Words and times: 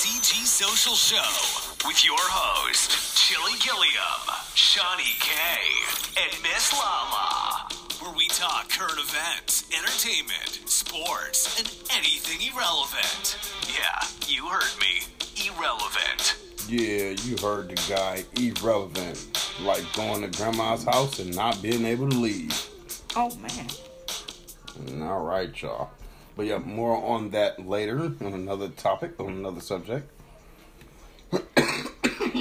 CG 0.00 0.46
Social 0.46 0.94
Show 0.94 1.86
with 1.86 2.02
your 2.06 2.16
host, 2.16 3.18
Chili 3.18 3.52
Gilliam, 3.60 4.22
Shawnee 4.54 5.18
K, 5.20 5.36
and 6.16 6.42
Miss 6.42 6.72
Lala, 6.72 7.68
where 8.00 8.16
we 8.16 8.26
talk 8.28 8.70
current 8.70 8.98
events, 8.98 9.68
entertainment, 9.76 10.62
sports, 10.64 11.60
and 11.60 11.68
anything 11.92 12.40
irrelevant. 12.50 13.36
Yeah, 13.68 14.00
you 14.26 14.48
heard 14.48 14.72
me. 14.80 15.04
Irrelevant. 15.36 16.34
Yeah, 16.66 17.10
you 17.22 17.36
heard 17.36 17.68
the 17.68 17.94
guy. 17.94 18.24
Irrelevant. 18.40 19.52
Like 19.60 19.84
going 19.92 20.22
to 20.22 20.28
grandma's 20.28 20.84
house 20.84 21.18
and 21.18 21.36
not 21.36 21.60
being 21.60 21.84
able 21.84 22.08
to 22.08 22.16
leave. 22.16 22.58
Oh 23.16 23.36
man. 23.36 23.68
All 25.02 25.26
right, 25.26 25.60
y'all. 25.60 25.90
But 26.36 26.46
yeah, 26.46 26.58
more 26.58 26.96
on 26.96 27.30
that 27.30 27.66
later 27.66 27.98
on 28.00 28.32
another 28.32 28.68
topic, 28.68 29.18
on 29.20 29.28
another 29.28 29.60
subject. 29.60 30.10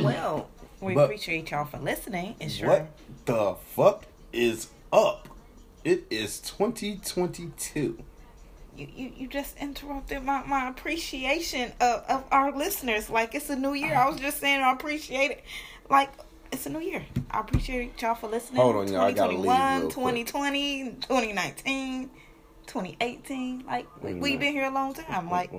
Well, 0.04 0.50
we 0.82 0.94
But- 0.94 1.06
appreciate 1.06 1.52
y'all 1.52 1.66
for 1.66 1.78
listening. 1.80 2.36
It's 2.40 2.54
sure. 2.56 2.70
What 2.70 2.92
the 3.26 3.56
fuck 3.76 4.06
is 4.32 4.68
up? 4.94 5.28
It 5.84 6.06
is 6.10 6.40
2022. 6.42 7.98
You, 8.78 8.88
you, 8.96 9.12
you 9.18 9.28
just 9.28 9.58
interrupted 9.58 10.24
my, 10.24 10.44
my 10.46 10.70
appreciation 10.70 11.72
of, 11.82 12.04
of 12.08 12.24
our 12.32 12.56
listeners. 12.56 13.10
Like 13.10 13.36
it's 13.36 13.50
a 13.50 13.56
new 13.56 13.74
year. 13.74 13.96
I 13.96 14.08
was 14.10 14.20
just 14.22 14.40
saying 14.40 14.62
I 14.62 14.72
appreciate 14.72 15.32
it. 15.32 15.44
Like 15.90 16.12
it's 16.52 16.66
a 16.66 16.70
new 16.70 16.80
year. 16.80 17.04
I 17.32 17.40
appreciate 17.42 18.02
y'all 18.02 18.16
for 18.16 18.28
listening. 18.30 18.62
Hold 18.62 18.76
on, 18.78 18.88
y'all. 18.88 19.02
I 19.02 19.12
gotta 19.12 19.32
leave 19.34 19.44
2021, 19.44 19.82
real 19.82 19.82
quick. 19.82 20.28
2020, 20.28 20.84
2019, 21.02 22.10
2018. 22.70 23.66
Like 23.66 23.88
we, 24.02 24.14
we've 24.14 24.40
been 24.40 24.54
here 24.54 24.66
a 24.66 24.74
long 24.74 24.94
time. 24.94 25.30
Like 25.30 25.52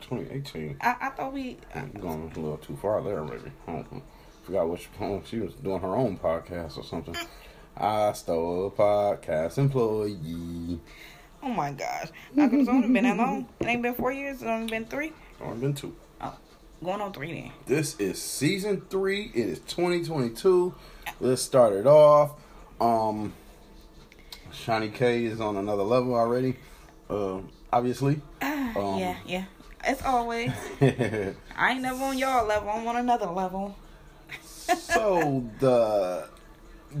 2018. 0.00 0.78
I, 0.80 0.96
I 1.00 1.10
thought 1.10 1.32
we. 1.32 1.58
I'm 1.74 1.90
going 1.92 2.32
a 2.34 2.40
little 2.40 2.56
too 2.58 2.76
far 2.76 3.02
there, 3.02 3.22
maybe. 3.22 3.52
I. 3.66 3.84
Forgot 4.44 4.70
which 4.70 4.88
oh, 5.00 5.22
she 5.26 5.38
was 5.38 5.52
doing 5.54 5.80
her 5.80 5.94
own 5.94 6.16
podcast 6.16 6.78
or 6.78 6.84
something. 6.84 7.14
I 7.76 8.12
stole 8.12 8.68
a 8.68 8.70
podcast 8.70 9.58
employee. 9.58 10.80
Oh 11.42 11.48
my 11.48 11.72
gosh. 11.72 12.08
How 12.34 12.48
come 12.48 12.60
it's 12.60 12.68
only 12.68 12.88
been 12.88 13.04
that 13.04 13.16
long? 13.16 13.48
It 13.60 13.66
ain't 13.66 13.82
been 13.82 13.94
four 13.94 14.12
years. 14.12 14.36
It's 14.36 14.44
only 14.44 14.70
been 14.70 14.86
three. 14.86 15.12
Only 15.40 15.60
been 15.60 15.74
two. 15.74 15.94
Oh, 16.20 16.36
going 16.82 17.00
on 17.00 17.12
three 17.12 17.32
then. 17.32 17.52
This 17.66 17.98
is 18.00 18.20
season 18.20 18.82
three. 18.90 19.30
It 19.34 19.46
is 19.46 19.58
2022. 19.60 20.74
Let's 21.20 21.42
start 21.42 21.74
it 21.74 21.86
off. 21.86 22.32
Um, 22.80 23.34
Shiny 24.52 24.88
K 24.88 25.24
is 25.24 25.40
on 25.40 25.56
another 25.56 25.82
level 25.82 26.14
already. 26.14 26.56
Uh, 27.08 27.40
obviously. 27.72 28.20
Um, 28.76 29.00
yeah, 29.00 29.16
yeah. 29.26 29.44
As 29.80 30.00
always, 30.02 30.52
I 30.80 31.34
ain't 31.72 31.80
never 31.82 32.04
on 32.04 32.16
y'all 32.16 32.46
level. 32.46 32.70
I'm 32.70 32.86
on 32.86 32.94
another 32.96 33.26
level. 33.26 33.74
so 34.76 35.44
the 35.58 36.28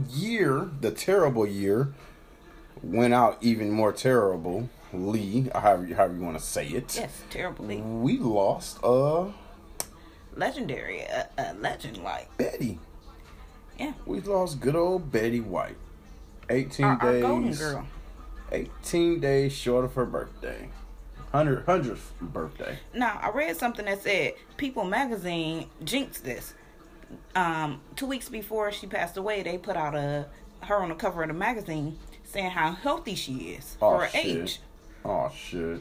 year, 0.08 0.68
the 0.80 0.90
terrible 0.90 1.46
year, 1.46 1.92
went 2.82 3.14
out 3.14 3.38
even 3.40 3.70
more 3.70 3.92
terrible. 3.92 4.68
Lee, 4.92 5.48
however, 5.54 5.86
you- 5.86 5.94
however 5.94 6.14
you 6.14 6.22
want 6.22 6.38
to 6.38 6.42
say 6.44 6.66
it. 6.66 6.96
Yes, 6.96 7.22
terribly 7.30 7.76
We 7.82 8.18
lost 8.18 8.78
a 8.82 9.28
legendary, 10.34 11.00
a, 11.02 11.28
a 11.38 11.54
legend 11.54 11.98
like 11.98 12.36
Betty. 12.36 12.80
yeah. 13.78 13.92
We 14.06 14.20
lost 14.22 14.58
good 14.60 14.74
old 14.74 15.12
Betty 15.12 15.40
White. 15.40 15.76
18 16.50 16.84
Our, 16.86 16.92
our 17.02 17.12
days. 17.12 17.22
golden 17.22 17.52
girl. 17.54 17.86
18 18.52 19.20
days 19.20 19.52
short 19.52 19.84
of 19.84 19.94
her 19.94 20.04
birthday. 20.04 20.68
100, 21.30 21.64
100th 21.66 22.00
birthday. 22.20 22.78
Now 22.92 23.18
I 23.22 23.30
read 23.30 23.56
something 23.56 23.84
that 23.84 24.02
said 24.02 24.34
People 24.56 24.84
Magazine 24.84 25.68
jinxed 25.84 26.24
this. 26.24 26.54
Um, 27.34 27.80
two 27.96 28.06
weeks 28.06 28.28
before 28.28 28.70
she 28.72 28.86
passed 28.86 29.16
away, 29.16 29.42
they 29.42 29.56
put 29.58 29.76
out 29.76 29.94
a 29.94 30.26
her 30.62 30.76
on 30.76 30.88
the 30.90 30.94
cover 30.94 31.22
of 31.22 31.28
the 31.28 31.34
magazine 31.34 31.98
saying 32.24 32.50
how 32.50 32.72
healthy 32.72 33.14
she 33.14 33.32
is 33.54 33.76
Oh, 33.80 33.92
for 33.96 34.00
her 34.04 34.08
shit. 34.10 34.26
age. 34.26 34.60
Oh, 35.04 35.30
shit. 35.34 35.80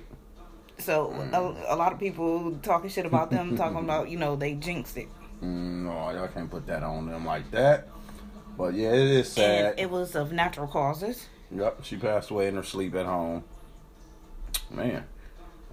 So 0.77 1.11
a, 1.33 1.73
a 1.73 1.75
lot 1.75 1.91
of 1.91 1.99
people 1.99 2.57
talking 2.63 2.89
shit 2.89 3.05
about 3.05 3.29
them, 3.31 3.57
talking 3.57 3.79
about 3.83 4.09
you 4.09 4.17
know 4.17 4.35
they 4.35 4.53
jinxed 4.53 4.97
it, 4.97 5.07
Mm, 5.43 5.83
no, 5.85 6.11
y'all 6.11 6.27
can't 6.27 6.49
put 6.51 6.67
that 6.67 6.83
on 6.83 7.07
them 7.07 7.25
like 7.25 7.49
that. 7.51 7.87
But 8.59 8.73
yeah, 8.73 8.89
it 8.91 9.07
is 9.07 9.31
sad. 9.31 9.65
and 9.71 9.79
it 9.79 9.89
was 9.89 10.17
of 10.17 10.33
natural 10.33 10.67
causes. 10.67 11.27
Yep, 11.49 11.85
she 11.85 11.95
passed 11.95 12.29
away 12.29 12.49
in 12.49 12.55
her 12.55 12.63
sleep 12.63 12.93
at 12.93 13.05
home. 13.05 13.45
Man, 14.69 15.05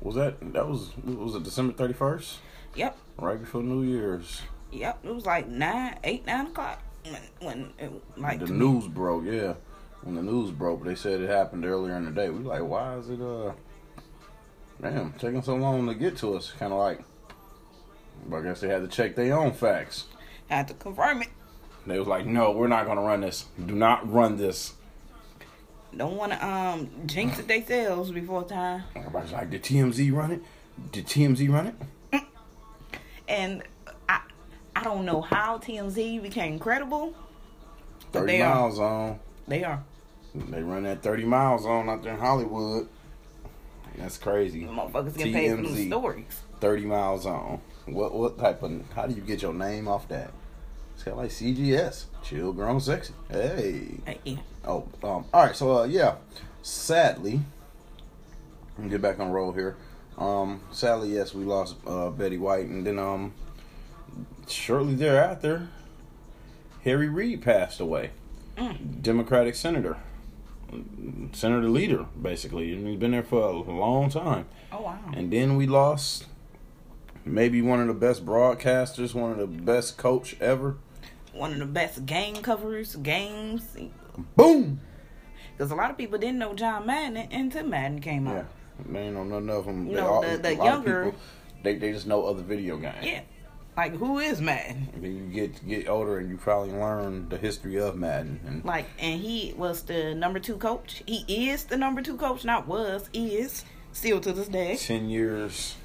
was 0.01 0.15
that 0.15 0.37
that 0.53 0.69
was 0.69 0.97
was 1.05 1.35
it 1.35 1.43
December 1.43 1.73
thirty 1.73 1.95
first? 1.95 2.39
Yep, 2.77 2.97
Right 3.19 3.41
before 3.41 3.65
New 3.65 3.83
Year's. 3.83 4.43
yep. 4.71 5.01
It 5.03 5.13
was 5.13 5.27
like 5.27 5.49
nine, 5.49 5.99
eight, 6.05 6.25
nine 6.27 6.47
o'clock 6.47 6.81
when 7.11 7.21
when 7.41 7.73
it, 7.81 7.91
like 8.17 8.39
the 8.39 8.47
news 8.47 8.87
broke, 8.87 9.25
yeah. 9.25 9.55
When 10.03 10.15
the 10.15 10.23
news 10.23 10.53
broke, 10.53 10.85
they 10.85 10.95
said 10.95 11.21
it 11.21 11.29
happened 11.29 11.65
earlier 11.65 11.97
in 11.97 12.05
the 12.05 12.13
day. 12.13 12.31
We 12.31 12.45
like, 12.45 12.63
why 12.63 12.99
is 12.99 13.11
it 13.11 13.21
uh 13.21 13.51
damn 14.81 15.13
taking 15.15 15.43
so 15.43 15.57
long 15.57 15.89
to 15.89 15.95
get 15.95 16.17
to 16.19 16.37
us? 16.37 16.53
Kinda 16.57 16.77
like 16.77 17.01
but 18.29 18.37
I 18.37 18.43
guess 18.43 18.61
they 18.61 18.69
had 18.69 18.83
to 18.83 18.89
check 18.89 19.17
their 19.17 19.37
own 19.37 19.53
facts. 19.53 20.05
had 20.49 20.69
to 20.69 20.75
confirm 20.75 21.23
it. 21.23 21.29
They 21.87 21.99
was 21.99 22.09
like, 22.09 22.27
No, 22.27 22.51
we're 22.51 22.69
not 22.69 22.87
gonna 22.87 23.03
run 23.03 23.21
this. 23.21 23.47
Do 23.65 23.75
not 23.75 24.11
run 24.11 24.37
this. 24.37 24.75
Don't 25.97 26.17
want 26.17 26.33
to 26.33 26.47
um 26.47 26.91
jinx 27.07 27.39
it 27.39 27.49
themselves 27.49 28.11
before 28.11 28.45
time. 28.45 28.85
Everybody's 28.95 29.33
like, 29.33 29.51
Did 29.51 29.63
TMZ 29.63 30.13
run 30.13 30.33
it? 30.33 30.43
Did 30.93 31.07
TMZ 31.07 31.49
run 31.51 31.67
it? 32.13 32.23
And 33.29 33.63
I 34.09 34.21
I 34.75 34.85
don't 34.85 35.05
know 35.05 35.21
how 35.21 35.59
TMZ 35.59 36.23
became 36.23 36.59
credible. 36.59 37.15
Thirty 38.13 38.35
they 38.35 38.43
are. 38.43 38.55
miles 38.55 38.79
on. 38.79 39.19
They 39.49 39.65
are. 39.65 39.83
They 40.35 40.63
run 40.63 40.83
that 40.83 41.03
30 41.03 41.25
miles 41.25 41.65
on 41.65 41.89
out 41.89 42.03
there 42.03 42.13
in 42.13 42.21
Hollywood. 42.21 42.89
That's 43.97 44.19
crazy. 44.19 44.65
The 44.65 44.73
motherfuckers 44.73 45.17
get 45.17 45.33
paid 45.33 45.59
for 45.59 45.75
stories. 45.75 46.43
30 46.61 46.85
miles 46.85 47.25
on. 47.25 47.61
What 47.87 48.13
what 48.13 48.39
type 48.39 48.63
of 48.63 48.83
how 48.95 49.07
do 49.07 49.15
you 49.15 49.23
get 49.23 49.41
your 49.41 49.55
name 49.55 49.89
off 49.89 50.09
that? 50.09 50.33
It's 50.97 51.05
got 51.05 51.19
like 51.19 51.29
CGS, 51.29 52.07
chill, 52.23 52.55
grown, 52.55 52.81
sexy. 52.81 53.13
Hey. 53.31 54.01
Hey. 54.07 54.39
Oh, 54.65 54.89
um, 55.05 55.27
all 55.35 55.45
right. 55.45 55.55
So 55.55 55.81
uh, 55.81 55.85
yeah, 55.85 56.15
sadly, 56.63 57.43
let 58.79 58.85
me 58.85 58.91
get 58.91 59.03
back 59.03 59.21
on 59.21 59.31
roll 59.31 59.53
here. 59.53 59.77
Um, 60.17 60.63
sadly, 60.73 61.11
yes, 61.11 61.35
we 61.35 61.45
lost 61.45 61.77
uh, 61.87 62.09
Betty 62.09 62.39
White, 62.39 62.65
and 62.65 62.87
then 62.87 62.99
um, 62.99 63.35
shortly 64.49 64.95
thereafter, 64.95 65.69
Harry 66.83 67.11
Reid 67.11 67.43
passed 67.43 67.79
away. 67.79 68.13
Mm. 68.57 69.03
Democratic 69.03 69.55
senator, 69.55 69.99
senator 71.35 71.69
leader, 71.69 72.07
basically, 72.21 72.73
and 72.73 72.89
he's 72.89 72.99
been 72.99 73.11
there 73.11 73.23
for 73.23 73.43
a 73.43 73.53
long 73.53 74.09
time. 74.09 74.47
Oh 74.73 74.81
wow. 74.81 74.99
And 75.13 75.31
then 75.31 75.57
we 75.57 75.67
lost 75.67 76.25
maybe 77.23 77.61
one 77.61 77.81
of 77.81 77.87
the 77.87 77.93
best 77.93 78.25
broadcasters, 78.25 79.13
one 79.13 79.33
of 79.33 79.37
the 79.37 79.47
best 79.47 79.99
coach 79.99 80.41
ever. 80.41 80.79
One 81.37 81.53
of 81.53 81.59
the 81.59 81.67
best 81.67 82.07
game 82.07 82.37
covers, 82.37 82.97
games. 82.97 83.77
Boom. 84.37 84.81
Because 85.57 85.71
a 85.71 85.75
lot 85.75 85.91
of 85.91 85.97
people 85.99 86.19
didn't 86.19 86.39
know 86.39 86.55
John 86.55 86.87
Madden 86.87 87.17
until 87.31 87.67
Madden 87.67 88.01
came 88.01 88.27
Yeah, 88.27 88.39
out. 88.41 88.47
they 88.91 89.01
ain't 89.01 89.15
know 89.15 89.25
none 89.25 89.49
of 89.51 89.67
them. 89.67 89.87
You 89.87 89.95
They 89.97 90.01
know, 90.01 90.07
all- 90.07 90.23
the- 90.23 90.37
the 90.39 90.49
a 90.51 90.57
lot 90.57 90.59
of 90.61 90.65
younger- 90.87 91.05
people, 91.07 91.21
they 91.63 91.77
they 91.77 91.93
just 91.93 92.07
know 92.07 92.25
other 92.27 92.43
video 92.43 92.77
games. 92.79 92.97
Yeah. 93.05 93.21
Like 93.77 93.95
who 93.97 94.19
is 94.19 94.41
Madden? 94.41 94.89
And 94.95 95.05
then 95.05 95.17
you 95.17 95.25
get 95.33 95.67
get 95.69 95.89
older 95.89 96.19
and 96.19 96.31
you 96.31 96.39
probably 96.39 96.73
learn 96.73 97.29
the 97.29 97.37
history 97.37 97.79
of 97.79 97.95
Madden. 97.97 98.41
And 98.47 98.65
Like, 98.65 98.87
and 98.99 99.21
he 99.21 99.53
was 99.57 99.83
the 99.83 100.15
number 100.15 100.39
two 100.39 100.57
coach. 100.57 101.03
He 101.07 101.51
is 101.51 101.65
the 101.65 101.77
number 101.77 102.01
two 102.01 102.17
coach, 102.17 102.45
not 102.45 102.67
was, 102.67 103.11
is 103.13 103.65
still 103.93 104.21
to 104.21 104.33
this 104.33 104.49
day. 104.49 104.77
ten 104.77 105.11
years, 105.11 105.77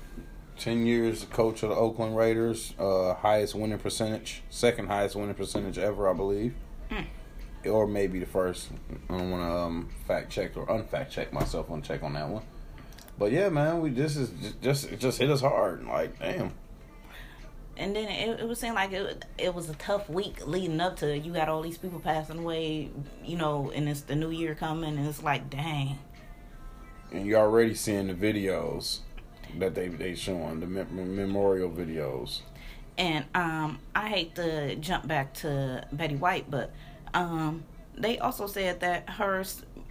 ten 0.62 0.86
years 0.86 1.26
coach 1.26 1.64
of 1.64 1.70
the 1.70 1.76
Oakland 1.76 2.16
Raiders, 2.16 2.74
uh, 2.80 3.16
highest 3.16 3.56
winning 3.56 3.80
percentage, 3.80 4.44
second 4.50 4.88
highest 4.88 5.16
winning 5.16 5.34
percentage 5.36 5.78
ever, 5.80 6.08
I 6.08 6.14
believe, 6.14 6.54
Hmm. 6.90 7.02
or 7.68 7.88
maybe 7.88 8.20
the 8.20 8.26
first. 8.28 8.70
I 9.10 9.18
don't 9.18 9.32
want 9.32 9.44
to 9.44 9.52
um, 9.52 9.90
fact 10.08 10.30
check 10.32 10.56
or 10.56 10.66
unfact 10.68 11.10
check 11.10 11.34
myself. 11.34 11.68
To 11.68 11.82
check 11.82 12.04
on 12.04 12.14
that 12.14 12.30
one. 12.30 12.44
But 13.18 13.32
yeah, 13.32 13.50
man, 13.50 13.82
we 13.82 13.90
this 13.90 14.16
is 14.16 14.30
ju- 14.30 14.54
just 14.62 14.92
it 14.92 15.00
just 15.00 15.18
hit 15.20 15.30
us 15.32 15.42
hard. 15.42 15.86
Like 15.86 16.20
damn. 16.20 16.54
And 17.78 17.96
then 17.96 18.10
it, 18.10 18.42
it 18.42 18.48
was 18.48 18.60
saying 18.60 18.76
like 18.76 18.92
it, 18.92 19.26
it 19.40 19.56
was 19.56 19.70
a 19.70 19.74
tough 19.76 20.08
week 20.10 20.46
leading 20.46 20.80
up 20.80 20.98
to 20.98 21.18
you 21.18 21.34
got 21.34 21.50
all 21.50 21.62
these 21.64 21.78
people 21.80 22.00
passing 22.00 22.40
away, 22.40 22.92
you 23.24 23.38
know, 23.38 23.72
and 23.74 23.90
it's 23.90 24.02
the 24.02 24.16
new 24.16 24.30
year 24.30 24.54
coming, 24.54 24.98
and 24.98 25.08
it's 25.08 25.24
like, 25.24 25.50
dang. 25.50 25.98
and 27.12 27.26
you're 27.26 27.40
already 27.40 27.74
seeing 27.74 28.08
the 28.08 28.14
videos 28.14 29.00
that 29.60 29.76
they 29.76 29.88
they 29.90 30.16
showing 30.16 30.60
the 30.60 30.68
mem- 30.68 31.16
memorial 31.16 31.70
videos. 31.70 32.42
And 32.98 33.26
um, 33.34 33.80
I 33.96 34.10
hate 34.10 34.36
to 34.36 34.76
jump 34.76 35.08
back 35.08 35.34
to 35.36 35.86
Betty 35.92 36.16
White, 36.16 36.52
but 36.52 36.72
um, 37.14 37.64
they 37.98 38.20
also 38.20 38.48
said 38.48 38.82
that 38.82 39.10
her 39.10 39.44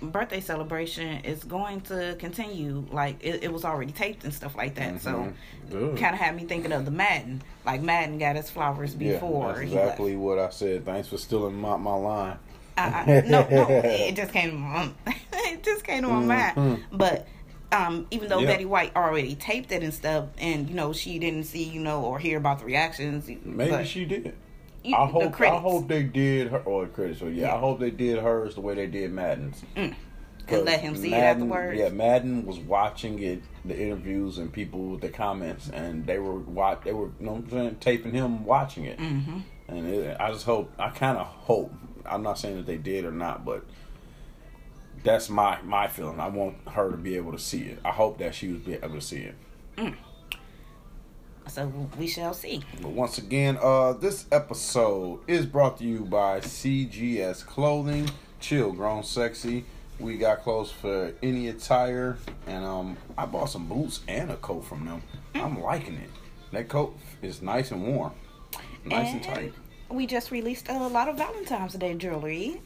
birthday 0.02 0.40
celebration 0.40 1.24
is 1.24 1.42
going 1.44 1.80
to 1.82 2.16
continue. 2.18 2.86
Like 2.90 3.16
it, 3.22 3.44
it 3.44 3.52
was 3.52 3.64
already 3.64 3.92
taped 3.92 4.24
and 4.24 4.32
stuff 4.32 4.54
like 4.54 4.74
that. 4.76 5.00
So 5.00 5.10
Mhm. 5.10 5.34
Good. 5.70 5.98
kind 5.98 6.14
of 6.14 6.20
had 6.20 6.36
me 6.36 6.44
thinking 6.44 6.72
of 6.72 6.84
the 6.84 6.90
Madden. 6.90 7.42
Like 7.64 7.80
Madden 7.82 8.18
got 8.18 8.36
his 8.36 8.50
flowers 8.50 8.94
before 8.94 9.56
yeah, 9.56 9.62
exactly 9.62 10.16
what 10.16 10.38
I 10.38 10.50
said. 10.50 10.84
Thanks 10.84 11.08
for 11.08 11.18
stealing 11.18 11.54
my, 11.54 11.76
my 11.76 11.94
line. 11.94 12.36
I, 12.76 12.82
I, 12.82 13.20
no, 13.26 13.46
no, 13.50 13.66
it 13.84 14.14
just 14.14 14.32
came 14.32 14.50
to 14.50 14.56
my 14.56 14.90
it 15.32 15.62
just 15.62 15.84
came 15.84 16.02
to 16.02 16.08
my 16.08 16.54
mind. 16.54 16.84
But 16.92 17.26
um, 17.72 18.06
even 18.10 18.28
though 18.28 18.38
Yeah. 18.40 18.46
Betty 18.48 18.64
White 18.64 18.94
already 18.96 19.34
taped 19.34 19.72
it 19.72 19.82
and 19.82 19.92
stuff, 19.94 20.26
and 20.38 20.68
you 20.68 20.74
know 20.74 20.92
she 20.92 21.18
didn't 21.18 21.44
see, 21.44 21.64
you 21.64 21.80
know, 21.80 22.02
or 22.04 22.18
hear 22.18 22.38
about 22.38 22.58
the 22.60 22.64
reactions. 22.64 23.28
Maybe 23.44 23.84
she 23.84 24.04
did. 24.04 24.34
you- 24.82 24.94
I 24.96 25.06
the 25.06 25.12
hope 25.12 25.40
I 25.40 25.56
hope 25.58 25.88
they 25.88 26.02
did 26.04 26.48
her 26.48 26.60
or 26.60 26.86
the 26.86 26.90
critics. 26.92 27.18
So 27.20 27.26
yeah, 27.26 27.48
Yeah. 27.48 27.54
I 27.54 27.58
hope 27.58 27.80
they 27.80 27.90
did 27.90 28.18
hers 28.18 28.54
the 28.54 28.60
way 28.62 28.74
they 28.74 28.86
did 28.86 29.12
Madden's. 29.12 29.62
and 29.76 29.94
'Cause 30.46 30.64
let 30.64 30.80
him 30.80 30.96
see 30.96 31.12
it 31.12 31.16
afterwards. 31.16 31.78
Yeah, 31.78 31.90
Madden 31.90 32.44
was 32.44 32.58
watching 32.58 33.20
it, 33.22 33.42
the 33.64 33.78
interviews 33.78 34.38
and 34.38 34.52
people, 34.52 34.80
with 34.92 35.00
the 35.00 35.08
comments, 35.08 35.68
and 35.68 36.06
they 36.06 36.18
were 36.18 36.34
watch. 36.40 36.80
They 36.82 36.92
were, 36.92 37.10
you 37.20 37.26
know, 37.26 37.34
I'm 37.34 37.48
saying, 37.50 37.76
taping 37.78 38.12
him 38.12 38.44
watching 38.44 38.84
it. 38.86 38.98
Mm-hmm. 38.98 39.38
And 39.68 39.86
it, 39.86 40.16
I 40.18 40.32
just 40.32 40.44
hope. 40.46 40.72
I 40.76 40.88
kind 40.90 41.18
of 41.18 41.26
hope. 41.26 41.72
I'm 42.04 42.22
not 42.24 42.38
saying 42.38 42.56
that 42.56 42.66
they 42.66 42.78
did 42.78 43.04
or 43.04 43.12
not, 43.12 43.44
but 43.44 43.64
that's 45.02 45.30
my 45.30 45.60
my 45.62 45.88
feeling. 45.88 46.20
I 46.20 46.28
want 46.28 46.56
her 46.68 46.90
to 46.90 46.96
be 46.96 47.16
able 47.16 47.32
to 47.32 47.38
see 47.38 47.62
it. 47.62 47.78
I 47.84 47.90
hope 47.90 48.18
that 48.18 48.34
she 48.34 48.48
was 48.48 48.60
be 48.60 48.74
able 48.74 48.94
to 48.94 49.00
see 49.00 49.20
it. 49.20 49.94
So 51.50 51.66
we 51.98 52.06
shall 52.06 52.32
see. 52.32 52.62
But 52.80 52.92
once 52.92 53.18
again, 53.18 53.58
uh, 53.60 53.94
this 53.94 54.26
episode 54.30 55.20
is 55.26 55.46
brought 55.46 55.78
to 55.78 55.84
you 55.84 56.04
by 56.04 56.40
CGS 56.40 57.44
Clothing. 57.44 58.08
Chill, 58.38 58.72
grown 58.72 59.02
sexy. 59.02 59.64
We 59.98 60.16
got 60.16 60.42
clothes 60.42 60.70
for 60.70 61.12
any 61.22 61.48
attire, 61.48 62.18
and 62.46 62.64
um, 62.64 62.96
I 63.18 63.26
bought 63.26 63.50
some 63.50 63.66
boots 63.66 64.00
and 64.06 64.30
a 64.30 64.36
coat 64.36 64.64
from 64.64 64.86
them. 64.86 65.02
I'm 65.34 65.60
liking 65.60 65.96
it. 65.96 66.10
That 66.52 66.68
coat 66.68 66.96
is 67.20 67.42
nice 67.42 67.70
and 67.70 67.86
warm, 67.86 68.12
nice 68.84 69.12
and, 69.12 69.22
tight. 69.22 69.52
We 69.90 70.06
just 70.06 70.30
released 70.30 70.68
a 70.68 70.88
lot 70.88 71.08
of 71.08 71.16
Valentine's 71.16 71.74
Day 71.74 71.94
jewelry, 71.94 72.62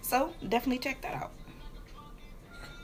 so 0.00 0.32
definitely 0.48 0.78
check 0.78 1.02
that 1.02 1.14
out. 1.14 1.32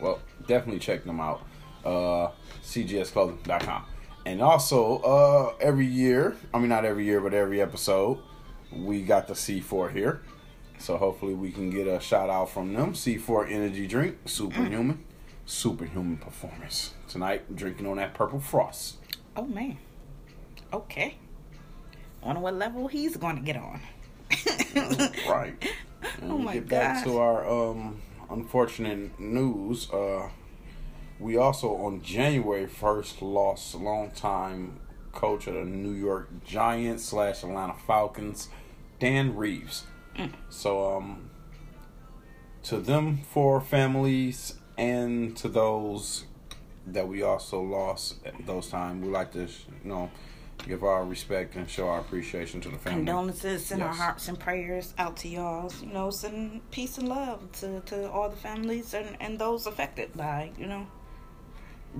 Well, 0.01 0.21
definitely 0.47 0.81
check 0.81 1.05
them 1.05 1.21
out. 1.21 1.43
Uh, 1.85 2.31
CGSClothing.com. 2.63 3.85
And 4.27 4.41
also, 4.41 4.99
uh, 5.01 5.55
every 5.61 5.87
year, 5.87 6.37
I 6.53 6.59
mean, 6.59 6.71
not 6.71 6.85
every 6.85 7.05
year, 7.05 7.21
but 7.21 7.35
every 7.35 7.61
episode, 7.61 8.19
we 8.73 9.03
got 9.03 9.29
the 9.29 9.35
C4 9.35 9.93
here. 9.93 10.23
So 10.79 10.97
hopefully 10.97 11.35
we 11.35 11.51
can 11.51 11.71
get 11.71 11.87
a 11.87 12.01
shout 12.01 12.31
out 12.31 12.51
from 12.51 12.73
them. 12.75 12.95
C4 12.95 13.51
energy 13.51 13.87
drink, 13.87 14.17
superhuman, 14.27 15.05
superhuman 15.47 16.17
performance. 16.17 16.95
Tonight, 17.09 17.55
drinking 17.55 17.87
on 17.87 17.99
that 17.99 18.15
purple 18.15 18.41
frost. 18.41 18.97
Oh 19.37 19.47
man. 19.47 19.77
Okay. 20.73 21.17
Wonder 22.23 22.41
what 22.41 22.55
level 22.55 22.89
he's 22.89 23.17
going 23.17 23.37
to 23.37 23.43
get 23.43 23.57
on. 23.57 23.81
Right. 25.29 25.55
And 26.21 26.33
Oh 26.33 26.39
my 26.39 26.55
get 26.55 26.69
back 26.69 27.05
to 27.05 27.19
our 27.19 27.49
um 27.49 28.01
unfortunate 28.31 29.19
news. 29.19 29.91
Uh 29.91 30.29
we 31.21 31.37
also 31.37 31.75
on 31.77 32.03
January 32.03 32.67
first 32.67 33.23
lost 33.23 33.75
a 33.75 33.79
long 33.79 34.11
time 34.11 34.81
coach 35.13 35.47
of 35.47 35.55
the 35.55 35.65
New 35.65 35.93
York 35.93 36.29
Giants 36.45 37.05
slash 37.05 37.45
Atlanta 37.45 37.75
Falcons, 37.87 38.49
Dan 38.99 39.37
Reeves. 39.37 39.85
Mm. 40.17 40.33
So 40.49 40.97
um 40.97 41.31
to 42.65 42.79
them 42.79 43.19
four 43.19 43.61
families 43.61 44.55
and 44.77 45.37
to 45.37 45.49
those 45.49 46.25
that 46.87 47.09
we 47.09 47.23
also 47.23 47.63
lost 47.63 48.17
at 48.27 48.35
those 48.47 48.69
times, 48.69 49.05
we 49.05 49.11
like 49.11 49.33
to 49.33 49.43
you 49.43 49.49
know 49.85 50.11
give 50.59 50.83
our 50.83 51.05
respect 51.05 51.57
and 51.57 51.69
show 51.69 51.89
our 51.89 52.01
appreciation 52.01 52.61
to 52.63 52.69
the 52.69 52.79
family. 52.79 53.05
Condolences, 53.05 53.67
send 53.67 53.83
our 53.83 53.93
hearts 53.93 54.29
and 54.29 54.39
prayers 54.39 54.95
out 54.99 55.17
to 55.19 55.29
y'all. 55.29 55.73
You 55.83 55.93
know, 55.93 56.11
send 56.11 56.69
peace 56.71 56.99
and 56.99 57.09
love 57.09 57.53
to, 57.61 57.81
to 57.81 58.11
all 58.11 58.29
the 58.29 58.37
families 58.37 58.95
and, 58.95 59.17
and 59.21 59.39
those 59.39 59.67
affected 59.67 60.17
by, 60.17 60.53
you 60.59 60.67
know, 60.67 60.87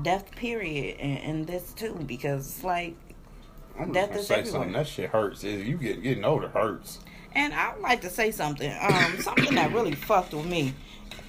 death 0.03 0.35
period 0.35 0.99
and, 0.99 1.19
and 1.19 1.47
this 1.47 1.73
too 1.73 1.95
because 2.07 2.49
it's 2.49 2.65
like 2.65 2.97
I'm 3.79 3.93
Death 3.93 4.11
is 4.11 4.17
gonna 4.17 4.23
say 4.25 4.35
everywhere. 4.35 4.53
something. 4.53 4.73
That 4.73 4.87
shit 4.87 5.11
hurts. 5.11 5.45
If 5.45 5.67
you 5.67 5.77
get 5.77 6.03
getting 6.03 6.25
older, 6.25 6.49
hurts. 6.49 7.01
And 7.33 7.53
I 7.53 7.75
would 7.75 7.83
like 7.83 8.01
to 8.03 8.11
say 8.11 8.31
something. 8.31 8.73
Um, 8.81 9.17
something 9.21 9.55
that 9.57 9.73
really 9.73 9.95
fucked 9.95 10.33
with 10.33 10.47
me. 10.47 10.75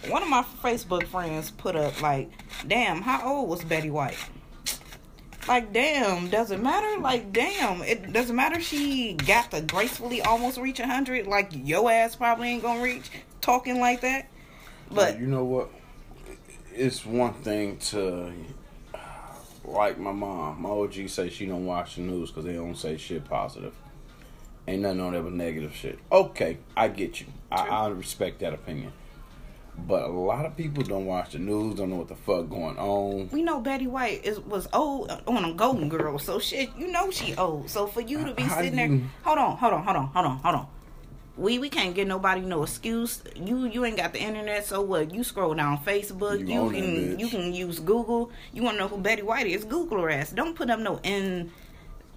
One 0.07 0.21
of 0.21 0.29
my 0.29 0.43
Facebook 0.61 1.07
friends 1.07 1.49
put 1.51 1.75
up 1.75 2.01
like, 2.01 2.29
"Damn, 2.67 3.01
how 3.01 3.27
old 3.27 3.49
was 3.49 3.63
Betty 3.63 3.89
White?" 3.89 4.17
Like, 5.47 5.71
damn, 5.73 6.29
does 6.29 6.51
it 6.51 6.61
matter? 6.61 6.99
Like, 6.99 7.31
damn, 7.31 7.81
it 7.83 8.11
doesn't 8.11 8.35
matter. 8.35 8.59
She 8.59 9.13
got 9.13 9.51
to 9.51 9.61
gracefully 9.61 10.21
almost 10.21 10.57
reach 10.57 10.79
a 10.79 10.87
hundred. 10.87 11.27
Like, 11.27 11.51
your 11.53 11.89
ass 11.91 12.15
probably 12.15 12.49
ain't 12.49 12.63
gonna 12.63 12.81
reach 12.81 13.11
talking 13.41 13.79
like 13.79 14.01
that. 14.01 14.29
But 14.89 14.95
But 14.95 15.19
you 15.19 15.27
know 15.27 15.43
what? 15.43 15.69
It's 16.73 17.05
one 17.05 17.33
thing 17.33 17.77
to 17.77 18.33
like 19.63 19.99
my 19.99 20.11
mom. 20.11 20.61
My 20.61 20.69
OG 20.69 21.09
say 21.09 21.29
she 21.29 21.45
don't 21.45 21.65
watch 21.65 21.95
the 21.95 22.01
news 22.01 22.31
because 22.31 22.45
they 22.45 22.53
don't 22.53 22.75
say 22.75 22.97
shit 22.97 23.25
positive. 23.25 23.73
Ain't 24.67 24.81
nothing 24.81 24.99
on 24.99 25.13
there 25.13 25.21
but 25.21 25.33
negative 25.33 25.75
shit. 25.75 25.99
Okay, 26.11 26.57
I 26.75 26.87
get 26.87 27.21
you. 27.21 27.27
I, 27.51 27.67
I 27.67 27.87
respect 27.89 28.39
that 28.39 28.53
opinion. 28.53 28.93
But 29.77 30.03
a 30.03 30.07
lot 30.07 30.45
of 30.45 30.55
people 30.57 30.83
don't 30.83 31.05
watch 31.05 31.33
the 31.33 31.39
news, 31.39 31.75
don't 31.75 31.89
know 31.89 31.97
what 31.97 32.07
the 32.07 32.15
fuck 32.15 32.49
going 32.49 32.77
on. 32.77 33.29
we 33.31 33.43
know 33.43 33.59
Betty 33.59 33.87
White 33.87 34.25
is 34.25 34.39
was 34.39 34.67
old 34.73 35.11
on 35.27 35.45
a 35.45 35.53
Golden 35.53 35.89
Girl, 35.89 36.17
so 36.17 36.39
shit, 36.39 36.69
you 36.77 36.91
know 36.91 37.11
she 37.11 37.35
old. 37.35 37.69
So 37.69 37.85
for 37.85 38.01
you 38.01 38.23
to 38.25 38.33
be 38.33 38.43
How 38.43 38.57
sitting 38.57 38.75
there, 38.77 38.87
you- 38.87 39.03
hold 39.23 39.37
on, 39.37 39.57
hold 39.57 39.73
on, 39.73 39.83
hold 39.83 39.97
on, 39.97 40.07
hold 40.07 40.25
on, 40.25 40.37
hold 40.37 40.55
on. 40.55 40.67
We 41.37 41.59
we 41.59 41.67
can't 41.69 41.93
get 41.93 42.07
nobody 42.07 42.39
no 42.41 42.63
excuse. 42.63 43.21
You 43.35 43.65
you 43.65 43.83
ain't 43.83 43.97
got 43.97 44.13
the 44.13 44.19
internet, 44.21 44.65
so 44.65 44.81
what? 44.81 45.13
You 45.13 45.23
scroll 45.23 45.53
down 45.53 45.77
Facebook, 45.79 46.39
You 46.39 46.47
you, 46.47 46.71
can 46.71 47.19
you 47.19 47.27
can 47.27 47.53
use 47.53 47.79
Google. 47.79 48.31
You 48.53 48.63
want 48.63 48.77
to 48.77 48.83
know 48.83 48.87
who 48.87 48.97
Betty 48.97 49.21
White 49.21 49.45
is? 49.45 49.65
Google 49.65 49.99
her 50.01 50.09
ass. 50.09 50.31
Don't 50.31 50.55
put 50.55 50.69
up 50.69 50.79
no 50.79 50.99
in 51.03 51.51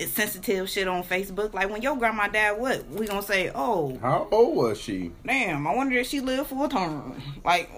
sensitive 0.07 0.69
shit 0.71 0.87
on 0.87 1.03
Facebook. 1.03 1.53
Like 1.55 1.71
when 1.71 1.83
your 1.83 1.97
grandma 1.97 2.29
died, 2.29 2.59
what 2.59 2.87
we 2.89 3.07
gonna 3.07 3.23
say? 3.23 3.51
Oh, 3.55 3.99
How 4.01 4.29
old 4.31 4.57
was 4.57 4.81
she? 4.81 5.11
damn, 5.27 5.67
I 5.67 5.75
wonder 5.75 5.97
if 5.99 6.07
she 6.07 6.21
lived 6.21 6.49
full 6.49 6.69
term. 6.69 7.21
Like, 7.45 7.71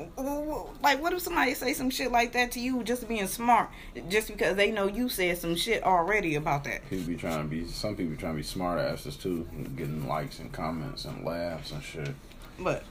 like 0.83 1.01
what 1.03 1.13
if 1.13 1.21
somebody 1.23 1.55
say 1.55 1.73
some 1.73 1.91
shit 1.91 2.11
like 2.13 2.33
that 2.33 2.53
to 2.53 2.61
you 2.61 2.83
just 2.85 3.09
being 3.09 3.27
smart, 3.27 3.71
just 4.09 4.29
because 4.29 4.57
they 4.57 4.71
know 4.71 4.87
you 4.87 5.09
said 5.09 5.39
some 5.39 5.57
shit 5.57 5.83
already 5.83 6.35
about 6.35 6.65
that? 6.65 6.89
People 6.91 7.07
be 7.07 7.17
trying 7.17 7.43
to 7.43 7.49
be. 7.49 7.67
Some 7.67 7.97
people 7.97 8.17
trying 8.17 8.33
to 8.35 8.37
be 8.39 8.43
smart 8.43 8.79
asses 8.81 9.17
too, 9.17 9.49
getting 9.77 10.07
likes 10.07 10.39
and 10.39 10.53
comments 10.53 11.05
and 11.05 11.25
laughs 11.25 11.73
and 11.73 11.83
shit. 11.83 12.11
But 12.59 12.85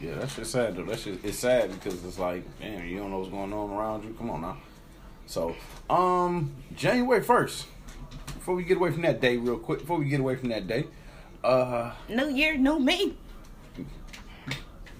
Yeah, 0.00 0.14
that 0.16 0.30
shit's 0.30 0.50
sad 0.50 0.76
though. 0.76 0.84
That 0.84 0.98
shit 0.98 1.24
it's 1.24 1.38
sad 1.38 1.70
because 1.72 2.04
it's 2.04 2.18
like, 2.18 2.42
damn, 2.60 2.84
you 2.86 2.98
don't 2.98 3.10
know 3.10 3.18
what's 3.18 3.30
going 3.30 3.52
on 3.52 3.70
around 3.70 4.04
you. 4.04 4.14
Come 4.18 4.30
on 4.30 4.40
now. 4.40 4.56
So, 5.26 5.54
um, 5.88 6.52
January 6.76 7.22
first. 7.22 7.66
Before 8.44 8.56
we 8.56 8.64
get 8.64 8.76
away 8.76 8.90
from 8.90 9.00
that 9.00 9.22
day, 9.22 9.38
real 9.38 9.56
quick. 9.56 9.78
Before 9.78 9.96
we 9.96 10.04
get 10.04 10.20
away 10.20 10.36
from 10.36 10.50
that 10.50 10.66
day, 10.66 10.84
uh, 11.42 11.92
New 12.10 12.28
Year, 12.28 12.58
new 12.58 12.78
me. 12.78 13.16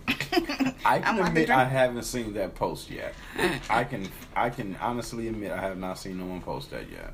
I 0.08 0.12
can 0.14 0.74
I'm 0.86 1.26
admit. 1.26 1.50
I 1.50 1.64
haven't 1.66 2.04
seen 2.04 2.32
that 2.32 2.54
post 2.54 2.88
yet. 2.90 3.14
I 3.68 3.84
can, 3.84 4.08
I 4.34 4.48
can 4.48 4.76
honestly 4.80 5.28
admit 5.28 5.52
I 5.52 5.60
have 5.60 5.76
not 5.76 5.98
seen 5.98 6.16
no 6.16 6.24
one 6.24 6.40
post 6.40 6.70
that 6.70 6.90
yet. 6.90 7.12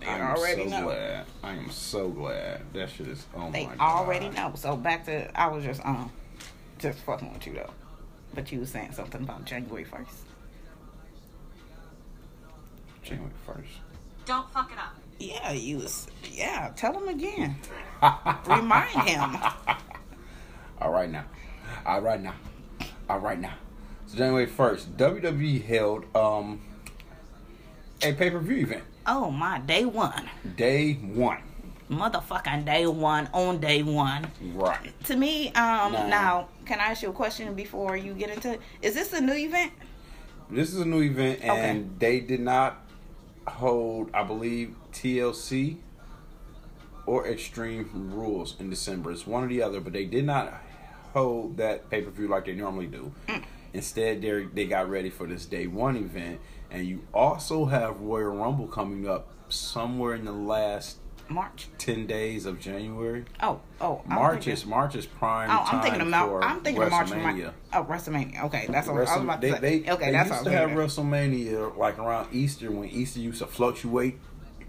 They 0.00 0.06
I'm 0.06 0.22
already 0.22 0.70
so 0.70 0.70
know. 0.70 0.84
glad. 0.84 1.26
I 1.42 1.52
am 1.52 1.68
so 1.70 2.08
glad. 2.08 2.62
That 2.72 2.88
shit 2.88 3.08
is. 3.08 3.26
Oh 3.36 3.50
They 3.50 3.66
my 3.66 3.74
god. 3.76 3.80
already 4.04 4.30
know. 4.30 4.52
So 4.54 4.74
back 4.74 5.04
to 5.04 5.38
I 5.38 5.48
was 5.48 5.64
just 5.64 5.84
um 5.84 6.10
just 6.78 7.00
fucking 7.00 7.30
with 7.30 7.46
you 7.46 7.52
though. 7.52 7.74
But 8.34 8.50
you 8.50 8.60
was 8.60 8.70
saying 8.70 8.92
something 8.92 9.22
about 9.22 9.44
January 9.44 9.84
first. 9.84 10.24
January 13.02 13.30
first. 13.44 13.68
Don't 14.26 14.50
fuck 14.50 14.70
it 14.72 14.78
up. 14.78 14.94
Yeah, 15.18 15.52
you 15.52 15.78
was 15.78 16.08
yeah, 16.32 16.70
tell 16.76 16.92
him 16.92 17.08
again. 17.08 17.56
Remind 18.46 19.08
him. 19.08 19.36
All 20.80 20.90
right 20.90 21.10
now. 21.10 21.24
All 21.86 22.00
right 22.00 22.20
now. 22.20 22.34
All 23.08 23.20
right 23.20 23.40
now. 23.40 23.54
So 24.06 24.18
January 24.18 24.46
first, 24.46 24.96
WWE 24.96 25.64
held 25.64 26.04
um 26.14 26.60
a 28.02 28.12
pay 28.12 28.30
per 28.30 28.38
view 28.40 28.56
event. 28.58 28.84
Oh 29.06 29.30
my 29.30 29.60
day 29.60 29.84
one. 29.84 30.28
Day 30.56 30.94
one. 30.94 31.38
Motherfucking 31.90 32.64
day 32.66 32.86
one 32.86 33.30
on 33.32 33.58
day 33.58 33.82
one. 33.84 34.26
Right. 34.54 34.92
To 35.04 35.16
me, 35.16 35.48
um 35.52 35.92
Nah. 35.92 36.08
now 36.08 36.48
can 36.66 36.80
I 36.80 36.86
ask 36.90 37.02
you 37.02 37.10
a 37.10 37.12
question 37.12 37.54
before 37.54 37.96
you 37.96 38.12
get 38.12 38.30
into 38.30 38.52
it? 38.54 38.60
Is 38.82 38.94
this 38.94 39.12
a 39.12 39.20
new 39.20 39.34
event? 39.34 39.72
This 40.50 40.74
is 40.74 40.80
a 40.80 40.84
new 40.84 41.00
event, 41.02 41.40
and 41.42 41.52
Okay. 41.52 41.84
they 41.98 42.20
did 42.20 42.40
not 42.40 42.85
hold, 43.46 44.10
I 44.14 44.24
believe, 44.24 44.74
TLC 44.92 45.78
or 47.06 47.26
Extreme 47.26 48.12
Rules 48.12 48.56
in 48.58 48.68
December. 48.68 49.12
It's 49.12 49.26
one 49.26 49.44
or 49.44 49.48
the 49.48 49.62
other, 49.62 49.80
but 49.80 49.92
they 49.92 50.04
did 50.04 50.24
not 50.24 50.52
hold 51.12 51.56
that 51.56 51.88
pay 51.88 52.02
per 52.02 52.10
view 52.10 52.28
like 52.28 52.46
they 52.46 52.52
normally 52.52 52.86
do. 52.86 53.12
Mm. 53.28 53.44
Instead, 53.72 54.22
they 54.22 54.44
they 54.52 54.66
got 54.66 54.88
ready 54.88 55.10
for 55.10 55.26
this 55.26 55.46
day 55.46 55.66
one 55.66 55.96
event, 55.96 56.40
and 56.70 56.86
you 56.86 57.06
also 57.12 57.66
have 57.66 58.00
Royal 58.00 58.36
Rumble 58.36 58.66
coming 58.66 59.08
up 59.08 59.28
somewhere 59.48 60.14
in 60.14 60.24
the 60.24 60.32
last 60.32 60.98
March. 61.28 61.68
ten 61.78 62.06
days 62.06 62.46
of 62.46 62.60
January. 62.60 63.24
Oh, 63.42 63.60
oh. 63.80 64.02
I'm 64.08 64.14
March 64.14 64.34
thinking- 64.44 64.52
is 64.52 64.66
March 64.66 64.94
is 64.94 65.06
prime 65.06 65.50
Oh, 65.50 65.64
time 65.64 65.76
I'm 65.76 65.82
thinking 65.82 66.00
about. 66.08 66.28
for 66.28 66.44
I'm 66.44 66.60
thinking 66.60 66.82
of 66.82 66.90
March. 66.90 67.08
WrestleMania. 67.10 67.52
Oh, 67.72 67.84
WrestleMania. 67.84 68.44
Okay, 68.44 68.66
that's 68.68 68.86
what 68.86 68.96
I 68.96 69.00
was 69.00 69.08
Wrestle- 69.08 69.24
about 69.24 69.40
they, 69.40 69.50
to 69.50 69.54
say. 69.56 69.60
they, 69.80 69.90
okay, 69.92 70.06
they 70.06 70.12
that's 70.12 70.30
used 70.30 70.44
to 70.44 70.50
have. 70.52 70.70
WrestleMania 70.70 71.76
like 71.76 71.98
around 71.98 72.28
Easter 72.32 72.70
when 72.70 72.88
Easter 72.88 73.20
used 73.20 73.38
to 73.40 73.46
fluctuate 73.46 74.18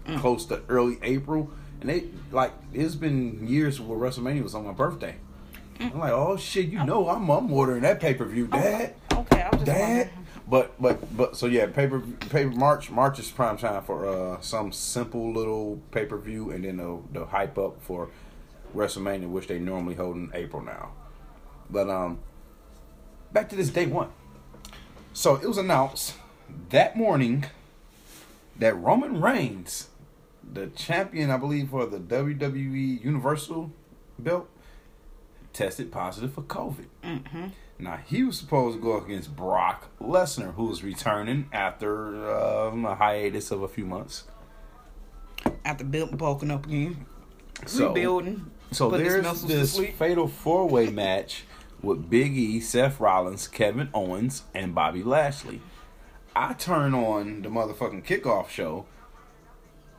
Mm. 0.06 0.18
close 0.20 0.46
to 0.46 0.62
early 0.68 0.98
April, 1.02 1.50
and 1.80 1.90
they 1.90 2.04
like 2.32 2.52
it's 2.72 2.94
been 2.94 3.46
years 3.46 3.78
where 3.80 3.98
WrestleMania 3.98 4.42
was 4.42 4.54
on 4.54 4.64
my 4.66 4.72
birthday. 4.72 5.16
Mm. 5.78 5.92
I'm 5.94 5.98
like, 6.00 6.12
oh 6.12 6.36
shit, 6.36 6.66
you 6.66 6.82
know, 6.84 7.08
I'm 7.08 7.28
I'm 7.30 7.52
ordering 7.52 7.82
that 7.82 8.00
pay 8.00 8.14
per 8.14 8.24
view, 8.24 8.46
Dad, 8.46 8.94
Okay, 9.12 9.42
I 9.42 9.48
was 9.50 9.60
just 9.60 9.64
Dad. 9.66 9.80
wondering. 9.88 10.10
But 10.48 10.80
but 10.80 11.16
but 11.16 11.36
so 11.36 11.46
yeah, 11.46 11.66
paper 11.66 12.00
paper 12.00 12.50
March 12.50 12.90
March 12.90 13.18
is 13.18 13.30
prime 13.30 13.58
time 13.58 13.82
for 13.82 14.08
uh 14.08 14.40
some 14.40 14.72
simple 14.72 15.32
little 15.32 15.80
pay 15.90 16.06
per 16.06 16.16
view, 16.16 16.50
and 16.50 16.64
then 16.64 16.78
the 16.78 16.98
the 17.12 17.26
hype 17.26 17.58
up 17.58 17.82
for 17.82 18.08
WrestleMania, 18.74 19.28
which 19.28 19.46
they 19.46 19.58
normally 19.58 19.94
hold 19.94 20.16
in 20.16 20.30
April 20.34 20.62
now. 20.62 20.92
But 21.70 21.90
um, 21.90 22.20
back 23.32 23.48
to 23.50 23.56
this 23.56 23.68
day 23.68 23.86
one. 23.86 24.10
So 25.12 25.34
it 25.36 25.46
was 25.46 25.58
announced 25.58 26.14
that 26.70 26.96
morning 26.96 27.44
that 28.58 28.74
Roman 28.74 29.20
Reigns, 29.20 29.88
the 30.42 30.68
champion, 30.68 31.30
I 31.30 31.36
believe, 31.36 31.70
for 31.70 31.86
the 31.86 31.98
WWE 31.98 33.04
Universal 33.04 33.72
belt, 34.18 34.48
tested 35.52 35.92
positive 35.92 36.32
for 36.32 36.42
COVID. 36.42 36.86
Mm-hmm. 37.04 37.46
Now 37.78 37.98
he 38.04 38.24
was 38.24 38.38
supposed 38.38 38.76
to 38.78 38.82
go 38.82 38.98
against 39.02 39.36
Brock 39.36 39.88
Lesnar, 40.00 40.54
who's 40.54 40.82
returning 40.82 41.48
after 41.52 42.30
um, 42.34 42.84
a 42.84 42.94
hiatus 42.96 43.50
of 43.50 43.62
a 43.62 43.68
few 43.68 43.86
months. 43.86 44.24
After 45.64 45.84
build, 45.84 46.18
bulking 46.18 46.50
up 46.50 46.66
again, 46.66 47.06
So, 47.66 47.88
rebuilding. 47.88 48.50
so 48.72 48.90
there's 48.90 49.42
this 49.42 49.78
fatal 49.96 50.26
four 50.26 50.68
way 50.68 50.88
match 50.90 51.44
with 51.80 52.10
Big 52.10 52.36
E, 52.36 52.58
Seth 52.60 52.98
Rollins, 52.98 53.46
Kevin 53.46 53.88
Owens, 53.94 54.42
and 54.52 54.74
Bobby 54.74 55.04
Lashley. 55.04 55.60
I 56.34 56.54
turn 56.54 56.94
on 56.94 57.42
the 57.42 57.48
motherfucking 57.48 58.04
kickoff 58.04 58.48
show 58.48 58.86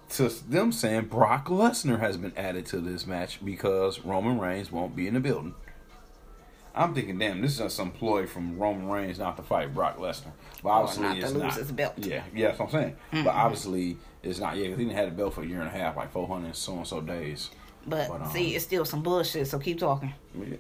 to 0.09 0.27
them 0.27 0.71
saying 0.71 1.05
Brock 1.05 1.47
Lesnar 1.47 1.99
has 1.99 2.17
been 2.17 2.33
added 2.35 2.65
to 2.67 2.79
this 2.79 3.05
match 3.07 3.43
because 3.43 4.01
Roman 4.01 4.39
Reigns 4.39 4.71
won't 4.71 4.95
be 4.95 5.07
in 5.07 5.13
the 5.13 5.19
building. 5.19 5.55
I'm 6.75 6.93
thinking, 6.93 7.17
damn, 7.17 7.41
this 7.41 7.53
is 7.53 7.57
just 7.59 7.75
some 7.75 7.91
ploy 7.91 8.25
from 8.27 8.57
Roman 8.57 8.87
Reigns 8.89 9.19
not 9.19 9.35
to 9.37 9.43
fight 9.43 9.73
Brock 9.73 9.97
Lesnar. 9.97 10.31
But 10.63 10.69
obviously, 10.69 11.03
not 11.03 11.13
to 11.15 11.19
it's 11.21 11.31
lose 11.33 11.41
not. 11.43 11.53
his 11.55 11.71
belt. 11.71 11.93
Yeah, 11.97 12.23
yeah, 12.33 12.47
that's 12.47 12.59
what 12.59 12.65
I'm 12.67 12.71
saying. 13.11 13.23
But 13.25 13.33
obviously, 13.33 13.97
it's 14.23 14.39
not. 14.39 14.55
Yeah, 14.55 14.69
'cause 14.69 14.77
he 14.77 14.85
didn't 14.85 14.97
have 14.97 15.09
the 15.09 15.15
belt 15.15 15.33
for 15.33 15.41
a 15.41 15.45
year 15.45 15.59
and 15.59 15.67
a 15.67 15.71
half, 15.71 15.97
like 15.97 16.11
400 16.11 16.45
and 16.45 16.55
so 16.55 16.73
and 16.77 16.87
so 16.87 17.01
days. 17.01 17.49
But, 17.87 18.09
But, 18.09 18.21
um, 18.21 18.31
see, 18.31 18.55
it's 18.55 18.65
still 18.65 18.85
some 18.85 19.01
bullshit. 19.01 19.47
So 19.47 19.57
keep 19.59 19.79
talking. 19.79 20.13
Yeah, 20.37 20.55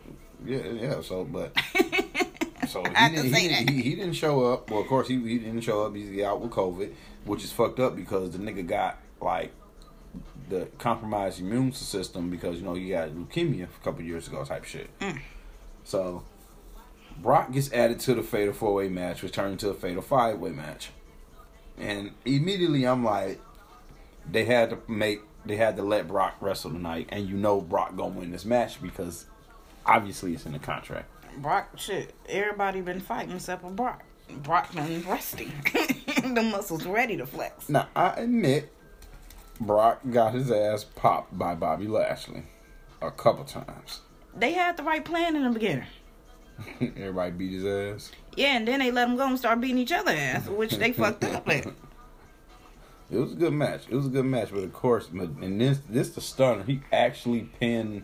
yeah, 0.45 0.57
yeah. 0.71 1.01
So, 1.01 1.25
but 1.25 1.51
so 2.67 2.83
he 2.83 2.89
to 2.89 2.93
didn't, 2.93 3.25
he, 3.25 3.29
that. 3.31 3.31
didn't, 3.31 3.69
he, 3.69 3.81
he 3.81 3.95
didn't 3.95 4.13
show 4.13 4.43
up. 4.53 4.69
Well, 4.71 4.81
of 4.81 4.87
course, 4.87 5.07
he, 5.07 5.15
he 5.21 5.37
didn't 5.39 5.61
show 5.61 5.85
up. 5.85 5.95
He's 5.95 6.21
out 6.23 6.41
with 6.41 6.51
COVID, 6.51 6.91
which 7.25 7.43
is 7.43 7.51
fucked 7.51 7.79
up 7.79 7.95
because 7.95 8.31
the 8.31 8.37
nigga 8.39 8.65
got 8.65 8.97
like 9.21 9.51
the 10.49 10.67
compromised 10.79 11.39
immune 11.39 11.71
system 11.73 12.29
because 12.29 12.57
you 12.57 12.63
know 12.63 12.73
he 12.73 12.89
got 12.89 13.09
leukemia 13.09 13.65
a 13.65 13.83
couple 13.83 14.01
years 14.01 14.27
ago, 14.27 14.43
type 14.43 14.63
shit. 14.63 14.89
Mm. 14.99 15.19
So 15.89 16.23
Brock 17.17 17.51
gets 17.51 17.73
added 17.73 17.99
to 18.01 18.13
the 18.13 18.21
fatal 18.21 18.53
four 18.53 18.75
way 18.75 18.89
match, 18.89 19.23
which 19.23 19.31
turned 19.31 19.53
into 19.53 19.69
a 19.69 19.73
fatal 19.73 20.03
five 20.03 20.37
way 20.37 20.51
match, 20.51 20.91
and 21.79 22.11
immediately 22.25 22.85
I'm 22.85 23.03
like, 23.03 23.41
they 24.29 24.45
had 24.45 24.69
to 24.69 24.77
make 24.87 25.21
they 25.45 25.55
had 25.55 25.77
to 25.77 25.81
let 25.81 26.07
Brock 26.07 26.35
wrestle 26.41 26.69
tonight, 26.69 27.09
and 27.09 27.27
you 27.27 27.35
know 27.35 27.59
Brock 27.59 27.97
gonna 27.97 28.19
win 28.19 28.29
this 28.29 28.45
match 28.45 28.79
because 28.79 29.25
obviously 29.83 30.35
it's 30.35 30.45
in 30.45 30.51
the 30.51 30.59
contract. 30.59 31.09
Brock, 31.39 31.71
shit. 31.75 32.13
Everybody 32.27 32.81
been 32.81 32.99
fighting 32.99 33.35
except 33.35 33.63
for 33.63 33.71
Brock. 33.71 34.03
Brock 34.29 34.71
been 34.75 35.01
resting. 35.07 35.51
the 36.35 36.43
muscles 36.43 36.85
ready 36.85 37.17
to 37.17 37.25
flex. 37.25 37.67
Now 37.67 37.87
I 37.95 38.11
admit 38.11 38.71
Brock 39.59 40.01
got 40.11 40.35
his 40.35 40.51
ass 40.51 40.83
popped 40.83 41.35
by 41.35 41.55
Bobby 41.55 41.87
Lashley 41.87 42.43
a 43.01 43.09
couple 43.09 43.43
times. 43.43 44.01
They 44.39 44.53
had 44.53 44.77
the 44.77 44.83
right 44.83 45.03
plan 45.03 45.35
in 45.35 45.43
the 45.43 45.49
beginning. 45.49 45.87
Everybody 46.81 47.31
beat 47.31 47.51
his 47.53 47.65
ass. 47.65 48.11
Yeah, 48.35 48.57
and 48.57 48.67
then 48.67 48.79
they 48.79 48.91
let 48.91 49.07
them 49.07 49.17
go 49.17 49.27
and 49.27 49.37
start 49.37 49.59
beating 49.61 49.77
each 49.77 49.91
other 49.91 50.11
ass, 50.11 50.47
which 50.47 50.77
they 50.77 50.93
fucked 50.93 51.23
up 51.23 51.47
at. 51.49 51.67
It 53.11 53.17
was 53.17 53.31
a 53.31 53.35
good 53.35 53.53
match. 53.53 53.85
It 53.89 53.95
was 53.95 54.05
a 54.05 54.09
good 54.09 54.25
match, 54.25 54.49
but 54.51 54.63
of 54.63 54.71
course, 54.71 55.09
and 55.09 55.59
this 55.59 55.79
this 55.89 56.11
the 56.11 56.21
stunner. 56.21 56.61
He 56.61 56.81
actually 56.93 57.49
pinned 57.59 58.03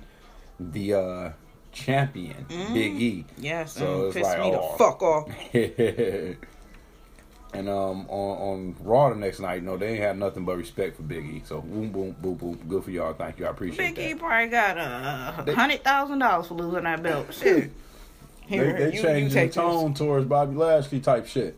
the 0.60 0.96
uh 0.96 1.30
champion 1.72 2.46
Big 2.50 3.00
E. 3.00 3.26
Yes, 3.38 3.74
So 3.74 4.08
it's 4.08 4.16
pissed 4.16 4.30
like, 4.30 4.40
me 4.40 4.52
oh. 4.56 4.72
the 4.72 4.78
fuck 4.80 5.04
off. 5.04 5.30
and 7.56 7.70
um 7.70 8.06
on 8.10 8.38
on 8.38 8.76
Raw 8.82 9.10
the 9.10 9.16
next 9.16 9.40
night, 9.40 9.64
no, 9.64 9.78
they 9.78 9.90
ain't 9.94 10.02
had 10.04 10.18
nothing 10.18 10.46
but 10.46 10.58
respect 10.58 10.96
for 10.98 11.04
Big 11.04 11.26
E. 11.26 11.42
So 11.46 11.62
boom 11.62 11.92
boom 11.92 12.16
boom 12.22 12.36
boom. 12.36 12.60
Good 12.68 12.84
for 12.84 12.92
y'all. 12.92 13.14
Thank 13.14 13.40
you. 13.40 13.46
I 13.46 13.50
appreciate 13.50 13.96
Big 13.96 14.12
E 14.12 14.16
probably 14.16 14.48
got 14.50 14.78
a 14.78 15.54
hundred 15.54 15.84
thousand 15.84 16.20
dollars 16.20 16.48
for 16.48 16.56
losing 16.56 16.84
that 16.84 17.02
belt. 17.02 17.34
Shit. 17.34 17.72
They, 18.48 18.56
Here, 18.58 18.74
they 18.74 18.86
you- 18.88 18.92
you 18.98 19.02
changed 19.02 19.36
the 19.36 19.46
this. 19.46 19.56
tone 19.56 19.94
towards 19.94 20.26
Bobby 20.28 20.56
Lashley 20.56 21.00
type 21.00 21.26
shit. 21.28 21.58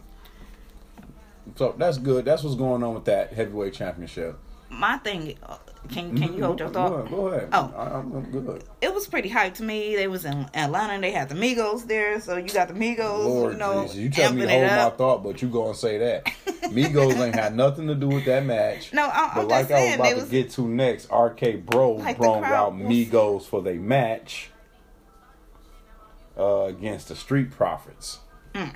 So 1.56 1.74
that's 1.78 1.98
good. 1.98 2.26
That's 2.26 2.44
what's 2.44 2.56
going 2.56 2.84
on 2.84 2.94
with 2.94 3.06
that 3.06 3.34
heavyweight 3.34 3.74
championship. 3.74 4.38
My 4.70 4.98
thing, 4.98 5.38
uh, 5.44 5.58
can 5.88 6.18
can 6.18 6.34
you 6.34 6.44
hold 6.44 6.60
your 6.60 6.70
thought? 6.70 6.90
Go 6.90 6.96
ahead. 6.98 7.12
Go 7.12 7.28
ahead. 7.28 7.50
Oh. 7.54 7.74
I, 7.76 7.98
I'm, 8.00 8.14
I'm 8.14 8.32
good. 8.32 8.64
It 8.82 8.94
was 8.94 9.08
pretty 9.08 9.30
hype 9.30 9.56
to 9.56 9.64
me. 9.64 9.96
They 9.96 10.08
was 10.08 10.26
in 10.26 10.48
Atlanta. 10.54 10.94
And 10.94 11.04
they 11.04 11.12
had 11.12 11.30
the 11.30 11.36
Migos 11.36 11.88
there, 11.88 12.20
so 12.22 12.38
you 12.38 12.50
got 12.50 12.68
the 12.68 12.74
Migos. 12.74 13.26
Lord 13.26 13.54
you 13.54 13.60
know, 13.60 13.82
Jesus, 13.84 13.98
you 13.98 14.10
tell 14.10 14.34
me 14.34 14.42
to 14.44 14.50
hold 14.50 14.64
my 14.64 14.90
thought, 14.92 15.24
but 15.24 15.42
you 15.42 15.50
gonna 15.50 15.74
say 15.74 15.98
that. 15.98 16.26
Migos 16.68 17.18
ain't 17.20 17.36
had 17.36 17.56
nothing 17.56 17.88
to 17.88 17.96
do 17.96 18.08
with 18.08 18.26
that 18.26 18.46
match. 18.46 18.92
No, 18.94 19.04
I- 19.04 19.32
but 19.36 19.42
I'm 19.42 19.48
like 19.48 19.72
I 19.72 19.86
was 19.86 19.96
about 19.96 20.10
to 20.10 20.16
was- 20.16 20.30
get 20.30 20.50
to 20.52 20.68
next, 20.68 21.08
RK 21.12 21.66
Bro 21.66 21.92
Like 21.94 22.18
brought 22.18 22.44
out 22.44 22.76
was- 22.76 22.84
Migos 22.88 23.44
for 23.44 23.62
their 23.62 23.76
match 23.76 24.50
uh, 26.38 26.64
against 26.66 27.08
the 27.08 27.16
Street 27.16 27.52
Profits. 27.52 28.20
Mm. 28.54 28.74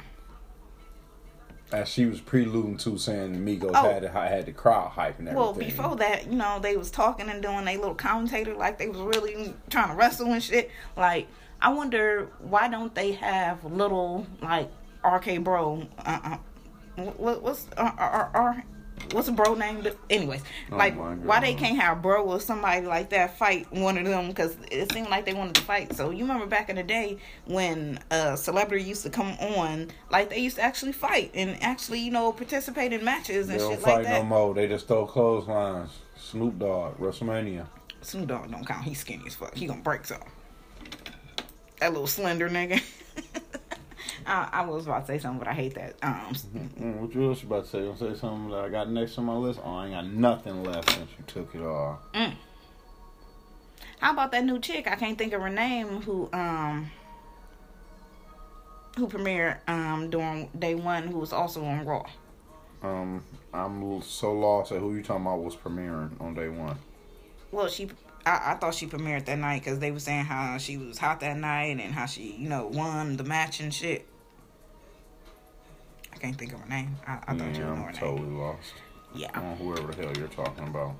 As 1.72 1.88
she 1.88 2.06
was 2.06 2.20
preluding 2.20 2.78
to 2.78 2.98
saying 2.98 3.34
the 3.34 3.40
Migos 3.58 3.72
Oh. 3.74 3.84
had 3.94 4.04
had 4.04 4.46
the 4.46 4.52
crowd 4.52 4.90
hype 4.90 5.20
and 5.20 5.30
everything. 5.30 5.36
Well, 5.36 5.54
before 5.54 5.96
that, 5.98 6.28
you 6.28 6.36
know, 6.36 6.60
they 6.60 6.76
was 6.76 6.92
talking 6.92 7.30
and 7.30 7.42
doing 7.42 7.68
a 7.68 7.78
little 7.78 7.96
commentator 7.96 8.54
like 8.56 8.78
they 8.78 8.90
was 8.90 9.00
really 9.00 9.54
trying 9.70 9.90
to 9.90 9.96
wrestle 9.96 10.34
and 10.34 10.44
shit. 10.44 10.70
Like, 10.98 11.28
I 11.62 11.72
wonder 11.72 12.28
why 12.40 12.68
don't 12.68 12.94
they 12.94 13.14
have 13.14 13.64
little 13.64 14.28
like 14.42 14.70
RK 15.06 15.44
Bro? 15.44 15.88
Uh, 16.00 16.38
uh, 16.98 17.04
what, 17.04 17.42
what's 17.42 17.68
uh, 17.78 17.92
uh, 17.98 18.30
uh, 18.38 18.54
what's 19.12 19.28
a 19.28 19.32
bro 19.32 19.56
name? 19.56 19.86
Anyways, 20.10 20.42
Oh 20.72 20.78
like 20.78 20.96
why 20.96 21.40
they 21.40 21.54
can't 21.54 21.78
have 21.80 22.02
bro 22.02 22.24
or 22.24 22.40
somebody 22.40 22.86
like 22.86 23.10
that 23.10 23.38
fight 23.38 23.72
one 23.72 23.98
of 23.98 24.06
them? 24.06 24.28
Because 24.30 24.56
it 24.72 24.92
seemed 24.92 25.10
like 25.10 25.26
they 25.26 25.34
wanted 25.34 25.56
to 25.56 25.62
fight. 25.62 25.94
So 25.96 26.10
you 26.12 26.20
remember 26.24 26.46
back 26.46 26.70
in 26.70 26.76
the 26.76 26.84
day 26.84 27.18
when 27.46 28.00
uh, 28.12 28.32
a 28.34 28.38
celebrity 28.38 28.84
used 28.84 29.04
to 29.04 29.10
come 29.10 29.32
on, 29.40 29.92
like 30.10 30.30
they 30.30 30.40
used 30.40 30.58
to 30.58 30.62
actually 30.64 30.94
fight 30.94 31.32
and 31.34 31.62
actually 31.62 32.00
you 32.00 32.12
know 32.12 32.32
participate 32.32 32.94
in 32.94 33.04
matches 33.04 33.48
they 33.48 33.54
and 33.54 33.62
don't 33.62 33.72
shit 33.72 33.80
fight 33.82 33.94
like 33.96 34.04
that. 34.06 34.24
no 34.24 34.24
more. 34.24 34.54
They 34.54 34.68
just 34.68 34.88
throw 34.88 35.06
clotheslines. 35.06 35.92
Snoop 36.18 36.60
Dogg, 36.60 36.98
WrestleMania. 36.98 37.66
Snoop 38.02 38.28
Dogg 38.28 38.52
don't 38.52 38.66
count. 38.66 38.84
He's 38.84 39.00
skinny 39.00 39.24
as 39.28 39.36
fuck. 39.36 39.56
He 39.56 39.66
gonna 39.68 39.82
break 39.82 40.06
some. 40.06 40.20
That 41.80 41.92
little 41.92 42.08
slender 42.08 42.50
nigga. 42.50 42.82
I, 44.26 44.50
I 44.52 44.66
was 44.66 44.86
about 44.86 45.02
to 45.02 45.08
say 45.08 45.20
something, 45.20 45.40
but 45.40 45.48
I 45.48 45.54
hate 45.54 45.76
that. 45.76 45.96
Um, 46.02 46.34
Mm, 46.80 46.98
what 46.98 47.14
you 47.14 47.30
else 47.30 47.44
about 47.44 47.66
to 47.66 47.70
say? 47.70 47.80
You 47.80 47.96
say 47.98 48.16
something 48.20 48.50
that 48.50 48.66
I 48.66 48.70
got 48.70 48.90
next 48.90 49.18
on 49.18 49.26
my 49.26 49.36
list? 49.36 49.60
Oh, 49.64 49.76
I 49.76 49.86
ain't 49.86 49.94
got 49.94 50.08
nothing 50.08 50.64
left 50.64 50.90
since 50.92 51.10
you 51.18 51.24
took 51.28 51.54
it 51.56 51.62
all. 51.62 52.00
how 54.00 54.14
about 54.14 54.32
that 54.32 54.44
new 54.46 54.60
chick? 54.60 54.88
I 54.88 54.96
can't 54.96 55.18
think 55.18 55.34
of 55.34 55.42
her 55.42 55.50
name. 55.50 56.02
Who 56.02 56.30
um 56.34 56.90
who 58.98 59.08
premiered 59.08 59.60
um 59.68 60.10
during 60.10 60.50
day 60.58 60.76
one? 60.76 61.08
Who 61.08 61.20
was 61.20 61.32
also 61.34 61.64
on 61.64 61.86
Raw. 61.86 62.06
Um, 62.84 63.24
I'm 63.54 64.02
so 64.02 64.34
lost 64.34 64.72
at 64.72 64.80
who 64.80 64.96
you 64.96 65.04
talking 65.04 65.26
about 65.26 65.40
was 65.40 65.56
premiering 65.56 66.20
on 66.20 66.34
day 66.34 66.50
one. 66.50 66.78
Well, 67.52 67.68
she. 67.68 67.90
I, 68.26 68.52
I 68.52 68.56
thought 68.56 68.76
she 68.76 68.86
premiered 68.88 69.26
that 69.26 69.38
night 69.40 69.64
because 69.64 69.80
they 69.80 69.92
were 69.92 70.00
saying 70.00 70.26
how 70.26 70.58
she 70.58 70.78
was 70.78 70.98
hot 71.00 71.20
that 71.22 71.38
night 71.38 71.80
and 71.80 71.94
how 71.94 72.06
she, 72.06 72.34
you 72.34 72.50
know, 72.50 72.68
won 72.68 73.18
the 73.18 73.24
match 73.24 73.60
and 73.60 73.74
shit. 73.74 74.08
I 76.14 76.18
can't 76.18 76.36
think 76.38 76.54
of 76.54 76.60
her 76.62 76.70
name. 76.70 76.96
I, 77.08 77.20
I 77.28 77.36
thought 77.36 77.38
you 77.38 77.44
yeah, 77.44 77.46
would 77.46 77.58
know 77.58 77.66
her 77.66 77.72
I'm 77.74 77.86
name. 77.86 77.94
totally 77.94 78.30
lost 78.30 78.74
Yeah. 79.16 79.40
on 79.40 79.58
whoever 79.58 79.92
the 79.94 80.04
hell 80.04 80.18
you're 80.18 80.28
talking 80.28 80.68
about. 80.68 80.96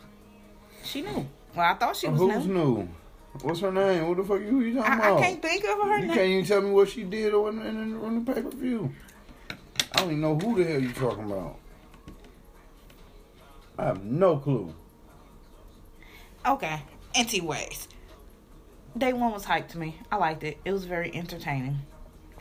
She 0.84 1.02
knew. 1.02 1.28
Well, 1.56 1.66
I 1.72 1.76
thought 1.76 1.96
she 1.96 2.08
was 2.08 2.20
Who's 2.20 2.46
new. 2.48 2.54
new? 2.54 2.90
What's 3.44 3.60
her 3.62 3.72
name? 3.72 4.08
What 4.08 4.18
the 4.18 4.24
fuck 4.24 4.40
you, 4.42 4.48
who 4.48 4.62
you 4.62 4.76
talking 4.76 4.92
I, 4.92 4.96
about? 4.98 5.20
I 5.20 5.22
can't 5.22 5.42
think 5.42 5.64
of 5.64 5.78
her 5.80 6.00
you 6.00 6.06
name. 6.08 6.16
can't 6.16 6.28
even 6.30 6.46
tell 6.46 6.62
me 6.62 6.72
what 6.72 6.90
she 6.90 7.04
did 7.04 7.34
on, 7.34 7.62
in, 7.62 7.98
on 8.04 8.24
the 8.26 8.34
pay 8.34 8.42
per 8.42 8.50
view. 8.50 8.94
I 9.94 10.00
don't 10.00 10.08
even 10.08 10.22
know 10.22 10.38
who 10.38 10.62
the 10.64 10.70
hell 10.70 10.82
you're 10.82 10.92
talking 10.94 11.26
about. 11.26 11.58
I 13.78 13.86
have 13.86 14.04
no 14.04 14.38
clue. 14.38 14.74
Okay. 16.46 16.82
Anyways, 17.16 17.88
day 18.98 19.14
one 19.14 19.32
was 19.32 19.46
hyped 19.46 19.70
to 19.70 19.78
me. 19.78 19.98
I 20.12 20.16
liked 20.18 20.44
it. 20.44 20.58
It 20.66 20.72
was 20.72 20.86
very 20.86 21.14
entertaining. 21.16 21.80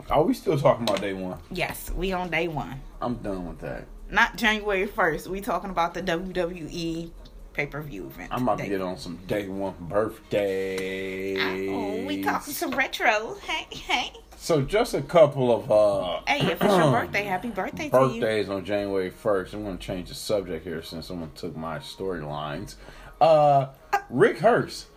Are 0.09 0.23
we 0.23 0.33
still 0.33 0.57
talking 0.57 0.83
about 0.83 1.01
day 1.01 1.13
one? 1.13 1.37
Yes, 1.51 1.91
we 1.91 2.11
on 2.11 2.29
day 2.29 2.47
one. 2.47 2.81
I'm 3.01 3.15
done 3.15 3.47
with 3.47 3.59
that. 3.59 3.85
Not 4.09 4.35
January 4.35 4.87
first. 4.87 5.27
We 5.27 5.41
talking 5.41 5.69
about 5.69 5.93
the 5.93 6.01
WWE 6.01 7.11
pay 7.53 7.65
per 7.65 7.81
view 7.81 8.07
event. 8.07 8.29
I'm 8.33 8.43
about 8.43 8.59
to 8.59 8.67
get 8.67 8.81
on 8.81 8.97
some 8.97 9.17
day 9.27 9.47
one 9.47 9.75
birthday. 9.79 11.69
Oh, 11.69 12.05
we 12.05 12.21
talking 12.23 12.53
some 12.53 12.71
retro. 12.71 13.35
Hey, 13.45 13.67
hey. 13.75 14.11
So 14.37 14.61
just 14.61 14.93
a 14.93 15.01
couple 15.01 15.53
of 15.53 15.71
uh 15.71 16.21
Hey, 16.27 16.51
if 16.51 16.61
it's 16.61 16.75
your 16.75 16.91
birthday, 16.91 17.23
happy 17.23 17.49
birthday 17.49 17.89
to 17.89 17.97
you. 17.97 18.19
birthdays 18.19 18.49
on 18.49 18.65
January 18.65 19.11
1st. 19.11 19.53
I'm 19.53 19.77
to 19.77 19.85
change 19.85 20.09
the 20.09 20.15
subject 20.15 20.65
here 20.65 20.81
since 20.81 21.07
someone 21.07 21.31
took 21.35 21.55
my 21.55 21.79
storylines. 21.79 22.75
Uh, 23.19 23.67
Rick 24.09 24.39
Hurst, 24.39 24.87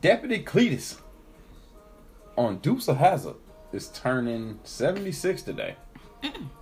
Deputy 0.00 0.44
Cletus 0.44 1.00
on 2.36 2.58
Dukes 2.58 2.88
of 2.88 2.98
Hazzard 2.98 3.36
is 3.72 3.88
turning 3.88 4.58
76 4.64 5.42
today. 5.42 5.76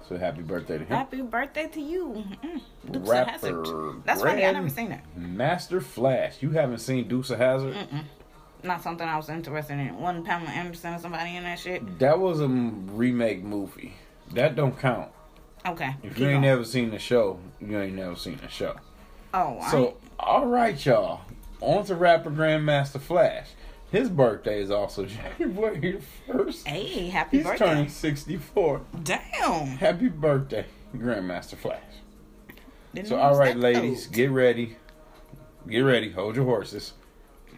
So 0.09 0.17
happy 0.17 0.43
birthday 0.43 0.79
to 0.79 0.85
him. 0.85 0.97
Happy 0.97 1.21
birthday 1.21 1.67
to 1.69 1.81
you. 1.81 2.25
Mm, 2.43 2.61
Dukes 2.91 3.09
Rapper. 3.09 3.97
That's 4.05 4.23
funny, 4.23 4.45
I 4.45 4.53
never 4.53 4.69
seen 4.71 4.89
that. 4.91 5.05
Master 5.17 5.81
Flash. 5.81 6.37
You 6.41 6.51
haven't 6.51 6.79
seen 6.79 7.09
Dukes 7.09 7.31
of 7.31 7.39
Hazzard? 7.39 7.77
Not 8.63 8.83
something 8.83 9.07
I 9.07 9.17
was 9.17 9.29
interested 9.29 9.75
in. 9.75 9.99
Wasn't 9.99 10.25
Pamela 10.25 10.51
Anderson 10.51 10.95
or 10.95 10.99
somebody 10.99 11.37
in 11.37 11.43
that 11.45 11.59
shit? 11.59 11.99
That 11.99 12.19
was 12.19 12.41
a 12.41 12.49
remake 12.49 13.43
movie. 13.43 13.95
That 14.33 14.57
don't 14.57 14.79
count. 14.79 15.11
Okay. 15.67 15.95
If 16.03 16.19
you 16.19 16.27
ain't 16.27 16.35
going. 16.35 16.41
never 16.43 16.65
seen 16.65 16.91
the 16.91 16.99
show, 16.99 17.39
you 17.61 17.79
ain't 17.79 17.95
never 17.95 18.17
seen 18.17 18.39
the 18.41 18.49
show. 18.49 18.77
Oh, 19.35 19.59
I 19.61 19.71
So, 19.71 19.97
all 20.19 20.47
right, 20.47 20.85
y'all. 20.87 21.21
On 21.61 21.85
to 21.85 21.95
rapper 21.95 22.31
Grandmaster 22.31 23.01
Flash. 23.01 23.49
His 23.91 24.09
birthday 24.11 24.61
is 24.61 24.71
also 24.71 25.07
January 25.39 25.99
1st. 26.29 26.67
Hey, 26.67 27.09
happy 27.09 27.39
He's 27.39 27.47
birthday. 27.47 27.65
He's 27.65 27.75
turning 27.75 27.89
64. 27.89 28.81
Damn. 29.03 29.67
Happy 29.79 30.09
birthday, 30.09 30.67
Grandmaster 30.95 31.57
Flash. 31.57 31.81
Didn't 32.95 33.09
So, 33.09 33.17
all 33.17 33.37
right, 33.37 33.57
ladies, 33.57 34.07
old. 34.07 34.15
get 34.15 34.31
ready. 34.31 34.77
Get 35.69 35.81
ready. 35.81 36.11
Hold 36.11 36.37
your 36.37 36.45
horses. 36.45 36.93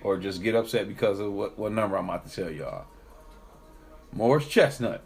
Or 0.03 0.17
just 0.17 0.43
get 0.43 0.55
upset 0.55 0.89
because 0.89 1.21
of 1.21 1.33
what, 1.33 1.59
what 1.59 1.73
number 1.73 1.97
I'm 1.97 2.09
about 2.09 2.27
to 2.29 2.35
tell 2.35 2.51
y'all. 2.51 2.87
Morris 4.13 4.49
Chestnut. 4.49 5.03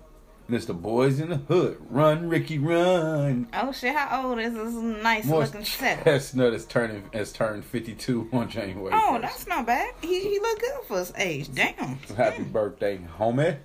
Mr. 0.49 0.79
Boys 0.79 1.21
in 1.21 1.31
the 1.31 1.37
Hood. 1.37 1.79
Run, 1.89 2.29
Ricky, 2.29 2.59
run. 2.59 3.49
Oh 3.55 3.73
shit, 3.73 3.95
how 3.95 4.29
old 4.29 4.39
is 4.39 4.53
this 4.53 4.75
nice 4.75 5.25
Morris 5.25 5.51
looking 5.53 5.65
set? 5.65 6.05
Chestnut 6.05 6.53
is 6.55 6.67
turning 6.67 7.09
has 7.15 7.33
turned 7.33 7.65
52 7.65 8.29
on 8.33 8.49
January. 8.51 8.93
Oh, 8.95 9.13
1st. 9.15 9.21
that's 9.23 9.47
not 9.47 9.67
bad. 9.67 9.95
He 10.03 10.21
he 10.21 10.39
look 10.41 10.61
good 10.61 10.81
for 10.87 10.99
his 10.99 11.13
age. 11.17 11.53
Damn. 11.55 11.97
Happy 12.17 12.43
birthday, 12.43 12.99
homie. 13.19 13.59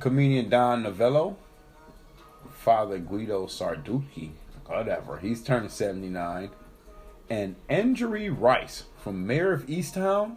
Comedian 0.00 0.50
Don 0.50 0.82
Novello. 0.82 1.36
Father 2.52 2.98
Guido 2.98 3.46
Sarducci. 3.46 4.32
Whatever. 4.66 5.16
He's 5.18 5.42
turning 5.42 5.70
79. 5.70 6.50
And 7.30 7.56
Angourie 7.70 8.28
Rice 8.28 8.84
from 8.98 9.26
Mare 9.26 9.52
of 9.52 9.66
Easttown. 9.66 10.36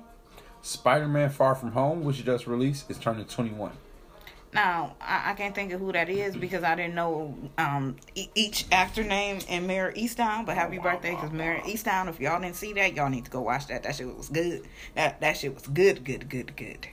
Spider 0.61 1.07
Man 1.07 1.29
Far 1.29 1.55
From 1.55 1.71
Home, 1.71 2.03
which 2.03 2.23
just 2.23 2.47
released, 2.47 2.89
is 2.89 2.97
turning 2.97 3.25
21. 3.25 3.71
Now 4.53 4.95
I, 4.99 5.31
I 5.31 5.33
can't 5.33 5.55
think 5.55 5.71
of 5.71 5.79
who 5.79 5.91
that 5.93 6.09
is 6.09 6.35
because 6.35 6.63
I 6.63 6.75
didn't 6.75 6.95
know 6.95 7.35
um 7.57 7.95
e- 8.15 8.29
each 8.35 8.65
actor 8.71 9.03
name 9.03 9.39
in 9.47 9.65
Mare 9.67 9.93
Easttown. 9.95 10.45
But 10.45 10.55
happy 10.55 10.77
birthday, 10.77 11.11
because 11.11 11.31
Mare 11.31 11.61
Easttown. 11.65 12.09
If 12.09 12.19
y'all 12.19 12.39
didn't 12.41 12.55
see 12.57 12.73
that, 12.73 12.93
y'all 12.93 13.09
need 13.09 13.25
to 13.25 13.31
go 13.31 13.41
watch 13.41 13.67
that. 13.67 13.83
That 13.83 13.95
shit 13.95 14.13
was 14.15 14.29
good. 14.29 14.63
That 14.95 15.21
that 15.21 15.37
shit 15.37 15.53
was 15.53 15.67
good, 15.67 16.03
good, 16.03 16.29
good, 16.29 16.55
good. 16.55 16.87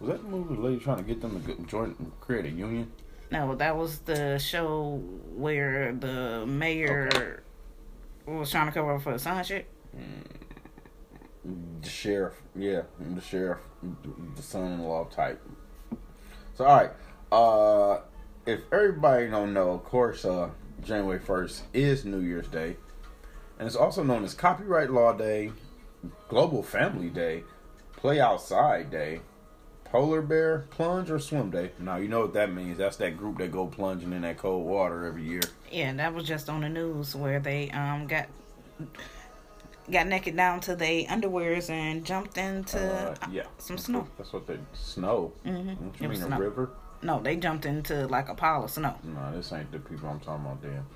Was 0.00 0.10
that 0.10 0.22
the 0.22 0.28
movie 0.28 0.56
the 0.56 0.60
lady 0.60 0.80
trying 0.80 0.96
to 0.96 1.04
get 1.04 1.20
them 1.20 1.40
to 1.44 1.62
join, 1.66 2.12
create 2.20 2.44
a 2.44 2.50
union? 2.50 2.90
No, 3.30 3.54
that 3.54 3.76
was 3.76 4.00
the 4.00 4.38
show 4.38 4.96
where 5.36 5.92
the 5.92 6.44
mayor 6.44 7.42
was 8.26 8.50
trying 8.50 8.66
to 8.66 8.72
cover 8.72 8.96
up 8.96 9.02
for 9.02 9.12
the 9.12 9.18
son 9.18 9.42
shit. 9.44 9.66
The 11.44 11.88
sheriff, 11.88 12.34
yeah, 12.54 12.82
the 13.00 13.20
sheriff, 13.20 13.58
the 14.36 14.42
son-in-law 14.42 15.06
type. 15.06 15.40
So, 16.54 16.64
all 16.64 16.76
right, 16.76 16.90
uh, 17.32 18.02
if 18.46 18.60
everybody 18.72 19.28
don't 19.28 19.52
know, 19.52 19.70
of 19.70 19.82
course, 19.82 20.24
uh, 20.24 20.50
January 20.84 21.18
first 21.18 21.64
is 21.72 22.04
New 22.04 22.20
Year's 22.20 22.46
Day, 22.46 22.76
and 23.58 23.66
it's 23.66 23.74
also 23.74 24.04
known 24.04 24.22
as 24.22 24.34
Copyright 24.34 24.90
Law 24.90 25.14
Day, 25.14 25.50
Global 26.28 26.62
Family 26.62 27.08
Day, 27.08 27.42
Play 27.96 28.20
Outside 28.20 28.90
Day, 28.90 29.20
Polar 29.84 30.22
Bear 30.22 30.66
Plunge 30.70 31.10
or 31.10 31.18
Swim 31.18 31.50
Day. 31.50 31.72
Now 31.78 31.96
you 31.96 32.08
know 32.08 32.20
what 32.20 32.32
that 32.34 32.52
means. 32.52 32.78
That's 32.78 32.96
that 32.96 33.16
group 33.16 33.38
that 33.38 33.52
go 33.52 33.66
plunging 33.66 34.12
in 34.12 34.22
that 34.22 34.38
cold 34.38 34.64
water 34.66 35.04
every 35.04 35.22
year. 35.22 35.42
Yeah, 35.70 35.92
that 35.92 36.14
was 36.14 36.24
just 36.24 36.48
on 36.48 36.62
the 36.62 36.68
news 36.68 37.14
where 37.14 37.40
they 37.40 37.70
um 37.70 38.06
got 38.06 38.26
got 39.90 40.06
naked 40.06 40.36
down 40.36 40.60
to 40.60 40.76
their 40.76 41.04
underwears 41.04 41.68
and 41.70 42.04
jumped 42.04 42.38
into 42.38 42.78
Uh, 42.78 43.14
uh, 43.20 43.26
yeah, 43.30 43.42
some 43.58 43.78
snow. 43.78 44.06
That's 44.16 44.32
what 44.32 44.46
they 44.46 44.58
snow. 44.72 45.32
Mhm. 45.44 45.78
Don't 45.78 46.00
you 46.00 46.08
mean 46.08 46.20
snow. 46.20 46.36
a 46.36 46.40
river? 46.40 46.70
No, 47.02 47.20
they 47.20 47.36
jumped 47.36 47.66
into 47.66 48.06
like 48.06 48.28
a 48.28 48.34
pile 48.34 48.62
of 48.64 48.70
snow. 48.70 48.94
No, 49.02 49.32
this 49.34 49.52
ain't 49.52 49.72
the 49.72 49.78
people 49.80 50.08
I'm 50.08 50.20
talking 50.20 50.44
about. 50.44 50.62
Damn. 50.62 50.86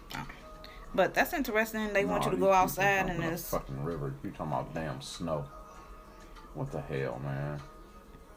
But 0.95 1.15
that's 1.15 1.33
interesting. 1.33 1.93
They 1.93 2.05
want 2.05 2.25
you 2.25 2.31
to 2.31 2.37
go 2.37 2.53
outside 2.53 3.09
and 3.11 3.23
it's 3.25 3.51
fucking 3.51 3.83
river. 3.85 4.15
You 4.23 4.31
talking 4.31 4.53
about 4.53 4.73
damn 4.73 5.01
snow? 5.03 5.45
What 6.55 6.71
the 6.73 6.81
hell, 6.81 7.21
man? 7.23 7.61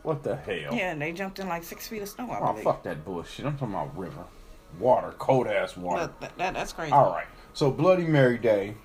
What 0.03 0.23
the 0.23 0.35
hell? 0.35 0.73
yeah, 0.73 0.93
they 0.95 1.11
jumped 1.11 1.39
in 1.39 1.47
like 1.47 1.63
six 1.63 1.87
feet 1.87 2.01
of 2.01 2.09
snow. 2.09 2.29
I 2.31 2.39
Oh 2.39 2.47
believe. 2.51 2.63
fuck 2.63 2.83
that 2.83 3.05
bullshit. 3.05 3.45
I'm 3.45 3.53
talking 3.57 3.75
about 3.75 3.97
river, 3.97 4.23
water, 4.79 5.13
cold 5.19 5.47
ass 5.47 5.77
water. 5.77 6.09
That, 6.21 6.37
that, 6.37 6.53
that's 6.53 6.73
crazy. 6.73 6.91
All 6.91 7.11
right. 7.11 7.27
So 7.53 7.69
Bloody 7.71 8.05
Mary 8.05 8.37
Day, 8.37 8.75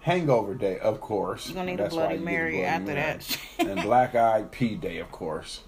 Hangover 0.00 0.54
Day, 0.54 0.78
of 0.78 1.00
course. 1.00 1.46
You're 1.48 1.56
gonna 1.56 1.66
need 1.72 1.80
a 1.80 1.84
That's 1.84 1.94
why 1.94 2.06
Bloody 2.08 2.18
Mary 2.24 2.52
Bloody 2.52 2.64
after 2.66 2.94
Mary. 2.94 3.18
that. 3.58 3.66
and 3.66 3.82
Black 3.82 4.14
Eyed 4.14 4.50
Pea 4.50 4.76
Day, 4.76 4.98
of 4.98 5.10
course. 5.12 5.62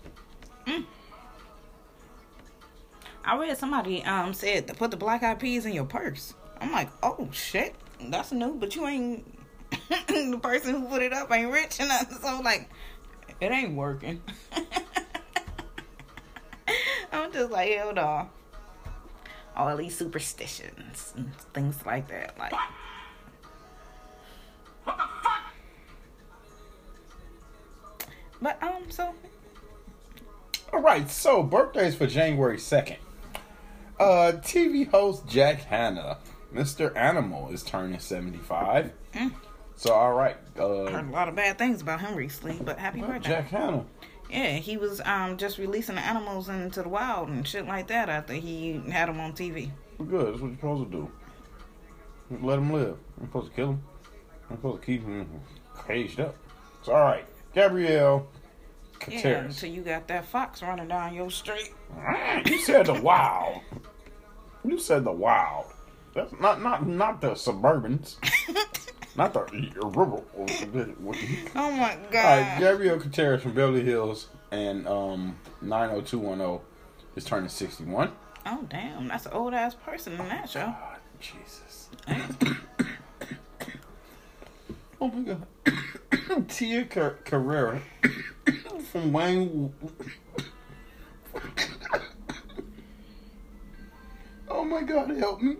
I 3.24 3.36
read 3.38 3.56
somebody 3.56 4.02
um 4.04 4.32
said 4.34 4.66
to 4.68 4.74
put 4.74 4.90
the 4.90 4.96
black 4.96 5.22
eyed 5.22 5.38
peas 5.38 5.64
in 5.66 5.72
your 5.72 5.84
purse. 5.84 6.34
I'm 6.60 6.72
like, 6.72 6.88
oh 7.02 7.28
shit, 7.32 7.74
that's 8.08 8.32
new, 8.32 8.54
but 8.54 8.74
you 8.74 8.86
ain't 8.86 9.24
the 10.08 10.40
person 10.42 10.74
who 10.80 10.88
put 10.88 11.02
it 11.02 11.12
up 11.12 11.30
ain't 11.30 11.52
rich 11.52 11.78
enough, 11.80 12.10
so 12.20 12.40
like, 12.42 12.68
it 13.40 13.50
ain't 13.52 13.74
working. 13.76 14.22
I'm 17.12 17.32
just 17.32 17.50
like, 17.52 17.70
hell 17.70 17.92
no. 17.92 18.28
All 19.54 19.76
these 19.76 19.96
superstitions 19.96 21.12
and 21.16 21.32
things 21.54 21.84
like 21.84 22.08
that, 22.08 22.38
like. 22.38 22.52
But 28.42 28.62
um, 28.62 28.90
so 28.90 29.14
All 30.72 30.80
right, 30.82 31.08
so 31.08 31.42
birthdays 31.42 31.94
for 31.94 32.06
January 32.06 32.56
2nd. 32.58 32.96
Uh, 34.00 34.32
TV 34.42 34.90
host 34.90 35.26
Jack 35.28 35.62
Hanna, 35.62 36.18
Mr. 36.52 36.94
Animal, 36.96 37.50
is 37.52 37.62
turning 37.62 38.00
75. 38.00 38.90
Mm. 39.14 39.32
So, 39.76 39.92
all 39.94 40.12
right. 40.12 40.36
I 40.56 40.60
Uh, 40.60 40.90
heard 40.90 41.08
a 41.08 41.12
lot 41.12 41.28
of 41.28 41.36
bad 41.36 41.56
things 41.56 41.80
about 41.80 42.00
him 42.00 42.16
recently, 42.16 42.58
but 42.62 42.78
happy 42.78 43.00
well, 43.00 43.10
birthday. 43.12 43.28
Jack 43.30 43.48
Hanna. 43.50 43.84
Yeah, 44.30 44.54
he 44.56 44.76
was 44.76 45.00
um 45.02 45.36
just 45.36 45.58
releasing 45.58 45.94
the 45.96 46.00
animals 46.00 46.48
into 46.48 46.82
the 46.82 46.88
wild 46.88 47.28
and 47.28 47.46
shit 47.46 47.66
like 47.66 47.86
that 47.88 48.08
after 48.08 48.32
he 48.32 48.80
had 48.90 49.08
them 49.08 49.20
on 49.20 49.34
TV. 49.34 49.70
Good, 49.98 50.32
that's 50.32 50.40
what 50.40 50.48
you're 50.48 50.56
supposed 50.56 50.90
to 50.90 50.96
do. 50.98 51.10
Let 52.40 52.56
them 52.56 52.72
live. 52.72 52.96
You're 53.18 53.26
supposed 53.28 53.50
to 53.50 53.56
kill 53.56 53.66
them. 53.68 53.82
You're 54.48 54.58
supposed 54.58 54.80
to 54.80 54.86
keep 54.86 55.02
them 55.04 55.28
caged 55.86 56.18
up. 56.18 56.34
So, 56.82 56.92
all 56.92 57.00
right. 57.02 57.24
Gabrielle 57.54 58.26
Yeah, 59.08 59.20
Carteris. 59.22 59.54
until 59.54 59.70
you 59.70 59.82
got 59.82 60.06
that 60.08 60.24
fox 60.26 60.62
running 60.62 60.88
down 60.88 61.14
your 61.14 61.30
street. 61.30 61.72
You 62.46 62.58
said 62.58 62.86
the 62.86 62.94
wild. 63.00 63.60
You 64.64 64.78
said 64.78 65.04
the 65.04 65.12
wild. 65.12 65.66
That's 66.14 66.32
not 66.40 66.62
not 66.62 66.86
not 66.86 67.20
the 67.20 67.30
suburbans. 67.32 68.16
not 69.16 69.32
the 69.34 69.44
rural. 69.82 70.24
Oh 70.36 71.70
my 71.70 71.98
god. 72.10 72.14
All 72.14 72.40
right. 72.40 72.56
Gabrielle 72.60 72.98
Carteris 73.00 73.42
from 73.42 73.52
Beverly 73.54 73.82
Hills 73.82 74.28
and 74.50 74.86
um 74.86 75.36
90210 75.62 76.60
is 77.16 77.24
turning 77.24 77.48
61. 77.48 78.12
oh 78.46 78.66
damn, 78.68 79.08
that's 79.08 79.26
an 79.26 79.32
old 79.32 79.52
ass 79.54 79.74
person 79.74 80.12
in 80.12 80.28
that 80.28 80.48
show. 80.48 80.66
God, 80.66 80.98
Jesus. 81.20 81.88
oh 85.00 85.08
my 85.08 85.22
God. 85.22 85.46
Tia 86.48 86.84
Car- 86.86 87.16
Carrera 87.24 87.80
from 88.90 89.12
Wayne. 89.12 89.72
oh 94.48 94.64
my 94.64 94.82
God, 94.82 95.10
help 95.16 95.40
me! 95.42 95.56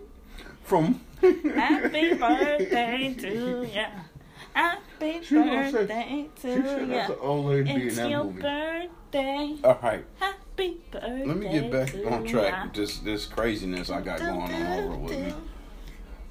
From 0.63 1.01
Happy 1.21 2.13
birthday 2.15 3.15
to 3.19 3.67
ya. 3.73 3.85
Happy 4.53 5.19
She 5.23 5.35
say- 5.35 5.71
birthday 5.71 6.29
She 6.35 6.41
to 6.41 6.61
that's 6.61 6.81
an 6.81 6.89
ya. 6.91 7.07
old 7.19 7.45
lady 7.47 7.71
in 7.71 7.81
It's 7.81 7.95
that 7.97 8.09
your 8.09 8.23
movie. 8.25 8.41
birthday. 8.41 9.55
All 9.63 9.79
right, 9.81 10.05
Happy 10.19 10.77
birthday. 10.91 11.25
let 11.25 11.37
me 11.37 11.49
get 11.51 11.71
back 11.71 11.95
on 12.11 12.23
track 12.25 12.65
with 12.65 12.73
this 12.73 12.99
this 12.99 13.25
craziness 13.25 13.89
I 13.89 14.01
got 14.01 14.19
going 14.19 14.31
on 14.53 14.83
over 14.83 14.95
with 14.97 15.17
me. 15.19 15.33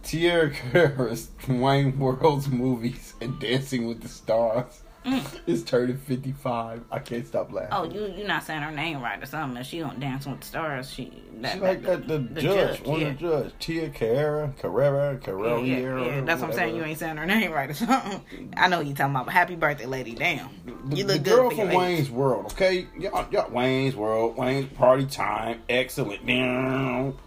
Tierra 0.02 0.50
Carrera's 0.50 1.30
Wayne 1.48 1.98
World's 1.98 2.48
movies 2.48 3.14
and 3.20 3.38
Dancing 3.40 3.86
with 3.86 4.00
the 4.02 4.08
Stars 4.08 4.82
mm. 5.04 5.40
is 5.46 5.64
turning 5.64 5.96
55. 5.96 6.82
I 6.90 6.98
can't 6.98 7.26
stop 7.26 7.52
laughing. 7.52 7.70
Oh, 7.72 7.84
you 7.84 8.12
you 8.16 8.26
not 8.26 8.42
saying 8.42 8.62
her 8.62 8.70
name 8.70 9.00
right 9.00 9.22
or 9.22 9.26
something? 9.26 9.60
If 9.60 9.66
she 9.66 9.80
don't 9.80 9.98
dance 10.00 10.26
with 10.26 10.40
the 10.40 10.46
stars, 10.46 10.90
she 10.90 11.22
that, 11.40 11.54
She 11.54 11.60
like 11.60 11.82
that, 11.82 12.06
the, 12.06 12.18
judge, 12.40 12.82
one 12.82 13.00
yeah. 13.00 13.06
of 13.08 13.18
the 13.18 13.28
judge. 13.28 13.52
Tia 13.58 13.90
Carrera, 13.90 14.52
Carrera, 14.58 15.18
Carrera. 15.18 15.62
yeah, 15.62 16.04
yeah. 16.04 16.20
That's 16.22 16.40
what 16.40 16.50
I'm 16.50 16.56
saying. 16.56 16.76
You 16.76 16.84
ain't 16.84 16.98
saying 16.98 17.16
her 17.16 17.26
name 17.26 17.52
right 17.52 17.70
or 17.70 17.74
something. 17.74 18.52
I 18.56 18.68
know 18.68 18.80
you 18.80 18.94
talking 18.94 19.14
about. 19.14 19.26
But 19.26 19.34
happy 19.34 19.56
birthday, 19.56 19.86
lady. 19.86 20.14
Damn, 20.14 20.50
The, 20.86 20.96
you 20.96 21.04
the 21.04 21.14
look 21.14 21.22
girl 21.24 21.48
good 21.48 21.58
from 21.58 21.72
Wayne's 21.72 22.10
World, 22.10 22.46
okay? 22.52 22.86
Y'all, 22.98 23.26
y'all, 23.30 23.50
Wayne's 23.50 23.96
World, 23.96 24.36
Wayne's 24.36 24.72
Party 24.72 25.06
Time, 25.06 25.62
excellent. 25.68 26.26
Down. 26.26 27.18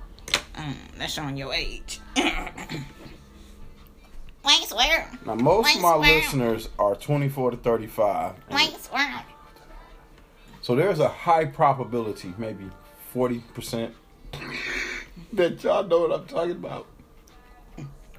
Age. 0.58 0.64
Mm, 0.66 0.98
that's 0.98 1.14
showing 1.14 1.38
your 1.38 1.54
age. 1.54 2.00
Wayne's 4.46 4.72
World. 4.72 5.08
Now, 5.26 5.36
most 5.36 5.76
of 5.76 5.82
my 5.82 5.92
World. 5.96 6.06
listeners 6.06 6.70
are 6.78 6.96
24 6.96 7.52
to 7.52 7.58
35. 7.58 8.36
and 8.50 8.56
Wayne's 8.58 8.90
World. 8.92 9.24
So 10.62 10.76
there's 10.76 11.00
a 11.00 11.08
high 11.08 11.46
probability, 11.46 12.34
maybe 12.38 12.70
40%, 13.14 13.92
that 15.34 15.64
y'all 15.64 15.84
know 15.84 16.02
what 16.02 16.12
I'm 16.20 16.26
talking 16.28 16.52
about. 16.52 16.88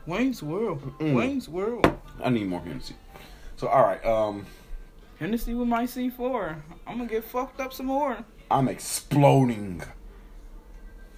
Wayne's 0.06 0.42
World. 0.42 0.82
Mm. 0.98 1.14
Wayne's 1.14 1.48
World. 1.48 1.90
I 2.22 2.30
need 2.30 2.46
more 2.46 2.60
Hennessy. 2.60 2.94
So, 3.56 3.68
all 3.68 3.82
right, 3.82 4.04
um, 4.04 4.46
Hennessy 5.18 5.54
with 5.54 5.68
my 5.68 5.84
C4. 5.84 6.56
I'm 6.86 6.98
gonna 6.98 7.08
get 7.08 7.24
fucked 7.24 7.60
up 7.60 7.72
some 7.72 7.86
more. 7.86 8.18
I'm 8.50 8.68
exploding. 8.68 9.82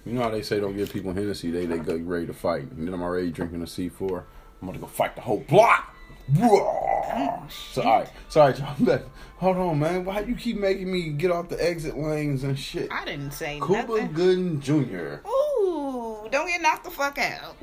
You 0.05 0.13
know 0.13 0.23
how 0.23 0.29
they 0.29 0.41
say 0.41 0.59
don't 0.59 0.75
give 0.75 0.91
people 0.91 1.13
Hennessy, 1.13 1.51
they, 1.51 1.65
they 1.65 1.77
go 1.77 1.97
ready 1.97 2.25
to 2.27 2.33
fight. 2.33 2.71
And 2.71 2.87
then 2.87 2.93
I'm 2.93 3.01
already 3.01 3.31
drinking 3.31 3.61
a 3.61 3.65
C4. 3.65 4.23
I'm 4.61 4.67
gonna 4.67 4.79
go 4.79 4.87
fight 4.87 5.15
the 5.15 5.21
whole 5.21 5.43
block. 5.47 5.95
so, 7.49 7.81
all 7.81 7.99
right, 7.99 8.09
sorry, 8.27 8.55
y'all. 8.55 8.75
But 8.79 9.07
hold 9.37 9.57
on, 9.57 9.79
man. 9.79 10.05
Why 10.05 10.19
you 10.21 10.35
keep 10.35 10.57
making 10.57 10.91
me 10.91 11.09
get 11.09 11.31
off 11.31 11.49
the 11.49 11.63
exit 11.63 11.97
lanes 11.97 12.43
and 12.43 12.57
shit? 12.57 12.91
I 12.91 13.05
didn't 13.05 13.31
say 13.31 13.59
Cuba 13.59 13.75
nothing. 13.75 14.13
Gooding 14.13 14.61
Jr. 14.61 15.27
Ooh, 15.27 16.27
don't 16.31 16.47
get 16.47 16.61
knocked 16.61 16.83
the 16.83 16.91
fuck 16.91 17.17
out. 17.17 17.55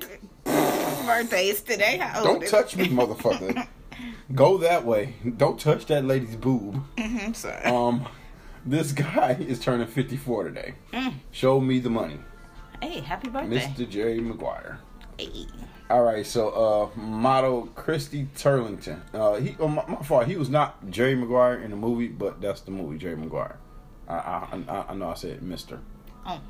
Birthday 0.44 1.49
is 1.49 1.62
today. 1.62 1.99
How 1.99 2.25
Don't 2.25 2.42
is 2.42 2.51
touch 2.51 2.77
me, 2.77 2.88
motherfucker. 2.88 3.68
Go 4.35 4.59
that 4.59 4.85
way. 4.85 5.14
Don't 5.37 5.59
touch 5.59 5.87
that 5.87 6.05
lady's 6.05 6.35
boob. 6.35 6.83
I'm 6.99 7.35
sorry. 7.35 7.62
Um, 7.64 8.09
this 8.66 8.92
guy 8.92 9.33
is 9.40 9.61
turning 9.61 9.87
54 9.87 10.44
today. 10.44 10.74
Mm. 10.92 11.14
Show 11.31 11.61
me 11.61 11.79
the 11.79 11.90
money, 11.90 12.18
Hey, 12.83 13.00
happy 13.00 13.29
birthday. 13.29 13.59
Mr. 13.59 13.88
Jerry 13.88 14.20
Maguire. 14.20 14.79
Hey. 15.18 15.46
All 15.88 16.02
right, 16.02 16.26
so 16.26 16.90
uh, 16.96 16.98
model 17.00 17.68
Christy 17.68 18.26
Turlington. 18.37 19.00
Uh, 19.14 19.35
he, 19.35 19.57
oh, 19.61 19.68
my, 19.68 19.85
my 19.87 20.02
fault. 20.02 20.26
He 20.26 20.37
was 20.37 20.50
not 20.50 20.90
Jerry 20.90 21.14
Maguire 21.14 21.61
in 21.62 21.70
the 21.70 21.76
movie, 21.76 22.09
but 22.09 22.40
that's 22.40 22.61
the 22.62 22.72
movie 22.72 22.98
Jerry 22.98 23.16
Maguire. 23.16 23.57
I, 24.09 24.14
I, 24.14 24.62
I, 24.68 24.85
I 24.90 24.94
know 24.94 25.11
I 25.11 25.14
said 25.14 25.42
Mister, 25.42 25.81
Oh, 26.26 26.40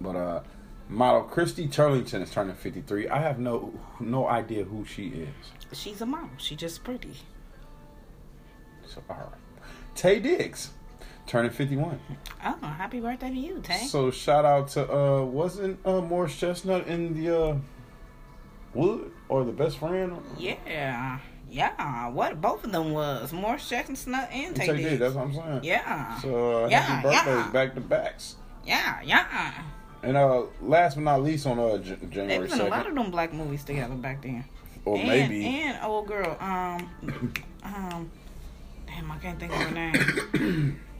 but 0.00 0.16
uh, 0.16 0.40
model 0.88 1.22
Christy 1.22 1.66
Turlington 1.66 2.22
is 2.22 2.30
turning 2.30 2.54
53. 2.54 3.08
I 3.08 3.18
have 3.20 3.38
no 3.38 3.72
no 4.00 4.28
idea 4.28 4.64
who 4.64 4.84
she 4.84 5.08
is. 5.08 5.78
she's 5.78 6.00
a 6.00 6.06
model. 6.06 6.30
She 6.38 6.54
just 6.56 6.84
pretty. 6.84 7.14
So 8.86 9.02
all 9.10 9.16
right, 9.16 9.62
Taye 9.96 10.22
Diggs 10.22 10.70
turning 11.26 11.50
51. 11.50 11.98
Oh, 12.44 12.56
happy 12.66 13.00
birthday 13.00 13.30
to 13.30 13.36
you, 13.36 13.54
Taye. 13.56 13.86
So 13.86 14.10
shout 14.10 14.44
out 14.44 14.68
to 14.68 14.92
uh, 14.92 15.24
wasn't 15.24 15.78
uh, 15.86 16.00
Morris 16.00 16.36
Chestnut 16.38 16.86
in 16.86 17.14
the 17.14 17.36
uh, 17.50 17.56
Wood 18.74 19.12
or 19.28 19.44
the 19.44 19.52
best 19.52 19.78
friend? 19.78 20.18
yeah, 20.38 21.18
yeah. 21.50 22.08
What 22.08 22.40
both 22.40 22.64
of 22.64 22.72
them 22.72 22.92
was 22.92 23.32
Morris 23.32 23.68
Chestnut 23.68 24.28
and 24.32 24.54
Taye 24.54 24.76
Diggs. 24.76 24.98
That's 24.98 25.14
what 25.14 25.24
I'm 25.26 25.34
saying. 25.34 25.60
Yeah, 25.64 26.18
So 26.20 26.64
uh, 26.64 26.68
Yeah, 26.68 26.80
happy 26.80 27.02
birthdays 27.08 27.26
yeah. 27.26 27.50
back 27.52 27.74
to 27.74 27.80
backs. 27.80 28.36
yeah, 28.66 29.00
yeah. 29.02 29.52
And 30.02 30.16
uh, 30.18 30.42
last 30.60 30.96
but 30.96 31.04
not 31.04 31.22
least, 31.22 31.46
on 31.46 31.58
uh, 31.58 31.78
J- 31.78 31.96
January 32.10 32.50
in 32.50 32.60
a 32.60 32.68
lot 32.68 32.86
of 32.86 32.94
them 32.94 33.10
black 33.10 33.32
movies 33.32 33.64
together 33.64 33.94
back 33.94 34.20
then. 34.22 34.44
or 34.84 34.98
and, 34.98 35.08
maybe 35.08 35.46
and 35.46 35.82
old 35.82 36.06
girl. 36.08 36.36
Um, 36.40 36.90
um. 37.62 38.10
Damn, 38.86 39.10
I 39.10 39.18
can't 39.18 39.40
think 39.40 39.52
of 39.52 39.58
her 39.58 39.70
name. 39.70 40.80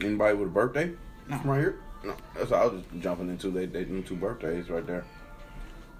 anybody 0.00 0.36
with 0.36 0.48
a 0.48 0.50
birthday 0.50 0.92
No. 1.28 1.38
from 1.38 1.50
right 1.50 1.60
here. 1.60 1.78
No, 2.04 2.14
that's 2.34 2.50
what 2.50 2.60
I 2.60 2.66
was 2.66 2.82
just 2.82 3.02
jumping 3.02 3.28
into. 3.30 3.50
They 3.50 3.66
they 3.66 3.84
them 3.84 4.02
two 4.02 4.16
birthdays 4.16 4.68
right 4.70 4.86
there. 4.86 5.04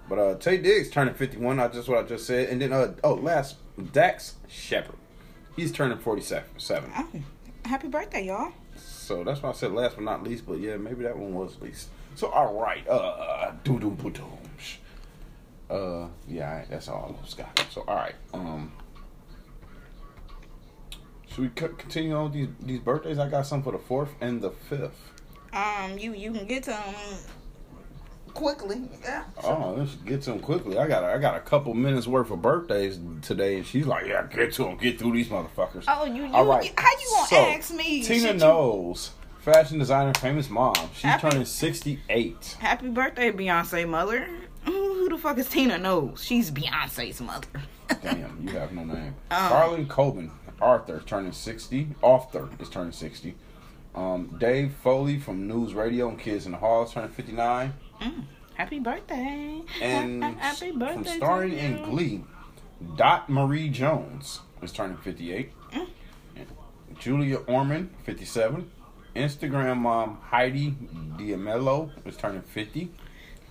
But 0.09 0.19
uh, 0.19 0.35
Taye 0.35 0.61
Diggs 0.61 0.89
turning 0.89 1.13
fifty 1.13 1.37
one. 1.37 1.59
I 1.59 1.67
just 1.69 1.87
what 1.87 1.99
I 1.99 2.03
just 2.03 2.25
said, 2.27 2.49
and 2.49 2.61
then 2.61 2.73
uh 2.73 2.93
oh 3.03 3.13
last 3.13 3.55
Dax 3.93 4.35
Shepard, 4.49 4.97
he's 5.55 5.71
turning 5.71 5.97
forty 5.97 6.21
seven. 6.21 6.91
Oh, 6.95 7.07
happy 7.65 7.87
birthday, 7.87 8.25
y'all. 8.25 8.51
So 8.75 9.23
that's 9.23 9.41
why 9.41 9.49
I 9.49 9.53
said 9.53 9.71
last 9.71 9.95
but 9.95 10.03
not 10.03 10.23
least. 10.23 10.45
But 10.45 10.59
yeah, 10.59 10.75
maybe 10.75 11.03
that 11.03 11.17
one 11.17 11.33
was 11.33 11.59
least. 11.61 11.87
So 12.15 12.27
all 12.27 12.53
right, 12.59 12.85
uh, 12.87 13.51
doo 13.63 13.79
doo 13.79 13.91
doo. 14.11 14.23
Uh, 15.69 16.07
yeah, 16.27 16.65
that's 16.69 16.87
all 16.89 17.17
I 17.17 17.37
got. 17.41 17.65
So 17.71 17.83
all 17.87 17.95
right, 17.95 18.15
um, 18.33 18.71
should 21.33 21.43
we 21.43 21.49
co- 21.49 21.69
continue 21.69 22.15
on 22.15 22.25
with 22.25 22.33
these 22.33 22.49
these 22.61 22.79
birthdays? 22.79 23.17
I 23.19 23.29
got 23.29 23.45
some 23.45 23.63
for 23.63 23.71
the 23.71 23.79
fourth 23.79 24.09
and 24.21 24.41
the 24.41 24.51
fifth. 24.51 25.11
Um, 25.53 25.97
you 25.97 26.13
you 26.13 26.31
can 26.31 26.45
get 26.47 26.63
to 26.63 26.71
them 26.71 26.95
quickly. 28.33 28.81
Yeah. 29.03 29.23
Oh, 29.43 29.75
let's 29.77 29.95
get 29.95 30.21
to 30.23 30.31
them 30.31 30.39
quickly. 30.39 30.77
I 30.77 30.87
got 30.87 31.03
I 31.03 31.17
got 31.17 31.35
a 31.35 31.39
couple 31.39 31.73
minutes 31.73 32.07
worth 32.07 32.31
of 32.31 32.41
birthdays 32.41 32.99
today, 33.21 33.57
and 33.57 33.65
she's 33.65 33.85
like, 33.85 34.05
"Yeah, 34.07 34.25
get 34.27 34.53
to 34.53 34.63
them, 34.63 34.77
get 34.77 34.99
through 34.99 35.13
these 35.13 35.27
motherfuckers." 35.27 35.85
Oh, 35.87 36.05
you, 36.05 36.25
you 36.25 36.33
All 36.33 36.45
right. 36.45 36.71
how 36.77 36.89
you 36.91 37.07
gonna 37.11 37.27
So, 37.27 37.35
ask 37.37 37.73
me? 37.73 38.03
Tina 38.03 38.33
Knowles, 38.33 39.11
fashion 39.39 39.79
designer, 39.79 40.13
famous 40.15 40.49
mom. 40.49 40.73
She's 40.93 41.03
Happy- 41.03 41.29
turning 41.29 41.45
sixty 41.45 41.99
eight. 42.09 42.57
Happy 42.59 42.89
birthday, 42.89 43.31
Beyonce 43.31 43.87
mother. 43.87 44.27
Who 44.65 45.09
the 45.09 45.17
fuck 45.17 45.37
is 45.37 45.49
Tina 45.49 45.77
Knowles? 45.77 46.23
She's 46.23 46.49
Beyonce's 46.49 47.21
mother. 47.21 47.47
Damn, 48.01 48.39
you 48.47 48.57
have 48.57 48.71
no 48.71 48.83
name. 48.85 49.13
Um. 49.31 49.37
Harlan 49.37 49.85
Coben, 49.87 50.31
Arthur, 50.63 51.01
turning 51.05 51.33
60. 51.33 51.89
Arthur 52.01 52.49
is 52.59 52.69
turning 52.69 52.93
60. 52.93 53.35
Um, 53.93 54.35
Dave 54.39 54.73
Foley 54.81 55.19
from 55.19 55.47
News 55.47 55.73
Radio 55.73 56.09
and 56.09 56.17
Kids 56.17 56.45
in 56.45 56.53
the 56.53 56.57
Hall 56.57 56.83
is 56.83 56.91
turning 56.91 57.11
59. 57.11 57.73
Mm, 58.01 58.23
happy 58.55 58.79
birthday. 58.79 59.61
And 59.81 60.23
happy 60.39 60.71
birthday. 60.71 60.95
from 60.95 61.05
starring 61.05 61.53
in 61.53 61.83
Glee, 61.83 62.23
Dot 62.95 63.29
Marie 63.29 63.69
Jones 63.69 64.39
is 64.61 64.71
turning 64.71 64.97
58. 64.97 65.51
Mm. 65.71 65.87
Julia 66.99 67.37
Ormond, 67.37 67.91
57. 68.05 68.71
Instagram 69.15 69.77
mom 69.77 70.17
Heidi 70.23 70.75
D'Amelio 71.17 71.91
is 72.05 72.17
turning 72.17 72.41
50. 72.41 72.89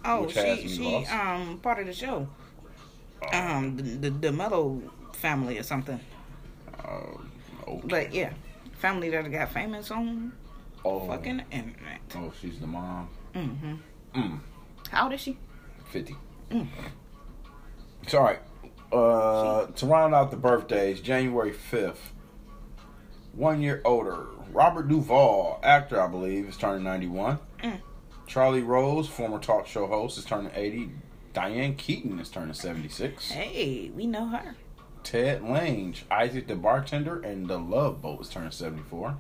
Oh, 0.05 0.29
she 0.29 0.66
she 0.66 1.07
um 1.07 1.61
part 1.61 1.79
of 1.79 1.87
the 1.87 1.92
show. 1.92 2.27
Um, 3.33 3.77
the 3.77 3.83
the, 3.83 4.11
the 4.11 4.33
Mellow 4.33 4.83
family 5.12 5.59
or 5.59 5.62
something. 5.62 6.01
Uh, 6.85 7.68
okay. 7.68 7.81
But 7.85 8.14
yeah, 8.14 8.33
family 8.73 9.11
that 9.11 9.31
got 9.31 9.53
famous 9.53 9.90
on 9.90 10.33
oh, 10.85 11.07
fucking 11.07 11.42
internet. 11.51 12.01
oh, 12.16 12.33
she's 12.40 12.59
the 12.59 12.66
mom. 12.66 13.09
hmm 13.35 13.75
Mm. 14.14 14.40
How 14.90 15.05
old 15.05 15.14
is 15.14 15.21
she? 15.23 15.38
50. 15.90 16.14
Mm. 16.51 16.66
It's 18.03 18.12
all 18.12 18.25
right. 18.25 18.40
Uh, 18.92 19.66
to 19.68 19.87
round 19.87 20.14
out 20.14 20.31
the 20.31 20.37
birthdays, 20.37 21.01
January 21.01 21.51
5th, 21.53 21.97
one 23.33 23.62
year 23.62 23.81
older, 23.87 24.27
Robert 24.53 24.88
Duvall, 24.88 25.61
actor, 25.62 25.99
I 25.99 26.09
believe, 26.09 26.47
is 26.47 26.59
turning 26.59 26.85
91. 26.85 27.38
Mm. 27.62 27.81
Charlie 28.27 28.62
Rose, 28.62 29.09
former 29.09 29.38
talk 29.38 29.66
show 29.66 29.87
host, 29.87 30.18
is 30.18 30.27
turning 30.27 30.53
80. 30.55 30.90
Diane 31.33 31.75
Keaton 31.75 32.18
is 32.18 32.29
turning 32.29 32.53
76. 32.53 33.31
Hey, 33.31 33.90
we 33.95 34.07
know 34.07 34.27
her. 34.29 34.55
Ted 35.05 35.43
Lange, 35.43 35.97
Isaac 36.11 36.47
the 36.47 36.55
bartender, 36.57 37.21
and 37.21 37.49
the 37.49 37.59
Love 37.59 38.01
Boat 38.03 38.21
is 38.21 38.29
turning 38.29 38.51
74. 38.51 39.17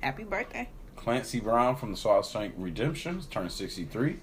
Happy 0.00 0.24
birthday. 0.24 0.68
Clancy 0.96 1.40
Brown 1.40 1.76
from 1.76 1.90
the 1.92 1.96
Shawshank 1.98 2.52
Redemption 2.56 3.18
is 3.18 3.26
turning 3.26 3.50
63. 3.50 4.16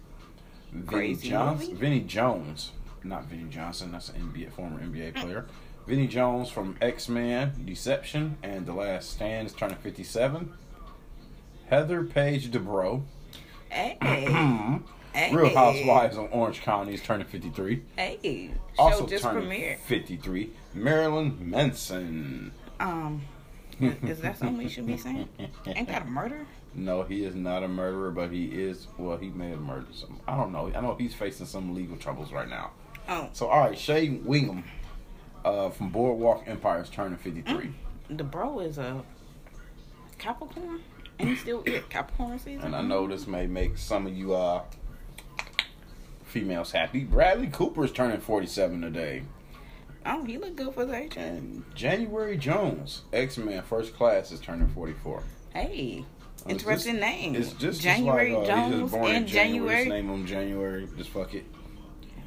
Vinny, 0.74 1.16
Jones. 1.16 1.68
Vinnie 1.68 2.00
Jones, 2.02 2.72
not 3.04 3.26
Vinnie 3.26 3.50
Johnson, 3.50 3.92
that's 3.92 4.10
an 4.10 4.22
NBA 4.34 4.52
former 4.54 4.80
NBA 4.80 5.16
player. 5.22 5.46
Vinnie 5.86 6.08
Jones 6.08 6.50
from 6.50 6.78
X 6.82 7.10
Men, 7.10 7.52
Deception, 7.66 8.38
and 8.42 8.66
The 8.66 8.74
Last 8.74 9.10
Stand 9.10 9.48
is 9.48 9.54
turning 9.54 9.76
57. 9.78 10.54
Heather 11.70 12.04
Paige 12.04 12.52
Dubrow, 12.52 13.04
Hey. 13.70 13.98
Hey. 15.14 15.34
Real 15.36 15.54
Housewives 15.54 16.18
of 16.18 16.30
Orange 16.32 16.62
County 16.62 16.94
is 16.94 17.02
turning 17.02 17.28
53. 17.28 17.82
Hey. 17.98 18.52
Show 18.78 18.82
Also 18.82 19.08
just 19.08 19.24
turning 19.24 19.50
premiered. 19.50 19.80
53. 19.80 20.52
Marilyn 20.74 21.38
Manson. 21.50 22.52
Um, 22.80 23.22
is 23.80 24.20
that 24.22 24.38
something 24.38 24.58
we 24.58 24.70
should 24.70 24.88
be 24.88 24.98
saying? 24.98 25.28
Ain't 25.68 25.88
that 25.88 26.04
a 26.04 26.06
murder? 26.06 26.46
No, 26.74 27.04
he 27.04 27.26
is 27.26 27.36
not 27.36 27.64
a 27.64 27.68
murderer, 27.68 28.12
but 28.12 28.32
he 28.32 28.46
is. 28.46 28.88
Well, 28.98 29.18
he 29.18 29.28
may 29.28 29.50
have 29.50 29.60
murdered 29.60 29.94
some. 29.94 30.22
I 30.26 30.38
don't 30.38 30.54
know. 30.54 30.72
I 30.74 30.80
know 30.80 30.96
he's 30.96 31.14
facing 31.14 31.46
some 31.46 31.76
legal 31.76 31.98
troubles 31.98 32.32
right 32.32 32.48
now. 32.48 32.72
Oh, 33.10 33.28
So, 33.34 33.48
all 33.48 33.60
right, 33.60 33.78
Shea 33.78 34.08
Whigham 34.08 34.64
uh, 35.44 35.70
from 35.72 35.90
Boardwalk 35.90 36.44
Empire 36.48 36.82
is 36.82 36.90
turning 36.90 37.18
53. 37.18 37.74
the 38.12 38.24
bro 38.24 38.62
is 38.62 38.78
a 38.78 39.04
Capricorn, 40.18 40.80
and 41.20 41.28
he 41.28 41.36
still 41.36 41.62
is 41.66 41.84
Capricorn 41.90 42.40
season. 42.40 42.68
And 42.68 42.74
I 42.76 42.82
know 42.82 43.06
this 43.06 43.28
may 43.28 43.48
make 43.48 43.78
some 43.78 44.08
of 44.08 44.16
you 44.16 44.34
uh, 44.34 44.64
females 46.32 46.72
happy. 46.72 47.04
Bradley 47.04 47.48
Cooper 47.48 47.84
is 47.86 47.92
turning 47.92 48.20
47 48.20 48.82
today. 48.82 49.24
Oh, 50.06 50.24
he 50.24 50.38
look 50.38 50.56
good 50.56 50.74
for 50.74 50.86
the 50.86 50.96
age. 50.96 51.16
And 51.18 51.64
January 51.76 52.38
Jones, 52.38 53.04
X 53.14 53.38
Men 53.38 53.62
First 53.62 53.94
Class, 53.96 54.32
is 54.32 54.40
turning 54.40 54.68
44. 54.70 55.22
Hey, 55.54 56.06
interesting 56.48 56.96
just- 56.96 57.02
name. 57.06 57.36
It's 57.36 57.54
just 57.54 57.82
January 57.82 58.32
just 58.32 58.48
like, 58.50 58.50
uh, 58.58 58.70
Jones 58.70 58.92
born 58.92 59.06
in 59.10 59.16
and 59.18 59.28
January. 59.28 59.76
Just 59.76 59.84
January. 59.86 60.02
name 60.02 60.10
him 60.10 60.26
January. 60.26 60.88
Just 60.98 61.10
fuck 61.12 61.34
it. 61.36 61.46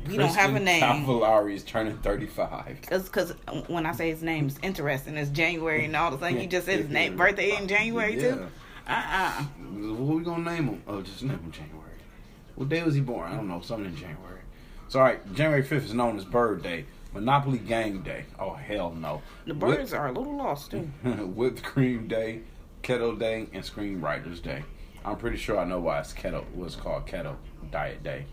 We 0.06 0.18
don't 0.18 0.28
have 0.34 0.54
a 0.54 0.60
name. 0.60 0.82
Cavallari 0.82 1.54
is 1.54 1.64
turning 1.64 1.96
35. 1.96 2.78
Cause, 2.86 3.08
cause 3.08 3.32
when 3.68 3.86
I 3.86 3.92
say 3.92 4.10
his 4.10 4.22
name 4.22 4.48
is 4.48 4.58
interesting, 4.62 5.16
it's 5.16 5.30
January, 5.30 5.86
and 5.86 5.96
all 5.96 6.12
of 6.12 6.20
a 6.20 6.24
sudden 6.26 6.40
you 6.42 6.46
just 6.46 6.66
said 6.66 6.78
his 6.80 6.88
name 6.90 7.16
birthday 7.16 7.56
in 7.56 7.66
January 7.66 8.16
too. 8.16 8.46
Uh 8.86 8.90
uh 8.92 9.42
What 9.42 10.16
we 10.18 10.22
gonna 10.22 10.44
name 10.50 10.68
him? 10.68 10.82
Oh, 10.86 11.00
just 11.00 11.22
name 11.22 11.38
him 11.38 11.50
January. 11.50 11.80
What 12.54 12.68
day 12.68 12.82
was 12.82 12.94
he 12.94 13.00
born? 13.00 13.32
I 13.32 13.36
don't 13.36 13.48
know. 13.48 13.60
Something 13.60 13.86
in 13.86 13.96
January. 13.96 14.40
So, 14.88 15.00
all 15.00 15.04
right, 15.04 15.34
January 15.34 15.62
5th 15.62 15.84
is 15.84 15.94
known 15.94 16.16
as 16.16 16.24
Bird 16.24 16.62
Day. 16.62 16.86
Monopoly 17.12 17.58
Gang 17.58 18.02
Day. 18.02 18.24
Oh, 18.38 18.54
hell 18.54 18.92
no. 18.92 19.22
The 19.46 19.54
birds 19.54 19.92
are 19.92 20.08
a 20.08 20.12
little 20.12 20.36
lost 20.36 20.72
too. 20.72 20.78
Whipped, 21.04 21.62
Cream 21.62 22.08
Day, 22.08 22.40
Keto 22.82 23.18
Day, 23.18 23.48
and 23.52 23.62
Screenwriters 23.64 24.42
Day. 24.42 24.64
I'm 25.04 25.16
pretty 25.16 25.36
sure 25.36 25.58
I 25.58 25.64
know 25.64 25.80
why 25.80 26.00
it's 26.00 26.12
keto. 26.12 26.44
What's 26.54 26.76
called 26.76 27.06
Keto 27.06 27.36
Diet 27.70 28.02
Day. 28.02 28.26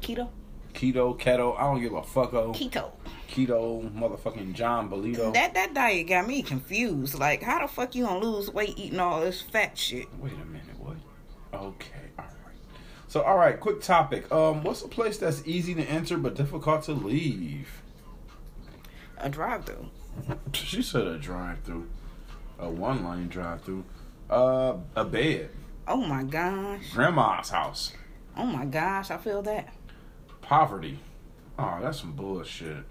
Keto, 0.00 0.28
Keto, 0.72 1.18
keto. 1.18 1.58
I 1.58 1.62
don't 1.62 1.80
give 1.80 1.94
a 1.94 2.02
fucko. 2.02 2.34
Oh. 2.34 2.52
keto. 2.52 2.92
Keto, 3.28 3.90
motherfucking 3.92 4.52
John 4.52 4.88
Bolito. 4.88 5.32
That 5.34 5.54
that 5.54 5.74
diet 5.74 6.06
got 6.06 6.28
me 6.28 6.42
confused. 6.42 7.18
Like, 7.18 7.42
how 7.42 7.60
the 7.60 7.68
fuck 7.68 7.94
you 7.94 8.04
gonna 8.04 8.24
lose 8.24 8.50
weight 8.50 8.78
eating 8.78 9.00
all 9.00 9.20
this 9.20 9.40
fat 9.42 9.76
shit? 9.76 10.06
Wait 10.20 10.32
a 10.34 10.44
minute, 10.44 10.78
what? 10.78 10.96
Okay. 11.52 12.05
So, 13.16 13.22
all 13.22 13.38
right, 13.38 13.58
quick 13.58 13.80
topic. 13.80 14.30
Um, 14.30 14.62
what's 14.62 14.82
a 14.82 14.88
place 14.88 15.16
that's 15.16 15.40
easy 15.46 15.74
to 15.74 15.82
enter 15.84 16.18
but 16.18 16.34
difficult 16.34 16.82
to 16.82 16.92
leave? 16.92 17.80
A 19.16 19.30
drive-through. 19.30 19.88
She 20.52 20.82
said 20.82 21.06
a 21.06 21.16
drive-through, 21.16 21.86
a 22.58 22.68
one-lane 22.68 23.28
drive-through, 23.28 23.84
uh, 24.28 24.74
a 24.94 25.04
bed, 25.06 25.48
Oh 25.88 25.96
my 25.96 26.24
gosh. 26.24 26.90
grandma's 26.92 27.48
house, 27.48 27.94
Oh 28.36 28.44
my 28.44 28.66
gosh. 28.66 29.10
I 29.10 29.16
feel 29.16 29.40
that. 29.42 29.72
poverty. 30.42 30.98
Oh, 31.58 31.78
that's 31.80 32.00
some 32.00 32.12
bullshit. 32.12 32.84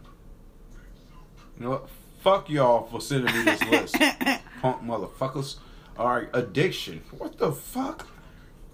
You 1.59 1.65
know 1.65 1.69
what? 1.69 1.89
Fuck 2.21 2.49
y'all 2.49 2.88
for 2.88 2.99
sending 2.99 3.31
me 3.35 3.43
this 3.43 3.63
list, 3.65 3.93
punk 4.63 4.81
motherfuckers. 4.81 5.57
All 5.99 6.07
right, 6.07 6.29
addiction. 6.33 7.03
What 7.15 7.38
the 7.38 7.51
fuck? 7.51 8.07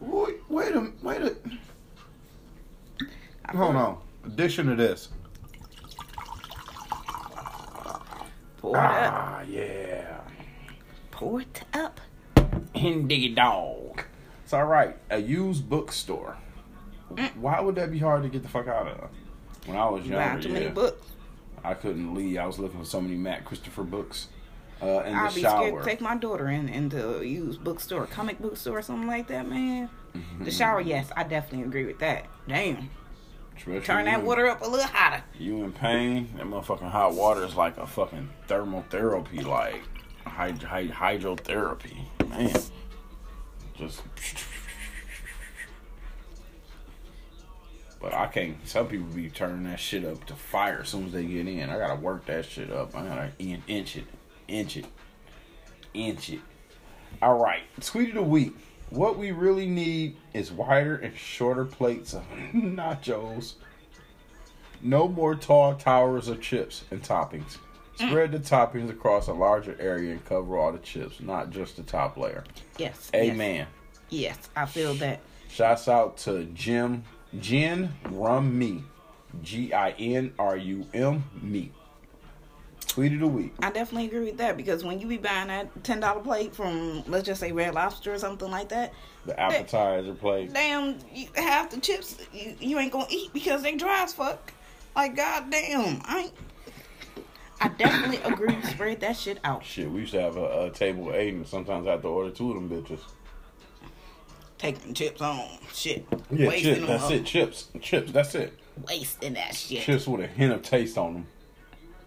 Wait, 0.01 0.35
wait 0.49 0.75
a 0.75 0.91
wait 1.01 1.21
a. 1.21 1.35
I 3.45 3.55
Hold 3.55 3.73
feel- 3.73 3.77
on. 3.81 3.97
Addition 4.25 4.67
to 4.67 4.75
this. 4.75 5.09
Pour 8.57 8.75
it 8.75 8.79
up. 8.79 9.13
Ah, 9.13 9.41
yeah. 9.41 10.17
Pour 11.11 11.41
it 11.41 11.63
up. 11.73 11.99
Indeed, 12.73 13.35
dog. 13.35 14.03
It's 14.43 14.53
all 14.53 14.65
right. 14.65 14.95
A 15.09 15.17
used 15.19 15.69
bookstore. 15.69 16.37
Why 17.35 17.59
would 17.59 17.75
that 17.75 17.91
be 17.91 17.99
hard 17.99 18.23
to 18.23 18.29
get 18.29 18.43
the 18.43 18.49
fuck 18.49 18.67
out 18.67 18.87
of? 18.87 19.09
When 19.65 19.77
I 19.77 19.89
was 19.89 20.05
You 20.05 20.13
buying 20.13 20.27
younger, 20.33 20.43
too 20.43 20.53
many 20.53 20.65
yeah, 20.65 20.71
books. 20.71 21.07
I 21.63 21.73
couldn't 21.73 22.13
leave. 22.15 22.37
I 22.37 22.45
was 22.47 22.57
looking 22.59 22.79
for 22.79 22.85
so 22.85 23.01
many 23.01 23.15
Matt 23.15 23.45
Christopher 23.45 23.83
books. 23.83 24.27
Uh, 24.81 25.03
in 25.05 25.15
I'll 25.15 25.29
the 25.29 25.35
be 25.35 25.41
scared 25.41 25.77
to 25.77 25.83
take 25.83 26.01
my 26.01 26.15
daughter 26.17 26.47
in 26.49 26.67
into 26.67 27.19
a 27.19 27.23
used 27.23 27.63
bookstore, 27.63 28.07
comic 28.07 28.39
book 28.39 28.57
store, 28.57 28.79
or 28.79 28.81
something 28.81 29.07
like 29.07 29.27
that, 29.27 29.47
man. 29.47 29.89
Mm-hmm. 30.15 30.43
The 30.45 30.51
shower, 30.51 30.81
yes, 30.81 31.09
I 31.15 31.23
definitely 31.23 31.67
agree 31.67 31.85
with 31.85 31.99
that. 31.99 32.25
Damn. 32.47 32.89
Turn 33.83 34.05
that 34.05 34.23
water 34.23 34.47
up 34.47 34.61
a 34.61 34.67
little 34.67 34.87
hotter. 34.87 35.23
You 35.37 35.63
in 35.63 35.71
pain? 35.71 36.29
That 36.37 36.45
motherfucking 36.47 36.89
hot 36.89 37.13
water 37.13 37.45
is 37.45 37.55
like 37.55 37.77
a 37.77 37.85
fucking 37.85 38.27
thermotherapy, 38.47 39.45
like 39.45 39.83
hyd- 40.25 40.61
hyd- 40.61 40.91
hydrotherapy. 40.93 42.07
Man, 42.27 42.59
just. 43.77 44.01
But 48.01 48.15
I 48.15 48.25
can't. 48.27 48.57
Some 48.67 48.87
people 48.87 49.05
be 49.13 49.29
turning 49.29 49.63
that 49.65 49.79
shit 49.79 50.05
up 50.05 50.25
to 50.25 50.33
fire 50.33 50.79
as 50.81 50.89
soon 50.89 51.05
as 51.05 51.11
they 51.11 51.23
get 51.25 51.47
in. 51.47 51.69
I 51.69 51.77
gotta 51.77 52.01
work 52.01 52.25
that 52.25 52.45
shit 52.45 52.71
up. 52.71 52.95
I 52.95 53.05
gotta 53.05 53.31
in- 53.37 53.61
inch 53.67 53.95
it, 53.95 54.05
inch 54.51 54.77
it, 54.77 54.85
inch 55.93 56.29
it. 56.29 56.39
All 57.21 57.37
right, 57.37 57.61
tweet 57.79 58.09
of 58.09 58.15
the 58.15 58.21
week. 58.21 58.53
What 58.89 59.17
we 59.17 59.31
really 59.31 59.67
need 59.67 60.17
is 60.33 60.51
wider 60.51 60.95
and 60.97 61.15
shorter 61.15 61.63
plates 61.65 62.13
of 62.13 62.23
nachos. 62.53 63.53
No 64.81 65.07
more 65.07 65.35
tall 65.35 65.75
towers 65.75 66.27
of 66.27 66.41
chips 66.41 66.83
and 66.91 67.01
toppings. 67.01 67.57
Spread 67.95 68.31
the 68.31 68.39
toppings 68.39 68.89
across 68.89 69.27
a 69.27 69.33
larger 69.33 69.77
area 69.79 70.11
and 70.11 70.25
cover 70.25 70.57
all 70.57 70.71
the 70.71 70.79
chips, 70.79 71.19
not 71.19 71.51
just 71.51 71.75
the 71.75 71.83
top 71.83 72.17
layer. 72.17 72.43
Yes. 72.77 73.11
Amen. 73.13 73.67
Yes, 74.09 74.37
yes 74.37 74.49
I 74.55 74.65
feel 74.65 74.93
that. 74.95 75.19
Shouts 75.49 75.87
out 75.87 76.17
to 76.19 76.45
Jim 76.45 77.03
Gin 77.39 77.93
Rum 78.09 78.57
Me. 78.57 78.83
G 79.41 79.71
I 79.71 79.91
N 79.91 80.33
R 80.39 80.57
U 80.57 80.85
M 80.93 81.23
Me. 81.41 81.71
Tweet 82.91 83.13
of 83.13 83.19
the 83.21 83.27
week. 83.27 83.53
I 83.61 83.71
definitely 83.71 84.07
agree 84.07 84.25
with 84.25 84.37
that 84.39 84.57
because 84.57 84.83
when 84.83 84.99
you 84.99 85.07
be 85.07 85.15
buying 85.15 85.47
that 85.47 85.81
ten 85.81 86.01
dollar 86.01 86.19
plate 86.19 86.53
from 86.53 87.03
let's 87.07 87.25
just 87.25 87.39
say 87.39 87.53
Red 87.53 87.73
Lobster 87.73 88.13
or 88.13 88.17
something 88.17 88.51
like 88.51 88.67
that, 88.67 88.93
The 89.25 89.39
appetizer 89.39 90.13
plate. 90.13 90.51
damn, 90.51 90.97
you, 91.13 91.27
half 91.35 91.69
the 91.69 91.79
chips 91.79 92.17
you, 92.33 92.53
you 92.59 92.77
ain't 92.79 92.91
gonna 92.91 93.05
eat 93.09 93.31
because 93.31 93.61
they 93.63 93.75
dry 93.77 94.03
as 94.03 94.13
fuck. 94.13 94.51
Like 94.93 95.15
goddamn, 95.15 96.01
I 96.03 96.19
ain't. 96.23 96.33
I 97.61 97.69
definitely 97.69 98.17
agree. 98.33 98.61
Spread 98.63 98.99
that 98.99 99.15
shit 99.15 99.39
out. 99.45 99.63
Shit, 99.63 99.89
we 99.89 100.01
used 100.01 100.11
to 100.11 100.21
have 100.21 100.35
a, 100.35 100.65
a 100.65 100.69
table 100.71 101.13
eight 101.13 101.33
and 101.33 101.47
sometimes 101.47 101.87
I 101.87 101.91
have 101.91 102.01
to 102.01 102.09
order 102.09 102.31
two 102.31 102.51
of 102.51 102.55
them 102.55 102.69
bitches. 102.69 102.99
Taking 104.57 104.93
chips 104.93 105.21
on 105.21 105.47
shit. 105.73 106.05
Yeah, 106.29 106.49
wasting 106.49 106.75
chips. 106.75 106.87
That's 106.87 107.03
up. 107.05 107.11
it. 107.11 107.25
Chips. 107.25 107.67
Chips. 107.79 108.11
That's 108.11 108.35
it. 108.35 108.53
Wasting 108.85 109.33
that 109.35 109.55
shit. 109.55 109.81
Chips 109.81 110.05
with 110.07 110.19
a 110.21 110.27
hint 110.27 110.51
of 110.51 110.61
taste 110.61 110.97
on 110.97 111.13
them. 111.13 111.27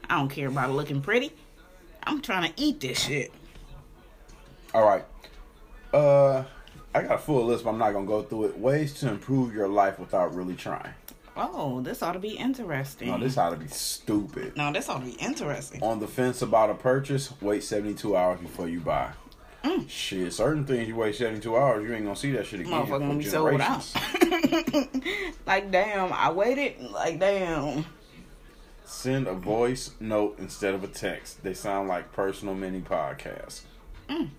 I 0.08 0.18
don't 0.18 0.28
care 0.28 0.48
about 0.48 0.70
looking 0.72 1.00
pretty. 1.00 1.32
I'm 2.02 2.20
trying 2.20 2.52
to 2.52 2.60
eat 2.60 2.80
this 2.80 3.00
shit. 3.00 3.32
All 4.74 4.84
right. 4.84 5.04
Uh, 5.92 6.44
I 6.94 7.02
got 7.02 7.12
a 7.12 7.18
full 7.18 7.44
list, 7.44 7.64
but 7.64 7.70
I'm 7.70 7.78
not 7.78 7.92
gonna 7.92 8.06
go 8.06 8.22
through 8.22 8.46
it. 8.46 8.58
Ways 8.58 8.94
to 9.00 9.08
improve 9.08 9.54
your 9.54 9.68
life 9.68 9.98
without 9.98 10.34
really 10.34 10.54
trying. 10.54 10.94
Oh, 11.36 11.80
this 11.80 12.02
ought 12.02 12.12
to 12.12 12.18
be 12.20 12.30
interesting. 12.30 13.08
No, 13.08 13.18
this 13.18 13.36
ought 13.36 13.50
to 13.50 13.56
be 13.56 13.66
stupid. 13.66 14.56
No, 14.56 14.72
this 14.72 14.88
ought 14.88 15.00
to 15.00 15.04
be 15.04 15.12
interesting. 15.12 15.82
On 15.82 15.98
the 15.98 16.06
fence 16.06 16.42
about 16.42 16.70
a 16.70 16.74
purchase, 16.74 17.32
wait 17.40 17.64
72 17.64 18.16
hours 18.16 18.40
before 18.40 18.68
you 18.68 18.80
buy. 18.80 19.10
Mm. 19.64 19.88
Shit, 19.88 20.32
certain 20.32 20.64
things 20.64 20.86
you 20.86 20.94
wait 20.94 21.16
72 21.16 21.56
hours, 21.56 21.88
you 21.88 21.94
ain't 21.94 22.04
gonna 22.04 22.14
see 22.14 22.32
that 22.32 22.46
shit 22.46 22.60
again. 22.60 22.72
Motherfucker 22.72 23.00
gonna 23.00 23.14
be 23.14 23.24
sold 23.24 23.60
out. 23.60 23.90
like 25.46 25.70
damn, 25.70 26.12
I 26.12 26.30
waited. 26.30 26.80
Like 26.80 27.18
damn. 27.18 27.84
Send 28.94 29.26
a 29.26 29.34
voice 29.34 29.90
note 30.00 30.36
instead 30.38 30.72
of 30.72 30.82
a 30.82 30.86
text. 30.86 31.42
They 31.42 31.52
sound 31.52 31.88
like 31.88 32.12
personal 32.12 32.54
mini 32.54 32.80
podcasts. 32.80 33.62
Mm. 34.08 34.30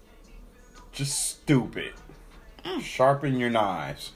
Just 0.92 1.30
stupid. 1.30 1.94
Sharpen 2.82 3.38
your 3.38 3.52
knives. 3.52 4.14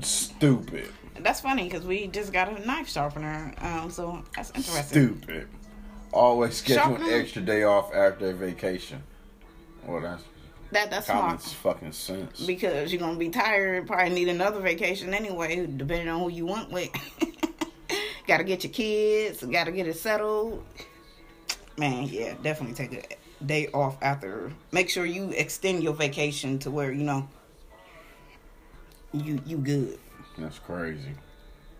Stupid. 0.00 0.88
That's 1.20 1.40
funny 1.40 1.64
because 1.64 1.86
we 1.86 2.08
just 2.08 2.32
got 2.32 2.48
a 2.54 2.66
knife 2.66 2.88
sharpener. 2.90 3.54
Um, 3.58 3.90
so 3.90 4.22
that's 4.36 4.50
interesting. 4.50 4.84
Stupid. 5.18 5.48
Always 6.12 6.56
schedule 6.56 6.96
an 6.96 7.00
Sharpen- 7.00 7.20
extra 7.20 7.42
day 7.42 7.62
off 7.62 7.94
after 7.94 8.30
a 8.30 8.32
vacation. 8.34 9.02
Well, 9.86 10.02
that's 10.02 10.22
That 10.72 10.90
that's 10.90 11.06
common 11.06 11.38
smart 11.38 11.76
fucking 11.78 11.92
sense. 11.92 12.40
because 12.44 12.92
you're 12.92 13.00
gonna 13.00 13.16
be 13.18 13.30
tired. 13.30 13.86
Probably 13.86 14.10
need 14.14 14.28
another 14.28 14.60
vacation 14.60 15.14
anyway, 15.14 15.66
depending 15.66 16.08
on 16.08 16.20
who 16.20 16.28
you 16.30 16.44
went 16.46 16.70
with. 16.70 16.90
got 18.30 18.36
to 18.36 18.44
get 18.44 18.62
your 18.62 18.72
kids, 18.72 19.42
got 19.42 19.64
to 19.64 19.72
get 19.72 19.88
it 19.88 19.96
settled. 19.96 20.64
Man, 21.76 22.04
yeah, 22.04 22.34
definitely 22.40 22.76
take 22.76 22.92
a 22.92 23.44
day 23.44 23.66
off 23.74 23.96
after. 24.02 24.52
Make 24.70 24.88
sure 24.88 25.04
you 25.04 25.30
extend 25.30 25.82
your 25.82 25.94
vacation 25.94 26.60
to 26.60 26.70
where 26.70 26.92
you 26.92 27.02
know 27.02 27.28
you 29.12 29.40
you 29.44 29.56
good. 29.58 29.98
That's 30.38 30.60
crazy. 30.60 31.14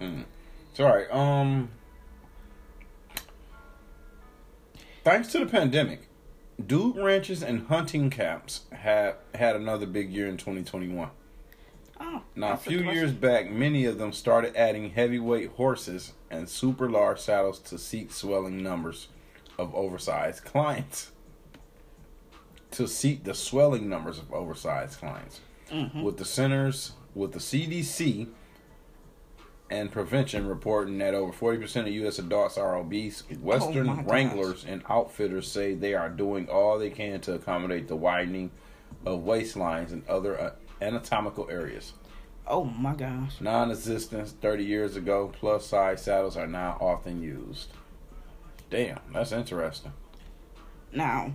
Mm. 0.00 0.24
It's 0.70 0.80
all 0.80 0.86
right. 0.86 1.08
Um, 1.12 1.70
thanks 5.04 5.28
to 5.28 5.38
the 5.38 5.46
pandemic, 5.46 6.08
dude 6.66 6.96
ranches 6.96 7.44
and 7.44 7.68
hunting 7.68 8.10
camps 8.10 8.62
had 8.72 9.14
had 9.36 9.54
another 9.54 9.86
big 9.86 10.10
year 10.10 10.26
in 10.26 10.36
2021. 10.36 11.10
Oh, 12.00 12.22
Now, 12.34 12.52
a 12.52 12.56
few 12.56 12.78
interesting. 12.78 12.96
years 12.96 13.12
back, 13.12 13.50
many 13.50 13.84
of 13.84 13.98
them 13.98 14.12
started 14.12 14.56
adding 14.56 14.90
heavyweight 14.90 15.50
horses 15.50 16.12
and 16.30 16.48
super 16.48 16.88
large 16.88 17.20
saddles 17.20 17.58
to 17.60 17.78
seat 17.78 18.10
swelling 18.12 18.62
numbers 18.62 19.08
of 19.58 19.74
oversized 19.74 20.44
clients. 20.44 21.12
To 22.72 22.86
seat 22.88 23.24
the 23.24 23.34
swelling 23.34 23.88
numbers 23.88 24.18
of 24.18 24.32
oversized 24.32 24.98
clients. 24.98 25.40
With 26.02 26.16
the 26.16 26.24
centers, 26.24 26.92
with 27.14 27.32
the 27.32 27.38
CDC 27.38 28.28
and 29.70 29.92
prevention 29.92 30.48
reporting 30.48 30.98
that 30.98 31.14
over 31.14 31.32
40% 31.32 31.82
of 31.82 31.88
U.S. 31.88 32.18
adults 32.18 32.58
are 32.58 32.76
obese, 32.76 33.22
Western 33.40 33.88
Oh 33.88 33.94
my 33.94 34.02
gosh. 34.02 34.10
wranglers 34.10 34.64
and 34.64 34.82
outfitters 34.88 35.46
say 35.46 35.74
they 35.74 35.94
are 35.94 36.08
doing 36.08 36.48
all 36.48 36.76
they 36.78 36.90
can 36.90 37.20
to 37.20 37.34
accommodate 37.34 37.86
the 37.86 37.94
widening 37.94 38.50
of 39.06 39.20
waistlines 39.20 39.92
and 39.92 40.04
other 40.08 40.40
uh, 40.40 40.50
anatomical 40.80 41.48
areas. 41.50 41.92
Oh 42.46 42.64
my 42.64 42.94
gosh. 42.94 43.40
Non-existence 43.40 44.32
30 44.40 44.64
years 44.64 44.96
ago, 44.96 45.30
plus 45.32 45.66
size 45.66 46.02
saddles 46.02 46.36
are 46.36 46.46
now 46.46 46.76
often 46.80 47.22
used. 47.22 47.68
Damn, 48.70 49.00
that's 49.12 49.32
interesting. 49.32 49.92
Now, 50.92 51.32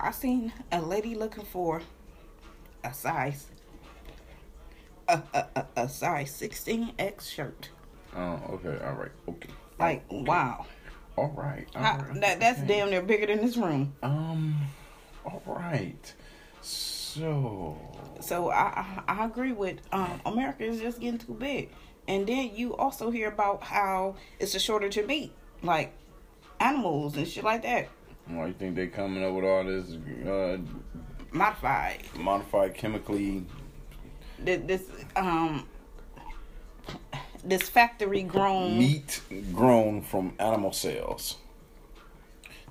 I 0.00 0.10
seen 0.10 0.52
a 0.70 0.80
lady 0.80 1.14
looking 1.14 1.44
for 1.44 1.82
a 2.84 2.92
size 2.94 3.46
a 5.08 5.22
a, 5.34 5.46
a, 5.56 5.66
a 5.76 5.88
size 5.88 6.30
16x 6.32 7.30
shirt. 7.30 7.68
Oh, 8.16 8.40
okay, 8.52 8.82
all 8.84 8.94
right, 8.94 9.10
okay. 9.28 9.48
Like, 9.78 10.04
Okay. 10.10 10.22
wow. 10.24 10.66
All 11.16 11.32
right, 11.36 11.66
all 11.76 11.82
right, 11.82 12.20
that 12.20 12.40
that's 12.40 12.58
okay. 12.60 12.68
damn 12.68 12.90
near 12.90 13.02
bigger 13.02 13.26
than 13.26 13.44
this 13.44 13.56
room. 13.56 13.92
Um, 14.02 14.56
all 15.26 15.42
right. 15.46 16.14
So, 16.62 17.76
So 18.20 18.50
I 18.50 19.02
I, 19.08 19.24
agree 19.26 19.52
with 19.52 19.78
um 19.92 20.20
America 20.24 20.64
is 20.64 20.80
just 20.80 21.00
getting 21.00 21.18
too 21.18 21.34
big. 21.34 21.70
And 22.08 22.26
then 22.26 22.50
you 22.54 22.74
also 22.76 23.10
hear 23.10 23.28
about 23.28 23.62
how 23.62 24.16
it's 24.38 24.54
a 24.54 24.60
shortage 24.60 24.96
of 24.96 25.06
meat, 25.06 25.32
like 25.62 25.92
animals 26.60 27.16
and 27.16 27.26
shit 27.26 27.44
like 27.44 27.62
that, 27.62 27.88
why 28.26 28.46
you 28.46 28.52
think 28.54 28.76
they 28.76 28.86
coming 28.86 29.24
up 29.24 29.32
with 29.34 29.44
all 29.44 29.64
this 29.64 29.92
uh, 30.26 30.58
modified. 31.32 32.02
modified 32.16 32.74
chemically? 32.74 33.44
This 34.38 34.82
um 35.16 35.68
this 37.44 37.68
factory 37.68 38.22
grown 38.22 38.78
meat 38.78 39.20
grown 39.52 40.02
from 40.02 40.34
animal 40.38 40.72
cells. 40.72 41.36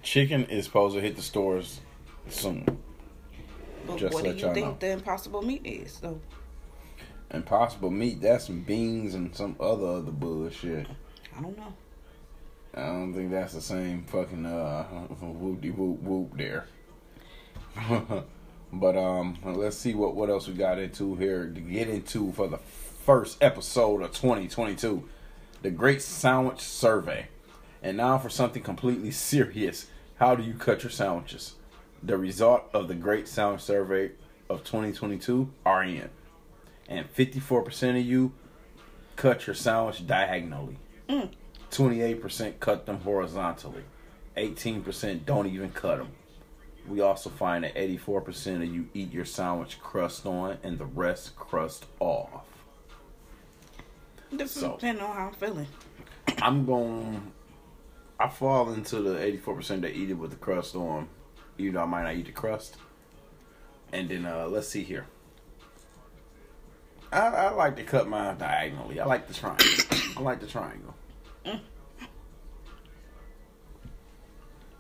Chicken 0.02 0.46
is 0.46 0.66
supposed 0.66 0.96
to 0.96 1.02
hit 1.02 1.16
the 1.16 1.22
stores 1.22 1.82
soon. 2.30 2.66
But 3.92 4.00
Just 4.00 4.14
what 4.14 4.24
do 4.24 4.30
you 4.32 4.54
think 4.54 4.68
know. 4.68 4.78
the 4.80 4.92
impossible 4.92 5.42
meat 5.42 5.62
is? 5.66 5.94
So 5.94 6.20
Impossible 7.34 7.92
meat, 7.92 8.22
that's 8.22 8.46
some 8.48 8.62
beans 8.62 9.16
and 9.16 9.34
some 9.36 9.56
other 9.60 9.88
other 9.88 10.12
bullshit. 10.12 10.88
I 11.38 11.42
don't 11.42 11.58
know. 11.58 11.74
I 12.74 12.86
don't 12.88 13.14
think 13.14 13.32
that's 13.32 13.54
the 13.54 13.62
same 13.62 14.04
fucking 14.04 14.46
uh 14.46 14.84
whoop 15.22 15.62
de 15.62 15.70
whoop 15.72 16.02
whoop 16.02 16.38
there. 16.38 16.68
but 18.74 18.98
um 18.98 19.38
let's 19.46 19.78
see 19.78 19.94
what 19.94 20.16
what 20.16 20.30
else 20.30 20.48
we 20.48 20.54
got 20.54 20.80
into 20.80 21.16
here 21.16 21.48
to 21.48 21.62
get 21.62 21.88
into 21.90 22.32
for 22.34 22.48
the 22.48 22.58
first 22.58 23.42
episode 23.42 24.02
of 24.02 24.12
2022. 24.12 25.08
The 25.62 25.72
Great 25.72 26.02
Sandwich 26.02 26.60
Survey. 26.62 27.28
And 27.84 27.98
now 27.98 28.18
for 28.18 28.30
something 28.30 28.64
completely 28.64 29.12
serious. 29.32 29.88
How 30.16 30.36
do 30.36 30.44
you 30.44 30.54
cut 30.54 30.84
your 30.84 30.92
sandwiches? 30.92 31.56
The 32.04 32.18
result 32.18 32.64
of 32.74 32.88
the 32.88 32.96
Great 32.96 33.28
Sandwich 33.28 33.62
Survey 33.62 34.12
of 34.50 34.64
2022 34.64 35.52
are 35.66 35.84
in. 35.84 36.10
And 36.88 37.14
54% 37.14 38.00
of 38.00 38.06
you 38.06 38.34
cut 39.16 39.46
your 39.48 39.54
sandwich 39.56 40.06
diagonally. 40.08 40.78
Mm. 41.08 41.32
28% 41.70 42.60
cut 42.60 42.86
them 42.86 43.02
horizontally. 43.02 43.84
18% 44.36 45.26
don't 45.26 45.48
even 45.48 45.72
cut 45.72 46.00
them. 46.00 46.10
We 46.88 47.02
also 47.02 47.30
find 47.30 47.64
that 47.64 47.76
84% 47.76 48.64
of 48.64 48.74
you 48.74 48.90
eat 48.94 49.12
your 49.14 49.26
sandwich 49.26 49.80
crust 49.80 50.26
on 50.26 50.58
and 50.64 50.80
the 50.80 50.86
rest 50.86 51.36
crust 51.36 51.86
off. 52.00 52.46
This 54.32 54.52
So- 54.52 54.72
depending 54.72 55.04
on 55.04 55.16
how 55.16 55.28
I'm 55.28 55.34
feeling. 55.34 55.68
I'm 56.42 56.66
going 56.66 57.32
I 58.20 58.30
fall 58.30 58.72
into 58.72 59.02
the 59.02 59.16
84% 59.20 59.82
that 59.82 59.96
eat 59.96 60.12
it 60.12 60.14
with 60.14 60.30
the 60.30 60.38
crust 60.38 60.76
on. 60.76 61.08
Even 61.58 61.74
though 61.76 61.84
I 61.84 61.86
might 61.86 62.04
not 62.04 62.16
eat 62.16 62.26
the 62.26 62.32
crust. 62.32 62.78
And 63.94 64.10
then 64.10 64.26
uh 64.26 64.48
let's 64.48 64.68
see 64.68 64.84
here. 64.84 65.06
I, 67.12 67.20
I 67.28 67.50
like 67.52 67.76
to 67.76 67.84
cut 67.84 68.08
mine 68.08 68.38
diagonally. 68.38 69.00
I 69.00 69.06
like 69.06 69.28
the 69.28 69.34
triangle. 69.34 69.66
I 70.18 70.22
like 70.22 70.40
the 70.40 70.48
triangle. 70.48 70.96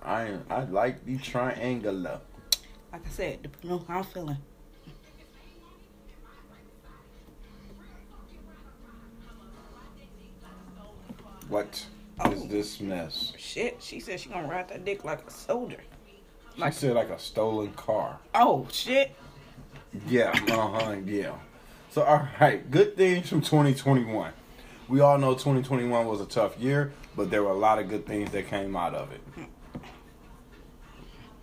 I 0.03 0.37
I 0.49 0.63
like 0.63 1.05
the 1.05 1.17
triangular. 1.17 2.21
Like 2.91 3.05
I 3.05 3.09
said, 3.09 3.43
depending 3.43 3.71
on 3.79 3.85
how 3.85 3.99
I'm 3.99 4.03
feeling. 4.03 4.37
What 11.47 11.85
is 12.25 12.43
Oh. 12.43 12.47
this 12.47 12.79
mess? 12.79 13.33
Shit, 13.37 13.81
she 13.81 13.99
said 13.99 14.19
she 14.19 14.29
gonna 14.29 14.47
ride 14.47 14.69
that 14.69 14.85
dick 14.85 15.03
like 15.03 15.25
a 15.27 15.31
soldier. 15.31 15.81
She 16.57 16.71
said 16.71 16.95
like 16.95 17.09
a 17.09 17.19
stolen 17.19 17.71
car. 17.73 18.19
Oh 18.35 18.67
shit. 18.71 19.15
Yeah, 20.07 20.29
uh 20.49 20.67
huh, 20.79 20.95
yeah. 21.05 21.35
So, 21.89 22.03
all 22.03 22.27
right, 22.39 22.69
good 22.71 22.95
things 22.95 23.27
from 23.27 23.41
2021. 23.41 24.31
We 24.87 24.99
all 25.01 25.17
know 25.17 25.33
2021 25.33 26.05
was 26.07 26.21
a 26.21 26.25
tough 26.25 26.57
year, 26.59 26.93
but 27.15 27.29
there 27.29 27.43
were 27.43 27.49
a 27.51 27.57
lot 27.57 27.79
of 27.79 27.89
good 27.89 28.05
things 28.05 28.31
that 28.31 28.47
came 28.47 28.75
out 28.75 28.93
of 28.95 29.11
it. 29.11 29.21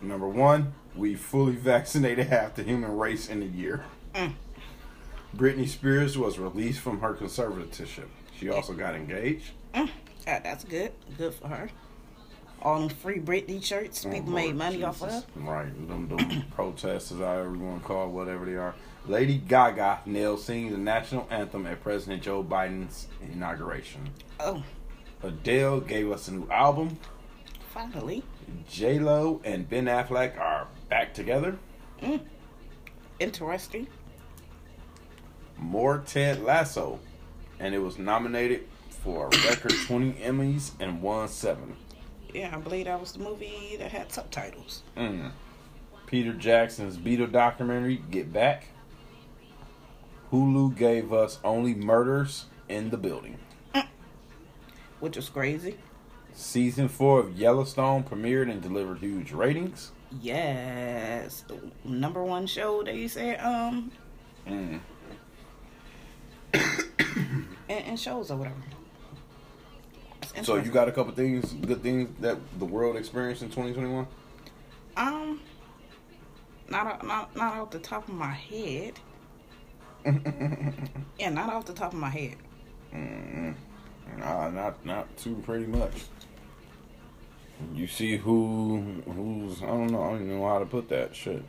Number 0.01 0.27
one, 0.27 0.73
we 0.95 1.15
fully 1.15 1.53
vaccinated 1.55 2.27
half 2.27 2.55
the 2.55 2.63
human 2.63 2.97
race 2.97 3.29
in 3.29 3.41
a 3.43 3.45
year. 3.45 3.83
Britney 5.35 5.67
Spears 5.67 6.17
was 6.17 6.39
released 6.39 6.79
from 6.79 7.01
her 7.01 7.13
conservatorship. 7.13 8.07
She 8.35 8.49
also 8.49 8.73
got 8.73 8.95
engaged. 8.95 9.51
Mm, 9.75 9.89
that- 10.25 10.43
that's 10.43 10.63
good. 10.63 10.91
Good 11.17 11.33
for 11.35 11.47
her. 11.49 11.69
All 12.61 12.79
them 12.79 12.89
free 12.89 13.19
Britney 13.19 13.63
shirts. 13.63 14.03
People 14.03 14.33
made 14.33 14.55
money 14.55 14.83
off 14.83 15.01
of 15.01 15.09
Jesus. 15.09 15.25
Right, 15.35 15.87
them, 15.87 16.09
them 16.09 16.43
protesters, 16.55 17.19
however 17.19 17.55
you 17.55 17.61
want 17.63 17.81
to 17.81 17.87
call 17.87 18.09
whatever 18.09 18.45
they 18.45 18.55
are. 18.57 18.75
Lady 19.07 19.37
Gaga 19.37 20.01
nailed 20.05 20.41
singing 20.41 20.71
the 20.71 20.77
national 20.77 21.25
anthem 21.31 21.65
at 21.65 21.81
President 21.81 22.21
Joe 22.21 22.43
Biden's 22.43 23.07
inauguration. 23.33 24.09
Oh, 24.39 24.63
Adele 25.23 25.79
gave 25.81 26.11
us 26.11 26.27
a 26.27 26.33
new 26.33 26.49
album. 26.49 26.97
finally. 27.73 28.23
J 28.69 28.99
Lo 28.99 29.39
and 29.43 29.69
Ben 29.69 29.85
Affleck 29.85 30.37
are 30.39 30.67
back 30.89 31.13
together. 31.13 31.57
Mm. 32.01 32.21
Interesting. 33.19 33.87
More 35.57 36.03
Ted 36.05 36.41
Lasso, 36.43 36.99
and 37.59 37.75
it 37.75 37.79
was 37.79 37.97
nominated 37.97 38.65
for 39.03 39.27
a 39.27 39.47
record 39.49 39.73
20 39.87 40.13
Emmys 40.13 40.71
and 40.79 41.01
won 41.01 41.27
seven. 41.27 41.75
Yeah, 42.33 42.55
I 42.55 42.59
believe 42.59 42.85
that 42.85 42.99
was 42.99 43.13
the 43.13 43.19
movie 43.19 43.75
that 43.79 43.91
had 43.91 44.11
subtitles. 44.11 44.83
Mm. 44.95 45.31
Peter 46.05 46.33
Jackson's 46.33 46.97
Beatle 46.97 47.31
documentary, 47.31 48.01
Get 48.11 48.31
Back. 48.31 48.67
Hulu 50.31 50.75
gave 50.77 51.11
us 51.11 51.39
Only 51.43 51.73
Murders 51.73 52.45
in 52.67 52.89
the 52.91 52.97
Building. 52.97 53.37
Which 54.99 55.15
was 55.15 55.29
crazy. 55.29 55.77
Season 56.33 56.87
4 56.87 57.19
of 57.19 57.37
Yellowstone 57.39 58.03
premiered 58.03 58.51
and 58.51 58.61
delivered 58.61 58.99
huge 58.99 59.31
ratings. 59.31 59.91
Yes. 60.21 61.43
The 61.47 61.57
number 61.83 62.23
one 62.23 62.47
show 62.47 62.83
that 62.83 62.95
you 62.95 63.07
said, 63.07 63.39
um, 63.39 63.91
Mm. 64.47 64.79
and, 66.53 67.45
and 67.69 67.99
shows 67.99 68.31
or 68.31 68.37
whatever. 68.37 68.55
So 70.43 70.55
you 70.55 70.71
got 70.71 70.87
a 70.87 70.91
couple 70.91 71.13
things, 71.13 71.53
good 71.53 71.81
things 71.81 72.09
that 72.21 72.37
the 72.59 72.65
world 72.65 72.95
experienced 72.95 73.41
in 73.41 73.49
2021? 73.49 74.07
Um, 74.97 75.41
not, 76.69 77.05
not, 77.05 77.35
not 77.35 77.57
off 77.57 77.71
the 77.71 77.79
top 77.79 78.07
of 78.07 78.13
my 78.13 78.33
head. 78.33 78.93
yeah, 81.19 81.29
not 81.29 81.51
off 81.51 81.65
the 81.65 81.73
top 81.73 81.93
of 81.93 81.99
my 81.99 82.09
head. 82.09 82.35
Nah, 84.17 84.49
not 84.49 84.85
not 84.85 85.17
too 85.17 85.41
pretty 85.45 85.65
much. 85.65 86.03
You 87.73 87.87
see 87.87 88.17
who 88.17 89.01
who's 89.05 89.61
I 89.61 89.67
don't 89.67 89.87
know 89.87 90.03
I 90.03 90.09
don't 90.11 90.23
even 90.23 90.39
know 90.39 90.47
how 90.47 90.59
to 90.59 90.65
put 90.65 90.89
that 90.89 91.15
shit. 91.15 91.43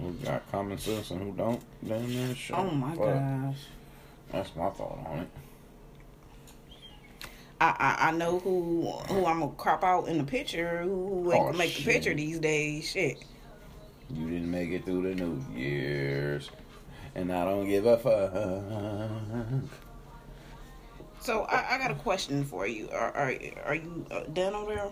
Who 0.00 0.12
got 0.24 0.50
common 0.50 0.78
sense 0.78 1.10
and 1.10 1.22
who 1.22 1.32
don't? 1.32 1.62
Damn 1.86 2.28
that 2.28 2.36
shit. 2.36 2.56
Oh 2.56 2.70
my 2.70 2.94
Fuck. 2.94 3.04
gosh. 3.04 3.56
That's 4.30 4.56
my 4.56 4.70
thought 4.70 4.98
on 5.06 5.18
it. 5.20 5.28
I, 7.62 7.74
I 7.78 8.08
I 8.08 8.10
know 8.10 8.40
who 8.40 8.90
who 9.08 9.24
I'm 9.24 9.38
gonna 9.38 9.52
crop 9.52 9.84
out 9.84 10.08
in 10.08 10.18
the 10.18 10.24
picture. 10.24 10.82
Who, 10.82 11.32
Oh, 11.32 11.52
make 11.52 11.70
shit. 11.70 11.84
the 11.86 11.92
picture 11.92 12.14
these 12.14 12.40
days? 12.40 12.90
Shit. 12.90 13.22
You 14.10 14.28
didn't 14.28 14.50
make 14.50 14.70
it 14.70 14.84
through 14.84 15.02
the 15.02 15.14
New 15.14 15.44
Year's, 15.54 16.50
and 17.14 17.32
I 17.32 17.44
don't 17.44 17.68
give 17.68 17.86
a 17.86 17.96
fuck. 17.98 19.70
So 21.20 21.42
I, 21.44 21.76
I 21.76 21.78
got 21.78 21.92
a 21.92 21.94
question 21.94 22.44
for 22.44 22.66
you. 22.66 22.88
Are 22.90 23.12
are, 23.12 23.32
are 23.64 23.74
you 23.76 24.06
uh, 24.10 24.24
done 24.32 24.54
over 24.54 24.74
there? 24.74 24.90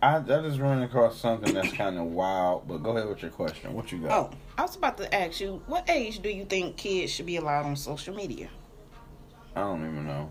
I, 0.00 0.16
I 0.18 0.20
just 0.20 0.60
ran 0.60 0.82
across 0.82 1.18
something 1.18 1.52
that's 1.54 1.72
kind 1.72 1.98
of 1.98 2.04
wild, 2.04 2.68
but 2.68 2.84
go 2.84 2.96
ahead 2.96 3.08
with 3.08 3.22
your 3.22 3.32
question. 3.32 3.72
What 3.74 3.90
you 3.90 3.98
got? 3.98 4.12
Oh, 4.12 4.30
I 4.56 4.62
was 4.62 4.76
about 4.76 4.96
to 4.98 5.12
ask 5.12 5.40
you, 5.40 5.60
what 5.66 5.90
age 5.90 6.20
do 6.20 6.28
you 6.28 6.44
think 6.44 6.76
kids 6.76 7.10
should 7.10 7.26
be 7.26 7.36
allowed 7.36 7.64
on 7.66 7.74
social 7.74 8.14
media? 8.14 8.48
I 9.56 9.60
don't 9.62 9.80
even 9.80 10.06
know. 10.06 10.30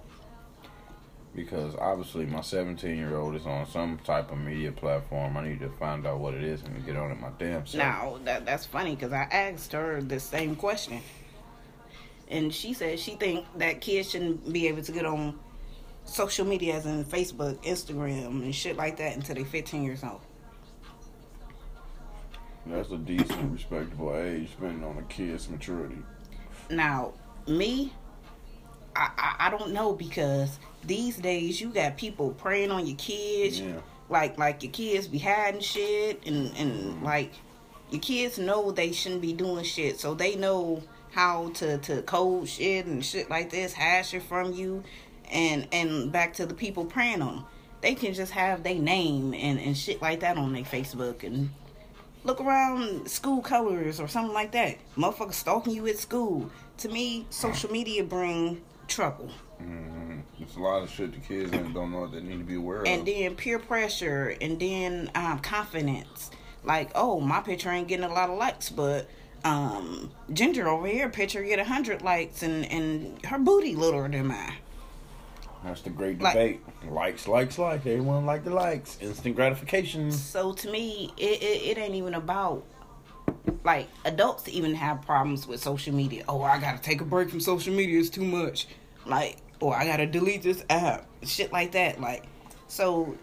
Because 1.35 1.75
obviously 1.75 2.25
my 2.25 2.41
17 2.41 2.95
year 2.95 3.17
old 3.17 3.35
is 3.35 3.45
on 3.45 3.67
some 3.67 3.97
type 3.99 4.31
of 4.31 4.37
media 4.37 4.71
platform. 4.71 5.35
I 5.35 5.47
need 5.47 5.59
to 5.59 5.69
find 5.69 6.07
out 6.07 6.19
what 6.19 6.33
it 6.33 6.43
is 6.43 6.61
and 6.61 6.85
get 6.85 6.95
on 6.95 7.11
it 7.11 7.19
my 7.19 7.29
damn 7.37 7.65
self. 7.65 7.75
Now 7.75 8.19
that 8.23 8.45
that's 8.45 8.65
funny 8.65 8.95
because 8.95 9.11
I 9.11 9.23
asked 9.23 9.73
her 9.73 10.01
the 10.01 10.19
same 10.19 10.55
question, 10.55 11.01
and 12.29 12.53
she 12.53 12.73
said 12.73 12.99
she 12.99 13.15
think 13.15 13.45
that 13.57 13.81
kids 13.81 14.11
shouldn't 14.11 14.51
be 14.51 14.67
able 14.67 14.81
to 14.83 14.91
get 14.93 15.05
on 15.05 15.37
social 16.05 16.45
media 16.45 16.75
as 16.75 16.85
in 16.85 17.03
Facebook, 17.03 17.61
Instagram, 17.63 18.43
and 18.43 18.55
shit 18.55 18.77
like 18.77 18.97
that 18.97 19.15
until 19.15 19.35
they're 19.35 19.45
15 19.45 19.83
years 19.83 20.03
old. 20.03 20.21
That's 22.67 22.89
a 22.91 22.97
decent, 22.97 23.51
respectable 23.51 24.15
age, 24.15 24.51
depending 24.51 24.83
on 24.83 24.97
a 24.97 25.03
kid's 25.03 25.49
maturity. 25.49 25.97
Now, 26.69 27.13
me, 27.47 27.93
I, 28.95 29.11
I 29.17 29.47
I 29.47 29.49
don't 29.49 29.71
know 29.71 29.93
because 29.93 30.57
these 30.87 31.17
days 31.17 31.59
you 31.59 31.69
got 31.69 31.97
people 31.97 32.31
preying 32.31 32.71
on 32.71 32.85
your 32.85 32.97
kids. 32.97 33.59
Yeah. 33.59 33.81
Like 34.09 34.37
like 34.37 34.61
your 34.63 34.71
kids 34.71 35.07
be 35.07 35.19
hiding 35.19 35.61
shit 35.61 36.25
and 36.25 36.55
and 36.57 37.01
like 37.03 37.33
your 37.91 38.01
kids 38.01 38.37
know 38.37 38.71
they 38.71 38.91
shouldn't 38.91 39.21
be 39.21 39.33
doing 39.33 39.63
shit, 39.63 39.99
so 39.99 40.13
they 40.13 40.35
know 40.35 40.83
how 41.11 41.49
to 41.55 41.77
to 41.79 42.01
code 42.01 42.47
shit 42.47 42.85
and 42.85 43.03
shit 43.05 43.29
like 43.29 43.49
this, 43.49 43.73
hash 43.73 44.13
it 44.13 44.23
from 44.23 44.53
you, 44.53 44.83
and 45.31 45.67
and 45.71 46.11
back 46.11 46.33
to 46.33 46.45
the 46.45 46.53
people 46.53 46.85
preying 46.85 47.21
on 47.21 47.35
them. 47.35 47.45
They 47.81 47.95
can 47.95 48.13
just 48.13 48.31
have 48.31 48.63
their 48.63 48.75
name 48.75 49.33
and 49.33 49.59
and 49.59 49.77
shit 49.77 50.01
like 50.01 50.21
that 50.21 50.37
on 50.37 50.53
their 50.53 50.63
Facebook 50.63 51.23
and 51.23 51.51
look 52.23 52.41
around 52.41 53.07
school 53.09 53.41
colors 53.41 53.99
or 53.99 54.07
something 54.07 54.33
like 54.33 54.51
that. 54.53 54.77
Motherfuckers 54.97 55.33
stalking 55.33 55.73
you 55.73 55.87
at 55.87 55.97
school. 55.97 56.49
To 56.79 56.89
me, 56.89 57.25
social 57.29 57.71
media 57.71 58.03
bring 58.03 58.61
trouble. 58.87 59.29
Mm-hmm. 59.61 59.94
There's 60.39 60.55
a 60.55 60.59
lot 60.59 60.83
of 60.83 60.89
shit 60.89 61.13
the 61.13 61.19
kids 61.19 61.51
don't 61.51 61.91
know 61.91 62.07
they 62.07 62.19
need 62.21 62.39
to 62.39 62.43
be 62.43 62.55
aware 62.55 62.79
And 62.79 62.87
of. 62.87 62.93
And 62.93 63.07
then 63.07 63.35
peer 63.35 63.59
pressure 63.59 64.35
and 64.41 64.59
then 64.59 65.09
um, 65.15 65.39
confidence. 65.39 66.31
Like, 66.63 66.91
oh, 66.95 67.19
my 67.19 67.39
picture 67.41 67.69
ain't 67.69 67.87
getting 67.87 68.05
a 68.05 68.13
lot 68.13 68.29
of 68.29 68.37
likes, 68.37 68.69
but 68.69 69.07
um, 69.43 70.11
Ginger 70.33 70.67
over 70.67 70.87
here 70.87 71.07
picture 71.09 71.43
get 71.43 71.59
a 71.59 71.63
hundred 71.63 72.01
likes 72.01 72.41
and, 72.43 72.65
and 72.71 73.23
her 73.25 73.37
booty 73.37 73.75
littler 73.75 74.09
than 74.09 74.27
mine. 74.27 74.53
That's 75.63 75.81
the 75.81 75.89
great 75.89 76.19
Like- 76.21 76.33
debate. 76.33 76.61
likes, 76.91 77.27
likes, 77.27 77.57
likes. 77.57 77.85
Everyone 77.85 78.25
like 78.25 78.43
the 78.43 78.51
likes. 78.51 78.97
Instant 79.01 79.35
gratification. 79.35 80.11
So 80.11 80.53
to 80.53 80.69
me, 80.69 81.13
it, 81.17 81.41
it, 81.41 81.77
it 81.77 81.77
ain't 81.79 81.95
even 81.95 82.13
about 82.15 82.63
like 83.63 83.87
adults 84.05 84.47
even 84.47 84.75
have 84.75 85.01
problems 85.03 85.47
with 85.47 85.61
social 85.61 85.93
media. 85.93 86.23
Oh, 86.29 86.41
I 86.43 86.59
gotta 86.59 86.79
take 86.81 87.01
a 87.01 87.05
break 87.05 87.29
from 87.29 87.39
social 87.39 87.73
media. 87.73 87.99
It's 87.99 88.09
too 88.09 88.23
much. 88.25 88.67
Like, 89.07 89.37
or 89.65 89.75
I 89.75 89.85
gotta 89.85 90.05
delete 90.05 90.43
this 90.43 90.63
app. 90.69 91.07
Shit 91.23 91.51
like 91.51 91.71
that. 91.71 91.99
Like, 91.99 92.25
so 92.67 93.17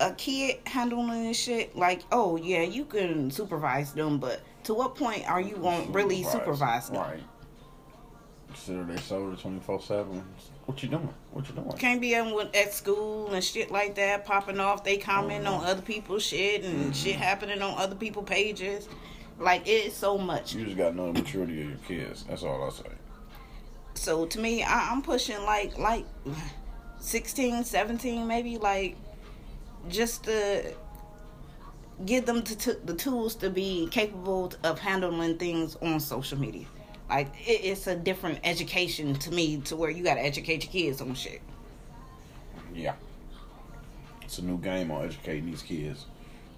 a 0.00 0.12
kid 0.12 0.60
handling 0.66 1.24
this 1.24 1.38
shit, 1.38 1.76
like, 1.76 2.02
oh 2.12 2.36
yeah, 2.36 2.62
you 2.62 2.84
can 2.84 3.30
supervise 3.30 3.92
them, 3.92 4.18
but 4.18 4.40
to 4.64 4.74
what 4.74 4.94
point 4.94 5.28
are 5.28 5.40
you 5.40 5.56
gonna 5.56 5.90
really 5.90 6.22
supervise 6.22 6.88
them? 6.88 6.98
Right. 6.98 7.22
Consider 8.46 8.84
they 8.84 8.98
sober 8.98 9.34
24 9.34 9.80
7. 9.80 10.24
What 10.66 10.82
you 10.82 10.88
doing? 10.90 11.12
What 11.32 11.48
you 11.48 11.54
doing? 11.54 11.72
Can't 11.72 12.00
be 12.00 12.14
at, 12.14 12.54
at 12.54 12.72
school 12.72 13.32
and 13.32 13.42
shit 13.42 13.72
like 13.72 13.96
that, 13.96 14.24
popping 14.24 14.60
off. 14.60 14.84
They 14.84 14.98
comment 14.98 15.46
on 15.46 15.60
mm-hmm. 15.60 15.66
other 15.66 15.82
people's 15.82 16.22
shit 16.22 16.62
and 16.62 16.78
mm-hmm. 16.78 16.92
shit 16.92 17.16
happening 17.16 17.60
on 17.60 17.76
other 17.78 17.96
people's 17.96 18.28
pages. 18.28 18.88
Like 19.38 19.62
it's 19.66 19.96
so 19.96 20.16
much. 20.16 20.54
You 20.54 20.64
just 20.66 20.76
got 20.76 20.90
to 20.90 20.96
know 20.96 21.12
the 21.12 21.20
maturity 21.20 21.62
of 21.62 21.68
your 21.70 21.78
kids. 21.78 22.24
That's 22.28 22.44
all 22.44 22.62
I 22.62 22.70
say. 22.70 22.94
So 23.94 24.26
to 24.26 24.40
me, 24.40 24.62
I, 24.62 24.90
I'm 24.90 25.02
pushing 25.02 25.42
like 25.44 25.78
like 25.78 26.06
16, 27.00 27.64
17, 27.64 28.26
maybe 28.26 28.58
like 28.58 28.96
just 29.88 30.24
to 30.24 30.74
give 32.04 32.26
them 32.26 32.42
to, 32.42 32.56
to, 32.56 32.74
the 32.84 32.94
tools 32.94 33.34
to 33.36 33.50
be 33.50 33.88
capable 33.90 34.52
of 34.64 34.78
handling 34.78 35.38
things 35.38 35.76
on 35.82 36.00
social 36.00 36.38
media. 36.38 36.66
Like 37.08 37.28
it, 37.46 37.64
it's 37.64 37.86
a 37.86 37.96
different 37.96 38.40
education 38.44 39.14
to 39.14 39.30
me 39.30 39.58
to 39.62 39.76
where 39.76 39.90
you 39.90 40.02
got 40.02 40.14
to 40.14 40.24
educate 40.24 40.64
your 40.64 40.72
kids 40.72 41.00
on 41.00 41.14
shit. 41.14 41.42
Yeah. 42.74 42.94
It's 44.22 44.38
a 44.38 44.44
new 44.44 44.58
game 44.58 44.90
on 44.90 45.04
educating 45.04 45.46
these 45.46 45.62
kids 45.62 46.06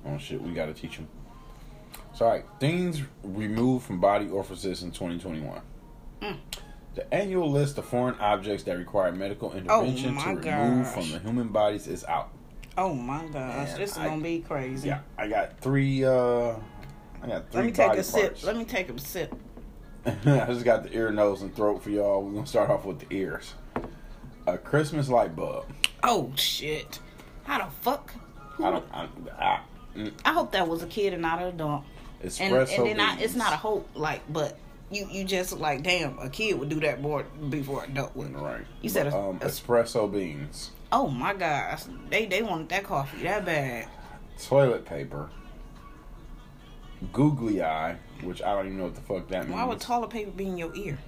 on 0.05 0.18
shit 0.18 0.41
we 0.41 0.53
got 0.53 0.66
to 0.66 0.74
teach 0.74 0.97
them. 0.97 1.09
So, 2.14 2.26
alright, 2.26 2.45
things 2.61 3.03
removed 3.24 3.87
from 3.87 3.99
body 3.99 4.28
orifices 4.28 4.82
in 4.82 4.93
2021. 4.93 5.61
Mm. 6.22 6.37
The 6.95 7.12
annual 7.12 7.51
list 7.51 7.76
of 7.78 7.84
foreign 7.86 8.14
objects 8.20 8.62
that 8.64 8.76
require 8.78 9.11
medical 9.11 9.53
intervention 9.53 10.16
Oh 10.16 10.22
to 10.22 10.51
remove 10.51 10.84
gosh. 10.84 10.95
from 10.95 11.11
the 11.11 11.18
human 11.18 11.49
bodies 11.49 11.86
is 11.88 12.05
out. 12.05 12.30
Oh 12.78 12.95
my 12.95 13.24
gosh, 13.26 13.74
this 13.74 13.92
is 13.92 13.99
I- 13.99 14.07
gonna 14.09 14.22
be 14.22 14.40
crazy. 14.40 14.88
Yeah, 14.88 15.01
I 15.18 15.28
got 15.28 15.59
three. 15.61 16.05
uh 16.05 16.55
I 17.22 17.26
got 17.26 17.51
three 17.51 17.61
Let 17.62 17.66
me 17.66 17.72
take 17.72 17.92
a 17.92 18.03
sip. 18.05 18.42
Let 18.45 18.57
me 18.57 18.64
take 18.64 18.90
a 18.90 18.99
sip. 18.99 19.34
I 20.07 20.12
just 20.47 20.64
got 20.64 20.82
the 20.82 20.95
ear, 20.95 21.11
nose, 21.11 21.42
and 21.42 21.55
throat 21.55 21.82
for 21.82 21.90
y'all. 21.90 22.22
We're 22.22 22.32
gonna 22.34 22.47
start 22.47 22.70
off 22.70 22.84
with 22.84 23.01
the 23.01 23.16
ears. 23.16 23.55
A 24.47 24.59
Christmas 24.59 25.09
light 25.09 25.34
bulb. 25.34 25.66
Oh 26.03 26.30
shit! 26.36 26.99
How 27.45 27.64
the 27.64 27.70
fuck? 27.80 28.12
I 28.62 28.70
don't. 28.70 28.84
I, 28.92 29.09
I, 29.38 29.61
mm, 29.97 30.12
I 30.24 30.32
hope 30.32 30.53
that 30.53 30.68
was 30.68 30.82
a 30.82 30.86
kid 30.86 31.12
and 31.14 31.22
not 31.22 31.40
an 31.40 31.49
adult. 31.49 31.84
And, 32.20 32.30
espresso 32.30 32.78
and 32.78 32.86
then 32.86 33.01
I, 33.01 33.18
it's 33.20 33.34
not 33.34 33.53
a 33.53 33.57
hope, 33.57 33.88
like, 33.95 34.20
but 34.32 34.59
you 34.95 35.07
you 35.11 35.24
just 35.24 35.59
like, 35.59 35.82
damn, 35.82 36.18
a 36.18 36.28
kid 36.28 36.59
would 36.59 36.68
do 36.68 36.80
that 36.80 37.01
more 37.01 37.24
before 37.51 37.84
an 37.84 37.90
adult 37.92 38.14
would. 38.16 38.34
Right. 38.34 38.64
You 38.82 38.88
said 38.90 39.11
But, 39.11 39.14
a- 39.16 39.20
um, 39.20 39.36
a- 39.42 39.47
espresso 39.47 40.11
beans, 40.12 40.70
Oh 40.92 41.09
my 41.09 41.34
gosh, 41.34 41.84
they 42.11 42.26
they 42.26 42.42
wanted 42.42 42.68
that 42.70 42.84
coffee 42.84 43.22
that 43.24 43.45
bad. 43.45 43.88
toilet 44.40 44.84
paper, 44.86 45.28
googly 47.12 47.62
eye, 47.62 47.97
which 48.22 48.42
I 48.42 48.55
don't 48.55 48.66
even 48.66 48.78
know 48.78 48.84
what 48.84 48.95
the 48.95 49.01
fuck 49.01 49.28
that 49.28 49.45
means. 49.45 49.55
Why 49.55 49.64
would 49.64 49.80
toilet 49.80 50.11
paper 50.11 50.30
be 50.30 50.47
in 50.47 50.57
your 50.59 50.74
ear? 50.74 50.99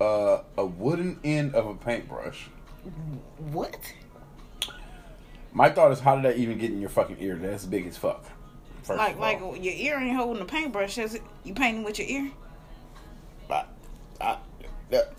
uh, 0.00 0.42
a 0.56 0.64
wooden 0.64 1.18
end 1.24 1.54
of 1.56 1.66
a 1.66 1.74
paintbrush. 1.74 2.46
What? 3.38 3.76
My 5.52 5.70
thought 5.70 5.90
is, 5.90 5.98
how 5.98 6.14
did 6.14 6.24
that 6.24 6.36
even 6.38 6.56
get 6.58 6.70
in 6.70 6.80
your 6.80 6.88
fucking 6.90 7.16
ear? 7.18 7.34
That's 7.36 7.66
big 7.66 7.86
as 7.86 7.96
fuck. 7.96 8.24
First 8.84 8.96
Like 8.98 9.18
like 9.18 9.40
your 9.40 9.74
ear 9.74 9.98
ain't 9.98 10.16
holding 10.16 10.38
the 10.38 10.44
paintbrush, 10.44 10.98
is 10.98 11.14
it? 11.16 11.22
You 11.44 11.52
painting 11.52 11.82
with 11.82 11.98
your 11.98 12.06
ear? 12.08 12.30
I, 13.50 13.64
I, 14.20 14.38
that, 14.90 15.14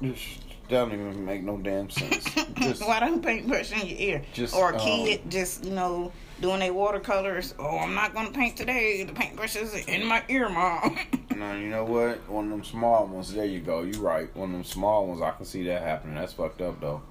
this 0.00 0.38
don't 0.68 0.92
even 0.92 1.24
make 1.24 1.42
no 1.42 1.58
damn 1.58 1.90
sense. 1.90 2.24
Just, 2.58 2.86
Why 2.86 3.00
don't 3.00 3.22
paintbrush 3.22 3.72
in 3.72 3.86
your 3.86 3.98
ear? 3.98 4.22
just, 4.32 4.54
or 4.54 4.70
a 4.70 4.74
um, 4.74 4.80
kid 4.80 5.20
just 5.30 5.64
you 5.64 5.72
know 5.72 6.10
doing 6.40 6.60
their 6.60 6.72
watercolors. 6.72 7.54
Oh, 7.58 7.78
I'm 7.78 7.94
not 7.94 8.14
gonna 8.14 8.30
paint 8.30 8.56
today. 8.56 9.04
The 9.04 9.12
paintbrush 9.12 9.56
is 9.56 9.74
in 9.86 10.06
my 10.06 10.22
ear, 10.28 10.48
mom. 10.48 10.98
no, 11.36 11.54
you 11.54 11.68
know 11.68 11.84
what? 11.84 12.28
One 12.28 12.44
of 12.46 12.50
them 12.50 12.64
small 12.64 13.06
ones. 13.06 13.32
There 13.34 13.44
you 13.44 13.60
go. 13.60 13.82
You 13.82 14.00
right. 14.00 14.34
One 14.34 14.50
of 14.50 14.52
them 14.54 14.64
small 14.64 15.06
ones. 15.06 15.20
I 15.20 15.32
can 15.32 15.44
see 15.44 15.64
that 15.64 15.82
happening. 15.82 16.14
That's 16.14 16.32
fucked 16.32 16.62
up 16.62 16.80
though. 16.80 17.02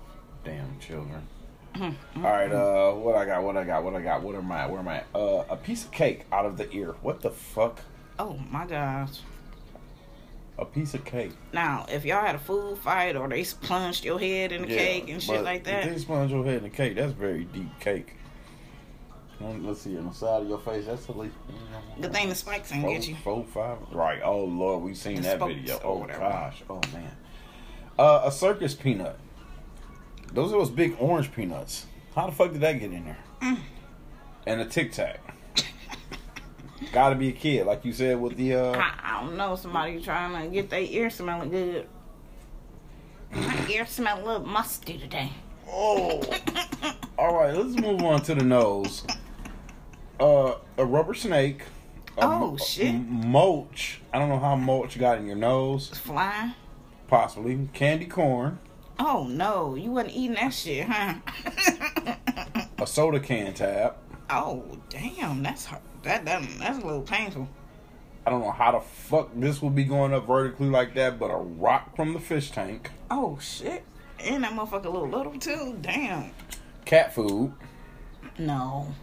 Damn 0.43 0.79
children. 0.79 1.27
All 1.79 1.93
right. 2.15 2.51
Uh, 2.51 2.93
what 2.93 3.15
I 3.15 3.25
got? 3.25 3.43
What 3.43 3.57
I 3.57 3.63
got? 3.63 3.83
What 3.83 3.95
I 3.95 4.01
got? 4.01 4.21
What 4.23 4.35
am 4.35 4.51
I? 4.51 4.65
Where 4.67 4.79
am 4.79 4.87
I? 4.87 5.03
Uh, 5.13 5.45
a 5.49 5.57
piece 5.57 5.85
of 5.85 5.91
cake 5.91 6.25
out 6.31 6.45
of 6.45 6.57
the 6.57 6.71
ear. 6.71 6.95
What 7.01 7.21
the 7.21 7.29
fuck? 7.29 7.79
oh 8.19 8.39
my 8.49 8.65
gosh. 8.65 9.19
A 10.59 10.65
piece 10.65 10.93
of 10.93 11.03
cake. 11.03 11.31
Now, 11.51 11.85
if 11.89 12.05
y'all 12.05 12.21
had 12.23 12.35
a 12.35 12.39
food 12.39 12.77
fight 12.77 13.15
or 13.15 13.27
they 13.27 13.43
plunged 13.43 14.05
your 14.05 14.19
head 14.19 14.51
in 14.51 14.61
the 14.61 14.67
cake 14.67 15.09
and 15.09 15.21
shit 15.21 15.43
like 15.43 15.61
If 15.61 15.65
that, 15.65 15.89
they 15.89 15.97
sponge 15.97 16.31
your 16.31 16.45
head 16.45 16.57
in 16.57 16.63
the 16.63 16.69
cake, 16.69 16.95
that's 16.95 17.11
very 17.11 17.45
deep 17.45 17.79
cake. 17.79 18.15
Let's 19.39 19.81
see 19.81 19.97
on 19.97 20.07
the 20.07 20.13
side 20.13 20.43
of 20.43 20.47
your 20.47 20.59
face. 20.59 20.85
That's 20.85 21.09
at 21.09 21.17
least 21.17 21.35
good 21.99 22.13
thing 22.13 22.29
the 22.29 22.35
spikes 22.35 22.71
ain't 22.71 22.83
four, 22.83 22.93
get 22.93 23.07
you. 23.07 23.15
four, 23.23 23.43
five. 23.43 23.77
Right. 23.91 24.21
Oh 24.23 24.45
lord, 24.45 24.83
we 24.83 24.93
seen 24.93 25.17
The 25.17 25.21
that 25.23 25.39
video. 25.39 25.81
Oh 25.83 25.97
whatever. 25.97 26.19
gosh. 26.19 26.63
Oh 26.69 26.79
man. 26.93 27.11
Uh, 27.99 28.21
a 28.25 28.31
circus 28.31 28.73
peanut. 28.73 29.17
Those 30.31 30.53
are 30.53 30.59
those 30.59 30.69
big 30.69 30.95
orange 30.99 31.31
peanuts. 31.33 31.87
How 32.15 32.27
the 32.27 32.31
fuck 32.31 32.53
did 32.53 32.61
that 32.61 32.73
get 32.73 32.91
in 32.93 33.05
there? 33.05 33.17
Mm. 33.41 33.57
And 34.47 34.61
a 34.61 34.65
Tic 34.65 34.91
Tac. 34.93 35.32
Gotta 36.91 37.15
be 37.15 37.29
a 37.29 37.31
kid, 37.33 37.65
like 37.65 37.85
you 37.85 37.93
said 37.93 38.19
with 38.19 38.35
the. 38.37 38.55
uh 38.55 38.71
I, 38.77 38.93
I 39.17 39.21
don't 39.23 39.37
know. 39.37 39.55
Somebody 39.55 40.01
trying 40.01 40.43
to 40.43 40.53
get 40.53 40.69
their 40.69 40.81
ear 40.81 41.09
smelling 41.09 41.49
good. 41.49 41.87
My 43.31 43.67
ear 43.69 43.85
smell 43.85 44.17
a 44.17 44.23
little 44.23 44.45
musty 44.47 44.97
today. 44.97 45.31
Oh. 45.69 46.21
All 47.17 47.35
right, 47.35 47.53
let's 47.55 47.79
move 47.79 48.01
on 48.03 48.21
to 48.23 48.35
the 48.35 48.43
nose. 48.43 49.03
Uh, 50.19 50.55
a 50.77 50.85
rubber 50.85 51.13
snake. 51.13 51.63
a 52.17 52.25
Oh, 52.25 52.39
mo- 52.51 52.57
shit. 52.57 52.93
Mulch. 52.93 54.01
I 54.13 54.19
don't 54.19 54.29
know 54.29 54.39
how 54.39 54.55
mulch 54.55 54.99
got 54.99 55.17
in 55.19 55.25
your 55.27 55.35
nose. 55.35 55.89
Fly. 55.89 56.53
Possibly 57.07 57.69
candy 57.73 58.05
corn. 58.05 58.59
Oh 58.99 59.25
no, 59.29 59.73
you 59.75 59.91
wasn't 59.91 60.13
eating 60.15 60.35
that 60.35 60.53
shit, 60.53 60.85
huh? 60.87 61.15
A 62.77 62.85
soda 62.87 63.19
can 63.19 63.53
tab. 63.53 63.95
oh 64.29 64.63
damn, 64.89 65.41
that's 65.41 65.65
hard. 65.65 65.81
That, 66.03 66.25
that 66.25 66.43
that's 66.59 66.77
a 66.79 66.85
little 66.85 67.01
painful. 67.01 67.47
I 68.25 68.29
don't 68.29 68.41
know 68.41 68.51
how 68.51 68.71
the 68.71 68.79
fuck 68.79 69.31
this 69.35 69.61
will 69.61 69.69
be 69.69 69.83
going 69.83 70.13
up 70.13 70.27
vertically 70.27 70.69
like 70.69 70.93
that, 70.95 71.19
but 71.19 71.27
a 71.27 71.35
rock 71.37 71.95
from 71.95 72.13
the 72.13 72.19
fish 72.19 72.51
tank. 72.51 72.89
Oh 73.11 73.37
shit, 73.41 73.83
and 74.19 74.43
that 74.43 74.53
motherfucker 74.53 74.85
a 74.85 74.89
little 74.89 75.09
little 75.09 75.37
too. 75.39 75.77
Damn. 75.81 76.31
Cat 76.85 77.13
food. 77.13 77.53
No, 78.37 78.93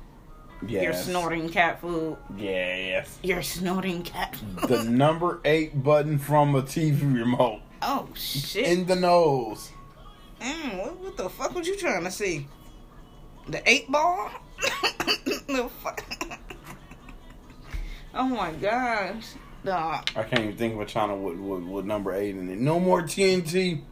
Yes. 0.66 0.82
you're 0.82 0.92
snorting 0.92 1.48
cat 1.48 1.80
food. 1.80 2.16
Yes. 2.36 3.18
You're 3.22 3.42
snorting 3.42 4.02
cat 4.02 4.36
food. 4.36 4.68
The 4.68 4.84
number 4.84 5.40
eight 5.44 5.82
button 5.82 6.18
from 6.18 6.54
a 6.54 6.62
TV 6.62 7.00
remote 7.14 7.60
oh 7.82 8.08
shit. 8.14 8.66
in 8.66 8.86
the 8.86 8.96
nose. 8.96 9.70
Mm, 10.40 10.78
what, 10.78 10.96
what 10.98 11.16
the 11.16 11.28
fuck 11.28 11.54
was 11.54 11.66
you 11.68 11.76
trying 11.76 12.04
to 12.04 12.10
see? 12.10 12.46
The 13.48 13.68
eight 13.68 13.90
ball? 13.90 14.30
the 15.24 15.70
fuck? 15.82 16.02
Oh 18.14 18.24
my 18.28 18.52
gosh. 18.52 19.26
Dog. 19.64 20.10
I 20.16 20.22
can't 20.22 20.42
even 20.44 20.56
think 20.56 20.74
of 20.74 20.80
a 20.80 20.86
channel 20.86 21.18
with, 21.18 21.36
with, 21.36 21.62
with 21.64 21.84
number 21.84 22.14
eight 22.14 22.34
in 22.34 22.48
it. 22.50 22.58
No 22.58 22.80
more 22.80 23.02
TNT. 23.02 23.82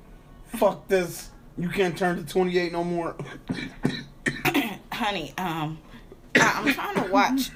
Fuck 0.57 0.89
this. 0.89 1.31
You 1.59 1.69
can't 1.69 1.97
turn 1.97 2.17
to 2.17 2.25
28 2.33 2.73
no 2.73 2.85
more. 2.85 3.17
Honey, 4.93 5.35
um, 5.37 5.79
I, 6.37 6.63
I'm 6.65 6.73
trying 6.73 7.05
to 7.05 7.13
watch 7.13 7.51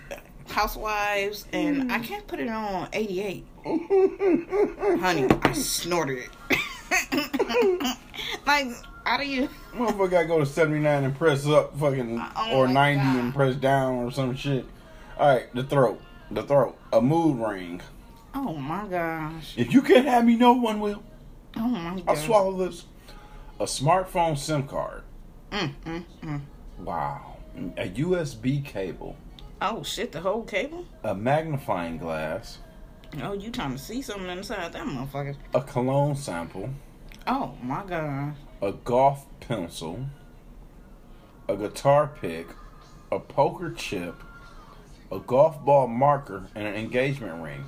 Housewives 0.48 1.46
and 1.52 1.90
I 1.90 1.98
can't 2.00 2.26
put 2.26 2.38
it 2.38 2.48
on 2.48 2.88
88. 2.92 3.46
Honey, 3.64 5.26
I 5.42 5.52
snorted 5.54 6.18
it. 6.18 6.30
like, 8.46 8.66
how 9.04 9.16
do 9.16 9.26
you. 9.26 9.48
Motherfucker 9.74 10.10
gotta 10.10 10.26
go 10.28 10.38
to 10.38 10.46
79 10.46 11.04
and 11.04 11.16
press 11.16 11.46
up 11.46 11.78
fucking, 11.78 12.22
Oh 12.36 12.56
or 12.58 12.68
90 12.68 13.02
God. 13.02 13.16
and 13.16 13.34
press 13.34 13.54
down 13.56 13.94
or 14.04 14.10
some 14.10 14.36
shit. 14.36 14.66
Alright, 15.18 15.54
the 15.54 15.62
throat. 15.64 16.00
The 16.32 16.42
throat. 16.42 16.78
A 16.94 17.00
mood 17.02 17.38
ring. 17.46 17.82
Oh 18.34 18.54
my 18.54 18.86
gosh. 18.86 19.52
If 19.58 19.74
you 19.74 19.82
can't 19.82 20.06
have 20.06 20.24
me, 20.24 20.36
no 20.36 20.54
one 20.54 20.80
will. 20.80 21.02
Oh 21.56 21.68
my 21.68 21.96
gosh. 21.96 22.04
I'll 22.08 22.16
swallow 22.16 22.64
this. 22.64 22.86
A 23.60 23.64
smartphone 23.64 24.38
SIM 24.38 24.66
card. 24.66 25.02
Mm, 25.50 25.74
mm, 25.84 26.04
mm. 26.22 26.40
Wow. 26.78 27.36
A 27.76 27.86
USB 27.90 28.64
cable. 28.64 29.16
Oh 29.60 29.82
shit, 29.82 30.12
the 30.12 30.22
whole 30.22 30.42
cable? 30.42 30.86
A 31.04 31.14
magnifying 31.14 31.98
glass. 31.98 32.58
Oh, 33.22 33.34
you 33.34 33.50
trying 33.50 33.72
to 33.72 33.78
see 33.78 34.00
something 34.00 34.30
inside 34.30 34.72
that 34.72 34.86
motherfucker. 34.86 35.36
A 35.54 35.60
cologne 35.60 36.16
sample. 36.16 36.70
Oh 37.26 37.54
my 37.62 37.84
god. 37.84 38.36
A 38.62 38.72
golf 38.72 39.26
pencil. 39.40 40.06
A 41.46 41.56
guitar 41.56 42.10
pick. 42.18 42.46
A 43.10 43.20
poker 43.20 43.70
chip. 43.70 44.14
A 45.12 45.18
golf 45.20 45.62
ball 45.64 45.86
marker. 45.86 46.44
And 46.54 46.66
an 46.66 46.74
engagement 46.74 47.42
ring. 47.42 47.64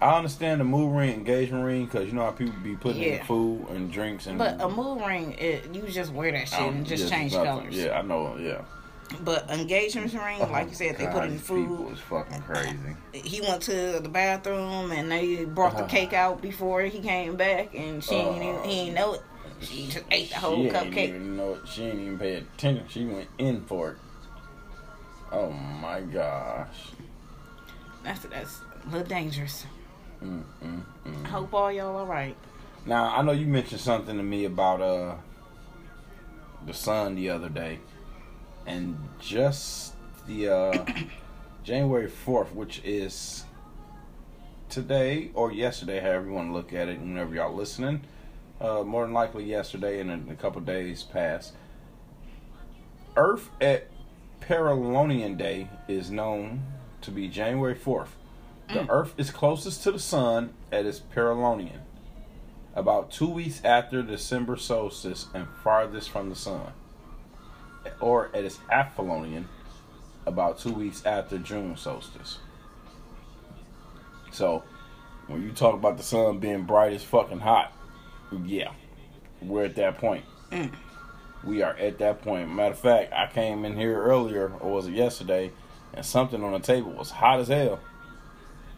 I 0.00 0.16
understand 0.16 0.60
the 0.60 0.64
mood 0.64 0.96
ring, 0.96 1.12
engagement 1.14 1.64
ring, 1.64 1.84
because 1.84 2.06
you 2.08 2.12
know 2.12 2.24
how 2.24 2.32
people 2.32 2.54
be 2.62 2.74
putting 2.74 3.02
in 3.02 3.24
food 3.24 3.66
and 3.70 3.90
drinks 3.92 4.26
and. 4.26 4.36
But 4.36 4.60
a 4.60 4.68
mood 4.68 5.00
ring, 5.06 5.32
it, 5.38 5.72
you 5.72 5.82
just 5.82 6.12
wear 6.12 6.32
that 6.32 6.48
shit 6.48 6.58
Um, 6.60 6.74
and 6.76 6.86
just 6.86 7.02
yes, 7.04 7.10
change 7.10 7.32
colors. 7.32 7.74
Yeah, 7.76 7.98
I 7.98 8.02
know. 8.02 8.36
Yeah. 8.36 8.62
But 9.24 9.48
engagement 9.50 10.12
ring, 10.14 10.40
like 10.50 10.70
you 10.70 10.74
said, 10.74 10.96
they 10.98 11.06
put 11.06 11.24
in 11.24 11.30
these 11.32 11.42
People 11.42 11.76
food. 11.76 11.92
is 11.92 11.98
fucking 12.00 12.42
crazy. 12.42 12.78
He 13.12 13.42
went 13.42 13.62
to 13.62 14.00
the 14.00 14.08
bathroom 14.08 14.90
and 14.90 15.10
they 15.12 15.44
brought 15.44 15.76
the 15.76 15.84
Uh. 15.84 15.88
cake 15.88 16.12
out 16.14 16.40
before 16.42 16.82
he 16.82 16.98
came 16.98 17.36
back, 17.36 17.74
and 17.74 18.02
she 18.02 18.14
ain't 18.16 18.42
even, 18.42 18.64
he 18.64 18.80
ain't 18.80 18.94
know 18.96 19.14
it. 19.14 19.22
She 19.60 19.86
just 19.86 20.04
ate 20.10 20.30
the 20.30 20.36
whole 20.36 20.64
she 20.64 20.70
cupcake. 20.70 21.08
even 21.10 21.36
know 21.36 21.54
it. 21.54 21.60
She 21.68 21.84
ain't 21.84 22.00
even 22.00 22.18
pay 22.18 22.34
attention. 22.36 22.86
She 22.88 23.04
went 23.04 23.28
in 23.38 23.60
for 23.66 23.90
it. 23.90 23.96
Oh 25.32 25.50
my 25.50 26.02
gosh. 26.02 26.92
That's 28.04 28.20
that's 28.24 28.60
a 28.84 28.90
little 28.90 29.06
dangerous. 29.06 29.64
Mm, 30.22 30.42
mm, 30.62 30.82
mm. 31.06 31.24
I 31.24 31.28
hope 31.28 31.54
all 31.54 31.72
y'all 31.72 31.96
are 31.96 32.06
right. 32.06 32.36
Now 32.84 33.16
I 33.16 33.22
know 33.22 33.32
you 33.32 33.46
mentioned 33.46 33.80
something 33.80 34.16
to 34.16 34.22
me 34.22 34.44
about 34.44 34.82
uh 34.82 35.14
the 36.66 36.74
sun 36.74 37.14
the 37.14 37.30
other 37.30 37.48
day, 37.48 37.80
and 38.66 38.96
just 39.18 39.94
the 40.26 40.48
uh 40.48 40.84
January 41.64 42.08
fourth, 42.08 42.54
which 42.54 42.82
is 42.84 43.44
today 44.68 45.30
or 45.34 45.50
yesterday, 45.50 46.00
however 46.00 46.26
you 46.26 46.32
want 46.32 46.48
to 46.48 46.52
look 46.52 46.72
at 46.72 46.88
it, 46.88 47.00
whenever 47.00 47.34
y'all 47.34 47.54
listening. 47.54 48.02
Uh, 48.60 48.84
more 48.84 49.04
than 49.04 49.12
likely 49.12 49.42
yesterday 49.42 49.98
and 49.98 50.08
in 50.08 50.28
a 50.30 50.36
couple 50.36 50.60
days 50.60 51.02
past. 51.02 51.52
Earth 53.16 53.50
at 53.60 53.88
Paralonian 54.52 55.38
Day 55.38 55.66
is 55.88 56.10
known 56.10 56.62
to 57.00 57.10
be 57.10 57.26
January 57.26 57.74
4th. 57.74 58.08
The 58.68 58.80
mm. 58.80 58.86
Earth 58.90 59.14
is 59.16 59.30
closest 59.30 59.82
to 59.84 59.92
the 59.92 59.98
Sun 59.98 60.52
at 60.70 60.84
its 60.84 61.00
Paralonian, 61.00 61.80
about 62.74 63.10
two 63.10 63.30
weeks 63.30 63.64
after 63.64 64.02
December 64.02 64.58
solstice 64.58 65.28
and 65.32 65.46
farthest 65.64 66.10
from 66.10 66.28
the 66.28 66.36
Sun, 66.36 66.70
or 67.98 68.28
at 68.34 68.44
its 68.44 68.58
Apollonian, 68.70 69.48
about 70.26 70.58
two 70.58 70.72
weeks 70.72 71.02
after 71.06 71.38
June 71.38 71.74
solstice. 71.74 72.36
So, 74.32 74.64
when 75.28 75.44
you 75.44 75.52
talk 75.52 75.72
about 75.72 75.96
the 75.96 76.02
sun 76.02 76.40
being 76.40 76.64
bright 76.64 76.92
as 76.92 77.02
fucking 77.02 77.40
hot, 77.40 77.72
yeah, 78.44 78.72
we're 79.40 79.64
at 79.64 79.76
that 79.76 79.96
point. 79.96 80.26
Mm. 80.50 80.74
We 81.44 81.62
are 81.62 81.74
at 81.76 81.98
that 81.98 82.22
point. 82.22 82.52
Matter 82.54 82.72
of 82.72 82.78
fact, 82.78 83.12
I 83.12 83.26
came 83.26 83.64
in 83.64 83.76
here 83.76 84.00
earlier, 84.00 84.52
or 84.60 84.72
was 84.72 84.86
it 84.86 84.94
yesterday, 84.94 85.50
and 85.92 86.04
something 86.04 86.42
on 86.42 86.52
the 86.52 86.60
table 86.60 86.92
was 86.92 87.10
hot 87.10 87.40
as 87.40 87.48
hell. 87.48 87.80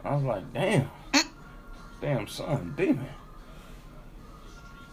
I 0.04 0.14
was 0.14 0.24
like, 0.24 0.52
damn, 0.52 0.90
damn 2.00 2.26
sun 2.26 2.74
beaming. 2.76 3.08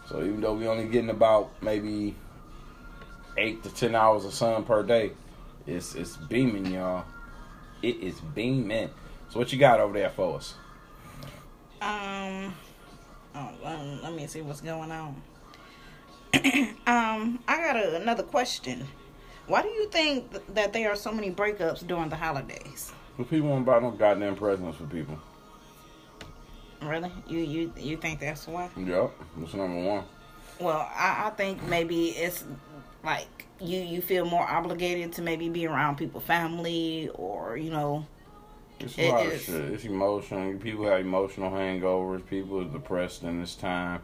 So 0.08 0.22
even 0.22 0.42
though 0.42 0.54
we 0.54 0.68
only 0.68 0.88
getting 0.88 1.10
about 1.10 1.52
maybe 1.62 2.16
eight 3.38 3.64
to 3.64 3.70
ten 3.70 3.96
hours 3.96 4.26
of 4.26 4.34
sun 4.34 4.64
per 4.64 4.84
day, 4.84 5.12
it's 5.66 5.96
it's 5.96 6.18
beaming, 6.18 6.66
y'all. 6.68 7.06
It 7.82 7.98
is 7.98 8.20
beaming. 8.20 8.90
So 9.30 9.40
what 9.40 9.54
you 9.54 9.60
got 9.60 9.80
over 9.80 9.94
there 9.94 10.10
for 10.10 10.38
us? 10.38 10.56
Um, 11.82 12.54
oh, 13.34 13.50
um, 13.64 14.02
let 14.04 14.14
me 14.14 14.28
see 14.28 14.42
what's 14.42 14.62
going 14.62 14.92
on. 14.92 15.22
um, 16.88 17.40
I 17.48 17.58
got 17.58 17.76
a, 17.76 17.96
another 17.96 18.24
question. 18.24 18.88
Why 19.48 19.62
do 19.62 19.68
you 19.70 19.90
think 19.90 20.32
th- 20.32 20.44
that 20.54 20.74
there 20.74 20.92
are 20.92 20.96
so 20.96 21.12
many 21.12 21.32
breakups 21.32 21.86
during 21.86 22.10
the 22.10 22.16
holidays? 22.16 22.92
People 23.30 23.50
won't 23.50 23.66
buy 23.66 23.80
no 23.80 23.92
goddamn 23.92 24.36
presents 24.36 24.78
for 24.78 24.86
people. 24.86 25.20
Really? 26.82 27.12
You 27.28 27.40
you 27.40 27.74
you 27.78 27.98
think 27.98 28.20
that's 28.20 28.48
why? 28.48 28.70
Yep, 28.76 29.12
that's 29.38 29.54
number 29.54 29.84
one. 29.88 30.04
Well, 30.60 30.90
I, 30.96 31.28
I 31.28 31.30
think 31.32 31.62
maybe 31.68 32.10
it's 32.10 32.44
like 33.04 33.46
you 33.60 33.80
you 33.80 34.02
feel 34.02 34.26
more 34.26 34.50
obligated 34.50 35.14
to 35.14 35.22
maybe 35.22 35.50
be 35.50 35.68
around 35.68 35.98
people, 35.98 36.22
family, 36.22 37.10
or 37.14 37.58
you 37.58 37.70
know. 37.72 38.06
It's 38.80 38.98
a 38.98 39.02
It 39.08 39.12
lot 39.12 39.26
of 39.28 39.42
shit. 39.42 39.74
It's 39.74 39.86
emotional. 39.86 40.58
People 40.58 40.86
have 40.86 41.02
emotional 41.02 41.52
hangovers. 41.52 42.26
People 42.28 42.62
are 42.62 42.66
depressed 42.66 43.22
in 43.22 43.40
this 43.40 43.54
time, 43.54 44.02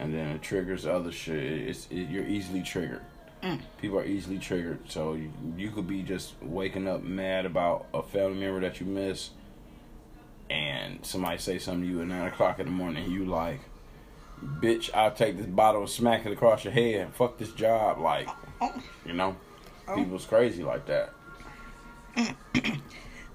and 0.00 0.12
then 0.12 0.28
it 0.28 0.42
triggers 0.42 0.86
other 0.86 1.12
shit. 1.12 1.36
It's 1.68 1.86
it, 1.90 2.08
you're 2.08 2.26
easily 2.26 2.62
triggered. 2.62 3.02
Mm. 3.42 3.60
People 3.80 3.98
are 4.00 4.04
easily 4.04 4.38
triggered, 4.38 4.80
so 4.90 5.14
you, 5.14 5.30
you 5.56 5.70
could 5.70 5.86
be 5.86 6.02
just 6.02 6.34
waking 6.42 6.88
up 6.88 7.02
mad 7.02 7.46
about 7.46 7.86
a 7.94 8.02
family 8.02 8.38
member 8.40 8.60
that 8.60 8.80
you 8.80 8.86
miss, 8.86 9.30
and 10.50 10.98
somebody 11.06 11.38
say 11.38 11.58
something 11.58 11.82
to 11.82 11.88
you 11.88 12.00
at 12.02 12.08
nine 12.08 12.26
o'clock 12.26 12.58
in 12.58 12.66
the 12.66 12.72
morning. 12.72 13.04
And 13.04 13.12
you 13.12 13.24
like, 13.24 13.60
bitch, 14.42 14.90
I'll 14.94 15.12
take 15.12 15.36
this 15.38 15.46
bottle 15.46 15.82
and 15.82 15.90
smack 15.90 16.26
it 16.26 16.32
across 16.32 16.64
your 16.64 16.72
head. 16.72 17.14
Fuck 17.14 17.38
this 17.38 17.52
job, 17.52 17.98
like, 17.98 18.28
Oh. 18.60 18.74
you 19.06 19.12
know, 19.14 19.36
Oh. 19.88 19.94
people's 19.96 20.26
crazy 20.26 20.62
like 20.62 20.84
that. 20.86 21.12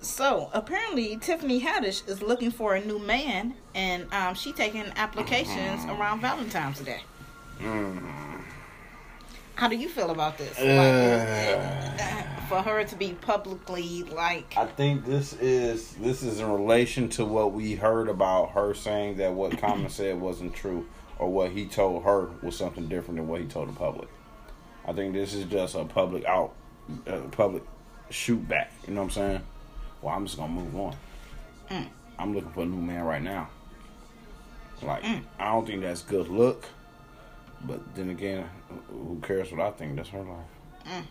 So 0.06 0.52
apparently, 0.54 1.18
Tiffany 1.18 1.60
Haddish 1.60 2.08
is 2.08 2.22
looking 2.22 2.52
for 2.52 2.76
a 2.76 2.86
new 2.86 3.00
man, 3.00 3.56
and 3.74 4.06
um, 4.14 4.36
she 4.36 4.54
taking 4.54 4.86
applications 4.96 5.84
around 5.86 6.22
Valentine's 6.22 6.80
Day. 6.80 7.02
Mm. 7.60 8.14
How 9.56 9.68
do 9.68 9.76
you 9.76 9.90
feel 9.90 10.12
about 10.12 10.38
this? 10.38 10.60
Uh, 10.60 11.96
Like, 11.98 12.48
for 12.48 12.62
her 12.62 12.84
to 12.84 12.96
be 12.96 13.14
publicly 13.14 14.04
like, 14.04 14.56
I 14.56 14.68
think 14.68 15.06
this 15.06 15.34
is 15.34 15.94
this 15.96 16.22
is 16.22 16.40
in 16.40 16.52
relation 16.52 17.10
to 17.10 17.26
what 17.26 17.54
we 17.54 17.74
heard 17.74 18.08
about 18.08 18.52
her 18.52 18.76
saying 18.76 19.18
that 19.18 19.34
what 19.34 19.58
Common 19.58 19.90
said 19.90 20.22
wasn't 20.22 20.54
true, 20.54 20.86
or 21.18 21.32
what 21.32 21.52
he 21.52 21.66
told 21.66 22.04
her 22.04 22.30
was 22.44 22.56
something 22.56 22.88
different 22.88 23.18
than 23.18 23.28
what 23.28 23.42
he 23.42 23.48
told 23.48 23.70
the 23.70 23.74
public. 23.74 24.10
I 24.88 24.94
think 24.94 25.14
this 25.14 25.34
is 25.34 25.46
just 25.46 25.74
a 25.74 25.84
public 25.84 26.26
out, 26.26 26.54
uh, 27.08 27.22
public 27.32 27.64
shoot 28.12 28.48
back. 28.48 28.72
You 28.88 28.94
know 28.94 29.02
what 29.02 29.06
I'm 29.06 29.12
saying? 29.12 29.42
Well, 30.06 30.14
I'm 30.14 30.28
just 30.28 30.38
gonna 30.38 30.54
move 30.54 30.76
on. 30.76 30.96
Mm. 31.72 31.88
I'm 32.20 32.36
looking 32.36 32.52
for 32.52 32.62
a 32.62 32.66
new 32.68 32.80
man 32.80 33.04
right 33.06 33.24
now. 33.24 33.50
Like 34.84 35.02
Mm. 35.02 35.24
I 35.40 35.46
don't 35.46 35.66
think 35.66 35.82
that's 35.82 36.04
good 36.04 36.28
look, 36.28 36.64
but 37.64 37.80
then 37.96 38.12
again, 38.12 38.48
who 38.92 39.20
cares 39.24 39.52
what 39.52 39.62
I 39.62 39.72
think? 39.72 39.96
That's 39.96 40.10
her 40.10 40.20
life. 40.22 41.04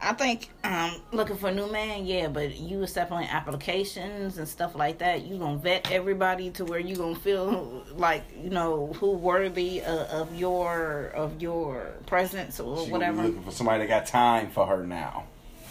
I 0.00 0.12
think 0.14 0.48
um 0.64 1.02
looking 1.12 1.36
for 1.36 1.48
a 1.50 1.54
new 1.54 1.70
man, 1.70 2.06
yeah, 2.06 2.28
but 2.28 2.56
you 2.56 2.82
accepting 2.82 3.18
applications 3.18 4.38
and 4.38 4.48
stuff 4.48 4.74
like 4.74 4.96
that. 4.98 5.26
You 5.26 5.36
gonna 5.36 5.58
vet 5.58 5.90
everybody 5.92 6.50
to 6.52 6.64
where 6.64 6.80
you 6.80 6.96
gonna 6.96 7.14
feel 7.14 7.84
like 7.94 8.24
you 8.42 8.48
know 8.48 8.94
who 9.00 9.10
worthy 9.10 9.82
of, 9.82 9.98
of 10.08 10.34
your 10.34 11.08
of 11.14 11.42
your 11.42 11.92
presence 12.06 12.58
or 12.58 12.86
She 12.86 12.90
whatever. 12.90 13.22
looking 13.22 13.42
for 13.42 13.50
somebody 13.50 13.80
that 13.80 13.88
got 13.88 14.06
time 14.06 14.48
for 14.48 14.66
her 14.66 14.86
now. 14.86 15.24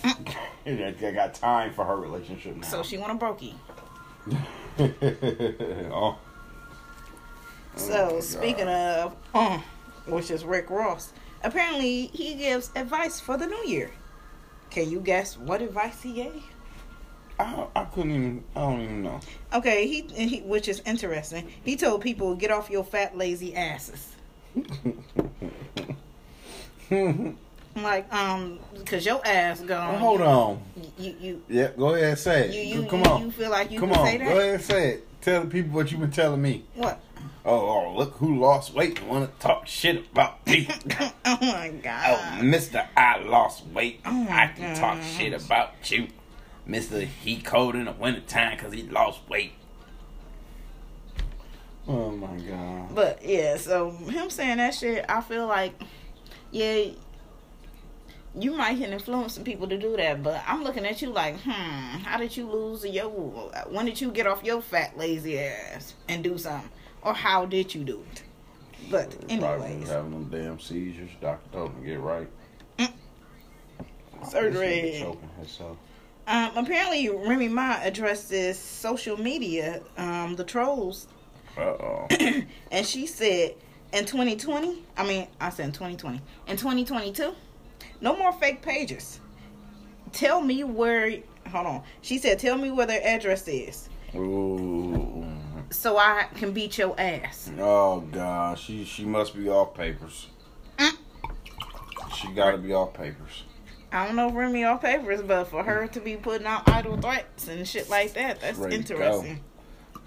that 0.66 1.00
that 1.00 1.16
got 1.16 1.34
time 1.34 1.74
for 1.74 1.86
her 1.86 1.96
relationship 1.96 2.56
now. 2.56 2.68
So 2.68 2.84
she 2.84 2.98
want 2.98 3.22
a 3.22 3.26
brokey. 3.26 3.54
oh. 5.92 6.18
So 7.76 8.12
my 8.14 8.20
speaking 8.20 8.66
God. 8.66 9.14
of, 9.14 9.16
uh, 9.34 9.60
which 10.08 10.32
is 10.32 10.46
Rick 10.46 10.70
Ross, 10.70 11.12
apparently 11.44 12.08
he 12.08 12.36
gives 12.36 12.72
advice 12.76 13.20
for 13.20 13.38
the 13.38 13.48
new 13.48 13.66
year. 13.66 13.92
Can 14.70 14.90
you 14.90 15.00
guess 15.00 15.38
what 15.38 15.62
advice 15.62 16.02
he 16.02 16.14
gave? 16.14 16.44
I, 17.40 17.68
I 17.76 17.86
couldn't 17.86 18.12
even. 18.12 18.44
I 18.56 18.62
don't 18.62 18.82
even 18.82 19.04
know. 19.04 19.20
Okay, 19.54 19.88
he, 19.88 20.02
he 20.02 20.42
which 20.42 20.68
is 20.68 20.82
interesting. 20.86 21.48
He 21.64 21.76
told 21.76 22.02
people 22.02 22.36
get 22.36 22.52
off 22.52 22.70
your 22.70 22.84
fat 22.84 23.18
lazy 23.18 23.56
asses. 23.56 24.16
Like 27.76 28.12
um, 28.14 28.60
cause 28.86 29.06
your 29.06 29.26
ass 29.28 29.60
gone. 29.62 29.96
Hold 30.00 30.22
on. 30.22 30.62
You 30.98 31.16
you 31.20 31.44
Yeah, 31.50 31.72
go 31.78 31.94
ahead 31.94 32.10
and 32.10 32.18
say 32.18 32.48
it. 32.50 32.56
you 32.56 32.82
you, 32.84 32.88
Come 32.90 33.00
you, 33.02 33.06
on. 33.06 33.22
you 33.24 33.32
feel 33.32 33.52
like 33.52 33.70
you 33.70 33.80
Come 33.80 33.90
can 33.90 34.00
on. 34.00 34.06
say 34.08 34.18
that? 34.18 34.28
Go 34.30 34.40
ahead 34.40 34.54
and 34.56 34.64
say 34.64 34.90
it. 34.92 35.08
Tell 35.22 35.42
the 35.42 35.48
people 35.48 35.72
what 35.76 35.92
you've 35.92 36.00
been 36.00 36.12
telling 36.12 36.42
me. 36.42 36.64
What? 36.76 37.02
Oh, 37.44 37.52
oh 37.60 37.96
look 37.98 38.14
who 38.14 38.40
lost 38.40 38.74
weight 38.74 39.00
and 39.00 39.10
want 39.10 39.30
to 39.40 39.46
talk 39.46 39.68
shit 39.68 40.06
about 40.12 40.46
me. 40.48 40.68
oh 41.26 41.38
my 41.42 41.74
god. 41.84 42.38
oh. 42.40 42.44
Mister, 42.44 42.88
I 42.96 43.20
lost 43.20 43.66
weight. 43.68 44.00
Oh 44.06 44.12
my 44.12 44.44
I 44.46 44.48
can 44.48 44.76
talk 44.78 44.98
shit 45.04 45.34
about 45.34 45.74
you. 45.92 46.08
Mister, 46.66 47.02
he 47.02 47.42
cold 47.42 47.76
in 47.76 47.86
the 47.86 47.92
wintertime 47.92 48.56
because 48.58 48.74
he 48.74 48.84
lost 48.84 49.20
weight. 49.28 49.52
Oh 51.88 52.12
my 52.12 52.38
god. 52.38 52.96
But 52.96 53.20
yeah, 53.24 53.58
so 53.58 53.92
him 53.92 54.30
saying 54.30 54.58
that 54.58 54.74
shit, 54.74 55.06
I 55.08 55.22
feel 55.22 55.46
like, 55.46 55.80
yeah, 56.52 56.86
you 58.38 58.54
might 58.54 58.78
can 58.78 58.92
influence 58.92 59.34
some 59.34 59.44
people 59.44 59.68
to 59.68 59.78
do 59.78 59.96
that. 59.98 60.22
But 60.24 60.44
I'm 60.48 60.64
looking 60.64 60.86
at 60.86 61.02
you 61.02 61.12
like, 61.12 61.40
hmm, 61.42 61.50
how 61.50 62.18
did 62.18 62.36
you 62.36 62.50
lose 62.50 62.86
your? 62.86 63.10
When 63.70 63.86
did 63.86 64.00
you 64.02 64.12
get 64.12 64.28
off 64.28 64.44
your 64.44 64.62
fat 64.62 64.98
lazy 64.98 65.40
ass 65.40 65.94
and 66.10 66.24
do 66.24 66.38
something, 66.38 66.70
or 67.02 67.14
how 67.14 67.46
did 67.46 67.74
you 67.74 67.84
do 67.84 68.04
it? 68.12 68.24
But 68.92 69.16
anyways, 69.30 69.90
having 69.90 70.12
them 70.12 70.30
damn 70.30 70.60
seizures. 70.60 71.10
Doctor 71.22 71.50
told 71.52 71.72
him 71.72 71.82
to 71.82 71.88
get 71.88 72.00
right. 72.00 72.28
surgery. 74.30 74.98
Choking 75.00 75.30
herself. 75.40 75.78
Um, 76.28 76.58
apparently, 76.58 77.10
Remy 77.10 77.50
Ma 77.50 77.78
addressed 77.84 78.30
this 78.30 78.58
social 78.60 79.18
media, 79.18 79.82
um, 79.98 80.36
the 80.36 80.44
trolls, 80.44 81.08
Uh 81.56 81.62
oh. 81.62 82.08
and 82.72 82.86
she 82.86 83.06
said, 83.06 83.56
in 83.94 84.06
2020, 84.06 84.84
I 84.98 85.06
mean, 85.06 85.28
I 85.40 85.50
said 85.52 85.68
in 85.68 85.72
2020, 85.72 86.20
in 86.48 86.58
2022, 86.58 87.34
no 88.02 88.16
more 88.18 88.32
fake 88.34 88.62
pages. 88.62 89.20
Tell 90.12 90.42
me 90.42 90.64
where. 90.64 91.20
Hold 91.52 91.68
on. 91.68 91.84
She 92.02 92.18
said, 92.18 92.40
"Tell 92.40 92.58
me 92.58 92.72
where 92.72 92.86
their 92.86 93.06
address 93.06 93.48
is, 93.48 93.90
Ooh. 94.16 95.26
so 95.70 95.98
I 95.98 96.28
can 96.36 96.52
beat 96.52 96.78
your 96.78 97.00
ass." 97.00 97.52
Oh 97.60 98.00
god, 98.00 98.58
she 98.58 98.86
she 98.86 99.06
must 99.06 99.36
be 99.36 99.50
off 99.50 99.74
papers. 99.74 100.28
She 102.16 102.30
gotta 102.30 102.58
be 102.58 102.74
off 102.74 102.94
papers. 102.94 103.44
I 103.92 104.08
don't 104.08 104.16
know 104.16 104.30
if 104.30 104.36
Remy 104.36 104.64
off 104.64 104.82
papers, 104.82 105.22
but 105.22 105.46
for 105.46 105.64
her 105.64 105.88
to 105.88 106.00
be 106.00 106.18
putting 106.18 106.48
out 106.48 106.68
idle 106.68 106.98
threats 106.98 107.48
and 107.48 107.68
shit 107.68 107.90
like 107.90 108.14
that, 108.14 108.42
that's 108.42 108.58
Ready 108.58 108.84
to 108.84 108.94
interesting. 108.94 109.44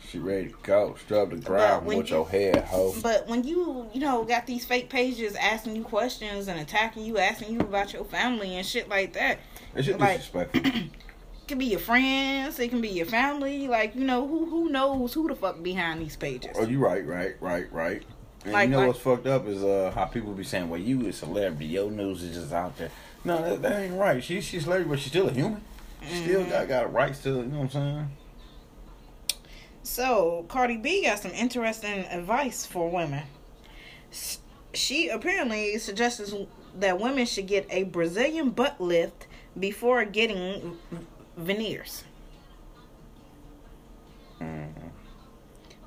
She 0.06 0.18
ready 0.18 0.48
to 0.48 0.54
go. 0.62 0.94
Strap 1.04 1.30
the 1.30 1.36
ground 1.36 1.86
with 1.86 2.08
you- 2.10 2.16
your 2.16 2.28
head, 2.28 2.64
ho. 2.64 2.94
But 3.02 3.26
when 3.28 3.44
you, 3.44 3.88
you 3.92 4.00
know, 4.00 4.24
got 4.24 4.46
these 4.46 4.64
fake 4.64 4.88
pages 4.88 5.34
asking 5.34 5.76
you 5.76 5.82
questions 5.84 6.48
and 6.48 6.58
attacking 6.60 7.04
you, 7.04 7.18
asking 7.18 7.52
you 7.52 7.60
about 7.60 7.92
your 7.92 8.04
family 8.04 8.56
and 8.56 8.64
shit 8.66 8.88
like 8.88 9.12
that, 9.14 9.38
It's 9.74 9.86
just 9.86 9.98
like- 9.98 10.18
disrespectful. 10.18 10.62
it 10.74 10.90
can 11.48 11.58
be 11.58 11.66
your 11.66 11.80
friends, 11.80 12.58
it 12.58 12.68
can 12.68 12.80
be 12.80 12.88
your 12.88 13.06
family. 13.06 13.68
Like, 13.68 13.94
you 13.96 14.04
know, 14.04 14.26
who 14.26 14.46
who 14.48 14.68
knows 14.70 15.12
who 15.14 15.28
the 15.28 15.34
fuck 15.34 15.62
behind 15.62 16.00
these 16.00 16.16
pages? 16.16 16.56
oh, 16.58 16.64
you 16.64 16.78
right, 16.78 17.04
right, 17.06 17.34
right, 17.40 17.70
right. 17.72 18.02
And 18.44 18.52
Like- 18.52 18.68
you 18.68 18.72
know 18.72 18.78
like- 18.78 18.86
what's 18.88 19.00
fucked 19.00 19.26
up 19.26 19.46
is 19.46 19.62
uh 19.64 19.90
how 19.94 20.04
people 20.04 20.32
be 20.32 20.44
saying, 20.44 20.68
"Well, 20.70 20.80
you 20.80 21.06
a 21.08 21.12
celebrity, 21.12 21.66
your 21.66 21.90
news 21.90 22.22
is 22.22 22.36
just 22.36 22.52
out 22.52 22.76
there." 22.78 22.90
No, 23.24 23.42
that, 23.42 23.62
that 23.62 23.80
ain't 23.82 23.94
right. 23.94 24.22
She 24.22 24.40
she's 24.40 24.62
celebrity, 24.62 24.88
but 24.90 24.98
she's 25.00 25.10
still 25.10 25.28
a 25.28 25.32
human. 25.32 25.60
She 26.08 26.22
Still 26.22 26.40
Mm-hmm. 26.42 26.50
got 26.50 26.68
got 26.68 26.92
rights 26.92 27.20
to, 27.24 27.30
you 27.30 27.42
know 27.46 27.58
what 27.58 27.64
I'm 27.64 27.70
saying? 27.70 28.08
So 29.88 30.44
Cardi 30.48 30.76
B 30.76 31.02
got 31.02 31.18
some 31.18 31.32
interesting 31.32 32.04
advice 32.04 32.64
for 32.66 32.90
women. 32.90 33.24
She 34.74 35.08
apparently 35.08 35.78
suggests 35.78 36.32
that 36.74 37.00
women 37.00 37.24
should 37.24 37.46
get 37.46 37.66
a 37.70 37.84
Brazilian 37.84 38.50
butt 38.50 38.78
lift 38.80 39.26
before 39.58 40.04
getting 40.04 40.76
veneers. 41.36 42.04
Mm-hmm. 44.40 44.88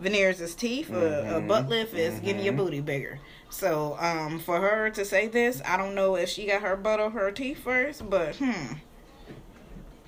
Veneers 0.01 0.41
is 0.41 0.55
teeth. 0.55 0.91
A, 0.91 1.37
a 1.37 1.39
butt 1.41 1.69
lift 1.69 1.93
is 1.93 2.19
getting 2.19 2.43
your 2.43 2.53
booty 2.53 2.81
bigger. 2.81 3.19
So, 3.51 3.97
um, 3.99 4.39
for 4.39 4.59
her 4.59 4.89
to 4.89 5.05
say 5.05 5.27
this, 5.27 5.61
I 5.63 5.77
don't 5.77 5.93
know 5.93 6.15
if 6.15 6.27
she 6.27 6.47
got 6.47 6.63
her 6.63 6.75
butt 6.75 6.99
or 6.99 7.11
her 7.11 7.31
teeth 7.31 7.59
first, 7.59 8.09
but 8.09 8.35
hmm. 8.37 8.73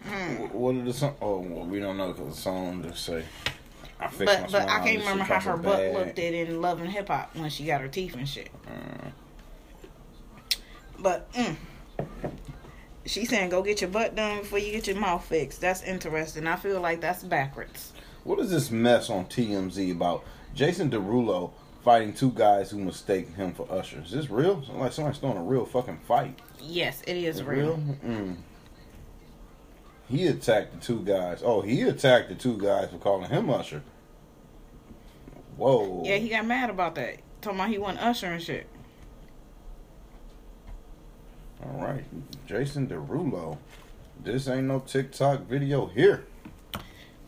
Hmm. 0.03 0.33
What 0.51 0.73
did 0.73 0.85
the 0.85 0.93
song? 0.93 1.15
Oh, 1.21 1.37
well, 1.37 1.65
we 1.65 1.79
don't 1.79 1.95
know 1.95 2.11
because 2.11 2.35
the 2.35 2.41
song 2.41 2.83
just 2.83 3.05
say. 3.05 3.23
I 4.03 4.25
But 4.25 4.51
but 4.51 4.69
I 4.69 4.79
can't 4.83 4.99
remember 4.99 5.23
how 5.23 5.39
her 5.39 5.57
butt 5.57 5.77
bag. 5.77 5.93
looked 5.93 6.19
at 6.19 6.33
in 6.33 6.61
Love 6.61 6.81
and 6.81 6.89
Hip 6.89 7.07
Hop 7.07 7.35
when 7.35 7.49
she 7.49 7.65
got 7.65 7.81
her 7.81 7.87
teeth 7.87 8.15
and 8.15 8.27
shit. 8.27 8.49
But 10.99 11.31
mm, 11.33 11.55
she 13.05 13.25
saying 13.25 13.49
go 13.49 13.61
get 13.61 13.81
your 13.81 13.89
butt 13.89 14.15
done 14.15 14.39
before 14.39 14.59
you 14.59 14.71
get 14.71 14.87
your 14.87 14.95
mouth 14.97 15.25
fixed. 15.25 15.59
That's 15.61 15.83
interesting. 15.83 16.47
I 16.47 16.55
feel 16.55 16.79
like 16.79 17.01
that's 17.01 17.23
backwards. 17.23 17.93
What 18.23 18.39
is 18.39 18.49
this 18.51 18.71
mess 18.71 19.09
on 19.09 19.25
TMZ 19.25 19.91
about 19.91 20.23
Jason 20.55 20.89
Derulo 20.89 21.51
fighting 21.83 22.13
two 22.13 22.31
guys 22.31 22.71
who 22.71 22.77
mistake 22.79 23.35
him 23.35 23.53
for 23.53 23.69
Usher? 23.69 24.01
Is 24.05 24.11
this 24.11 24.29
real? 24.29 24.63
Like 24.73 24.93
somebody's 24.93 25.19
throwing 25.19 25.37
a 25.37 25.43
real 25.43 25.65
fucking 25.65 25.99
fight. 26.07 26.39
Yes, 26.61 27.01
it 27.05 27.17
is 27.17 27.37
Is 27.37 27.43
real. 27.43 27.77
Mm. 28.05 28.37
He 30.09 30.27
attacked 30.27 30.73
the 30.73 30.79
two 30.79 30.99
guys. 31.01 31.41
Oh, 31.43 31.61
he 31.61 31.81
attacked 31.81 32.29
the 32.29 32.35
two 32.35 32.57
guys 32.57 32.89
for 32.91 32.97
calling 32.97 33.29
him 33.29 33.49
Usher. 33.49 33.81
Whoa. 35.57 36.03
Yeah, 36.05 36.17
he 36.17 36.29
got 36.29 36.45
mad 36.45 36.69
about 36.69 36.95
that. 36.95 37.17
Talking 37.41 37.59
about 37.59 37.69
he 37.69 37.77
went 37.77 37.99
Usher 37.99 38.27
and 38.27 38.41
shit. 38.41 38.67
All 41.63 41.81
right, 41.81 42.03
Jason 42.45 42.87
Derulo. 42.87 43.57
This 44.23 44.47
ain't 44.47 44.67
no 44.67 44.79
TikTok 44.79 45.47
video 45.47 45.85
here. 45.85 46.25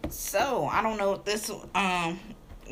So 0.09 0.67
I 0.71 0.81
don't 0.81 0.97
know 0.97 1.13
if 1.13 1.23
this 1.23 1.51
um 1.73 2.19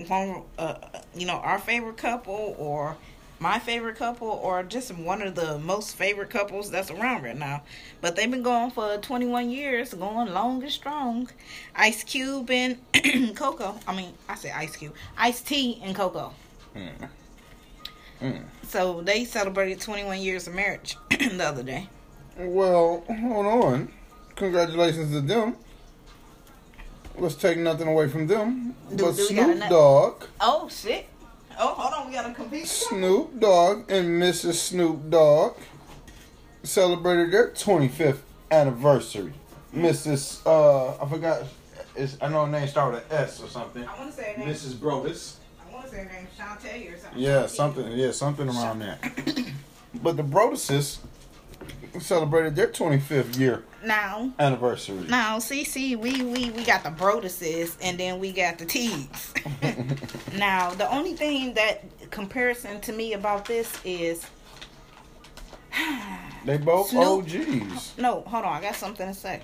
one 0.08 0.44
uh 0.58 0.76
you 1.16 1.26
know 1.26 1.36
our 1.36 1.60
favorite 1.60 1.98
couple 1.98 2.56
or 2.58 2.98
my 3.44 3.60
favorite 3.60 3.98
couple 3.98 4.30
or 4.30 4.64
just 4.64 4.90
one 4.96 5.22
of 5.22 5.36
the 5.36 5.60
most 5.60 5.98
favorite 5.98 6.30
couples 6.30 6.72
that's 6.72 6.90
around 6.90 7.24
right 7.24 7.38
now. 7.38 7.62
But 8.00 8.16
they've 8.16 8.32
been 8.32 8.42
going 8.42 8.72
for 8.72 8.98
21 8.98 9.50
years, 9.50 9.94
going 9.94 10.34
long 10.34 10.64
and 10.64 10.72
strong. 10.72 11.30
Ice 11.76 12.06
Cube 12.06 12.50
and 12.50 12.78
Coco. 13.36 13.76
I 13.86 13.94
mean, 13.94 14.14
I 14.30 14.36
say 14.36 14.50
Ice 14.50 14.78
Cube. 14.78 14.94
Ice 15.18 15.42
T 15.42 15.82
and 15.84 15.94
Coco. 15.94 16.34
Hmm. 16.74 17.06
Hmm. 18.20 18.44
So 18.70 19.02
they 19.02 19.26
celebrated 19.26 19.82
21 19.82 20.22
years 20.22 20.48
of 20.48 20.56
marriage 20.56 20.96
the 21.10 21.44
other 21.44 21.64
day. 21.64 21.90
Well, 22.38 23.04
hold 23.10 23.46
on. 23.46 23.92
Congratulations 24.38 25.12
to 25.12 25.20
them. 25.20 25.58
Let's 27.18 27.36
take 27.36 27.58
nothing 27.58 27.90
away 27.90 28.08
from 28.08 28.26
them. 28.26 28.74
Do- 28.90 29.04
but 29.04 29.16
do 29.18 29.24
Snoop 29.26 29.60
Dogg. 29.70 30.24
Oh 30.40 30.70
shit. 30.70 31.08
Oh, 31.60 31.68
hold 31.68 31.94
on. 31.94 32.08
We 32.08 32.14
gotta 32.14 32.34
compete. 32.34 32.68
Snoop 32.68 33.40
Dogg 33.40 33.90
and 33.92 34.22
Mrs. 34.22 34.54
Snoop 34.56 35.10
Dogg 35.10 35.58
celebrated 36.64 37.32
their 37.32 37.50
25th 37.52 38.20
anniversary. 38.52 39.34
Mrs. 39.74 40.46
Uh, 40.46 41.04
I 41.04 41.10
forgot. 41.10 41.44
It's, 41.96 42.18
I 42.22 42.28
know 42.30 42.46
her 42.46 42.52
name 42.52 42.68
started 42.68 43.04
with 43.04 43.14
S 43.14 43.42
or 43.42 43.48
something. 43.48 43.84
I 43.86 44.00
want 44.00 44.12
to 44.12 44.18
say 44.18 44.34
her 44.34 44.40
name. 44.40 44.50
Mrs. 44.50 44.80
Broadus. 44.80 45.38
I 45.60 45.72
want 45.74 45.86
to 45.86 45.92
say 45.92 45.98
her 45.98 46.12
name 46.12 46.28
Shantae 46.38 46.94
or 46.94 46.98
something. 46.98 47.22
Yeah, 47.22 47.46
something. 47.48 47.92
Yeah, 47.92 48.12
something 48.12 48.50
around 48.50 48.80
there. 48.80 49.00
but 50.02 50.18
the 50.18 50.24
Broaduses 50.24 51.00
celebrated 52.00 52.56
their 52.56 52.68
25th 52.68 53.38
year 53.38 53.64
Now, 53.86 54.32
anniversary. 54.40 55.06
now, 55.08 55.40
see, 55.40 55.64
see, 55.64 55.96
we 55.96 56.22
we 56.24 56.50
we 56.52 56.64
got 56.64 56.84
the 56.84 56.90
Broaduses 56.90 57.76
and 57.82 58.00
then 58.00 58.20
we 58.20 58.32
got 58.32 58.58
the 58.58 58.66
Teagues. 58.66 59.34
now, 60.38 60.72
the 60.72 60.90
only 60.94 61.14
thing 61.14 61.54
that 61.56 61.84
comparison 62.12 62.80
to 62.82 62.92
me 62.94 63.14
about 63.14 63.46
this 63.46 63.72
is 63.86 64.26
They 66.46 66.58
both 66.58 66.90
Snoop- 66.90 67.26
OGs. 67.26 67.98
no, 67.98 68.22
hold 68.22 68.46
on, 68.46 68.54
I 68.58 68.62
got 68.62 68.76
something 68.76 69.08
to 69.08 69.14
say. 69.14 69.42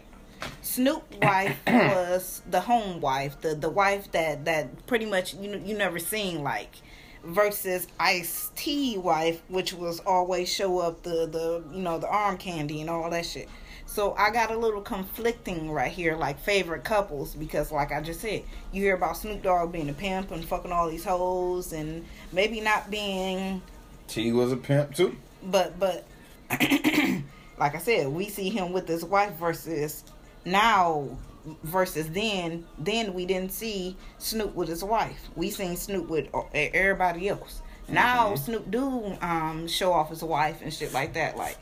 Snoop 0.61 1.03
wife 1.21 1.57
was 1.67 2.41
the 2.49 2.61
home 2.61 3.01
wife, 3.01 3.39
the 3.41 3.55
the 3.55 3.69
wife 3.69 4.11
that 4.11 4.45
that 4.45 4.85
pretty 4.87 5.05
much 5.05 5.33
you 5.33 5.61
you 5.65 5.77
never 5.77 5.99
seen 5.99 6.43
like 6.43 6.75
versus 7.23 7.87
Ice 7.99 8.51
T 8.55 8.97
wife, 8.97 9.41
which 9.47 9.73
was 9.73 9.99
always 10.01 10.51
show 10.53 10.79
up 10.79 11.03
the 11.03 11.25
the 11.27 11.63
you 11.71 11.81
know 11.81 11.97
the 11.97 12.07
arm 12.07 12.37
candy 12.37 12.81
and 12.81 12.89
all 12.89 13.09
that 13.09 13.25
shit. 13.25 13.49
So 13.85 14.13
I 14.13 14.29
got 14.29 14.51
a 14.51 14.57
little 14.57 14.81
conflicting 14.81 15.71
right 15.71 15.91
here, 15.91 16.15
like 16.15 16.39
favorite 16.39 16.83
couples, 16.83 17.33
because 17.33 17.71
like 17.71 17.91
I 17.91 18.01
just 18.01 18.21
said, 18.21 18.43
you 18.71 18.83
hear 18.83 18.95
about 18.95 19.17
Snoop 19.17 19.41
Dogg 19.41 19.71
being 19.71 19.89
a 19.89 19.93
pimp 19.93 20.29
and 20.31 20.45
fucking 20.45 20.71
all 20.71 20.89
these 20.89 21.03
hoes, 21.03 21.73
and 21.73 22.05
maybe 22.31 22.61
not 22.61 22.91
being 22.91 23.61
T 24.07 24.31
was 24.31 24.51
a 24.51 24.57
pimp 24.57 24.95
too. 24.95 25.15
but 25.43 25.79
but 25.79 26.05
like 26.49 27.75
I 27.75 27.79
said, 27.79 28.07
we 28.09 28.29
see 28.29 28.49
him 28.49 28.71
with 28.73 28.87
his 28.87 29.03
wife 29.03 29.33
versus 29.33 30.03
now 30.45 31.17
versus 31.63 32.09
then. 32.09 32.65
Then 32.77 33.13
we 33.13 33.25
didn't 33.25 33.51
see 33.51 33.95
Snoop 34.17 34.55
with 34.55 34.67
his 34.67 34.83
wife. 34.83 35.29
We 35.35 35.49
seen 35.49 35.75
Snoop 35.75 36.07
with 36.07 36.27
uh, 36.33 36.43
everybody 36.53 37.29
else. 37.29 37.61
Now 37.87 38.27
mm-hmm. 38.27 38.35
Snoop 38.35 38.71
do 38.71 39.17
um 39.21 39.67
show 39.67 39.91
off 39.93 40.09
his 40.09 40.23
wife 40.23 40.61
and 40.61 40.73
shit 40.73 40.93
like 40.93 41.13
that. 41.13 41.37
Like, 41.37 41.57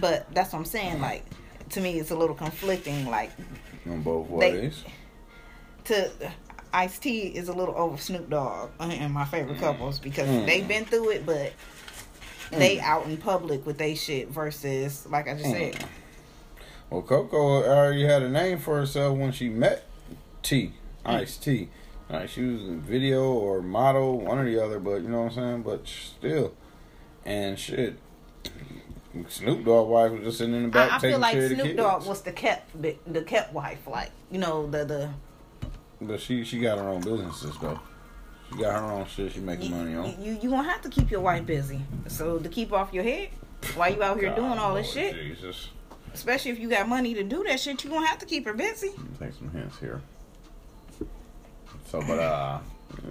but 0.00 0.32
that's 0.34 0.52
what 0.52 0.60
I'm 0.60 0.64
saying. 0.64 1.00
Like 1.00 1.24
to 1.70 1.80
me, 1.80 1.98
it's 1.98 2.10
a 2.10 2.16
little 2.16 2.36
conflicting. 2.36 3.06
Like 3.06 3.32
On 3.86 4.02
both 4.02 4.28
They- 4.28 4.52
ways. 4.52 4.84
to 5.84 6.06
uh, 6.06 6.30
Ice 6.72 6.98
T 6.98 7.20
is 7.28 7.48
a 7.48 7.52
little 7.52 7.74
over 7.76 7.96
Snoop 7.96 8.28
Dogg 8.28 8.70
and 8.80 9.14
my 9.14 9.24
favorite 9.24 9.58
mm. 9.58 9.60
couples 9.60 10.00
because 10.00 10.28
mm. 10.28 10.44
they've 10.44 10.66
been 10.66 10.84
through 10.84 11.10
it, 11.10 11.24
but 11.24 11.52
mm. 12.50 12.58
they 12.58 12.80
out 12.80 13.06
in 13.06 13.16
public 13.16 13.64
with 13.64 13.78
they 13.78 13.94
shit 13.94 14.28
versus 14.28 15.06
like 15.06 15.28
I 15.28 15.34
just 15.34 15.50
said. 15.50 15.84
Well, 16.90 17.02
Coco 17.02 17.64
already 17.64 18.04
had 18.04 18.22
a 18.22 18.28
name 18.28 18.58
for 18.58 18.76
herself 18.76 19.18
when 19.18 19.32
she 19.32 19.48
met 19.48 19.84
T, 20.42 20.72
Ice 21.04 21.36
T. 21.36 21.68
Like 22.08 22.28
she 22.28 22.42
was 22.42 22.62
in 22.62 22.80
video 22.80 23.32
or 23.32 23.62
model, 23.62 24.20
one 24.20 24.38
or 24.38 24.44
the 24.44 24.62
other, 24.62 24.78
but 24.78 25.02
you 25.02 25.08
know 25.08 25.22
what 25.22 25.32
I'm 25.32 25.34
saying. 25.34 25.62
But 25.62 25.88
still, 25.88 26.54
and 27.24 27.58
shit, 27.58 27.98
Snoop 29.28 29.64
Dogg 29.64 29.88
wife 29.88 30.12
was 30.12 30.22
just 30.22 30.38
sitting 30.38 30.54
in 30.54 30.64
the 30.64 30.68
back 30.68 30.92
I, 30.92 30.96
I 30.96 30.98
feel 30.98 31.18
like 31.18 31.32
care 31.32 31.44
of 31.44 31.50
the 31.50 31.56
Snoop. 31.56 31.76
Dogg 31.76 32.06
was 32.06 32.20
the 32.22 32.32
kept 32.32 32.70
the 32.80 33.22
kept 33.22 33.52
wife, 33.52 33.86
like 33.86 34.10
you 34.30 34.38
know 34.38 34.66
the 34.66 34.84
the 34.84 35.10
but 36.00 36.20
she 36.20 36.44
she 36.44 36.60
got 36.60 36.78
her 36.78 36.88
own 36.88 37.00
businesses 37.00 37.56
though. 37.60 37.80
She 38.50 38.58
got 38.58 38.78
her 38.78 38.92
own 38.92 39.06
shit. 39.06 39.32
She 39.32 39.40
making 39.40 39.70
money 39.70 39.94
on. 39.94 40.22
you 40.22 40.38
you 40.40 40.50
gonna 40.50 40.68
have 40.68 40.82
to 40.82 40.88
keep 40.90 41.10
your 41.10 41.20
wife 41.20 41.46
busy. 41.46 41.80
So 42.08 42.38
to 42.38 42.48
keep 42.48 42.72
off 42.72 42.92
your 42.92 43.04
head 43.04 43.30
why 43.76 43.88
you 43.88 44.02
out 44.02 44.18
here 44.18 44.28
God, 44.28 44.36
doing 44.36 44.58
all 44.58 44.74
this 44.74 44.92
shit, 44.92 45.14
Jesus, 45.14 45.68
especially 46.14 46.52
if 46.52 46.58
you 46.58 46.70
got 46.70 46.88
money 46.88 47.12
to 47.14 47.24
do 47.24 47.44
that 47.44 47.60
shit, 47.60 47.82
you 47.84 47.90
gonna 47.90 48.06
have 48.06 48.18
to 48.20 48.26
keep 48.26 48.46
her 48.46 48.54
busy. 48.54 48.92
take 49.18 49.34
some 49.34 49.50
hints 49.50 49.78
here. 49.78 50.00
So, 51.90 52.00
but 52.00 52.18
uh, 52.18 52.60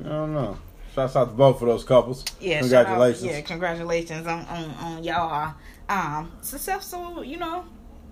I 0.03 0.07
don't 0.07 0.33
know. 0.33 0.57
Shouts 0.95 1.15
out 1.15 1.25
to 1.25 1.31
both 1.31 1.61
of 1.61 1.67
those 1.67 1.83
couples. 1.83 2.23
Yeah, 2.39 2.61
shout 2.61 2.73
out- 2.73 2.85
congratulations. 2.85 3.23
yeah, 3.23 3.41
congratulations 3.41 4.27
on 4.27 4.45
on, 4.45 4.63
on 4.81 5.03
y'all 5.03 5.53
um 5.89 6.31
successful. 6.41 7.23
You 7.23 7.37
know, 7.37 7.65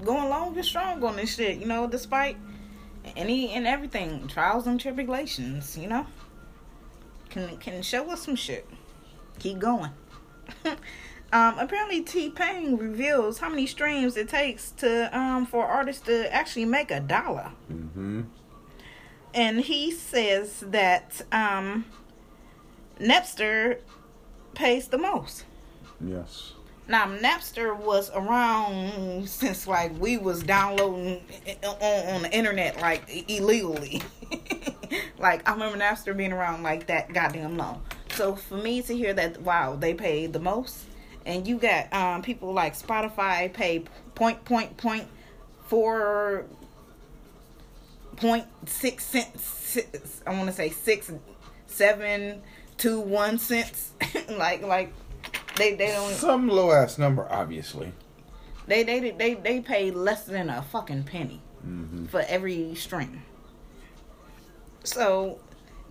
going 0.03 0.29
long 0.29 0.55
and 0.55 0.65
strong 0.65 1.03
on 1.03 1.15
this 1.15 1.35
shit. 1.35 1.57
You 1.57 1.65
know, 1.67 1.87
despite 1.87 2.37
any 3.15 3.51
and 3.51 3.65
everything, 3.67 4.27
trials 4.27 4.67
and 4.67 4.79
tribulations. 4.79 5.77
You 5.77 5.87
know, 5.87 6.05
can 7.29 7.57
can 7.57 7.81
show 7.81 8.09
us 8.11 8.23
some 8.23 8.35
shit. 8.35 8.67
Keep 9.39 9.59
going. 9.59 9.91
um, 11.34 11.57
apparently 11.59 12.01
T 12.01 12.29
Pain 12.29 12.75
reveals 12.77 13.39
how 13.39 13.49
many 13.49 13.65
streams 13.65 14.17
it 14.17 14.27
takes 14.29 14.71
to 14.71 15.15
um 15.17 15.45
for 15.45 15.65
artists 15.65 16.05
to 16.07 16.34
actually 16.34 16.65
make 16.65 16.91
a 16.91 16.99
dollar 16.99 17.51
Mm-hmm. 17.71 18.21
and 19.34 19.61
he 19.61 19.91
says 19.91 20.63
that 20.67 21.21
um, 21.32 21.86
Napster 22.99 23.79
pays 24.53 24.88
the 24.89 24.97
most. 24.97 25.45
Yes. 26.03 26.53
Now 26.88 27.05
Napster 27.05 27.77
was 27.77 28.11
around 28.13 29.27
since 29.29 29.67
like 29.67 29.97
we 29.99 30.17
was 30.17 30.43
downloading 30.43 31.21
on, 31.63 32.15
on 32.15 32.21
the 32.23 32.29
internet 32.36 32.79
like 32.82 33.03
illegally. 33.29 34.01
like 35.19 35.47
I 35.47 35.53
remember 35.53 35.77
Napster 35.77 36.15
being 36.15 36.34
around 36.34 36.63
like 36.63 36.88
that 36.88 37.13
goddamn 37.13 37.55
long. 37.57 37.82
So 38.15 38.36
for 38.36 38.57
me 38.57 38.82
to 38.82 38.95
hear 38.95 39.13
that 39.13 39.41
wow 39.41 39.75
they 39.75 39.93
paid 39.93 40.34
the 40.34 40.39
most, 40.39 40.79
and 41.26 41.47
you 41.47 41.57
got 41.57 41.91
um, 41.93 42.22
people 42.22 42.53
like 42.53 42.74
Spotify 42.78 43.51
pay 43.53 43.84
point 44.15 44.43
point 44.45 44.78
point 44.78 45.07
four 45.67 46.45
point 48.17 48.45
six 48.65 49.05
cents. 49.05 49.43
Six, 49.43 50.22
I 50.28 50.32
want 50.32 50.47
to 50.47 50.53
say 50.53 50.69
six, 50.69 51.11
seven, 51.67 52.41
two, 52.78 52.99
one 52.99 53.38
cents. 53.38 53.91
like 54.30 54.61
like 54.63 54.93
they 55.55 55.76
they 55.76 55.88
don't 55.88 56.11
Some 56.13 56.47
low 56.47 56.72
ass 56.72 56.97
number, 56.97 57.28
obviously. 57.32 57.91
they 58.67 58.84
they 58.84 59.11
they 59.11 59.34
they 59.36 59.59
pay 59.61 59.91
less 59.91 60.24
than 60.26 60.49
a 60.49 60.61
fucking 60.61 61.03
penny 61.03 61.41
Mm-hmm. 61.65 62.05
for 62.07 62.22
every 62.28 62.74
stream. 62.74 63.22
So 64.84 65.38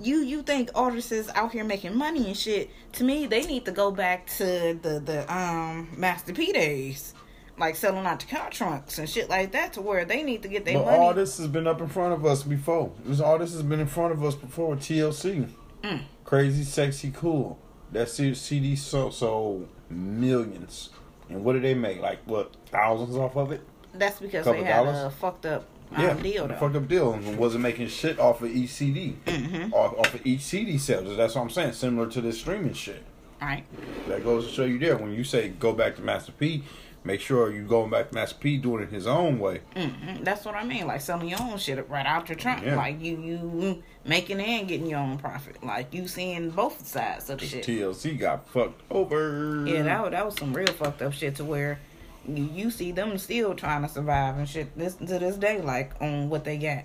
you 0.00 0.18
you 0.18 0.42
think 0.42 0.70
artists 0.74 1.12
is 1.12 1.28
out 1.30 1.52
here 1.52 1.64
making 1.64 1.96
money 1.96 2.26
and 2.26 2.36
shit? 2.36 2.70
To 2.94 3.04
me, 3.04 3.26
they 3.26 3.42
need 3.42 3.64
to 3.66 3.72
go 3.72 3.90
back 3.90 4.26
to 4.38 4.78
the 4.80 5.00
the 5.04 5.32
um 5.32 5.88
Master 5.96 6.32
P 6.32 6.52
days, 6.52 7.14
like 7.58 7.76
selling 7.76 8.06
out 8.06 8.20
the 8.20 8.26
car 8.26 8.50
trunks 8.50 8.98
and 8.98 9.08
shit 9.08 9.28
like 9.28 9.52
that, 9.52 9.74
to 9.74 9.80
where 9.80 10.04
they 10.04 10.22
need 10.22 10.42
to 10.42 10.48
get 10.48 10.64
their 10.64 10.78
money. 10.78 10.96
all 10.96 11.14
this 11.14 11.38
has 11.38 11.46
been 11.46 11.66
up 11.66 11.80
in 11.80 11.88
front 11.88 12.14
of 12.14 12.24
us 12.24 12.42
before. 12.42 12.92
This 13.04 13.20
all 13.20 13.38
this 13.38 13.52
has 13.52 13.62
been 13.62 13.80
in 13.80 13.86
front 13.86 14.12
of 14.12 14.24
us 14.24 14.34
before 14.34 14.76
TLC. 14.76 15.48
Mm. 15.82 16.02
Crazy, 16.24 16.64
sexy, 16.64 17.10
cool. 17.14 17.58
That 17.92 18.08
CD 18.08 18.76
sold, 18.76 19.14
sold 19.14 19.68
millions. 19.88 20.90
And 21.28 21.44
what 21.44 21.54
did 21.54 21.62
they 21.62 21.74
make? 21.74 22.00
Like 22.00 22.20
what 22.24 22.54
thousands 22.66 23.16
off 23.16 23.36
of 23.36 23.52
it? 23.52 23.62
That's 23.92 24.20
because 24.20 24.44
Couple 24.44 24.62
they 24.62 24.70
had 24.70 24.86
a 24.86 25.10
fucked 25.10 25.46
up 25.46 25.66
yeah, 25.98 26.14
deal 26.14 26.46
though. 26.48 26.54
fucked 26.56 26.76
up 26.76 26.88
deal, 26.88 27.12
and 27.14 27.36
wasn't 27.38 27.62
making 27.62 27.88
shit 27.88 28.18
off 28.18 28.42
of 28.42 28.50
each 28.50 28.70
CD, 28.70 29.16
Mm-hmm. 29.26 29.72
off, 29.74 29.98
off 29.98 30.14
of 30.14 30.24
each 30.26 30.40
CD 30.42 30.78
sales. 30.78 31.16
That's 31.16 31.34
what 31.34 31.42
I'm 31.42 31.50
saying. 31.50 31.72
Similar 31.72 32.08
to 32.10 32.20
this 32.20 32.38
streaming 32.38 32.74
shit. 32.74 33.02
Right. 33.40 33.64
That 34.08 34.22
goes 34.22 34.46
to 34.46 34.52
show 34.52 34.64
you 34.64 34.78
there. 34.78 34.96
When 34.96 35.12
you 35.14 35.24
say 35.24 35.48
go 35.48 35.72
back 35.72 35.96
to 35.96 36.02
Master 36.02 36.30
P, 36.32 36.62
make 37.04 37.20
sure 37.20 37.50
you 37.50 37.62
going 37.62 37.88
back 37.90 38.10
to 38.10 38.14
Master 38.14 38.36
P 38.38 38.58
doing 38.58 38.82
it 38.82 38.90
his 38.90 39.06
own 39.06 39.38
way. 39.38 39.62
hmm 39.74 40.22
That's 40.22 40.44
what 40.44 40.54
I 40.54 40.62
mean. 40.62 40.86
Like 40.86 41.00
selling 41.00 41.28
your 41.28 41.40
own 41.40 41.56
shit 41.56 41.88
right 41.88 42.04
out 42.04 42.28
your 42.28 42.36
trunk. 42.36 42.64
Yeah. 42.64 42.76
Like 42.76 43.00
you 43.00 43.16
you 43.22 43.82
making 44.04 44.40
and 44.40 44.68
getting 44.68 44.86
your 44.86 44.98
own 44.98 45.16
profit. 45.16 45.64
Like 45.64 45.94
you 45.94 46.06
seeing 46.06 46.50
both 46.50 46.86
sides 46.86 47.30
of 47.30 47.38
the 47.40 47.46
shit. 47.46 47.64
TLC 47.64 48.18
got 48.18 48.46
fucked 48.48 48.82
over. 48.90 49.64
Yeah, 49.66 49.82
that 49.84 50.02
was, 50.02 50.10
that 50.10 50.26
was 50.26 50.34
some 50.36 50.52
real 50.52 50.66
fucked 50.74 51.00
up 51.00 51.14
shit 51.14 51.36
to 51.36 51.44
where 51.44 51.78
you, 52.26 52.44
you 52.52 52.70
see 52.70 52.92
them 52.92 53.18
still 53.18 53.54
trying 53.54 53.82
to 53.82 53.88
survive 53.88 54.38
and 54.38 54.48
shit 54.48 54.76
this 54.76 54.94
to 54.94 55.18
this 55.18 55.36
day, 55.36 55.60
like 55.60 55.92
on 56.00 56.28
what 56.28 56.44
they 56.44 56.56
got. 56.56 56.84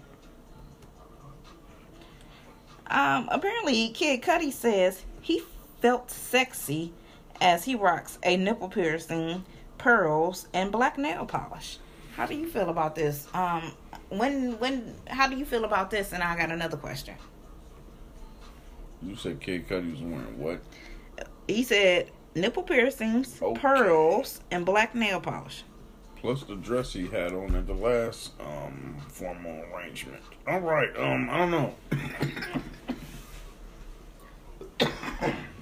Um, 2.88 3.28
apparently, 3.32 3.90
Kid 3.90 4.22
Cudi 4.22 4.52
says 4.52 5.04
he 5.22 5.42
felt 5.82 6.12
sexy 6.12 6.94
as 7.42 7.66
he 7.66 7.76
rocks 7.76 8.18
a 8.24 8.38
nipple 8.38 8.70
piercing, 8.70 9.44
pearls, 9.78 10.48
and 10.54 10.72
black 10.72 10.98
nail 10.98 11.26
polish. 11.26 11.80
How 12.16 12.26
do 12.26 12.36
you 12.36 12.48
feel 12.48 12.70
about 12.70 12.96
this? 12.96 13.28
Um, 13.34 13.74
when 14.10 14.58
when 14.60 14.96
how 15.08 15.28
do 15.28 15.36
you 15.36 15.46
feel 15.46 15.66
about 15.66 15.90
this? 15.90 16.14
And 16.14 16.24
I 16.24 16.38
got 16.38 16.52
another 16.52 16.78
question. 16.78 17.16
You 19.02 19.16
said 19.16 19.42
Kid 19.42 19.68
Cudi 19.68 19.92
was 19.92 20.02
wearing 20.02 20.40
what? 20.40 20.62
He 21.48 21.64
said 21.64 22.10
nipple 22.36 22.64
piercings, 22.64 23.42
Okay. 23.42 23.60
pearls, 23.60 24.42
and 24.52 24.66
black 24.66 24.94
nail 24.94 25.20
polish. 25.20 25.64
Plus 26.18 26.44
the 26.44 26.56
dress 26.56 26.94
he 26.94 27.08
had 27.08 27.34
on 27.34 27.56
at 27.56 27.68
the 27.68 27.74
last 27.74 28.32
um 28.40 28.98
formal 29.10 29.64
arrangement. 29.74 30.22
All 30.48 30.60
right, 30.60 30.96
um, 30.98 31.30
I 31.30 31.38
don't 31.40 31.52
know. 31.52 31.76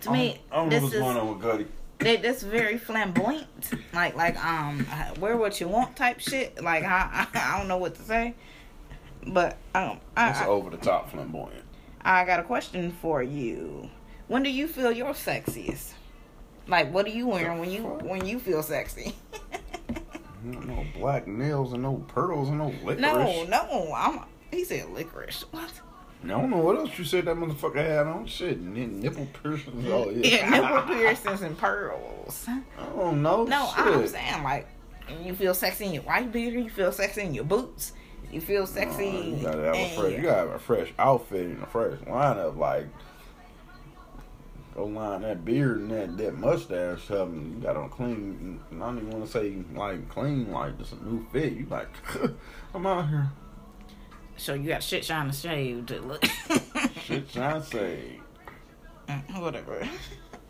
To 0.01 0.11
me, 0.11 0.41
I 0.51 0.55
don't 0.57 0.69
know 0.69 0.75
this 0.75 0.81
what's 0.83 0.95
is 0.95 1.01
going 1.01 1.17
on 1.17 1.27
with 1.39 1.45
Cudi. 1.45 1.65
they, 1.99 2.17
that's 2.17 2.43
very 2.43 2.77
flamboyant. 2.77 3.47
Like 3.93 4.15
like 4.15 4.43
um, 4.43 4.85
wear 5.19 5.37
what 5.37 5.59
you 5.61 5.67
want 5.67 5.95
type 5.95 6.19
shit. 6.19 6.61
Like 6.61 6.83
I 6.83 7.27
I, 7.33 7.39
I 7.55 7.57
don't 7.59 7.67
know 7.67 7.77
what 7.77 7.95
to 7.95 8.01
say, 8.01 8.33
but 9.27 9.57
um, 9.75 9.99
It's 10.17 10.39
I, 10.39 10.45
I 10.45 10.47
over 10.47 10.69
the 10.69 10.77
top 10.77 11.11
flamboyant. 11.11 11.63
I 12.01 12.25
got 12.25 12.39
a 12.39 12.43
question 12.43 12.91
for 13.01 13.23
you. 13.23 13.89
When 14.27 14.43
do 14.43 14.49
you 14.49 14.67
feel 14.67 14.91
your 14.91 15.13
sexiest? 15.13 15.93
Like 16.67 16.93
what 16.93 17.05
are 17.05 17.09
you 17.09 17.27
wearing 17.27 17.59
when 17.59 17.69
you 17.69 17.83
when 17.83 18.25
you 18.25 18.39
feel 18.39 18.63
sexy? 18.63 19.15
No 20.43 20.83
black 20.95 21.25
nails 21.25 21.71
and 21.73 21.83
no 21.83 22.03
pearls 22.09 22.49
and 22.49 22.57
no 22.57 22.73
licorice. 22.83 22.99
no, 22.99 23.45
no, 23.45 23.93
I'm. 23.95 24.21
He 24.51 24.65
said 24.65 24.89
licorice. 24.89 25.45
What? 25.51 25.71
I 26.23 26.27
don't 26.27 26.49
know 26.49 26.57
what 26.57 26.77
else 26.77 26.97
you 26.97 27.03
said 27.03 27.25
that 27.25 27.35
motherfucker 27.35 27.75
had 27.75 28.07
on. 28.07 28.25
Shit, 28.25 28.61
nipple 28.61 29.27
piercings. 29.41 29.85
Oh 29.87 30.09
yeah. 30.09 30.47
Yeah, 30.47 30.49
nipple 30.49 30.95
piercings 30.95 31.41
and 31.41 31.57
pearls. 31.57 32.45
I 32.47 32.61
don't 32.95 33.21
know. 33.21 33.43
No, 33.43 33.71
shit. 33.75 33.85
I'm 33.85 34.07
saying 34.07 34.43
like 34.43 34.67
you 35.23 35.33
feel 35.33 35.53
sexy 35.53 35.85
in 35.85 35.93
your 35.93 36.03
white 36.03 36.31
beater, 36.31 36.59
you 36.59 36.69
feel 36.69 36.91
sexy 36.91 37.21
in 37.21 37.33
your 37.33 37.43
boots, 37.43 37.93
you 38.31 38.41
feel 38.41 38.65
sexy. 38.65 39.35
You 39.37 39.43
gotta 39.43 39.63
have 39.63 39.75
a 39.75 39.89
fresh. 39.89 40.11
You 40.11 40.21
gotta 40.21 40.39
have 40.39 40.49
a 40.51 40.59
fresh 40.59 40.93
outfit 40.97 41.45
and 41.45 41.63
a 41.63 41.67
fresh 41.67 41.99
lineup. 41.99 42.57
Like, 42.57 42.87
go 44.75 44.85
line 44.85 45.21
that 45.21 45.45
beard 45.45 45.79
and 45.79 45.91
that 45.91 46.17
that 46.17 46.37
mustache 46.37 47.09
up, 47.11 47.27
and 47.27 47.55
you 47.55 47.61
got 47.61 47.77
on 47.77 47.89
clean. 47.89 48.59
I 48.71 48.79
don't 48.79 48.97
even 48.97 49.09
want 49.11 49.25
to 49.25 49.31
say 49.31 49.57
like 49.73 50.09
clean, 50.09 50.51
like 50.51 50.77
just 50.77 50.93
a 50.93 51.05
new 51.05 51.25
fit. 51.31 51.53
You 51.53 51.67
like, 51.69 51.89
I'm 52.73 52.85
out 52.85 53.09
here. 53.09 53.29
So 54.35 54.53
you 54.53 54.67
got 54.69 54.83
shit 54.83 55.05
shine 55.05 55.27
to 55.27 55.33
shave 55.33 55.85
to 55.87 56.01
look. 56.01 56.25
Shit, 57.05 57.29
to 57.33 57.63
say. 57.63 58.19
Mm, 59.07 59.41
Whatever. 59.41 59.87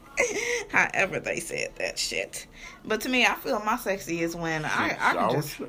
However 0.70 1.20
they 1.20 1.40
said 1.40 1.74
that 1.78 1.98
shit. 2.00 2.48
But 2.86 3.02
to 3.02 3.10
me, 3.10 3.26
I 3.26 3.36
feel 3.36 3.60
my 3.60 3.78
sexy 3.78 4.22
is 4.22 4.36
when 4.36 4.64
I, 4.64 4.96
I 5.00 5.14
can 5.14 5.32
just 5.32 5.60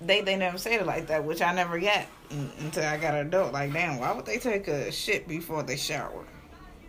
they 0.00 0.20
they 0.22 0.36
never 0.36 0.58
said 0.58 0.80
it 0.80 0.86
like 0.86 1.08
that, 1.08 1.24
which 1.24 1.42
I 1.42 1.52
never 1.52 1.78
got 1.78 2.06
until 2.30 2.84
I 2.84 2.96
got 2.96 3.14
an 3.14 3.26
adult. 3.26 3.52
Like, 3.52 3.72
damn, 3.72 3.98
why 3.98 4.12
would 4.12 4.26
they 4.26 4.38
take 4.38 4.68
a 4.68 4.90
shit 4.92 5.26
before 5.26 5.62
they 5.62 5.76
shower? 5.76 6.24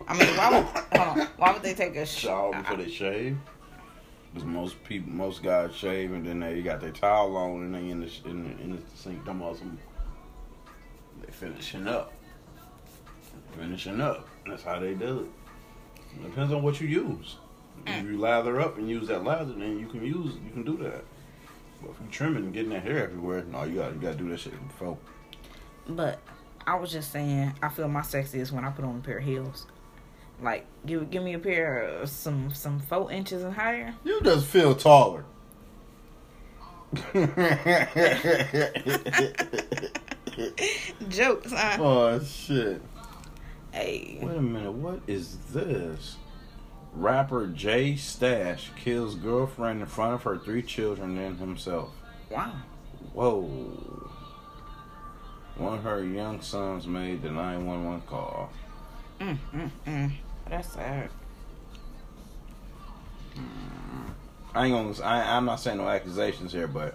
I 0.06 0.16
mean, 0.16 0.36
why 0.36 0.50
would 0.50 0.64
hold 0.64 1.18
on, 1.18 1.26
why 1.36 1.52
would 1.52 1.62
they 1.62 1.74
take 1.74 1.96
a 1.96 2.06
shower 2.06 2.52
before 2.52 2.76
they 2.76 2.90
shave. 2.90 3.36
Because 4.32 4.46
most 4.46 4.82
people, 4.84 5.10
most 5.12 5.42
guys 5.42 5.74
shave 5.74 6.12
and 6.12 6.24
then 6.24 6.40
they 6.40 6.60
got 6.62 6.80
their 6.80 6.90
towel 6.90 7.36
on 7.36 7.62
and 7.62 7.74
they 7.74 7.90
in 7.90 8.00
the 8.00 8.10
in 8.28 8.44
the, 8.44 8.62
in 8.62 8.76
the 8.76 8.82
sink. 8.94 9.24
Them 9.24 9.42
all 9.42 9.54
some 9.54 9.78
they 11.24 11.32
finishing 11.32 11.88
up, 11.88 12.12
finishing 13.56 14.00
up. 14.00 14.28
That's 14.46 14.62
how 14.62 14.78
they 14.78 14.94
do 14.94 15.20
it. 15.20 16.22
Depends 16.22 16.52
on 16.52 16.62
what 16.62 16.80
you 16.80 16.88
use. 16.88 17.36
If 17.86 18.04
mm. 18.04 18.10
you 18.12 18.18
lather 18.18 18.60
up 18.60 18.78
and 18.78 18.88
use 18.88 19.08
that 19.08 19.24
lather, 19.24 19.52
then 19.52 19.78
you 19.78 19.86
can 19.86 20.04
use 20.04 20.34
you 20.44 20.50
can 20.52 20.64
do 20.64 20.76
that. 20.78 21.04
But 21.80 21.90
if 21.90 22.00
you 22.00 22.06
trimming 22.10 22.44
and 22.44 22.52
getting 22.52 22.70
that 22.70 22.82
hair 22.82 23.04
everywhere, 23.04 23.44
no, 23.44 23.64
you 23.64 23.76
got 23.76 23.92
you 23.92 24.00
got 24.00 24.12
to 24.12 24.18
do 24.18 24.28
that 24.30 24.40
shit 24.40 24.68
before. 24.68 24.98
But 25.88 26.20
I 26.66 26.74
was 26.74 26.92
just 26.92 27.12
saying, 27.12 27.54
I 27.62 27.68
feel 27.68 27.88
my 27.88 28.02
sexiest 28.02 28.52
when 28.52 28.64
I 28.64 28.70
put 28.70 28.84
on 28.84 28.96
a 28.96 29.00
pair 29.00 29.18
of 29.18 29.24
heels. 29.24 29.66
Like, 30.40 30.66
give 30.86 31.10
give 31.10 31.22
me 31.22 31.34
a 31.34 31.38
pair 31.38 31.82
of 31.82 32.08
some 32.08 32.52
some 32.52 32.78
four 32.80 33.10
inches 33.10 33.42
and 33.42 33.54
higher. 33.54 33.94
You 34.04 34.20
just 34.22 34.46
feel 34.46 34.74
taller. 34.74 35.24
Jokes, 41.08 41.52
huh? 41.52 41.76
oh 41.80 42.20
shit. 42.20 42.80
Hey, 43.72 44.18
Wait 44.22 44.36
a 44.36 44.40
minute, 44.42 44.72
what 44.72 45.00
is 45.06 45.36
this? 45.52 46.16
Rapper 46.94 47.46
Jay 47.48 47.96
Stash 47.96 48.70
kills 48.82 49.14
girlfriend 49.14 49.80
in 49.80 49.86
front 49.86 50.14
of 50.14 50.22
her 50.22 50.38
three 50.38 50.62
children 50.62 51.18
and 51.18 51.38
himself. 51.38 51.90
wow. 52.30 52.52
Whoa. 53.12 54.10
One 55.56 55.74
of 55.78 55.82
her 55.84 56.02
young 56.04 56.40
sons 56.40 56.86
made 56.86 57.22
the 57.22 57.30
911 57.30 58.02
call. 58.02 58.50
Mm, 59.20 59.38
mm, 59.52 59.70
mm. 59.86 60.12
That's 60.50 60.72
sad. 60.72 61.10
I 64.54 64.66
ain't 64.66 64.74
gonna. 64.74 65.06
I, 65.06 65.36
I'm 65.36 65.44
not 65.44 65.56
saying 65.60 65.78
no 65.78 65.88
accusations 65.88 66.52
here, 66.52 66.66
but 66.66 66.94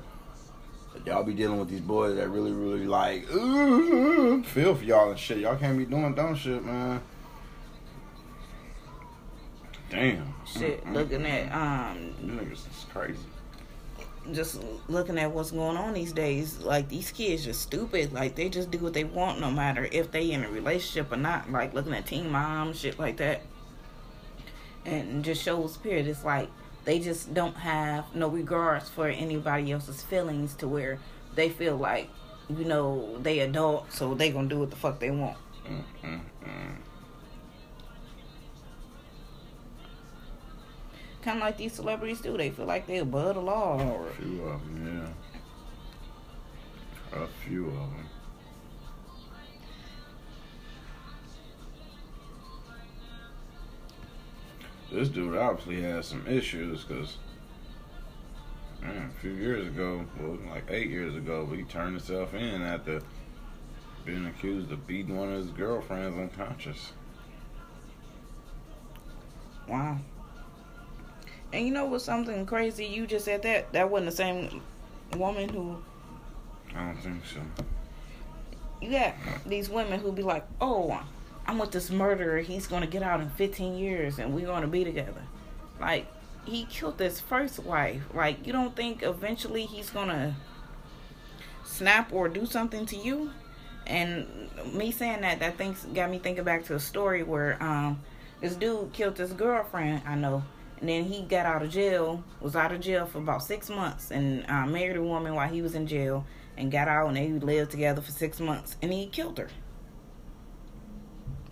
y'all 1.05 1.23
be 1.23 1.33
dealing 1.33 1.59
with 1.59 1.69
these 1.69 1.81
boys 1.81 2.15
that 2.15 2.29
really, 2.29 2.51
really 2.51 2.85
like 2.85 3.31
ooh, 3.31 4.43
feel 4.43 4.75
for 4.75 4.83
y'all 4.83 5.11
and 5.11 5.19
shit. 5.19 5.37
Y'all 5.37 5.55
can't 5.55 5.77
be 5.77 5.85
doing 5.85 6.13
dumb 6.15 6.35
shit, 6.35 6.63
man. 6.65 7.01
Damn. 9.89 10.33
Shit, 10.45 10.83
Mm-mm. 10.85 10.93
looking 10.93 11.25
at 11.25 11.53
um, 11.53 12.15
niggas 12.23 12.51
is 12.51 12.85
crazy. 12.91 13.19
Just 14.31 14.61
looking 14.87 15.17
at 15.17 15.31
what's 15.31 15.51
going 15.51 15.77
on 15.77 15.93
these 15.93 16.13
days. 16.13 16.59
Like 16.59 16.89
these 16.89 17.11
kids 17.11 17.45
just 17.45 17.61
stupid. 17.61 18.13
Like 18.13 18.35
they 18.35 18.49
just 18.49 18.71
do 18.71 18.79
what 18.79 18.93
they 18.93 19.03
want, 19.03 19.39
no 19.39 19.51
matter 19.51 19.87
if 19.91 20.11
they 20.11 20.31
in 20.31 20.43
a 20.43 20.49
relationship 20.49 21.11
or 21.11 21.17
not. 21.17 21.51
Like 21.51 21.73
looking 21.73 21.93
at 21.93 22.05
Teen 22.05 22.31
Mom, 22.31 22.73
shit 22.73 22.97
like 22.97 23.17
that, 23.17 23.41
and 24.85 25.23
just 25.23 25.43
shows 25.43 25.77
period. 25.77 26.07
It's 26.07 26.23
like 26.23 26.49
they 26.85 26.99
just 26.99 27.33
don't 27.33 27.55
have 27.55 28.15
no 28.15 28.27
regards 28.27 28.89
for 28.89 29.07
anybody 29.07 29.71
else's 29.71 30.01
feelings 30.01 30.53
to 30.55 30.67
where 30.67 30.99
they 31.35 31.49
feel 31.49 31.75
like 31.75 32.09
you 32.49 32.65
know 32.65 33.17
they 33.19 33.39
adult, 33.39 33.91
so 33.91 34.13
they 34.13 34.31
gonna 34.31 34.47
do 34.47 34.59
what 34.59 34.69
the 34.69 34.75
fuck 34.75 34.99
they 34.99 35.11
want. 35.11 35.37
Mm-mm-mm. 35.65 36.75
Kind 41.23 41.37
of 41.37 41.43
like 41.43 41.57
these 41.57 41.71
celebrities 41.71 42.19
do. 42.19 42.35
They 42.35 42.49
feel 42.49 42.65
like 42.65 42.85
they're 42.85 43.03
above 43.03 43.35
the 43.35 43.41
law. 43.41 43.79
Or, 43.79 44.09
A 44.09 44.13
few 44.13 44.43
of 44.43 44.61
them, 44.61 45.13
yeah. 47.13 47.21
A 47.21 47.27
few 47.45 47.67
of 47.67 47.73
them. 47.73 48.05
This 54.91 55.07
dude 55.07 55.37
obviously 55.37 55.81
has 55.81 56.07
some 56.07 56.27
issues 56.27 56.83
because, 56.83 57.17
a 58.83 59.09
few 59.21 59.31
years 59.31 59.65
ago, 59.65 60.05
well, 60.19 60.37
like 60.49 60.65
eight 60.69 60.89
years 60.89 61.15
ago, 61.15 61.47
he 61.47 61.63
turned 61.63 61.95
himself 61.95 62.33
in 62.33 62.61
after 62.61 63.01
being 64.05 64.25
accused 64.25 64.71
of 64.73 64.85
beating 64.85 65.17
one 65.17 65.29
of 65.31 65.37
his 65.37 65.51
girlfriends 65.51 66.17
unconscious. 66.17 66.91
Wow. 69.69 69.99
And 71.53 71.65
you 71.65 71.71
know 71.71 71.85
what's 71.85 72.03
something 72.03 72.45
crazy? 72.45 72.85
You 72.85 73.05
just 73.05 73.25
said 73.25 73.43
that 73.43 73.71
that 73.73 73.89
wasn't 73.89 74.09
the 74.09 74.15
same 74.15 74.61
woman 75.15 75.47
who 75.49 75.77
I 76.75 76.87
don't 76.87 76.97
think 76.97 77.23
so. 77.25 77.39
you 78.81 78.89
got 78.89 79.13
these 79.45 79.69
women 79.69 79.99
who 79.99 80.11
be 80.11 80.23
like, 80.23 80.45
"Oh, 80.59 80.99
I'm 81.45 81.59
with 81.59 81.71
this 81.71 81.91
murderer. 81.91 82.39
He's 82.39 82.65
gonna 82.65 82.87
get 82.87 83.03
out 83.03 83.21
in 83.21 83.29
15 83.29 83.77
years, 83.77 84.17
and 84.17 84.33
we're 84.33 84.47
gonna 84.47 84.67
be 84.67 84.83
together." 84.83 85.21
Like 85.79 86.07
he 86.45 86.65
killed 86.65 86.99
his 86.99 87.19
first 87.19 87.59
wife. 87.59 88.01
Like 88.13 88.45
you 88.47 88.51
don't 88.51 88.75
think 88.75 89.03
eventually 89.03 89.65
he's 89.67 89.91
gonna 89.91 90.35
snap 91.63 92.11
or 92.11 92.27
do 92.29 92.45
something 92.47 92.85
to 92.87 92.95
you? 92.95 93.31
And 93.85 94.49
me 94.73 94.91
saying 94.91 95.21
that, 95.21 95.39
that 95.39 95.57
things 95.57 95.85
got 95.93 96.09
me 96.09 96.17
thinking 96.17 96.43
back 96.43 96.65
to 96.65 96.75
a 96.75 96.79
story 96.79 97.21
where 97.21 97.61
um 97.61 98.01
this 98.41 98.55
dude 98.55 98.91
killed 98.93 99.17
his 99.17 99.33
girlfriend. 99.33 100.01
I 100.05 100.15
know. 100.15 100.43
And 100.83 100.89
then 100.89 101.05
he 101.05 101.21
got 101.21 101.45
out 101.45 101.63
of 101.63 101.69
jail, 101.69 102.25
was 102.41 102.57
out 102.57 102.73
of 102.73 102.81
jail 102.81 103.05
for 103.05 103.19
about 103.19 103.41
six 103.41 103.69
months, 103.69 104.11
and 104.11 104.45
uh, 104.49 104.65
married 104.65 104.97
a 104.97 105.01
woman 105.01 105.33
while 105.33 105.47
he 105.47 105.61
was 105.61 105.75
in 105.75 105.87
jail, 105.87 106.25
and 106.57 106.69
got 106.73 106.89
out, 106.89 107.07
and 107.07 107.15
they 107.15 107.29
lived 107.29 107.71
together 107.71 108.01
for 108.01 108.11
six 108.11 108.41
months, 108.41 108.75
and 108.81 108.91
he 108.91 109.05
killed 109.05 109.37
her. 109.37 109.47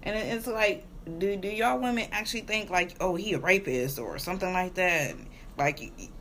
And 0.03 0.17
it's 0.17 0.47
like, 0.47 0.85
do 1.17 1.37
do 1.37 1.47
y'all 1.47 1.79
women 1.79 2.09
actually 2.11 2.41
think 2.41 2.69
like, 2.69 2.97
oh, 2.99 3.15
he 3.15 3.31
a 3.31 3.39
rapist 3.39 3.99
or 3.99 4.19
something 4.19 4.51
like 4.51 4.73
that? 4.73 5.15
Like, 5.57 5.79
he 5.79 6.11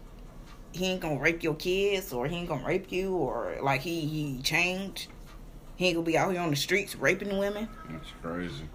ain't 0.86 1.00
gonna 1.00 1.18
rape 1.18 1.42
your 1.42 1.56
kids, 1.56 2.12
or 2.12 2.28
he 2.28 2.36
ain't 2.36 2.48
gonna 2.48 2.64
rape 2.64 2.92
you, 2.92 3.16
or 3.16 3.56
like 3.60 3.80
he 3.80 4.02
he 4.02 4.40
changed. 4.40 5.08
He 5.74 5.86
ain't 5.86 5.96
gonna 5.96 6.06
be 6.06 6.16
out 6.16 6.30
here 6.30 6.42
on 6.42 6.50
the 6.50 6.54
streets 6.54 6.94
raping 6.94 7.36
women. 7.38 7.68
That's 7.88 8.12
crazy. 8.22 8.68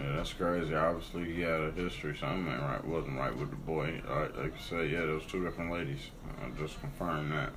Yeah, 0.00 0.16
that's 0.16 0.32
crazy. 0.32 0.74
Obviously, 0.74 1.32
he 1.32 1.42
had 1.42 1.60
a 1.60 1.72
history. 1.72 2.16
Something 2.16 2.52
ain't 2.52 2.62
right, 2.62 2.84
wasn't 2.84 3.18
right 3.18 3.36
with 3.36 3.50
the 3.50 3.56
boy. 3.56 4.00
Like, 4.08 4.36
like 4.36 4.54
I 4.56 4.60
said, 4.60 4.90
yeah, 4.90 5.00
there 5.00 5.14
was 5.14 5.26
two 5.26 5.44
different 5.44 5.72
ladies. 5.72 6.10
I 6.42 6.48
just 6.58 6.80
confirmed 6.80 7.32
that. 7.32 7.50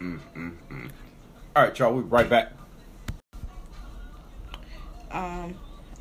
Mm, 0.00 0.18
mm, 0.36 0.56
mm. 0.70 0.90
All 1.54 1.62
right, 1.62 1.78
y'all. 1.78 1.94
We 1.94 2.02
right 2.02 2.28
back. 2.28 2.52
Um, 5.12 5.54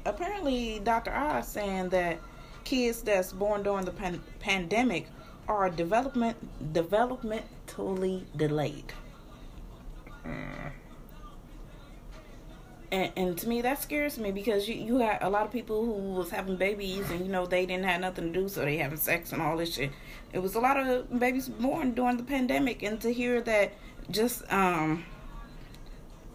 apparently, 0.06 0.80
Dr. 0.84 1.14
Oz 1.14 1.48
saying 1.48 1.90
that 1.90 2.20
kids 2.64 3.02
that's 3.02 3.34
born 3.34 3.62
during 3.62 3.86
the 3.86 3.92
pan- 3.92 4.24
pandemic 4.40 5.08
are 5.48 5.70
development 5.70 6.38
developmentally 6.74 8.24
delayed. 8.38 8.94
Mm. 10.26 10.72
And, 12.92 13.12
and 13.16 13.38
to 13.38 13.48
me 13.48 13.62
that 13.62 13.82
scares 13.82 14.18
me 14.18 14.32
because 14.32 14.68
you 14.68 14.76
you 14.76 14.98
had 14.98 15.20
a 15.22 15.30
lot 15.30 15.46
of 15.46 15.52
people 15.52 15.86
who 15.86 15.92
was 16.14 16.30
having 16.30 16.58
babies 16.58 17.10
and 17.10 17.26
you 17.26 17.32
know 17.32 17.46
they 17.46 17.66
didn't 17.66 17.86
have 17.86 18.02
nothing 18.02 18.34
to 18.34 18.40
do 18.42 18.50
so 18.50 18.66
they 18.66 18.78
having 18.78 18.98
sex 18.98 19.32
and 19.32 19.42
all 19.42 19.56
this 19.58 19.76
shit. 19.76 19.92
It 20.34 20.40
was 20.40 20.56
a 20.56 20.60
lot 20.60 20.78
of 20.78 21.20
babies 21.20 21.48
born 21.48 21.94
during 21.94 22.18
the 22.18 22.24
pandemic 22.24 22.84
and 22.84 23.00
to 23.02 23.14
hear 23.14 23.40
that 23.42 23.74
just 24.10 24.44
um 24.52 25.06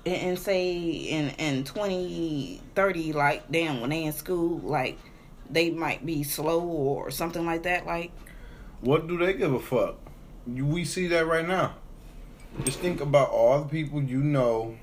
and, 0.07 0.17
and 0.17 0.39
say 0.39 0.79
in 0.79 1.31
in 1.39 1.65
twenty 1.65 2.63
thirty 2.75 3.13
like 3.13 3.51
damn 3.51 3.81
when 3.81 3.91
they 3.91 4.05
in 4.05 4.13
school 4.13 4.59
like 4.61 4.99
they 5.51 5.71
might 5.71 6.05
be 6.07 6.23
slow 6.23 6.61
or 6.61 7.11
something 7.11 7.45
like 7.45 7.65
that 7.65 7.87
like 7.87 8.13
What 8.81 9.07
do 9.09 9.19
they 9.19 9.35
give 9.35 9.53
a 9.53 9.61
fuck? 9.61 9.97
We 10.47 10.85
see 10.85 11.07
that 11.09 11.27
right 11.27 11.47
now. 11.47 11.75
Just 12.65 12.79
think 12.79 13.01
about 13.01 13.31
all 13.31 13.61
the 13.63 13.69
people 13.69 14.03
you 14.03 14.19
know 14.23 14.77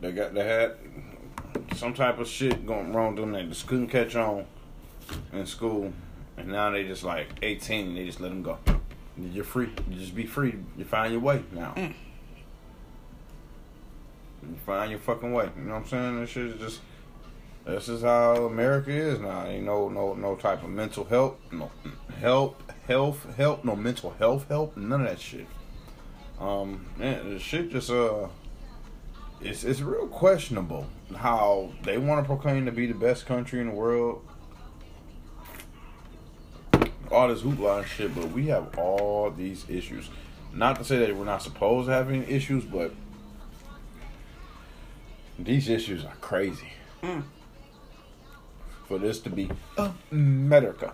that 0.00 0.14
got 0.14 0.34
that 0.34 0.46
had 0.46 1.76
some 1.76 1.94
type 1.94 2.18
of 2.18 2.28
shit 2.28 2.66
going 2.66 2.92
wrong 2.92 3.14
with 3.14 3.22
them 3.22 3.32
that 3.32 3.48
just 3.48 3.66
couldn't 3.66 3.88
catch 3.88 4.16
on 4.16 4.44
in 5.32 5.46
school, 5.46 5.92
and 6.36 6.48
now 6.48 6.70
they 6.70 6.84
just 6.84 7.04
like 7.04 7.28
18 7.42 7.88
and 7.88 7.96
they 7.96 8.04
just 8.04 8.20
let 8.20 8.28
them 8.28 8.42
go. 8.42 8.58
You're 9.16 9.44
free. 9.44 9.70
You 9.90 9.98
just 9.98 10.14
be 10.14 10.26
free. 10.26 10.54
You 10.76 10.84
find 10.84 11.12
your 11.12 11.20
way 11.20 11.42
now. 11.52 11.74
Mm. 11.76 11.94
You 14.42 14.56
find 14.64 14.90
your 14.90 15.00
fucking 15.00 15.32
way. 15.32 15.50
You 15.56 15.64
know 15.64 15.74
what 15.74 15.80
I'm 15.80 15.88
saying? 15.88 16.20
This 16.20 16.30
shit 16.30 16.46
is 16.46 16.60
just. 16.60 16.80
This 17.64 17.88
is 17.88 18.02
how 18.02 18.46
America 18.46 18.90
is 18.90 19.18
now. 19.18 19.44
Ain't 19.44 19.64
no 19.64 19.88
no 19.90 20.14
no 20.14 20.36
type 20.36 20.62
of 20.62 20.70
mental 20.70 21.04
help, 21.04 21.38
no 21.52 21.70
help, 22.18 22.62
health 22.86 23.26
help, 23.36 23.62
no 23.62 23.76
mental 23.76 24.14
health 24.18 24.48
help, 24.48 24.74
none 24.76 25.02
of 25.02 25.08
that 25.08 25.20
shit. 25.20 25.46
Um, 26.40 26.86
man, 26.96 27.34
the 27.34 27.38
shit 27.38 27.70
just 27.70 27.90
uh, 27.90 28.28
it's 29.40 29.64
it's 29.64 29.80
real 29.80 30.06
questionable 30.06 30.86
how 31.16 31.70
they 31.82 31.98
want 31.98 32.22
to 32.22 32.26
proclaim 32.26 32.66
to 32.66 32.72
be 32.72 32.86
the 32.86 32.94
best 32.94 33.26
country 33.26 33.60
in 33.60 33.68
the 33.68 33.74
world. 33.74 34.24
All 37.10 37.28
this 37.28 37.42
hoopla 37.42 37.78
and 37.78 37.86
shit, 37.88 38.14
but 38.14 38.30
we 38.32 38.48
have 38.48 38.76
all 38.76 39.30
these 39.30 39.64
issues. 39.68 40.10
Not 40.52 40.76
to 40.76 40.84
say 40.84 40.98
that 40.98 41.16
we're 41.16 41.24
not 41.24 41.42
supposed 41.42 41.86
to 41.88 41.92
have 41.92 42.10
any 42.10 42.24
issues, 42.26 42.64
but 42.64 42.92
these 45.38 45.68
issues 45.68 46.04
are 46.04 46.16
crazy 46.20 46.68
mm, 47.02 47.22
for 48.86 48.98
this 48.98 49.20
to 49.20 49.30
be 49.30 49.50
America. 50.10 50.92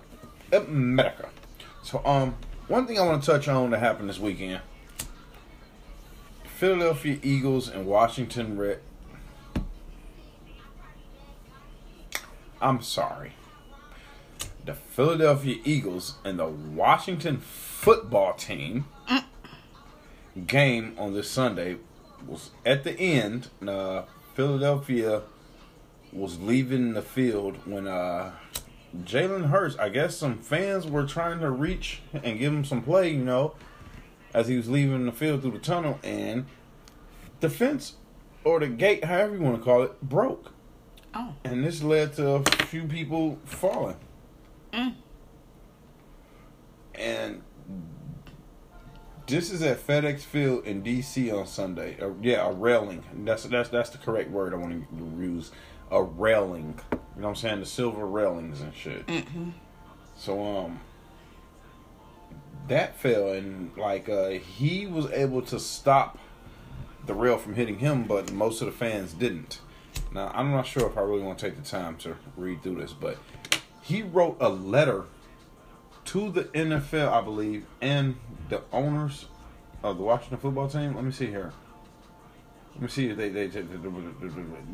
America. 0.53 1.31
So, 1.83 2.01
um, 2.05 2.37
one 2.69 2.87
thing 2.87 2.99
I 2.99 3.03
want 3.03 3.23
to 3.23 3.31
touch 3.31 3.49
on 3.49 3.71
that 3.71 3.81
happened 3.81 4.09
this 4.09 4.21
weekend 4.21 4.61
Philadelphia 6.65 7.19
Eagles 7.23 7.69
and 7.69 7.85
Washington 7.85 8.57
Red. 8.57 8.79
I'm 12.59 12.81
sorry. 12.81 13.35
The 14.65 14.73
Philadelphia 14.73 15.59
Eagles 15.63 16.15
and 16.25 16.39
the 16.39 16.47
Washington 16.47 17.37
football 17.37 18.33
team 18.33 18.87
game 20.47 20.95
on 20.97 21.13
this 21.13 21.31
Sunday 21.31 21.77
was 22.27 22.53
at 22.65 22.83
the 22.83 22.99
end. 22.99 23.49
Uh, 23.69 24.05
Philadelphia 24.33 25.21
was 26.15 26.41
leaving 26.41 26.95
the 26.95 27.03
field 27.03 27.59
when 27.67 27.87
uh, 27.87 28.33
Jalen 29.03 29.51
Hurts, 29.51 29.77
I 29.77 29.91
guess 29.91 30.17
some 30.17 30.39
fans 30.39 30.87
were 30.87 31.05
trying 31.05 31.41
to 31.41 31.51
reach 31.51 32.01
and 32.15 32.39
give 32.39 32.55
him 32.55 32.65
some 32.65 32.81
play, 32.81 33.11
you 33.11 33.23
know, 33.23 33.55
as 34.35 34.49
he 34.49 34.57
was 34.57 34.69
leaving 34.69 35.07
the 35.07 35.13
field 35.13 35.43
through 35.43 35.53
the 35.53 35.59
tunnel, 35.59 35.99
and 36.03 36.47
the 37.41 37.49
fence 37.49 37.95
or 38.45 38.61
the 38.61 38.67
gate, 38.67 39.05
however 39.05 39.37
you 39.37 39.43
want 39.43 39.57
to 39.57 39.63
call 39.63 39.83
it, 39.83 40.03
broke. 40.03 40.53
oh 41.15 41.35
And 41.45 41.65
this 41.65 41.83
led 41.83 42.15
to 42.15 42.35
a 42.35 42.43
few 42.67 42.85
people 42.85 43.39
falling. 43.45 43.97
Mm. 44.73 44.95
And 46.95 47.43
this 49.27 49.51
is 49.51 49.63
at 49.63 49.85
FedEx 49.85 50.21
Field 50.21 50.67
in 50.67 50.83
DC 50.83 51.33
on 51.33 51.47
Sunday. 51.47 51.97
Uh, 52.01 52.11
yeah, 52.21 52.47
a 52.47 52.53
railing. 52.53 53.05
That's 53.25 53.45
that's 53.45 53.69
that's 53.69 53.91
the 53.91 53.99
correct 53.99 54.31
word 54.31 54.53
I 54.53 54.57
want 54.57 54.89
to 54.91 55.23
use. 55.23 55.51
A 55.91 56.03
railing. 56.03 56.81
You 56.93 56.99
know 57.23 57.29
what 57.29 57.29
I'm 57.31 57.37
saying? 57.37 57.61
The 57.61 57.67
silver 57.67 58.07
railings 58.07 58.61
and 58.61 58.75
shit. 58.75 59.07
mm-hmm. 59.07 59.51
So 60.17 60.59
um 60.59 60.81
that 62.69 62.99
fell 62.99 63.33
and 63.33 63.77
like 63.77 64.09
uh 64.09 64.31
he 64.31 64.87
was 64.87 65.11
able 65.13 65.43
to 65.43 65.61
stop 65.61 66.19
the 67.07 67.15
rail 67.15 67.37
from 67.37 67.55
hitting 67.55 67.79
him, 67.79 68.05
but 68.05 68.33
most 68.33 68.63
of 68.63 68.67
the 68.67 68.73
fans 68.73 69.13
didn't. 69.13 69.61
Now 70.13 70.31
I'm 70.35 70.51
not 70.51 70.67
sure 70.67 70.87
if 70.87 70.97
I 70.97 71.03
really 71.03 71.23
want 71.23 71.39
to 71.39 71.47
take 71.47 71.63
the 71.63 71.69
time 71.69 71.97
to 71.99 72.17
read 72.37 72.63
through 72.63 72.77
this, 72.77 72.93
but 72.93 73.19
he 73.83 74.03
wrote 74.03 74.37
a 74.41 74.49
letter 74.49 75.05
to 76.07 76.31
the 76.31 76.45
NFL, 76.45 77.11
I 77.11 77.21
believe, 77.21 77.67
and 77.81 78.17
the 78.49 78.63
owners 78.73 79.27
of 79.83 79.99
the 79.99 80.03
Washington 80.03 80.39
football 80.39 80.69
team. 80.69 80.95
Let 80.95 81.05
me 81.05 81.13
see 81.13 81.27
here. 81.27 81.53
Let 82.75 82.83
me 82.83 82.89
see 82.89 83.09
if 83.09 83.17
they 83.17 83.29
they, 83.29 83.47
they, 83.47 83.63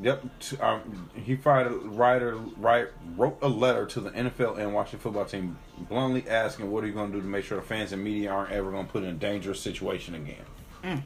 yep. 0.01 0.25
Um, 0.61 1.11
he 1.15 1.37
fired 1.37 1.67
a 1.67 1.75
writer 1.75 2.37
write 2.37 2.89
wrote 3.15 3.39
a 3.43 3.49
letter 3.49 3.85
to 3.87 4.01
the 4.01 4.11
NFL 4.11 4.59
and 4.59 4.73
Washington 4.73 5.01
football 5.01 5.27
team, 5.27 5.59
bluntly 5.79 6.27
asking, 6.29 6.71
"What 6.71 6.83
are 6.83 6.87
you 6.87 6.95
going 6.95 7.13
to 7.13 7.19
do 7.19 7.23
to 7.23 7.29
make 7.29 7.45
sure 7.45 7.61
the 7.61 7.67
fans 7.67 7.93
and 7.93 8.03
media 8.03 8.31
aren't 8.31 8.53
ever 8.53 8.71
going 8.71 8.87
to 8.87 8.93
put 8.93 9.03
in 9.03 9.11
a 9.11 9.15
dangerous 9.15 9.61
situation 9.61 10.15
again?" 10.15 11.05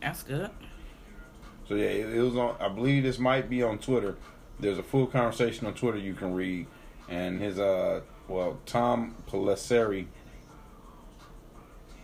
that's 0.00 0.22
good 0.22 0.50
So 1.68 1.74
yeah, 1.74 1.84
it, 1.84 2.16
it 2.16 2.22
was 2.22 2.36
on. 2.36 2.56
I 2.58 2.68
believe 2.68 3.02
this 3.02 3.18
might 3.18 3.50
be 3.50 3.62
on 3.62 3.78
Twitter. 3.78 4.16
There's 4.58 4.78
a 4.78 4.82
full 4.82 5.06
conversation 5.06 5.66
on 5.66 5.74
Twitter 5.74 5.98
you 5.98 6.14
can 6.14 6.32
read, 6.32 6.66
and 7.08 7.38
his 7.38 7.58
uh, 7.58 8.00
well, 8.28 8.58
Tom 8.64 9.14
Pelissero 9.28 10.06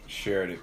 shared 0.07 0.51
it, 0.51 0.61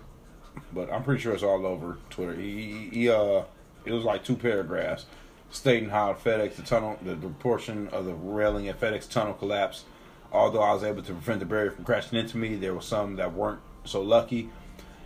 but 0.74 0.92
I'm 0.92 1.04
pretty 1.04 1.22
sure 1.22 1.34
it's 1.34 1.44
all 1.44 1.66
over 1.66 1.98
Twitter. 2.10 2.36
He, 2.36 2.90
he, 2.92 3.10
uh, 3.10 3.44
it 3.86 3.92
was 3.92 4.04
like 4.04 4.24
two 4.24 4.36
paragraphs 4.36 5.06
stating 5.52 5.90
how 5.90 6.14
FedEx 6.14 6.56
the 6.56 6.62
tunnel, 6.62 6.98
the, 7.02 7.16
the 7.16 7.30
portion 7.30 7.88
of 7.90 8.06
the 8.06 8.14
railing 8.14 8.68
at 8.68 8.80
FedEx 8.80 9.10
tunnel 9.10 9.34
collapsed. 9.34 9.86
Although 10.32 10.62
I 10.62 10.74
was 10.74 10.84
able 10.84 11.02
to 11.04 11.14
prevent 11.14 11.40
the 11.40 11.46
barrier 11.46 11.72
from 11.72 11.86
crashing 11.86 12.20
into 12.20 12.38
me, 12.38 12.56
there 12.56 12.74
were 12.74 12.82
some 12.82 13.16
that 13.16 13.34
weren't 13.34 13.62
so 13.86 14.02
lucky, 14.02 14.50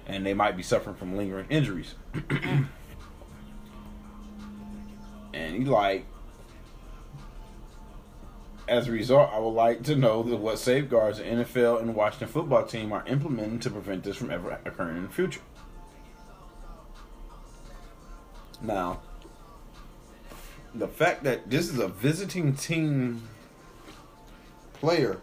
and 0.07 0.25
they 0.25 0.33
might 0.33 0.57
be 0.57 0.63
suffering 0.63 0.95
from 0.95 1.15
lingering 1.15 1.45
injuries. 1.49 1.93
and 5.33 5.55
he 5.55 5.65
like 5.65 6.05
as 8.69 8.87
a 8.87 8.91
result, 8.91 9.31
I 9.33 9.39
would 9.39 9.49
like 9.49 9.83
to 9.83 9.95
know 9.95 10.21
what 10.21 10.59
safeguards 10.59 11.17
the 11.17 11.23
NFL 11.23 11.81
and 11.81 11.95
Washington 11.95 12.27
football 12.27 12.65
team 12.65 12.93
are 12.93 13.03
implementing 13.07 13.59
to 13.61 13.69
prevent 13.69 14.03
this 14.03 14.15
from 14.15 14.29
ever 14.29 14.59
occurring 14.63 14.97
in 14.97 15.03
the 15.03 15.09
future. 15.09 15.41
Now, 18.61 19.01
the 20.75 20.87
fact 20.87 21.23
that 21.23 21.49
this 21.49 21.69
is 21.69 21.79
a 21.79 21.87
visiting 21.87 22.53
team 22.53 23.23
player 24.73 25.19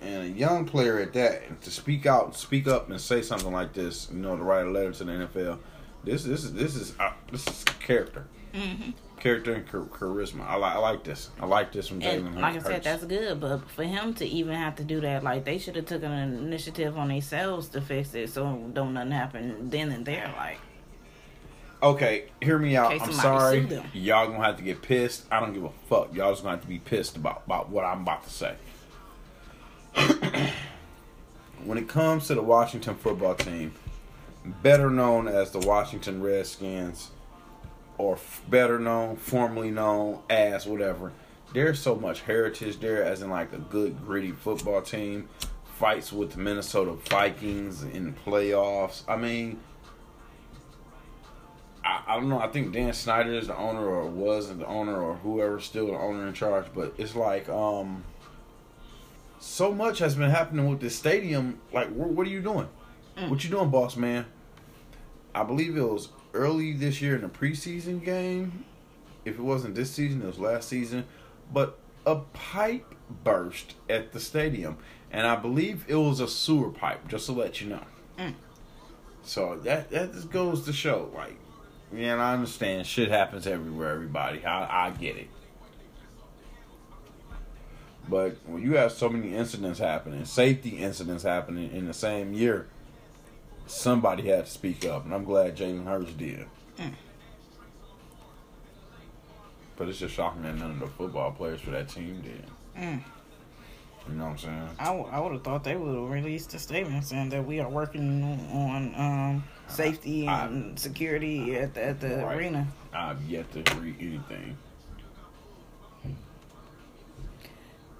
and 0.00 0.24
a 0.24 0.28
young 0.28 0.64
player 0.64 0.98
at 0.98 1.12
that, 1.12 1.60
to 1.62 1.70
speak 1.70 2.06
out, 2.06 2.36
speak 2.36 2.66
up, 2.66 2.88
and 2.88 3.00
say 3.00 3.22
something 3.22 3.52
like 3.52 3.72
this, 3.72 4.08
you 4.12 4.18
know, 4.18 4.36
to 4.36 4.42
write 4.42 4.66
a 4.66 4.70
letter 4.70 4.92
to 4.92 5.04
the 5.04 5.12
NFL. 5.12 5.58
This, 6.04 6.24
this 6.24 6.44
is 6.44 6.52
this 6.54 6.76
is 6.76 6.94
uh, 7.00 7.12
this 7.32 7.46
is 7.46 7.64
character, 7.80 8.26
mm-hmm. 8.54 8.90
Character 9.20 9.52
and 9.54 9.66
charisma. 9.68 10.46
I 10.46 10.56
like 10.56 10.74
I 10.74 10.78
like 10.78 11.04
this. 11.04 11.30
I 11.40 11.46
like 11.46 11.72
this 11.72 11.88
from 11.88 12.00
Jalen. 12.00 12.34
like 12.34 12.44
I 12.44 12.52
Hurts. 12.52 12.66
said 12.66 12.82
that's 12.84 13.04
good 13.04 13.40
but 13.40 13.68
for 13.70 13.84
him 13.84 14.14
to 14.14 14.26
even 14.26 14.54
have 14.54 14.76
to 14.76 14.84
do 14.84 15.00
that 15.00 15.22
like 15.22 15.44
they 15.44 15.58
should 15.58 15.76
have 15.76 15.86
taken 15.86 16.10
an 16.10 16.36
initiative 16.38 16.96
on 16.96 17.08
themselves 17.08 17.68
to 17.70 17.80
fix 17.80 18.14
it 18.14 18.30
so 18.30 18.70
don't 18.72 18.94
nothing 18.94 19.12
happen 19.12 19.70
then 19.70 19.90
and 19.92 20.04
there 20.06 20.32
like 20.36 20.58
Okay, 21.80 22.24
hear 22.42 22.58
me 22.58 22.74
out. 22.76 22.90
I'm 23.00 23.12
sorry. 23.12 23.60
Y'all 23.92 24.26
gonna 24.26 24.42
have 24.42 24.56
to 24.56 24.64
get 24.64 24.82
pissed. 24.82 25.26
I 25.30 25.38
don't 25.38 25.52
give 25.52 25.62
a 25.62 25.70
fuck. 25.88 26.12
Y'all 26.12 26.32
just 26.32 26.42
gonna 26.42 26.56
have 26.56 26.62
to 26.62 26.68
be 26.68 26.80
pissed 26.80 27.16
about, 27.16 27.42
about 27.46 27.68
what 27.68 27.84
I'm 27.84 28.00
about 28.02 28.24
to 28.24 28.30
say. 28.30 28.56
when 31.64 31.78
it 31.78 31.88
comes 31.88 32.26
to 32.26 32.34
the 32.34 32.42
Washington 32.42 32.96
football 32.96 33.36
team, 33.36 33.74
better 34.62 34.90
known 34.90 35.28
as 35.28 35.52
the 35.52 35.60
Washington 35.60 36.20
Redskins, 36.20 37.10
or 37.98 38.14
f- 38.14 38.42
better 38.48 38.78
known, 38.78 39.16
formerly 39.16 39.70
known 39.70 40.20
as 40.30 40.66
whatever, 40.66 41.12
there's 41.52 41.78
so 41.78 41.94
much 41.96 42.22
heritage 42.22 42.78
there, 42.80 43.02
as 43.02 43.22
in 43.22 43.30
like 43.30 43.52
a 43.52 43.58
good 43.58 44.04
gritty 44.04 44.32
football 44.32 44.80
team. 44.82 45.28
Fights 45.78 46.12
with 46.12 46.32
the 46.32 46.38
Minnesota 46.38 46.92
Vikings 47.08 47.84
in 47.84 48.14
playoffs. 48.26 49.02
I 49.06 49.16
mean, 49.16 49.60
I, 51.84 52.02
I 52.06 52.14
don't 52.16 52.28
know. 52.28 52.40
I 52.40 52.48
think 52.48 52.72
Dan 52.72 52.92
Snyder 52.92 53.32
is 53.32 53.46
the 53.46 53.56
owner, 53.56 53.86
or 53.86 54.06
was 54.06 54.54
the 54.56 54.66
owner, 54.66 55.00
or 55.00 55.14
whoever's 55.16 55.64
still 55.64 55.86
the 55.86 55.92
owner 55.94 56.26
in 56.26 56.34
charge. 56.34 56.66
But 56.74 56.94
it's 56.98 57.14
like, 57.14 57.48
um, 57.48 58.04
so 59.38 59.72
much 59.72 60.00
has 60.00 60.16
been 60.16 60.30
happening 60.30 60.68
with 60.68 60.80
this 60.80 60.96
stadium. 60.96 61.60
Like, 61.72 61.88
wh- 61.88 62.10
what 62.10 62.26
are 62.26 62.30
you 62.30 62.42
doing? 62.42 62.68
What 63.28 63.42
you 63.42 63.50
doing, 63.50 63.70
boss 63.70 63.96
man? 63.96 64.26
I 65.34 65.42
believe 65.44 65.76
it 65.76 65.82
was 65.82 66.08
early 66.38 66.72
this 66.72 67.02
year 67.02 67.16
in 67.16 67.24
a 67.24 67.28
preseason 67.28 68.02
game. 68.02 68.64
If 69.24 69.38
it 69.38 69.42
wasn't 69.42 69.74
this 69.74 69.90
season, 69.90 70.22
it 70.22 70.26
was 70.26 70.38
last 70.38 70.68
season. 70.68 71.04
But 71.52 71.78
a 72.06 72.16
pipe 72.16 72.94
burst 73.24 73.74
at 73.88 74.12
the 74.12 74.20
stadium, 74.20 74.78
and 75.10 75.26
I 75.26 75.36
believe 75.36 75.84
it 75.88 75.96
was 75.96 76.20
a 76.20 76.28
sewer 76.28 76.70
pipe. 76.70 77.08
Just 77.08 77.26
to 77.26 77.32
let 77.32 77.60
you 77.60 77.68
know. 77.68 77.84
Mm. 78.18 78.34
So 79.22 79.58
that 79.64 79.90
that 79.90 80.12
just 80.12 80.30
goes 80.30 80.64
to 80.64 80.72
show, 80.72 81.10
like, 81.14 81.36
yeah, 81.92 82.14
I 82.14 82.34
understand 82.34 82.86
shit 82.86 83.10
happens 83.10 83.46
everywhere. 83.46 83.92
Everybody, 83.92 84.44
I 84.44 84.86
I 84.86 84.90
get 84.90 85.16
it. 85.16 85.28
But 88.08 88.36
when 88.46 88.62
you 88.62 88.76
have 88.76 88.92
so 88.92 89.10
many 89.10 89.34
incidents 89.34 89.78
happening, 89.78 90.24
safety 90.24 90.78
incidents 90.78 91.24
happening 91.24 91.70
in 91.72 91.86
the 91.86 91.92
same 91.92 92.32
year, 92.32 92.68
somebody 93.68 94.24
had 94.28 94.46
to 94.46 94.50
speak 94.50 94.84
up, 94.84 95.04
and 95.04 95.14
I'm 95.14 95.24
glad 95.24 95.56
Jalen 95.56 95.84
Hurts 95.84 96.12
did. 96.12 96.46
Mm. 96.78 96.92
But 99.76 99.88
it's 99.88 99.98
just 99.98 100.14
shocking 100.14 100.42
that 100.42 100.56
none 100.56 100.72
of 100.72 100.80
the 100.80 100.86
football 100.88 101.30
players 101.30 101.60
for 101.60 101.70
that 101.70 101.88
team 101.88 102.20
did. 102.22 102.44
Mm. 102.76 103.02
You 104.08 104.14
know 104.14 104.24
what 104.24 104.30
I'm 104.30 104.38
saying? 104.38 104.68
I, 104.78 104.84
w- 104.86 105.06
I 105.12 105.20
would 105.20 105.32
have 105.32 105.42
thought 105.44 105.62
they 105.64 105.76
would 105.76 105.94
have 105.94 106.08
released 106.10 106.54
a 106.54 106.58
statement 106.58 107.04
saying 107.04 107.28
that 107.28 107.46
we 107.46 107.60
are 107.60 107.68
working 107.68 108.22
on 108.52 108.94
um, 108.96 109.44
safety 109.68 110.26
and 110.26 110.78
security 110.78 111.56
at 111.56 111.74
the, 111.74 111.82
at 111.84 112.00
the 112.00 112.16
Right. 112.24 112.36
arena. 112.38 112.66
I've 112.92 113.22
yet 113.28 113.52
to 113.52 113.58
read 113.76 113.96
anything. 114.00 114.56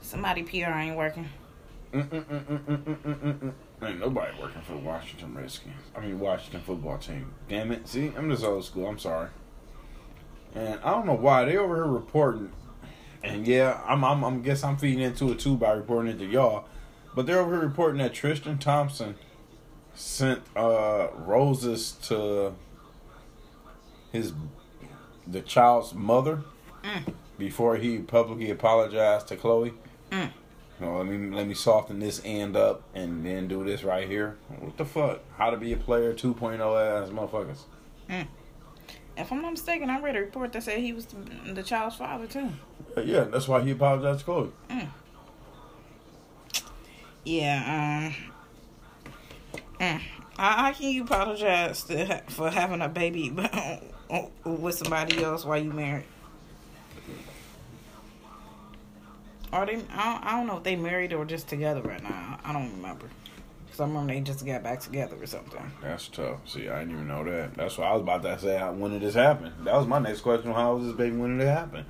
Somebody 0.00 0.42
PR 0.44 0.70
ain't 0.70 0.96
working. 0.96 1.28
Mm-mm-mm-mm-mm-mm-mm-mm. 1.92 3.52
Ain't 3.82 4.00
nobody 4.00 4.32
working 4.40 4.62
for 4.62 4.72
the 4.72 4.78
Washington 4.78 5.34
Redskins. 5.34 5.74
I 5.96 6.00
mean, 6.00 6.18
Washington 6.18 6.60
football 6.62 6.98
team. 6.98 7.32
Damn 7.48 7.70
it. 7.70 7.86
See, 7.86 8.12
I'm 8.16 8.28
just 8.30 8.42
old 8.44 8.64
school. 8.64 8.86
I'm 8.88 8.98
sorry. 8.98 9.28
And 10.54 10.80
I 10.82 10.90
don't 10.90 11.06
know 11.06 11.14
why 11.14 11.44
they 11.44 11.56
over 11.56 11.76
here 11.76 11.86
reporting. 11.86 12.50
And 13.22 13.46
yeah, 13.46 13.80
I'm, 13.86 14.04
I'm, 14.04 14.24
I'm 14.24 14.42
guess 14.42 14.64
I'm 14.64 14.76
feeding 14.76 15.00
into 15.00 15.30
it 15.30 15.38
too 15.38 15.56
by 15.56 15.72
reporting 15.72 16.12
it 16.12 16.18
to 16.18 16.26
y'all. 16.26 16.64
But 17.14 17.26
they're 17.26 17.38
over 17.38 17.52
here 17.56 17.64
reporting 17.68 17.98
that 17.98 18.14
Tristan 18.14 18.58
Thompson 18.58 19.14
sent 19.94 20.42
uh, 20.56 21.08
roses 21.14 21.92
to 22.08 22.54
his 24.12 24.32
the 25.26 25.40
child's 25.40 25.94
mother 25.94 26.42
Mm. 26.84 27.12
before 27.36 27.76
he 27.76 27.98
publicly 27.98 28.50
apologized 28.50 29.26
to 29.28 29.36
Khloé. 29.36 29.72
Mm. 30.12 30.30
You 30.80 30.86
know, 30.86 30.98
let 30.98 31.06
me 31.06 31.34
let 31.34 31.46
me 31.46 31.54
soften 31.54 31.98
this 31.98 32.20
end 32.24 32.56
up 32.56 32.82
and 32.94 33.24
then 33.26 33.48
do 33.48 33.64
this 33.64 33.82
right 33.82 34.08
here. 34.08 34.36
What 34.60 34.76
the 34.76 34.84
fuck? 34.84 35.20
How 35.36 35.50
to 35.50 35.56
be 35.56 35.72
a 35.72 35.76
player 35.76 36.14
2.0 36.14 36.58
ass 36.60 37.10
motherfuckers. 37.10 37.64
If 39.16 39.32
I'm 39.32 39.42
not 39.42 39.50
mistaken, 39.50 39.90
I 39.90 39.98
read 39.98 40.14
a 40.14 40.20
report 40.20 40.52
that 40.52 40.62
said 40.62 40.78
he 40.78 40.92
was 40.92 41.06
the, 41.06 41.52
the 41.54 41.62
child's 41.64 41.96
father 41.96 42.26
too. 42.28 42.50
Uh, 42.96 43.00
Yeah, 43.00 43.24
that's 43.24 43.48
why 43.48 43.60
he 43.62 43.72
apologized 43.72 44.20
to 44.20 44.26
Khloé. 44.26 44.50
Yeah. 47.24 48.12
Um. 48.14 49.12
mm. 49.80 50.00
How, 50.36 50.50
how 50.50 50.72
can 50.72 50.90
you 50.90 51.02
apologize 51.02 51.82
to, 51.84 52.22
for 52.28 52.48
having 52.50 52.80
a 52.80 52.88
baby 52.88 53.30
with 54.44 54.76
somebody 54.76 55.24
else 55.24 55.44
while 55.44 55.58
you 55.60 55.72
married? 55.72 56.04
Are 59.52 59.66
they? 59.66 59.74
I 59.74 59.76
don't, 59.76 60.24
I 60.24 60.30
don't 60.36 60.46
know 60.46 60.58
if 60.58 60.62
they 60.62 60.76
married 60.76 61.12
or 61.12 61.24
just 61.24 61.48
together 61.48 61.80
right 61.82 62.02
now. 62.02 62.38
I 62.44 62.52
don't 62.52 62.70
remember. 62.72 63.06
Cause 63.70 63.80
I 63.80 63.84
remember 63.84 64.12
they 64.12 64.20
just 64.20 64.44
got 64.44 64.62
back 64.62 64.80
together 64.80 65.16
or 65.20 65.26
something. 65.26 65.60
That's 65.82 66.08
tough. 66.08 66.48
See, 66.48 66.68
I 66.68 66.80
didn't 66.80 66.94
even 66.94 67.08
know 67.08 67.24
that. 67.24 67.54
That's 67.54 67.78
what 67.78 67.86
I 67.86 67.92
was 67.92 68.02
about 68.02 68.22
to 68.22 68.38
say. 68.38 68.58
When 68.58 68.92
did 68.92 69.02
this 69.02 69.14
happen? 69.14 69.52
That 69.64 69.74
was 69.74 69.86
my 69.86 69.98
next 69.98 70.20
question. 70.20 70.52
How 70.52 70.74
was 70.74 70.86
this 70.86 70.96
baby? 70.96 71.16
When 71.16 71.38
did 71.38 71.46
it 71.46 71.50
happen? 71.50 71.84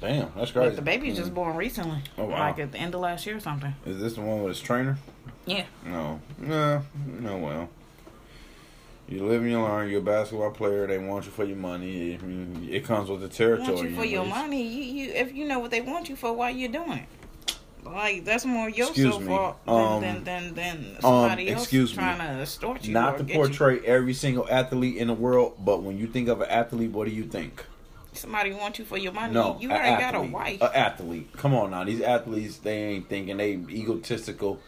Damn, 0.00 0.32
that's 0.36 0.52
crazy. 0.52 0.70
But 0.70 0.76
the 0.76 0.82
baby's 0.82 1.16
just 1.16 1.32
mm. 1.32 1.34
born 1.34 1.56
recently, 1.56 2.02
Oh, 2.16 2.26
wow. 2.26 2.38
like 2.38 2.58
at 2.58 2.72
the 2.72 2.78
end 2.78 2.94
of 2.94 3.00
last 3.00 3.26
year 3.26 3.36
or 3.36 3.40
something. 3.40 3.74
Is 3.84 4.00
this 4.00 4.14
the 4.14 4.20
one 4.20 4.42
with 4.42 4.50
his 4.56 4.60
trainer? 4.60 4.96
Yeah. 5.44 5.64
No. 5.84 6.20
No. 6.38 6.82
No. 7.04 7.36
Well. 7.38 7.68
You 9.08 9.24
live 9.24 9.40
and 9.42 9.50
you 9.50 9.60
learn. 9.60 9.88
You're 9.88 10.00
a 10.00 10.02
basketball 10.02 10.50
player. 10.50 10.86
They 10.86 10.98
want 10.98 11.24
you 11.24 11.30
for 11.30 11.44
your 11.44 11.56
money. 11.56 12.18
I 12.20 12.24
mean, 12.24 12.68
it 12.70 12.84
comes 12.84 13.08
with 13.08 13.22
the 13.22 13.28
territory. 13.28 13.74
want 13.74 13.88
you 13.88 13.96
for 13.96 14.04
your 14.04 14.26
money. 14.26 14.62
You, 14.62 14.82
you 14.82 15.12
if 15.12 15.34
you 15.34 15.46
know 15.46 15.58
what 15.58 15.70
they 15.70 15.80
want 15.80 16.10
you 16.10 16.16
for, 16.16 16.32
why 16.34 16.50
you 16.50 16.68
doing 16.68 16.92
it? 16.92 17.08
Like 17.84 18.24
that's 18.24 18.44
more 18.44 18.68
your 18.68 18.88
Excuse 18.88 19.16
fault 19.26 19.64
than, 19.64 19.74
um, 19.74 20.00
than 20.02 20.24
than 20.24 20.54
than 20.54 20.96
somebody 21.00 21.50
else 21.50 21.62
excuse 21.62 21.96
me. 21.96 22.02
trying 22.02 22.18
to 22.18 22.42
extort 22.42 22.84
you. 22.84 22.92
Not 22.92 23.18
to 23.18 23.24
get 23.24 23.34
you. 23.34 23.40
portray 23.40 23.80
every 23.80 24.12
single 24.12 24.46
athlete 24.50 24.96
in 24.96 25.08
the 25.08 25.14
world, 25.14 25.56
but 25.58 25.82
when 25.82 25.96
you 25.96 26.06
think 26.06 26.28
of 26.28 26.40
an 26.40 26.48
athlete, 26.50 26.90
what 26.90 27.06
do 27.06 27.14
you 27.14 27.24
think? 27.24 27.64
Somebody 28.12 28.52
want 28.52 28.78
you 28.78 28.84
for 28.84 28.98
your 28.98 29.12
money. 29.12 29.32
No, 29.32 29.56
you 29.60 29.70
already 29.70 30.00
got 30.02 30.14
a 30.14 30.20
wife. 30.20 30.60
An 30.60 30.70
athlete. 30.74 31.32
Come 31.36 31.54
on 31.54 31.70
now, 31.70 31.84
these 31.84 32.00
athletes 32.02 32.58
they 32.58 32.76
ain't 32.76 33.08
thinking 33.08 33.36
they 33.38 33.52
egotistical, 33.52 34.60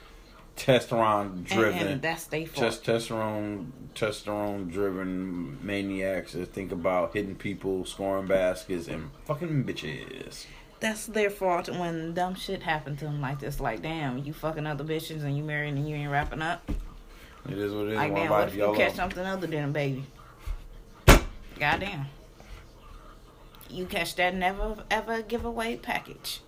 testosterone 0.56 1.32
and, 1.32 1.46
driven, 1.46 1.86
and 1.86 2.02
that's 2.02 2.26
their 2.26 2.46
fault. 2.46 2.66
just 2.66 2.84
testosterone 2.84 3.66
testosterone 3.94 4.70
driven 4.70 5.58
maniacs 5.64 6.32
that 6.32 6.52
think 6.52 6.70
about 6.72 7.14
hitting 7.14 7.34
people, 7.34 7.84
scoring 7.84 8.26
baskets, 8.26 8.86
and 8.88 9.10
fucking 9.24 9.64
bitches. 9.64 10.46
that's 10.80 11.06
their 11.06 11.30
fault 11.30 11.68
when 11.68 12.14
dumb 12.14 12.34
shit 12.34 12.62
happened 12.62 12.98
to 12.98 13.04
them 13.06 13.20
like 13.20 13.40
this. 13.40 13.58
Like, 13.60 13.82
damn, 13.82 14.18
you 14.18 14.32
fucking 14.32 14.66
other 14.66 14.84
bitches 14.84 15.22
and 15.24 15.36
you 15.36 15.42
married 15.42 15.74
and 15.74 15.88
you 15.88 15.96
ain't 15.96 16.10
wrapping 16.10 16.42
up. 16.42 16.70
It 17.48 17.56
is 17.58 17.72
what 17.72 17.86
it 17.86 17.92
is. 17.92 17.96
Like, 17.96 18.12
One 18.12 18.20
damn, 18.22 18.30
what 18.30 18.48
if 18.48 18.54
you 18.54 18.60
yellow. 18.60 18.76
catch 18.76 18.94
something 18.94 19.24
other 19.24 19.46
than 19.46 19.64
a 19.64 19.72
baby? 19.72 20.04
Goddamn. 21.58 22.06
You 23.68 23.86
catch 23.86 24.16
that 24.16 24.34
never 24.34 24.84
ever 24.90 25.22
giveaway 25.22 25.76
package. 25.76 26.40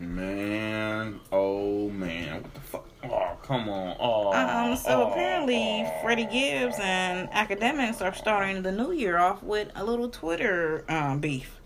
Man, 0.00 1.18
oh 1.32 1.90
man, 1.90 2.42
what 2.42 2.54
the 2.54 2.60
fuck? 2.60 2.88
Oh, 3.02 3.36
come 3.42 3.68
on. 3.68 3.96
Oh, 3.98 4.32
Um, 4.32 4.76
so 4.76 5.02
oh, 5.02 5.10
apparently, 5.10 5.82
oh. 5.84 6.00
Freddie 6.02 6.26
Gibbs 6.26 6.76
and 6.80 7.28
Akademiks 7.30 8.00
are 8.00 8.14
starting 8.14 8.62
the 8.62 8.70
new 8.70 8.92
year 8.92 9.18
off 9.18 9.42
with 9.42 9.70
a 9.74 9.84
little 9.84 10.08
Twitter 10.08 10.84
um, 10.88 11.18
beef. 11.18 11.60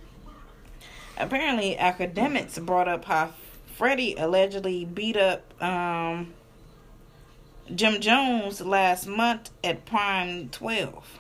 Apparently, 1.19 1.77
Akademiks 1.79 2.65
brought 2.65 2.89
up 2.89 3.05
how 3.05 3.33
Freddie 3.77 4.15
allegedly 4.17 4.87
beat 4.87 5.19
up 5.19 5.63
um, 5.63 6.33
Jim 7.75 8.01
Jones 8.01 8.63
last 8.63 9.07
month 9.07 9.51
at 9.63 9.85
Prime 9.85 10.49
12. 10.49 11.19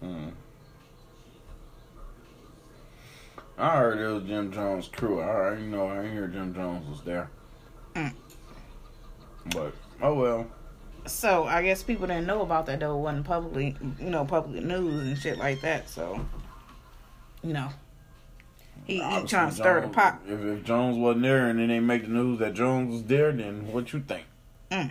Hmm. 0.00 0.28
I 3.58 3.78
heard 3.78 3.98
it 3.98 4.06
was 4.06 4.24
Jim 4.24 4.52
Jones' 4.52 4.88
crew. 4.88 5.20
I 5.20 5.28
already 5.28 5.62
know. 5.62 5.88
I 5.88 5.96
didn't 5.96 6.12
hear 6.12 6.26
Jim 6.26 6.54
Jones 6.54 6.88
was 6.88 7.00
there. 7.02 7.30
Mm. 7.94 8.12
But 9.46 9.72
oh 10.02 10.14
well. 10.14 10.46
So 11.06 11.44
I 11.44 11.62
guess 11.62 11.82
people 11.82 12.06
didn't 12.06 12.26
know 12.26 12.42
about 12.42 12.66
that 12.66 12.80
though. 12.80 12.98
It 12.98 13.00
wasn't 13.00 13.24
publicly, 13.24 13.76
you 14.00 14.10
know, 14.10 14.24
public 14.24 14.62
news 14.62 15.06
and 15.06 15.16
shit 15.16 15.38
like 15.38 15.60
that. 15.62 15.88
So, 15.88 16.20
you 17.42 17.54
know, 17.54 17.70
he, 18.84 18.94
he 18.94 19.24
trying 19.24 19.50
to 19.50 19.54
stir 19.54 19.80
the 19.80 19.88
pot. 19.88 20.20
If, 20.26 20.40
if 20.40 20.64
Jones 20.64 20.98
wasn't 20.98 21.22
there 21.22 21.48
and 21.48 21.58
then 21.58 21.68
they 21.68 21.80
make 21.80 22.02
the 22.02 22.08
news 22.08 22.38
that 22.40 22.54
Jones 22.54 22.92
was 22.92 23.02
there, 23.04 23.32
then 23.32 23.72
what 23.72 23.92
you 23.92 24.00
think? 24.00 24.26
Mm. 24.70 24.90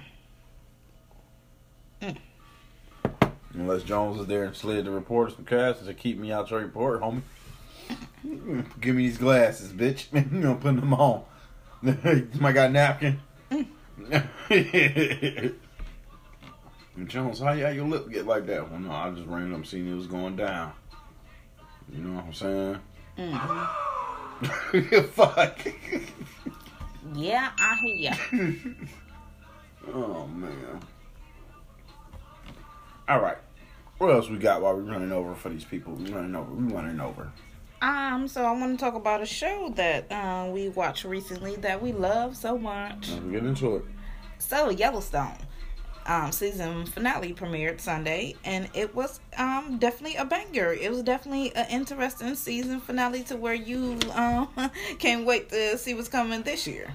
Mm. 2.02 2.18
Unless 3.54 3.84
Jones 3.84 4.18
was 4.18 4.28
there 4.28 4.46
and 4.46 4.56
slid 4.56 4.86
the 4.86 4.92
reporters 4.92 5.36
some 5.36 5.46
cash 5.46 5.78
to 5.86 5.94
keep 5.94 6.18
me 6.18 6.32
out 6.32 6.50
your 6.50 6.62
report, 6.62 7.02
homie. 7.02 7.22
Give 8.82 8.96
me 8.96 9.08
these 9.08 9.18
glasses, 9.18 9.72
bitch. 9.72 10.06
you 10.32 10.40
know, 10.40 10.56
putting 10.56 10.80
them 10.80 10.94
on. 10.94 11.24
Somebody 11.84 12.54
got 12.54 12.72
napkin. 12.72 13.20
Jones, 17.06 17.40
how, 17.40 17.48
how 17.48 17.54
your 17.54 17.86
lip 17.86 18.10
get 18.10 18.26
like 18.26 18.46
that? 18.48 18.70
Well, 18.70 18.80
no, 18.80 18.92
I 18.92 19.12
just 19.12 19.28
ran 19.28 19.54
up, 19.54 19.66
seen 19.66 19.92
it 19.92 19.96
was 19.96 20.08
going 20.08 20.36
down. 20.36 20.74
You 21.92 22.04
know 22.04 22.16
what 22.16 22.26
I'm 22.26 22.34
saying? 22.34 22.80
Mhm. 23.18 25.06
Fuck. 25.10 25.60
Yeah, 27.14 27.52
I 27.58 27.76
hear 27.84 27.96
ya. 27.96 28.14
oh 29.94 30.28
man. 30.28 30.80
All 33.08 33.22
right. 33.22 33.38
What 33.98 34.10
else 34.10 34.30
we 34.30 34.38
got 34.38 34.62
while 34.62 34.76
we're 34.76 34.82
running 34.82 35.12
over 35.12 35.36
for 35.36 35.50
these 35.50 35.64
people? 35.64 35.94
We 35.94 36.12
running 36.12 36.36
over. 36.36 36.52
We 36.52 36.74
running 36.74 37.00
over. 37.00 37.32
Um, 37.82 38.28
so 38.28 38.44
I 38.44 38.52
want 38.52 38.78
to 38.80 38.84
talk 38.84 38.96
about 38.96 39.22
a 39.22 39.26
show 39.26 39.72
that 39.76 40.12
uh, 40.12 40.50
we 40.52 40.70
watched 40.70 41.04
recently 41.04 41.56
that 41.58 41.82
we 41.82 41.92
love 41.92 42.36
so 42.36 42.58
much. 42.58 43.10
Let's 43.10 43.26
get 43.26 43.46
into 43.46 43.76
it. 43.78 43.86
So 44.40 44.70
Yellowstone, 44.70 45.38
um, 46.06 46.32
season 46.32 46.86
finale 46.86 47.34
premiered 47.34 47.80
Sunday, 47.80 48.36
and 48.44 48.70
it 48.74 48.94
was 48.96 49.20
um 49.38 49.78
definitely 49.80 50.18
a 50.18 50.26
banger. 50.26 50.74
It 50.74 50.92
was 50.92 51.04
definitely 51.04 51.54
an 51.56 51.68
interesting 51.70 52.36
season 52.36 52.80
finale 52.80 53.24
to 53.24 53.36
where 53.36 53.54
you 53.54 54.00
um 54.14 54.50
can't 55.00 55.26
wait 55.26 55.50
to 55.50 55.78
see 55.78 55.94
what's 55.94 56.08
coming 56.08 56.44
this 56.44 56.68
year. 56.68 56.94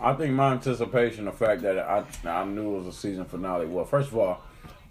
I 0.00 0.12
think 0.14 0.32
my 0.34 0.52
anticipation, 0.52 1.24
the 1.24 1.32
fact 1.32 1.62
that 1.62 1.78
I 1.78 2.04
I 2.24 2.44
knew 2.44 2.76
it 2.76 2.78
was 2.84 2.86
a 2.94 2.98
season 2.98 3.24
finale. 3.24 3.66
Well, 3.66 3.84
first 3.84 4.08
of 4.08 4.16
all, 4.16 4.42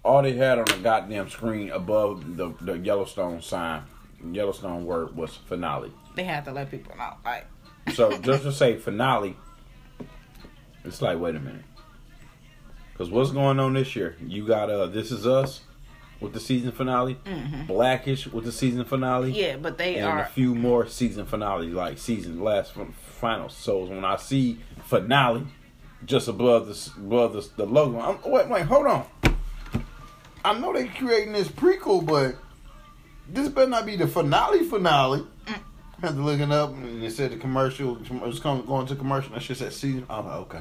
all 0.04 0.22
they 0.22 0.32
had 0.32 0.58
on 0.58 0.64
the 0.66 0.78
goddamn 0.82 1.28
screen 1.28 1.70
above 1.70 2.36
the 2.36 2.52
the 2.60 2.78
Yellowstone 2.78 3.42
sign, 3.42 3.82
Yellowstone 4.30 4.84
word 4.86 5.16
was 5.16 5.36
finale. 5.36 5.90
They 6.14 6.24
had 6.24 6.44
to 6.44 6.52
let 6.52 6.70
people 6.70 6.96
know. 6.96 7.14
Like, 7.24 7.46
So 7.94 8.16
just 8.18 8.42
to 8.44 8.52
say 8.52 8.76
finale, 8.76 9.36
it's 10.84 11.00
like 11.02 11.18
wait 11.18 11.34
a 11.36 11.40
minute, 11.40 11.64
because 12.92 13.10
what's 13.10 13.30
going 13.30 13.58
on 13.60 13.74
this 13.74 13.94
year? 13.96 14.16
You 14.24 14.46
got 14.46 14.70
uh, 14.70 14.86
This 14.86 15.10
Is 15.10 15.26
Us 15.26 15.62
with 16.20 16.32
the 16.32 16.40
season 16.40 16.70
finale, 16.72 17.18
Blackish 17.66 18.26
with 18.28 18.44
the 18.44 18.52
season 18.52 18.84
finale, 18.84 19.30
Mm-hmm. 19.32 19.40
yeah, 19.40 19.56
but 19.56 19.76
they 19.78 20.00
are. 20.00 20.20
a 20.22 20.26
few 20.26 20.54
more 20.54 20.86
season 20.86 21.26
finales, 21.26 21.72
like 21.72 21.98
season 21.98 22.40
last 22.42 22.74
fin- 22.74 22.94
finals. 23.20 23.56
So 23.56 23.84
when 23.84 24.04
I 24.04 24.16
see 24.16 24.60
finale 24.84 25.46
just 26.04 26.28
above 26.28 26.66
the 26.66 26.90
above 27.00 27.32
the, 27.32 27.48
the 27.56 27.66
logo, 27.66 28.00
I'm 28.00 28.30
wait, 28.30 28.48
wait, 28.48 28.62
hold 28.66 28.86
on. 28.86 29.06
I 30.44 30.58
know 30.58 30.72
they 30.72 30.88
creating 30.88 31.32
this 31.32 31.46
prequel, 31.48 32.04
but 32.04 32.36
this 33.28 33.48
better 33.48 33.68
not 33.68 33.86
be 33.86 33.96
the 33.96 34.06
finale 34.06 34.64
finale. 34.64 35.26
Had 36.00 36.16
to 36.16 36.20
looking 36.20 36.50
up 36.50 36.70
and 36.70 37.02
it 37.02 37.12
said 37.12 37.30
the 37.30 37.36
commercial 37.36 37.96
it 37.96 38.10
was 38.10 38.40
coming 38.40 38.66
going 38.66 38.86
to 38.86 38.96
commercial. 38.96 39.32
That 39.34 39.42
shit 39.42 39.58
said 39.58 39.72
season. 39.72 40.04
I'm 40.10 40.26
like, 40.26 40.36
okay, 40.36 40.60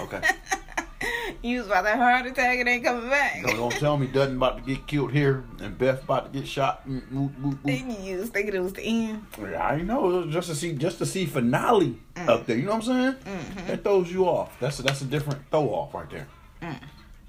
okay. 0.00 0.20
You 1.42 1.58
was 1.58 1.68
about 1.68 1.82
to 1.82 1.96
heart 1.96 2.26
attack 2.26 2.58
and 2.58 2.68
ain't 2.68 2.84
coming 2.84 3.08
back. 3.08 3.42
Don't, 3.42 3.56
don't 3.56 3.72
tell 3.72 3.96
me 3.96 4.06
Dutton 4.06 4.36
about 4.36 4.58
to 4.58 4.74
get 4.74 4.86
killed 4.86 5.10
here 5.10 5.44
and 5.60 5.78
Beth 5.78 6.02
about 6.04 6.30
to 6.30 6.38
get 6.38 6.46
shot. 6.46 6.86
Mm, 6.86 7.00
mm, 7.10 7.34
mm, 7.34 7.58
mm. 7.62 8.04
you 8.04 8.18
was 8.18 8.28
thinking 8.28 8.54
it 8.54 8.60
was 8.60 8.74
the 8.74 8.82
end. 8.82 9.24
Yeah, 9.40 9.64
I 9.64 9.80
know 9.80 10.26
just 10.26 10.48
to 10.50 10.54
see 10.54 10.72
just 10.72 10.98
to 10.98 11.06
see 11.06 11.24
finale 11.24 11.98
up 12.16 12.44
there. 12.44 12.58
You 12.58 12.64
know 12.64 12.76
what 12.76 12.88
I'm 12.88 13.14
saying? 13.24 13.66
That 13.68 13.82
throws 13.82 14.12
you 14.12 14.26
off. 14.26 14.58
That's 14.60 14.80
a, 14.80 14.82
that's 14.82 15.00
a 15.00 15.06
different 15.06 15.40
throw 15.50 15.68
off 15.68 15.94
right 15.94 16.10
there. 16.10 16.28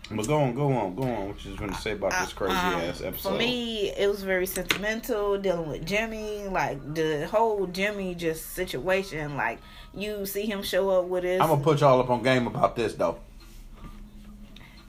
But 0.09 0.27
go 0.27 0.41
on, 0.41 0.53
go 0.55 0.71
on, 0.73 0.95
go 0.95 1.03
on. 1.03 1.27
What 1.29 1.45
you 1.45 1.55
going 1.55 1.71
to 1.71 1.79
say 1.79 1.91
about 1.93 2.11
this 2.11 2.33
crazy 2.33 2.53
Um, 2.55 2.73
ass 2.81 3.01
episode? 3.01 3.29
For 3.31 3.37
me, 3.37 3.91
it 3.91 4.09
was 4.09 4.23
very 4.23 4.45
sentimental 4.45 5.37
dealing 5.37 5.69
with 5.69 5.85
Jimmy. 5.85 6.47
Like 6.49 6.93
the 6.95 7.27
whole 7.27 7.67
Jimmy 7.67 8.13
just 8.15 8.51
situation. 8.51 9.37
Like 9.37 9.59
you 9.93 10.25
see 10.25 10.45
him 10.45 10.63
show 10.63 10.89
up 10.89 11.05
with 11.05 11.23
his. 11.23 11.39
I'm 11.39 11.47
gonna 11.47 11.63
put 11.63 11.79
y'all 11.79 11.99
up 11.99 12.09
on 12.09 12.23
game 12.23 12.45
about 12.47 12.75
this 12.75 12.93
though. 12.95 13.19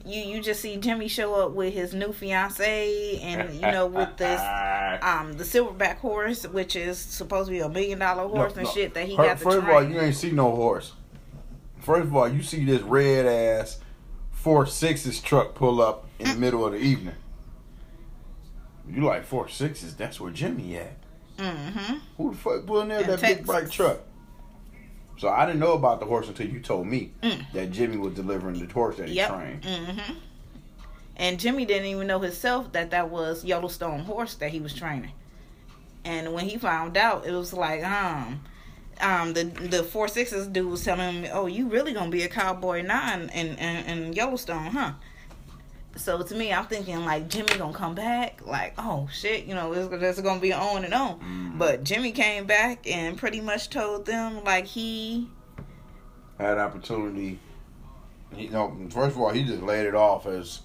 you 0.05 0.19
you 0.21 0.41
just 0.41 0.59
see 0.61 0.75
Jimmy 0.75 1.07
show 1.07 1.33
up 1.35 1.51
with 1.53 1.73
his 1.73 1.93
new 1.93 2.11
fiance, 2.11 3.17
and 3.23 3.53
you 3.55 3.61
know 3.61 3.87
with 3.87 4.17
this 4.17 4.41
um 5.01 5.33
the 5.37 5.45
silverback 5.45 5.97
horse, 5.99 6.45
which 6.45 6.75
is 6.75 6.97
supposed 6.97 7.47
to 7.47 7.51
be 7.51 7.59
a 7.59 7.69
million 7.69 7.99
dollar 7.99 8.27
horse 8.27 8.55
No, 8.55 8.59
and 8.59 8.67
no. 8.67 8.73
shit 8.73 8.93
that 8.95 9.07
he 9.07 9.15
Fir- 9.15 9.23
got 9.23 9.37
to 9.37 9.43
First 9.45 9.57
of 9.59 9.69
all, 9.69 9.83
you 9.83 10.01
ain't 10.01 10.15
see 10.15 10.31
no 10.31 10.53
horse. 10.53 10.91
First 11.79 12.03
of 12.07 12.15
all, 12.15 12.27
you 12.27 12.41
see 12.41 12.65
this 12.65 12.81
red 12.81 13.25
ass 13.25 13.79
four 14.43 14.65
sixes 14.65 15.21
truck 15.21 15.55
pull 15.55 15.81
up 15.81 16.05
in 16.19 16.27
the 16.27 16.35
middle 16.35 16.65
of 16.65 16.73
the 16.73 16.79
evening. 16.79 17.15
You 18.89 19.05
like 19.05 19.23
four 19.23 19.47
sixes? 19.47 19.95
That's 19.95 20.19
where 20.19 20.31
Jimmy 20.31 20.75
at. 20.77 20.97
mm-hmm. 21.37 21.95
Who 22.17 22.31
the 22.31 22.37
fuck 22.37 22.65
pulling 22.65 22.89
there 22.89 22.99
In 22.99 23.07
that 23.07 23.21
big 23.21 23.45
bright 23.45 23.71
truck? 23.71 23.99
So 25.17 25.29
I 25.29 25.45
didn't 25.45 25.61
know 25.61 25.71
about 25.73 26.01
the 26.01 26.05
horse 26.05 26.27
until 26.27 26.47
you 26.47 26.59
told 26.59 26.87
me 26.87 27.11
Mm. 27.21 27.45
that 27.53 27.71
Jimmy 27.71 27.95
was 27.95 28.13
delivering 28.15 28.59
the 28.59 28.71
horse 28.73 28.97
that 28.97 29.07
he 29.07 29.15
Yep. 29.15 29.29
trained. 29.29 29.61
Mm-hmm. 29.63 30.13
And 31.15 31.39
Jimmy 31.39 31.63
didn't 31.65 31.85
even 31.87 32.07
know 32.07 32.19
himself 32.19 32.73
that 32.73 32.91
that 32.91 33.09
was 33.09 33.45
Yellowstone 33.45 33.99
horse 33.99 34.33
that 34.35 34.49
he 34.49 34.59
was 34.59 34.73
training. 34.73 35.13
And 36.03 36.33
when 36.33 36.49
he 36.49 36.57
found 36.57 36.97
out, 36.97 37.25
it 37.25 37.31
was 37.31 37.53
like, 37.53 37.81
um, 37.85 38.41
um, 39.01 39.33
the 39.33 39.43
the 39.43 39.83
four 39.83 40.07
sixes 40.07 40.47
dude 40.47 40.69
was 40.69 40.83
telling 40.83 41.21
me, 41.21 41.29
"Oh, 41.31 41.45
you 41.45 41.67
really 41.67 41.93
gonna 41.93 42.11
be 42.11 42.23
a 42.23 42.29
cowboy 42.29 42.81
now 42.81 43.13
in 43.13 43.29
in, 43.29 43.57
in, 43.57 44.13
Yellowstone, 44.13 44.67
huh?" 44.67 44.93
So 45.95 46.23
to 46.23 46.35
me, 46.35 46.51
I'm 46.51 46.65
thinking 46.65 47.05
like 47.05 47.27
Jimmy 47.27 47.57
gonna 47.57 47.73
come 47.73 47.95
back, 47.95 48.45
like 48.45 48.73
oh 48.77 49.07
shit, 49.11 49.45
you 49.45 49.53
know, 49.53 49.73
it's, 49.73 49.91
it's 49.91 50.21
gonna 50.21 50.39
be 50.39 50.53
on 50.53 50.85
and 50.85 50.93
on. 50.93 51.19
Mm. 51.19 51.57
But 51.57 51.83
Jimmy 51.83 52.11
came 52.11 52.45
back 52.45 52.87
and 52.89 53.17
pretty 53.17 53.41
much 53.41 53.69
told 53.69 54.05
them 54.05 54.43
like 54.43 54.65
he 54.65 55.29
Had 56.39 56.57
opportunity. 56.57 57.39
You 58.35 58.49
know, 58.49 58.75
first 58.89 59.15
of 59.15 59.21
all, 59.21 59.29
he 59.29 59.43
just 59.43 59.61
laid 59.61 59.85
it 59.85 59.93
off 59.93 60.25
as 60.25 60.61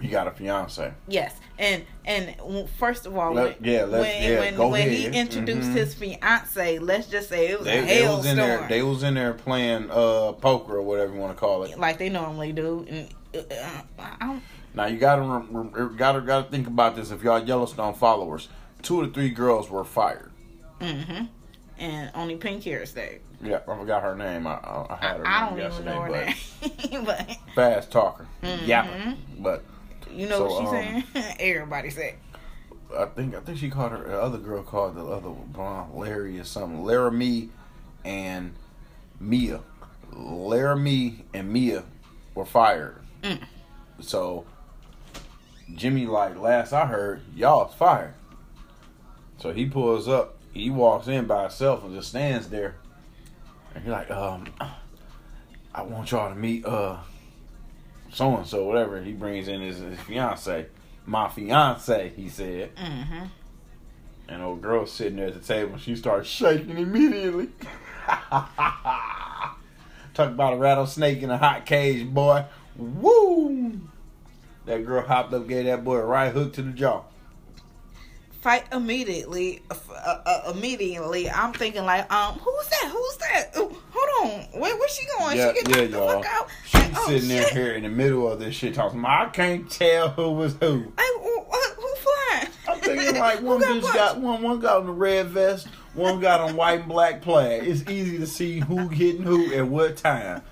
he 0.00 0.08
got 0.08 0.26
a 0.26 0.30
fiance. 0.30 0.92
Yes, 1.08 1.34
and 1.58 1.84
and 2.04 2.34
first 2.78 3.06
of 3.06 3.16
all, 3.16 3.32
Let- 3.34 3.60
when, 3.60 3.70
yeah, 3.72 3.84
let's- 3.84 4.02
when, 4.14 4.22
yeah, 4.22 4.38
when, 4.58 4.70
when 4.70 4.90
he 4.90 5.06
introduced 5.06 5.70
Mhm. 5.70 5.74
his 5.74 5.94
fiance, 5.94 6.78
let's 6.78 7.08
just 7.08 7.28
say 7.28 7.48
it 7.48 7.58
was 7.58 7.66
They, 7.66 7.78
a 7.78 7.84
they 7.86 8.06
was 8.08 8.26
in 8.26 8.36
there. 8.36 8.66
They 8.68 8.82
was 8.82 9.02
in 9.02 9.14
there 9.14 9.32
playing 9.34 9.90
uh, 9.90 10.32
poker 10.32 10.76
or 10.76 10.82
whatever 10.82 11.12
you 11.14 11.20
want 11.20 11.34
to 11.34 11.38
call 11.40 11.62
it. 11.64 11.78
like 11.78 11.98
they 11.98 12.08
normally 12.08 12.52
do. 12.52 12.86
And 12.88 13.08
uh, 13.34 13.82
I 13.98 14.26
don't, 14.26 14.42
Now 14.74 14.86
you 14.86 14.98
gotta 14.98 15.22
rem- 15.22 15.94
gotta 15.96 16.20
gotta 16.20 16.48
think 16.50 16.66
about 16.66 16.96
this. 16.96 17.10
If 17.10 17.22
y'all 17.22 17.42
Yellowstone 17.42 17.94
followers, 17.94 18.48
two 18.82 19.00
or 19.00 19.06
three 19.08 19.30
girls 19.30 19.68
were 19.70 19.84
fired. 19.84 20.30
hmm 20.80 21.24
and 21.78 22.10
only 22.14 22.36
Pink 22.36 22.62
hair 22.64 22.84
stayed. 22.84 23.20
Yeah, 23.42 23.60
I 23.66 23.74
forgot 23.74 24.02
her 24.02 24.14
name. 24.14 24.46
I, 24.46 24.52
I, 24.90 24.98
had 25.00 25.16
her 25.16 25.26
I 25.26 25.48
don't 25.48 25.58
even 25.58 25.84
know 25.86 26.02
her 26.02 26.10
but 26.10 26.90
name, 26.90 27.04
but 27.06 27.36
fast 27.54 27.90
talker, 27.90 28.26
Mhm. 28.42 28.66
yapper. 28.66 29.16
But 29.38 29.64
you 30.12 30.28
know 30.28 30.38
So, 30.38 30.44
what 30.46 30.60
she's 30.60 30.68
um, 30.68 31.04
saying. 31.14 31.34
Everybody 31.40 31.90
said, 31.90 32.14
I 32.96 33.04
think 33.06 33.34
I 33.34 33.40
think 33.40 33.58
she 33.58 33.70
called 33.70 33.92
her 33.92 34.04
the 34.08 34.20
other 34.20 34.38
girl 34.38 34.62
called 34.62 34.96
the 34.96 35.04
other 35.04 35.30
one, 35.30 35.96
Larry 35.96 36.38
or 36.38 36.44
something. 36.44 36.82
Laramie 36.82 37.50
and 38.04 38.54
Mia. 39.18 39.60
Laramie 40.12 41.24
and 41.32 41.52
Mia 41.52 41.84
were 42.34 42.44
fired. 42.44 42.96
Mm. 43.22 43.40
So 44.00 44.44
Jimmy, 45.74 46.06
like 46.06 46.36
last 46.38 46.72
I 46.72 46.86
heard, 46.86 47.22
y'all's 47.34 47.74
fired. 47.74 48.14
So 49.38 49.52
he 49.52 49.66
pulls 49.66 50.08
up. 50.08 50.36
He 50.52 50.68
walks 50.68 51.06
in 51.06 51.26
by 51.26 51.42
himself 51.42 51.84
and 51.84 51.94
just 51.94 52.08
stands 52.08 52.48
there. 52.48 52.76
And 53.74 53.84
he's 53.84 53.92
like, 53.92 54.10
um, 54.10 54.46
I 55.72 55.82
want 55.82 56.10
y'all 56.10 56.28
to 56.28 56.34
meet 56.34 56.64
uh 56.66 56.96
so 58.12 58.36
and 58.36 58.46
so, 58.46 58.64
whatever. 58.64 59.02
He 59.02 59.12
brings 59.12 59.48
in 59.48 59.60
his, 59.60 59.78
his 59.78 59.98
fiance. 60.00 60.66
My 61.06 61.28
fiance, 61.28 62.12
he 62.16 62.28
said. 62.28 62.74
mm-hmm. 62.76 63.24
And 64.28 64.42
old 64.42 64.62
girl 64.62 64.86
sitting 64.86 65.16
there 65.16 65.26
at 65.26 65.34
the 65.34 65.40
table, 65.40 65.76
she 65.76 65.96
starts 65.96 66.28
shaking 66.28 66.78
immediately. 66.78 67.48
Talk 68.06 68.48
about 70.16 70.52
a 70.52 70.56
rattlesnake 70.56 71.22
in 71.22 71.30
a 71.30 71.38
hot 71.38 71.66
cage, 71.66 72.06
boy. 72.06 72.44
Woo! 72.76 73.80
That 74.66 74.86
girl 74.86 75.02
hopped 75.02 75.34
up, 75.34 75.48
gave 75.48 75.64
that 75.64 75.82
boy 75.82 75.96
a 75.96 76.04
right 76.04 76.32
hook 76.32 76.52
to 76.54 76.62
the 76.62 76.70
jaw. 76.70 77.02
Fight 78.40 78.64
immediately. 78.72 79.62
Uh, 79.70 79.74
uh, 80.24 80.52
immediately, 80.54 81.28
I'm 81.30 81.52
thinking 81.52 81.84
like, 81.84 82.10
um, 82.12 82.34
who's 82.38 82.68
that? 82.68 82.88
Who's 82.90 83.16
that? 83.18 83.50
Ooh, 83.58 83.76
hold 83.92 84.30
on, 84.30 84.60
where 84.60 84.76
where's 84.76 84.90
she 84.94 85.06
going? 85.18 85.36
yeah, 85.36 85.52
she 85.52 85.58
yeah, 85.68 85.74
get 85.74 85.90
the 85.92 85.98
fuck 85.98 86.24
out. 86.26 86.48
She's 86.64 86.74
Like, 86.82 86.92
oh, 86.96 87.06
sitting 87.08 87.28
there 87.28 87.48
here 87.48 87.72
in 87.74 87.82
the 87.82 87.88
middle 87.88 88.30
of 88.30 88.38
this 88.40 88.54
shit 88.54 88.74
talking. 88.74 89.04
I 89.04 89.28
can't 89.32 89.70
tell 89.70 90.10
who 90.10 90.32
was 90.32 90.54
who. 90.54 90.92
Hey, 90.98 91.04
who, 91.20 91.40
who- 91.50 91.56
flying? 91.96 92.48
I'm 92.68 92.78
thinking 92.80 93.20
like 93.20 93.40
one 93.42 93.60
got 93.60 93.68
bitch 93.68 93.80
punched? 93.82 93.94
got 93.94 94.20
one 94.20 94.42
one 94.42 94.60
got 94.60 94.78
on 94.80 94.86
the 94.86 94.92
red 94.92 95.26
vest, 95.28 95.66
one 95.94 96.18
got 96.20 96.40
on 96.40 96.56
white 96.56 96.80
and 96.80 96.88
black 96.88 97.20
plaid. 97.20 97.64
It's 97.66 97.88
easy 97.90 98.16
to 98.18 98.26
see 98.26 98.60
who 98.60 98.88
hitting 98.88 99.22
who 99.22 99.52
at 99.54 99.66
what 99.66 99.96
time. 99.98 100.42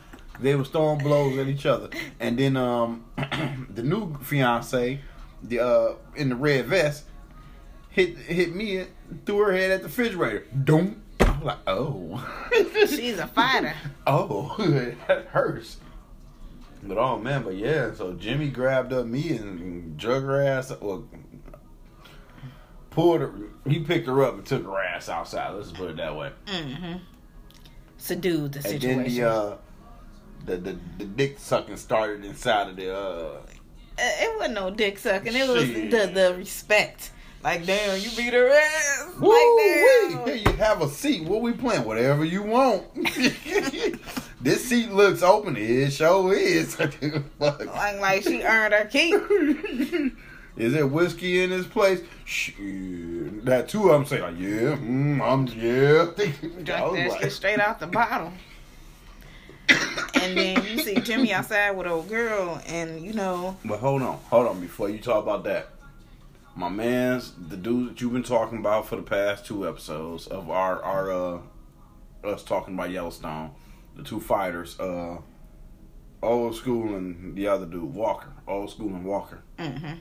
They 0.40 0.54
was 0.54 0.68
throwing 0.68 0.98
blows 0.98 1.36
at 1.38 1.48
each 1.48 1.64
other, 1.66 1.88
and 2.20 2.38
then 2.38 2.56
um 2.56 3.04
the 3.16 3.82
new 3.82 4.14
fiance, 4.18 5.00
the 5.42 5.60
uh 5.60 5.94
in 6.16 6.28
the 6.28 6.36
red 6.36 6.66
vest, 6.66 7.04
hit 7.98 8.16
hit 8.16 8.54
me 8.54 8.84
threw 9.26 9.38
her 9.38 9.52
head 9.52 9.70
at 9.72 9.82
the 9.82 9.88
refrigerator. 9.88 10.44
Don't. 10.64 11.02
I'm 11.20 11.42
like, 11.42 11.58
oh, 11.66 12.24
She's 12.86 13.18
a 13.18 13.26
fighter. 13.26 13.74
oh, 14.06 14.54
that 15.08 15.26
hurts. 15.26 15.78
But 16.82 16.96
oh 16.96 17.18
man, 17.18 17.42
but 17.42 17.56
yeah, 17.56 17.92
so 17.92 18.12
Jimmy 18.12 18.48
grabbed 18.48 18.92
up 18.92 19.06
me 19.06 19.36
and 19.36 19.96
drug 19.96 20.22
her 20.22 20.40
ass. 20.40 20.72
Well, 20.80 21.08
pulled 22.90 23.20
her. 23.20 23.32
He 23.66 23.80
picked 23.80 24.06
her 24.06 24.22
up 24.22 24.34
and 24.34 24.46
took 24.46 24.64
her 24.64 24.78
ass 24.78 25.08
outside. 25.08 25.50
Let's 25.50 25.72
put 25.72 25.90
it 25.90 25.96
that 25.96 26.16
way. 26.16 26.30
Mm-hmm. 26.46 26.98
Subdued 27.96 28.52
the 28.52 28.62
situation. 28.62 28.90
And 28.90 29.06
then 29.06 29.14
the 29.14 29.28
uh, 29.28 29.56
the 30.46 30.56
the 30.56 30.78
the 30.98 31.04
dick 31.04 31.38
sucking 31.40 31.76
started 31.76 32.24
inside 32.24 32.68
of 32.68 32.76
the. 32.76 32.94
uh 32.94 33.40
Uh, 33.40 33.42
it 33.98 34.36
wasn't 34.36 34.54
no 34.54 34.70
dick 34.70 34.98
sucking. 35.00 35.34
It 35.34 35.48
was 35.48 35.66
the 35.66 36.12
the 36.14 36.34
respect. 36.38 37.10
Like 37.42 37.64
damn, 37.66 38.00
you 38.00 38.10
beat 38.16 38.32
her 38.32 38.48
ass. 38.48 39.08
Woo 39.20 39.28
like 39.30 40.26
Here 40.26 40.36
you 40.36 40.52
have 40.56 40.82
a 40.82 40.88
seat. 40.88 41.24
What 41.24 41.40
we 41.40 41.52
playing? 41.52 41.84
Whatever 41.84 42.24
you 42.24 42.42
want. 42.42 42.84
this 44.40 44.64
seat 44.68 44.90
looks 44.90 45.22
open. 45.22 45.56
It 45.56 45.90
sure 45.92 46.32
is. 46.34 46.74
Fuck. 47.38 47.64
Like 47.66 48.00
like 48.00 48.22
she 48.24 48.42
earned 48.42 48.74
her 48.74 48.84
keep. 48.86 50.12
Is 50.56 50.72
there 50.72 50.88
whiskey 50.88 51.44
in 51.44 51.50
this 51.50 51.66
place? 51.68 52.00
Shit. 52.24 53.44
That 53.44 53.68
too, 53.68 53.92
I'm 53.92 54.04
saying, 54.04 54.22
like, 54.22 54.38
yeah, 54.40 54.74
mm, 54.76 55.20
I'm 55.22 55.46
yeah. 55.46 56.10
I 56.10 56.62
Drank 56.64 56.66
that 56.96 57.10
like- 57.10 57.20
shit 57.20 57.32
straight 57.32 57.60
out 57.60 57.78
the 57.78 57.86
bottle. 57.86 58.32
and 59.68 60.36
then 60.36 60.64
you 60.64 60.80
see 60.80 60.96
Jimmy 60.96 61.32
outside 61.32 61.70
with 61.76 61.86
old 61.86 62.08
girl, 62.08 62.60
and 62.66 63.00
you 63.00 63.12
know, 63.12 63.56
But 63.64 63.78
hold 63.78 64.02
on, 64.02 64.18
hold 64.30 64.48
on. 64.48 64.60
Before 64.60 64.88
you 64.90 64.98
talk 64.98 65.22
about 65.22 65.44
that, 65.44 65.68
my 66.58 66.68
man's 66.68 67.34
the 67.48 67.56
dude 67.56 67.90
that 67.90 68.00
you've 68.00 68.12
been 68.12 68.24
talking 68.24 68.58
about 68.58 68.84
for 68.84 68.96
the 68.96 69.02
past 69.02 69.46
two 69.46 69.66
episodes 69.66 70.26
of 70.26 70.50
our 70.50 70.82
our 70.82 71.12
uh 71.12 71.38
us 72.24 72.42
talking 72.42 72.74
about 72.74 72.90
Yellowstone, 72.90 73.52
the 73.94 74.02
two 74.02 74.18
fighters, 74.18 74.78
uh, 74.80 75.18
old 76.20 76.56
school 76.56 76.96
and 76.96 77.36
the 77.36 77.46
other 77.46 77.64
dude 77.64 77.94
Walker, 77.94 78.32
old 78.48 78.70
school 78.70 78.88
and 78.88 79.04
Walker. 79.04 79.40
hmm 79.56 79.92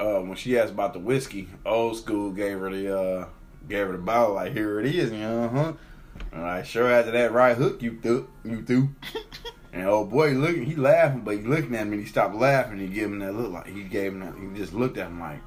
Uh, 0.00 0.20
when 0.20 0.36
she 0.36 0.58
asked 0.58 0.72
about 0.72 0.94
the 0.94 0.98
whiskey, 0.98 1.48
old 1.66 1.98
school 1.98 2.32
gave 2.32 2.58
her 2.58 2.70
the 2.70 2.98
uh 2.98 3.26
gave 3.68 3.86
her 3.86 3.92
the 3.92 3.98
bottle 3.98 4.36
like 4.36 4.52
here 4.52 4.80
it 4.80 4.86
is, 4.86 5.12
uh 5.12 5.50
huh. 5.52 5.72
And 6.32 6.42
like 6.42 6.64
sure 6.64 6.90
after 6.90 7.10
that 7.10 7.32
right 7.32 7.54
hook 7.54 7.82
you 7.82 8.00
threw 8.00 8.26
you 8.42 8.64
threw. 8.64 8.88
And 9.74 9.86
old 9.88 10.08
boy 10.10 10.30
looking, 10.30 10.64
he 10.64 10.76
laughing, 10.76 11.22
but 11.22 11.36
he 11.36 11.42
looking 11.42 11.74
at 11.74 11.86
me. 11.86 11.94
and 11.96 12.02
He 12.04 12.08
stopped 12.08 12.34
laughing. 12.36 12.78
He 12.78 12.86
gave 12.86 13.06
him 13.06 13.18
that 13.18 13.34
look 13.34 13.50
like 13.52 13.66
he 13.66 13.82
gave 13.82 14.12
him 14.12 14.20
that. 14.20 14.34
He 14.38 14.56
just 14.58 14.72
looked 14.72 14.96
at 14.98 15.08
him 15.08 15.18
like 15.20 15.40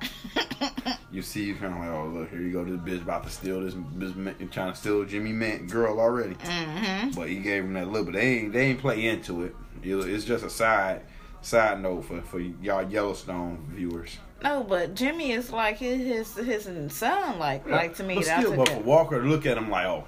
you 1.12 1.22
see. 1.22 1.44
You 1.44 1.54
kind 1.56 1.74
of 1.74 1.80
like, 1.80 1.90
oh 1.90 2.06
look, 2.06 2.30
here 2.30 2.40
you 2.40 2.52
go. 2.52 2.64
This 2.64 2.76
bitch 2.80 3.02
about 3.02 3.24
to 3.24 3.30
steal 3.30 3.60
this. 3.60 3.74
this 3.96 4.14
man- 4.14 4.36
trying 4.50 4.72
to 4.72 4.78
steal 4.78 5.04
Jimmy 5.04 5.32
Man 5.32 5.66
girl 5.66 6.00
already. 6.00 6.34
hmm 6.42 7.10
But 7.10 7.28
he 7.28 7.36
gave 7.36 7.64
him 7.64 7.74
that 7.74 7.88
look. 7.88 8.06
But 8.06 8.14
they 8.14 8.38
ain't 8.38 8.52
they 8.52 8.66
ain't 8.66 8.80
play 8.80 9.04
into 9.06 9.42
it. 9.44 9.54
It- 9.82 10.08
It's 10.08 10.24
just 10.24 10.44
a 10.44 10.50
side 10.50 11.02
side 11.42 11.80
note 11.82 12.02
for 12.06 12.22
for 12.22 12.38
y'all 12.40 12.88
Yellowstone 12.90 13.66
viewers. 13.74 14.18
No, 14.42 14.62
but 14.62 14.94
Jimmy 14.94 15.32
is 15.32 15.50
like 15.52 15.78
his 15.78 16.36
his 16.36 16.64
his 16.64 16.92
son. 16.94 17.38
Like 17.38 17.68
like 17.68 17.96
to 17.96 18.02
me, 18.04 18.14
but 18.16 18.24
that's 18.24 18.46
still, 18.46 18.56
but 18.56 18.68
for. 18.68 18.80
Walker 18.80 19.24
look 19.26 19.44
at 19.46 19.58
him 19.58 19.68
like, 19.68 19.86
oh, 19.86 20.04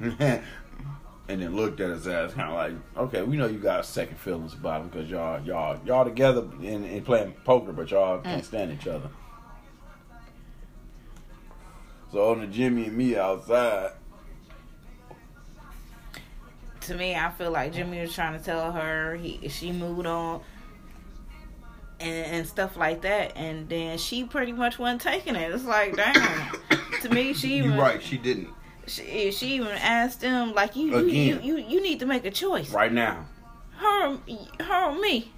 and 1.28 1.42
then 1.42 1.56
looked 1.56 1.80
at 1.80 1.90
his 1.90 2.06
ass, 2.06 2.32
kind 2.34 2.48
of 2.48 2.54
like, 2.54 2.72
okay, 3.08 3.22
we 3.22 3.36
know 3.36 3.46
you 3.46 3.58
got 3.58 3.84
second 3.84 4.16
feelings 4.18 4.54
about 4.54 4.82
him 4.82 4.88
because 4.88 5.10
y'all 5.10 5.40
y'all 5.42 5.78
y'all 5.84 6.04
together 6.04 6.42
and, 6.62 6.84
and 6.84 7.04
playing 7.04 7.32
poker, 7.44 7.72
but 7.72 7.90
y'all 7.90 8.20
can't 8.20 8.42
Mm. 8.42 8.46
stand 8.46 8.72
each 8.72 8.86
other. 8.86 9.08
So 12.12 12.30
on 12.30 12.40
the 12.40 12.46
Jimmy 12.46 12.84
and 12.86 12.96
me 12.96 13.16
outside, 13.16 13.90
To 16.82 16.94
me, 16.94 17.16
I 17.16 17.30
feel 17.32 17.50
like 17.50 17.72
Jimmy 17.72 18.00
was 18.00 18.14
trying 18.14 18.38
to 18.38 18.44
tell 18.44 18.70
her 18.72 19.16
he 19.16 19.48
she 19.48 19.72
moved 19.72 20.06
on. 20.06 20.40
And, 21.98 22.26
and 22.26 22.46
stuff 22.46 22.76
like 22.76 23.00
that, 23.02 23.34
and 23.38 23.70
then 23.70 23.96
she 23.96 24.24
pretty 24.24 24.52
much 24.52 24.78
wasn't 24.78 25.00
taking 25.00 25.34
it. 25.34 25.50
It's 25.50 25.64
like, 25.64 25.96
damn. 25.96 26.52
to 27.00 27.08
me, 27.08 27.32
she 27.32 27.56
even 27.56 27.72
you 27.72 27.80
right, 27.80 28.02
she 28.02 28.18
didn't. 28.18 28.50
She, 28.86 29.32
she 29.32 29.54
even 29.56 29.68
asked 29.68 30.20
them 30.20 30.54
like, 30.54 30.76
you 30.76 30.98
you, 31.00 31.06
you 31.06 31.40
you 31.40 31.56
you 31.58 31.82
need 31.82 32.00
to 32.00 32.06
make 32.06 32.24
a 32.24 32.30
choice. 32.30 32.70
Right 32.70 32.92
now, 32.92 33.26
her 33.76 34.18
her 34.60 34.84
or 34.84 34.98
me. 34.98 35.32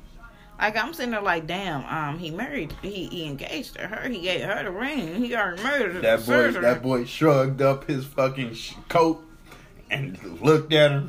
Like 0.58 0.76
I'm 0.76 0.92
sitting 0.92 1.12
there 1.12 1.22
like, 1.22 1.46
damn, 1.46 1.84
um, 1.84 2.18
he 2.18 2.30
married, 2.32 2.74
he, 2.82 3.06
he 3.06 3.26
engaged 3.26 3.74
to 3.74 3.86
her, 3.86 4.08
he 4.08 4.20
gave 4.20 4.40
her 4.42 4.64
the 4.64 4.72
ring, 4.72 5.22
he 5.22 5.34
already 5.36 5.62
married 5.62 5.92
her. 5.92 6.00
that 6.00 6.26
boy 6.26 6.52
her. 6.52 6.60
that 6.60 6.82
boy 6.82 7.04
shrugged 7.04 7.62
up 7.62 7.84
his 7.84 8.04
fucking 8.04 8.54
sh- 8.54 8.74
coat 8.88 9.24
and 9.88 10.20
looked 10.42 10.72
at 10.72 10.90
her. 10.90 11.04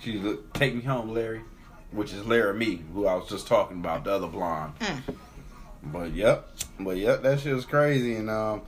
She 0.00 0.18
looked, 0.18 0.54
take 0.54 0.74
me 0.74 0.80
home, 0.80 1.14
Larry, 1.14 1.42
which 1.92 2.12
is 2.12 2.26
Laramie, 2.26 2.82
who 2.92 3.06
I 3.06 3.14
was 3.14 3.28
just 3.28 3.46
talking 3.46 3.78
about, 3.78 4.02
the 4.02 4.14
other 4.14 4.26
blonde. 4.26 4.72
Mm. 4.80 5.14
But 5.84 6.12
yep, 6.12 6.48
but 6.80 6.96
yep, 6.96 7.22
that 7.22 7.38
shit 7.38 7.54
was 7.54 7.66
crazy, 7.66 8.16
and 8.16 8.28
um, 8.28 8.62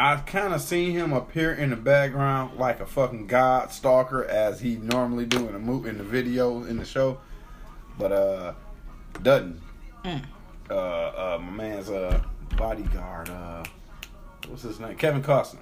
I 0.00 0.16
kind 0.16 0.54
of 0.54 0.60
seen 0.60 0.92
him 0.92 1.12
appear 1.12 1.52
in 1.52 1.70
the 1.70 1.76
background 1.76 2.56
like 2.56 2.78
a 2.78 2.86
fucking 2.86 3.26
god 3.26 3.72
stalker 3.72 4.24
as 4.24 4.60
he 4.60 4.76
normally 4.76 5.26
do 5.26 5.38
in 5.48 5.52
the 5.54 5.58
movie, 5.58 5.88
in 5.88 5.98
the 5.98 6.04
video, 6.04 6.62
in 6.64 6.76
the 6.78 6.84
show, 6.84 7.18
but 7.98 8.12
uh, 8.12 8.52
doesn't. 9.22 9.60
Mm. 10.04 10.22
Uh, 10.70 10.74
uh, 10.74 11.38
my 11.42 11.50
man's 11.50 11.90
uh 11.90 12.20
bodyguard, 12.56 13.28
uh, 13.28 13.64
what's 14.46 14.62
his 14.62 14.78
name? 14.78 14.96
Kevin 14.96 15.22
Costner. 15.22 15.58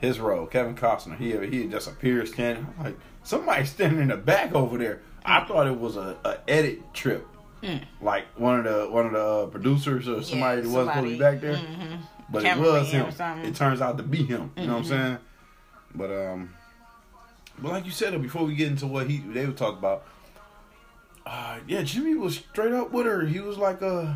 His 0.00 0.18
role, 0.18 0.46
Kevin 0.46 0.74
Costner. 0.74 1.18
He 1.18 1.36
he 1.46 1.66
just 1.66 1.86
appears 1.86 2.32
standing. 2.32 2.66
I'm 2.78 2.84
like 2.84 2.98
somebody 3.24 3.66
standing 3.66 4.00
in 4.00 4.08
the 4.08 4.16
back 4.16 4.54
over 4.54 4.78
there. 4.78 5.02
I 5.22 5.44
thought 5.44 5.66
it 5.66 5.78
was 5.78 5.96
a, 5.96 6.16
a 6.24 6.38
edit 6.48 6.94
trip, 6.94 7.26
Mm. 7.62 7.84
like 8.00 8.24
one 8.38 8.60
of 8.60 8.64
the 8.64 8.90
one 8.90 9.04
of 9.04 9.12
the 9.12 9.18
uh, 9.22 9.46
producers 9.48 10.08
or 10.08 10.22
somebody 10.22 10.62
Yeah, 10.62 10.68
that 10.68 10.70
wasn't 10.70 10.94
supposed 10.94 11.04
to 11.06 11.10
be 11.12 11.18
back 11.18 11.40
there. 11.42 11.56
mhm. 11.56 11.98
But 12.30 12.44
it 12.44 12.56
was 12.56 12.90
him. 12.90 13.06
It 13.44 13.54
turns 13.56 13.80
out 13.80 13.96
to 13.96 14.02
be 14.02 14.24
him. 14.24 14.52
You 14.56 14.66
know 14.66 14.74
what 14.74 14.78
I'm 14.78 14.84
Mhm. 14.84 14.88
saying? 14.88 15.18
But 15.94 16.10
um, 16.12 16.54
but 17.58 17.72
like 17.72 17.84
you 17.84 17.90
said, 17.90 18.20
before 18.22 18.44
we 18.44 18.54
get 18.54 18.68
into 18.68 18.86
what 18.86 19.08
he 19.10 19.18
they 19.18 19.44
would 19.46 19.56
talk 19.56 19.76
about, 19.78 20.04
uh, 21.26 21.58
yeah, 21.66 21.82
Jimmy 21.82 22.14
was 22.14 22.36
straight 22.36 22.72
up 22.72 22.92
with 22.92 23.06
her. 23.06 23.26
He 23.26 23.40
was 23.40 23.58
like, 23.58 23.82
uh, 23.82 24.14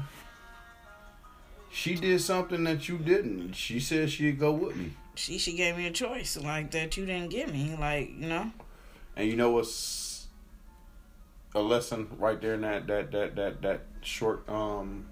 she 1.73 1.97
did 1.97 2.21
something 2.21 2.63
that 2.65 2.89
you 2.89 2.99
didn't. 2.99 3.55
She 3.55 3.81
said 3.81 4.11
she'd 4.11 4.39
go 4.39 4.53
with 4.53 4.77
me. 4.77 4.93
She 5.17 5.39
she 5.39 5.55
gave 5.57 5.77
me 5.77 5.87
a 5.87 5.91
choice 5.91 6.37
like 6.37 6.71
that 6.71 6.97
you 6.97 7.05
didn't 7.07 7.31
give 7.31 7.53
me, 7.53 7.77
like 7.79 8.11
you 8.17 8.29
know. 8.29 8.53
And 9.17 9.29
you 9.29 9.35
know 9.37 9.51
what's 9.51 10.27
a 11.55 11.61
lesson 11.61 12.09
right 12.19 12.41
there 12.41 12.55
in 12.55 12.61
that 12.63 12.87
that 12.87 13.11
that 13.13 13.35
that 13.37 13.63
that 13.63 13.81
short 14.03 14.49
um, 14.49 15.07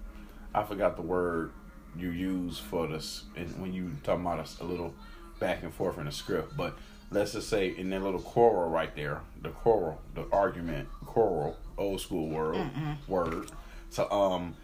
I 0.55 0.63
forgot 0.63 0.95
the 0.95 1.01
word 1.01 1.51
you 1.97 2.09
use 2.09 2.57
for 2.57 2.87
this 2.87 3.23
and 3.35 3.49
when 3.61 3.73
you 3.73 3.91
talk 4.03 4.19
about 4.19 4.39
a, 4.39 4.63
a 4.63 4.65
little 4.65 4.93
back 5.39 5.63
and 5.63 5.73
forth 5.73 5.97
in 5.97 6.05
the 6.05 6.11
script, 6.11 6.55
but 6.55 6.77
let's 7.11 7.33
just 7.33 7.49
say 7.49 7.73
in 7.77 7.89
that 7.91 8.01
little 8.01 8.19
quarrel 8.19 8.69
right 8.69 8.95
there, 8.95 9.21
the 9.41 9.49
quarrel, 9.49 10.01
the 10.15 10.25
argument, 10.31 10.89
quarrel, 11.05 11.57
old 11.77 12.01
school 12.01 12.29
word, 12.29 12.69
word. 13.07 13.51
So 13.89 14.09
um, 14.11 14.55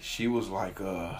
she 0.00 0.26
was 0.26 0.48
like 0.48 0.80
uh. 0.80 1.18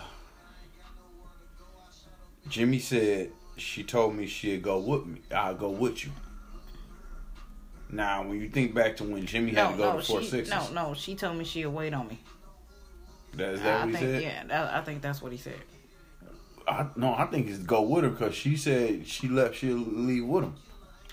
Jimmy 2.49 2.79
said 2.79 3.31
she 3.57 3.83
told 3.83 4.15
me 4.15 4.27
she'd 4.27 4.63
go 4.63 4.79
with 4.79 5.07
me. 5.07 5.21
I'll 5.35 5.55
go 5.55 5.71
with 5.71 6.05
you. 6.05 6.13
Now, 7.91 8.23
when 8.23 8.41
you 8.41 8.49
think 8.49 8.75
back 8.75 8.97
to 8.97 9.05
when 9.05 9.27
Jimmy 9.27 9.53
had 9.53 9.73
to 9.73 9.77
go 9.77 9.93
no, 9.93 9.99
to 9.99 10.05
four 10.05 10.21
she 10.21 10.29
sixes, 10.29 10.53
no 10.53 10.89
no. 10.89 10.95
She 10.95 11.15
told 11.15 11.37
me 11.37 11.45
she'd 11.45 11.67
wait 11.67 11.95
on 11.95 12.09
me. 12.09 12.21
That, 13.35 13.55
is 13.55 13.63
that 13.63 13.81
I 13.81 13.85
what 13.85 13.89
he 13.89 13.97
think 13.97 14.07
said? 14.07 14.23
yeah, 14.23 14.45
that, 14.45 14.75
I 14.75 14.81
think 14.83 15.03
that's 15.03 15.23
what 15.23 15.33
he 15.33 15.39
said. 15.39 15.61
I, 16.69 16.87
no, 16.97 17.15
I 17.15 17.27
think 17.27 17.49
it's 17.49 17.59
go 17.59 17.83
with 17.83 18.05
her 18.05 18.11
because 18.11 18.35
she 18.35 18.57
said 18.57 19.07
she 19.07 19.29
left. 19.29 19.55
She'll 19.57 19.77
leave 19.77 20.25
with 20.27 20.45
him. 20.45 20.55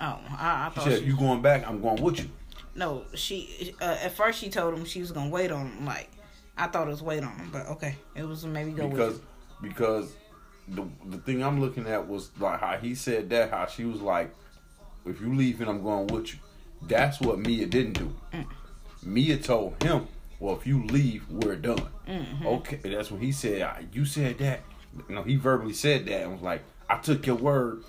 Oh, 0.01 0.19
I, 0.31 0.71
I 0.75 0.79
She 0.83 0.89
said, 0.89 0.99
she, 0.99 1.05
you 1.05 1.17
going 1.17 1.41
back, 1.41 1.67
I'm 1.67 1.81
going 1.81 2.01
with 2.01 2.19
you." 2.19 2.29
no. 2.75 3.03
She 3.13 3.75
uh, 3.81 3.97
at 4.01 4.13
first 4.13 4.39
she 4.39 4.49
told 4.49 4.73
him 4.73 4.85
she 4.85 4.99
was 4.99 5.11
gonna 5.11 5.29
wait 5.29 5.51
on 5.51 5.67
him. 5.67 5.85
Like 5.85 6.09
I 6.57 6.67
thought 6.67 6.87
it 6.87 6.91
was 6.91 7.03
wait 7.03 7.23
on 7.23 7.35
him, 7.37 7.49
but 7.51 7.67
okay, 7.67 7.95
it 8.15 8.23
was 8.23 8.45
maybe 8.45 8.71
go 8.71 8.87
because 8.87 9.13
with 9.13 9.21
because 9.61 10.15
the 10.67 10.85
the 11.05 11.17
thing 11.17 11.43
I'm 11.43 11.59
looking 11.61 11.87
at 11.87 12.07
was 12.07 12.31
like 12.39 12.59
how 12.59 12.77
he 12.77 12.95
said 12.95 13.29
that 13.29 13.51
how 13.51 13.65
she 13.67 13.85
was 13.85 14.01
like, 14.01 14.33
if 15.05 15.21
you 15.21 15.35
leaving, 15.35 15.67
I'm 15.67 15.83
going 15.83 16.07
with 16.07 16.33
you. 16.33 16.39
That's 16.81 17.21
what 17.21 17.39
Mia 17.39 17.65
didn't 17.67 17.93
do. 17.93 18.15
Mm. 18.33 18.45
Mia 19.03 19.37
told 19.37 19.81
him, 19.83 20.07
well, 20.43 20.57
if 20.57 20.67
you 20.67 20.83
leave, 20.87 21.25
we're 21.29 21.55
done. 21.55 21.87
Mm-hmm. 22.05 22.45
Okay, 22.45 22.75
that's 22.83 23.09
what 23.09 23.21
he 23.21 23.31
said, 23.31 23.61
"Ah, 23.61 23.77
you 23.93 24.03
said 24.03 24.39
that. 24.39 24.59
No, 25.07 25.23
he 25.23 25.37
verbally 25.37 25.71
said 25.71 26.05
that 26.07 26.23
and 26.23 26.33
was 26.33 26.41
like, 26.41 26.63
I 26.89 26.97
took 26.97 27.25
your 27.25 27.37
word. 27.37 27.81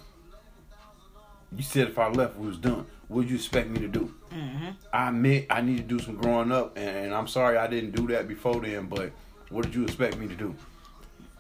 You 1.51 1.65
said 1.65 1.89
if 1.89 1.99
I 1.99 2.09
left, 2.11 2.37
we 2.37 2.47
was 2.47 2.59
done. 2.59 2.87
What 3.09 3.27
you 3.27 3.35
expect 3.35 3.71
me 3.71 3.81
to 3.81 3.89
do? 3.89 4.15
Mm-hmm. 4.33 4.69
I 4.93 5.09
admit 5.09 5.47
I 5.51 5.63
need 5.63 5.79
to 5.79 5.83
do 5.83 5.99
some 5.99 6.15
growing 6.15 6.53
up, 6.53 6.77
and, 6.77 7.07
and 7.07 7.15
I'm 7.15 7.27
sorry 7.27 7.57
I 7.57 7.67
didn't 7.67 7.97
do 7.97 8.07
that 8.15 8.29
before 8.29 8.61
then. 8.61 8.87
But 8.87 9.11
what 9.51 9.65
did 9.65 9.75
you 9.75 9.83
expect 9.83 10.17
me 10.17 10.29
to 10.29 10.37
do? 10.37 10.55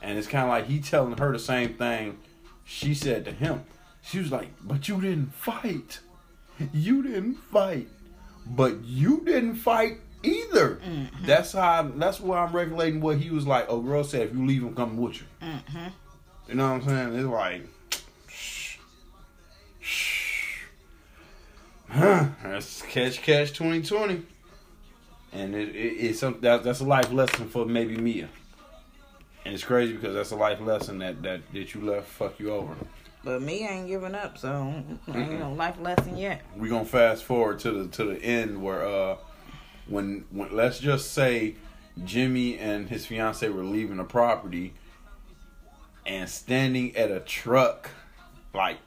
And 0.03 0.19
it's 0.19 0.27
kind 0.27 0.43
of 0.43 0.51
like 0.51 0.66
he 0.66 0.81
telling 0.81 1.16
her 1.16 1.31
the 1.31 1.39
same 1.39 1.74
thing 1.74 2.19
she 2.65 2.93
said 2.93 3.24
to 3.27 3.31
him. 3.31 3.62
She 4.03 4.19
was 4.19 4.32
like, 4.32 4.49
"But 4.65 4.89
you 4.89 5.01
didn't 5.01 5.32
fight. 5.32 6.01
You 6.73 7.05
didn't 7.05 7.36
fight. 7.36 7.86
But 8.45 8.85
you 8.85 9.23
didn't 9.24 9.55
fight 9.55 10.01
either." 10.25 10.81
That's 11.23 11.53
how. 11.53 11.91
That's 11.95 12.21
why 12.21 12.39
I'm 12.45 12.53
regulating 12.53 13.01
what 13.01 13.19
he 13.19 13.31
was 13.31 13.47
like. 13.47 13.67
Oh, 13.69 13.81
girl 13.81 14.05
said, 14.05 14.29
"If 14.29 14.35
you 14.35 14.47
leave, 14.47 14.65
I'm 14.65 14.75
coming 14.75 14.97
with 14.97 15.21
you." 15.21 15.27
Mm-hmm. 15.43 15.89
You 16.49 16.55
know 16.55 16.73
what 16.73 16.83
I'm 16.83 16.89
saying? 16.89 17.19
It's 17.19 17.29
like, 17.29 17.63
shh, 18.29 18.77
shh. 19.81 20.65
Huh, 21.89 22.27
that's 22.43 22.83
catch 22.83 23.23
catch 23.23 23.53
2020. 23.53 24.23
And 25.33 25.55
it, 25.55 25.69
it, 25.71 25.79
it's 25.79 26.21
some 26.21 26.39
that, 26.41 26.63
that's 26.63 26.81
a 26.81 26.85
life 26.85 27.13
lesson 27.13 27.49
for 27.49 27.65
maybe 27.65 27.97
Mia. 27.97 28.29
And 29.45 29.55
it's 29.55 29.65
crazy 29.65 29.93
because 29.93 30.15
that's 30.15 30.31
a 30.31 30.37
life 30.37 30.61
lesson 30.61 30.99
that 30.99 31.23
that, 31.23 31.41
that 31.53 31.75
you 31.75 31.81
left 31.81 32.09
fuck 32.09 32.39
you 32.39 32.51
over. 32.51 32.75
But 33.25 33.41
me 33.41 33.67
ain't 33.67 33.89
giving 33.89 34.15
up, 34.15 34.37
so 34.37 34.85
ain't 35.09 35.39
no 35.39 35.53
life 35.55 35.81
lesson 35.81 36.17
yet. 36.17 36.43
We're 36.57 36.69
gonna 36.69 36.85
fast 36.85 37.25
forward 37.25 37.59
to 37.61 37.71
the 37.71 37.89
to 37.97 38.05
the 38.05 38.23
end 38.23 38.63
where 38.63 38.87
uh 38.87 39.17
when 39.86 40.24
when 40.31 40.55
let's 40.55 40.78
just 40.78 41.12
say 41.12 41.55
Jimmy 42.05 42.59
and 42.59 42.89
his 42.89 43.06
fiance 43.06 43.48
were 43.48 43.65
leaving 43.65 43.98
the 43.98 44.05
property 44.05 44.73
and 46.06 46.28
standing 46.28 46.97
at 46.97 47.11
a 47.11 47.20
truck 47.20 47.90
like 48.52 48.78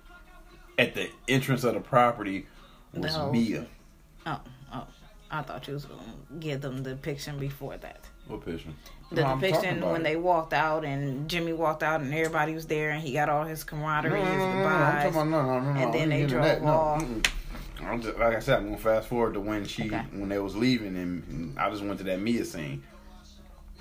at 0.78 0.94
the 0.94 1.10
entrance 1.28 1.64
of 1.64 1.74
the 1.74 1.80
property 1.80 2.46
was 2.94 3.16
whole- 3.16 3.32
Mia. 3.32 3.66
Oh, 4.26 4.40
oh. 4.74 4.88
I 5.30 5.42
thought 5.42 5.68
you 5.68 5.74
was 5.74 5.86
gonna 5.86 6.02
give 6.40 6.62
them 6.62 6.84
the 6.84 6.96
picture 6.96 7.34
before 7.34 7.76
that. 7.78 8.00
What 8.28 8.46
picture? 8.46 8.70
The 9.12 9.22
No, 9.24 9.36
depiction 9.40 9.82
when 9.82 10.02
it. 10.02 10.04
they 10.04 10.16
walked 10.16 10.54
out 10.54 10.84
and 10.86 11.30
Jimmy 11.30 11.54
walked 11.54 11.82
out 11.84 12.02
and 12.02 12.14
everybody 12.14 12.54
was 12.54 12.66
there 12.68 12.92
and 12.92 13.02
he 13.02 13.14
got 13.14 13.30
all 13.30 13.44
his 13.46 13.64
camaraderie, 13.64 14.20
No, 14.20 14.26
no, 14.26 14.32
his 14.32 14.38
no, 14.38 14.46
no, 14.46 14.54
no, 14.54 14.68
I'm 14.68 14.96
talking 14.96 15.12
goodbyes. 15.12 15.16
about 15.16 15.28
no, 15.28 15.42
no, 15.44 15.60
no, 15.60 15.74
no. 15.74 15.80
And 15.82 15.94
then 15.94 16.10
they 16.10 16.16
getting 16.22 16.28
drove 16.28 16.44
that. 16.46 16.62
No, 16.64 16.70
off. 16.72 17.04
I'm 17.82 18.02
just, 18.02 18.18
like 18.18 18.36
I 18.36 18.40
said, 18.40 18.58
I'm 18.58 18.66
gonna 18.66 18.78
fast 18.78 19.08
forward 19.08 19.34
to 19.36 19.40
when 19.40 19.66
she 19.66 19.86
Okay. 19.86 20.04
when 20.12 20.30
they 20.30 20.40
was 20.40 20.56
leaving, 20.56 20.96
and 20.96 21.58
I 21.60 21.70
just 21.70 21.84
went 21.84 21.98
to 22.00 22.04
that 22.06 22.20
Mia 22.20 22.44
scene. 22.46 22.84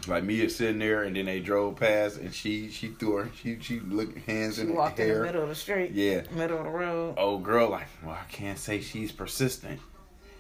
Like 0.07 0.25
Mia 0.25 0.49
sitting 0.51 0.79
there, 0.79 1.05
and 1.05 1.17
then 1.17 1.25
they 1.27 1.41
drove 1.41 1.77
past, 1.77 2.19
and 2.19 2.33
she 2.33 2.71
she 2.71 2.89
threw 2.89 3.17
her 3.17 3.31
she 3.43 3.59
she 3.61 3.81
looked 3.81 4.19
hands 4.27 4.57
She 4.57 4.63
in 4.63 4.69
the 4.69 4.75
walked 4.75 5.01
in 5.01 5.07
hair. 5.07 5.19
the 5.19 5.25
middle 5.25 5.43
of 5.43 5.49
the 5.49 5.55
street. 5.55 5.93
Yeah. 5.93 6.23
Middle 6.33 6.59
of 6.59 6.65
the 6.65 6.71
road. 6.71 7.15
old 7.19 7.43
girl 7.43 7.71
like, 7.71 7.87
well, 8.05 8.13
I 8.21 8.31
can't 8.31 8.59
say 8.59 8.81
she's 8.81 9.11
persistent. 9.13 9.81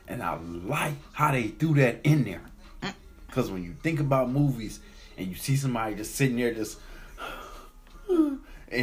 And 0.09 0.23
I 0.23 0.37
like 0.37 0.95
how 1.12 1.33
they 1.33 1.49
threw 1.49 1.74
that 1.74 2.01
in 2.05 2.23
there. 2.24 2.43
Because 3.27 3.51
when 3.51 3.65
you 3.65 3.74
think 3.83 3.99
about 3.99 4.31
movies 4.31 4.78
and 5.19 5.27
you 5.27 5.35
see 5.35 5.57
somebody 5.57 5.97
just 5.97 6.15
sitting 6.15 6.37
there 6.37 6.55
just 6.55 6.78
in 8.09 8.39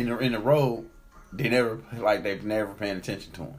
the, 0.10 0.18
in 0.20 0.32
the 0.34 0.40
road, 0.40 0.90
they 1.32 1.50
never, 1.50 1.80
like, 1.98 2.24
they've 2.24 2.44
never 2.44 2.74
paying 2.74 2.98
attention 2.98 3.32
to 3.34 3.41
him. 3.44 3.54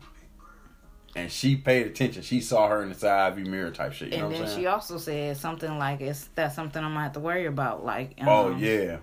And 1.16 1.30
she 1.30 1.54
paid 1.56 1.86
attention. 1.86 2.22
She 2.22 2.40
saw 2.40 2.66
her 2.68 2.82
in 2.82 2.88
the 2.88 2.94
side 2.96 3.36
view 3.36 3.44
mirror 3.44 3.70
type 3.70 3.92
shit. 3.92 4.12
You 4.12 4.18
know 4.18 4.26
and 4.26 4.34
what 4.40 4.46
then 4.48 4.58
she 4.58 4.66
also 4.66 4.98
said 4.98 5.36
something 5.36 5.78
like, 5.78 6.00
"It's 6.00 6.28
that's 6.34 6.56
something 6.56 6.82
I'm 6.82 6.90
gonna 6.92 7.04
have 7.04 7.12
to 7.12 7.20
worry 7.20 7.46
about." 7.46 7.84
Like, 7.84 8.14
um, 8.20 8.28
oh, 8.28 8.56
yeah. 8.56 8.96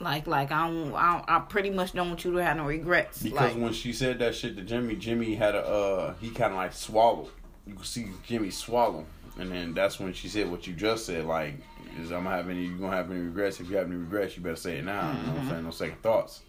like, 0.00 0.26
like 0.26 0.50
I 0.50 0.66
don't, 0.68 0.92
I, 0.94 1.12
don't- 1.16 1.30
I 1.30 1.38
pretty 1.40 1.70
much 1.70 1.92
don't 1.92 2.08
want 2.08 2.24
you 2.24 2.32
to 2.32 2.38
have 2.44 2.56
no 2.56 2.64
regrets. 2.66 3.22
Because 3.22 3.54
like, 3.54 3.62
when 3.62 3.72
she 3.72 3.92
said 3.92 4.18
that 4.18 4.34
shit 4.34 4.56
to 4.56 4.62
Jimmy, 4.62 4.96
Jimmy 4.96 5.34
had 5.34 5.54
a 5.54 5.64
uh 5.64 6.14
he 6.20 6.30
kind 6.30 6.52
of 6.52 6.56
like 6.56 6.72
swallowed. 6.72 7.28
You 7.66 7.74
could 7.74 7.86
see 7.86 8.08
Jimmy 8.26 8.50
swallow, 8.50 9.06
and 9.38 9.50
then 9.52 9.72
that's 9.72 10.00
when 10.00 10.12
she 10.12 10.28
said 10.28 10.50
what 10.50 10.66
you 10.66 10.74
just 10.74 11.06
said. 11.06 11.26
Like, 11.26 11.54
is 12.00 12.10
I'm 12.10 12.24
gonna 12.24 12.36
have 12.36 12.48
any? 12.50 12.64
You 12.64 12.76
gonna 12.76 12.96
have 12.96 13.10
any 13.10 13.20
regrets? 13.20 13.60
If 13.60 13.70
you 13.70 13.76
have 13.76 13.86
any 13.86 13.96
regrets, 13.96 14.36
you 14.36 14.42
better 14.42 14.56
say 14.56 14.78
it 14.78 14.84
now. 14.84 15.12
You 15.12 15.18
know 15.18 15.18
what 15.18 15.26
Mm-hmm. 15.26 15.40
I'm 15.42 15.48
saying? 15.50 15.64
No 15.64 15.70
second 15.70 16.02
thoughts. 16.02 16.40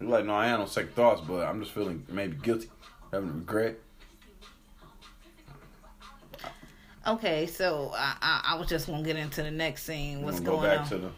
You're 0.00 0.08
like, 0.10 0.24
no, 0.24 0.34
I 0.34 0.48
ain't 0.50 0.58
no 0.58 0.66
second 0.66 0.94
thoughts, 0.94 1.20
but 1.20 1.46
I'm 1.46 1.60
just 1.60 1.72
feeling 1.72 2.04
maybe 2.08 2.36
guilty, 2.42 2.68
having 3.12 3.28
a 3.28 3.32
regret. 3.32 3.76
okay, 7.06 7.46
so 7.46 7.92
I, 7.94 8.16
I, 8.20 8.40
I 8.54 8.58
was 8.58 8.68
just 8.68 8.86
gonna 8.86 9.02
get 9.02 9.16
into 9.16 9.42
the 9.42 9.50
next 9.50 9.84
scene. 9.84 10.22
What's 10.22 10.40
going 10.40 10.60
go 10.60 10.66
back 10.66 10.80
on? 10.80 10.88
to 10.88 10.98
the 10.98 11.10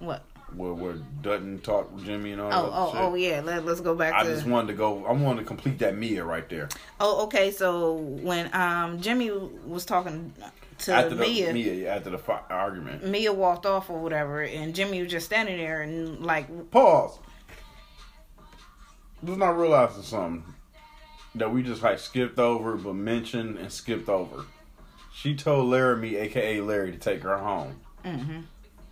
what? 0.00 0.24
where 0.54 0.72
where 0.72 0.94
Dutton 1.20 1.58
talked 1.58 1.92
with 1.92 2.04
Jimmy 2.06 2.32
and 2.32 2.40
all 2.40 2.48
Oh, 2.50 2.50
that 2.50 2.72
oh, 2.72 2.92
shit. 2.92 3.00
oh, 3.02 3.14
yeah. 3.36 3.40
Let, 3.44 3.66
let's 3.66 3.80
go 3.82 3.94
back 3.94 4.14
I 4.14 4.22
to. 4.24 4.34
just 4.34 4.46
wanted 4.46 4.68
to 4.68 4.72
go. 4.74 5.04
I 5.04 5.12
wanted 5.12 5.40
to 5.40 5.46
complete 5.46 5.78
that 5.80 5.94
Mia 5.96 6.24
right 6.24 6.48
there. 6.48 6.68
Oh, 7.00 7.24
okay. 7.24 7.50
So 7.50 7.94
when 7.94 8.48
um 8.54 9.00
Jimmy 9.00 9.30
was 9.30 9.84
talking 9.84 10.32
to 10.78 10.92
after 10.92 11.10
the 11.10 11.16
Mia, 11.16 11.52
Mia, 11.52 11.94
after 11.94 12.08
the 12.10 12.18
fi- 12.18 12.40
argument. 12.48 13.04
Mia 13.06 13.30
walked 13.32 13.66
off 13.66 13.90
or 13.90 13.98
whatever, 14.00 14.42
and 14.42 14.74
Jimmy 14.74 15.02
was 15.02 15.10
just 15.10 15.26
standing 15.26 15.58
there 15.58 15.82
and 15.82 16.20
like, 16.24 16.70
Pause. 16.70 17.18
Just 19.24 19.38
not 19.38 19.58
realizing 19.58 20.02
something 20.02 20.54
that 21.34 21.52
we 21.52 21.62
just 21.62 21.82
like 21.82 21.98
skipped 21.98 22.38
over, 22.38 22.76
but 22.76 22.94
mentioned 22.94 23.58
and 23.58 23.70
skipped 23.72 24.08
over. 24.08 24.44
She 25.14 25.34
told 25.34 25.68
Laramie, 25.68 26.16
aka 26.16 26.60
Larry, 26.60 26.92
to 26.92 26.98
take 26.98 27.22
her 27.22 27.38
home, 27.38 27.80
hmm 28.04 28.40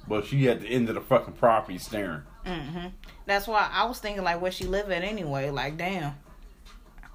but 0.09 0.25
she 0.25 0.49
at 0.49 0.61
the 0.61 0.69
end 0.69 0.89
of 0.89 0.95
the 0.95 1.01
fucking 1.01 1.35
property 1.35 1.79
staring. 1.79 2.23
hmm 2.45 2.87
That's 3.27 3.49
why 3.49 3.69
I 3.73 3.85
was 3.87 3.99
thinking 3.99 4.23
like 4.23 4.41
where 4.41 4.53
she 4.53 4.65
live 4.65 4.91
at 4.93 5.03
anyway. 5.03 5.51
Like, 5.51 5.77
damn, 5.77 6.15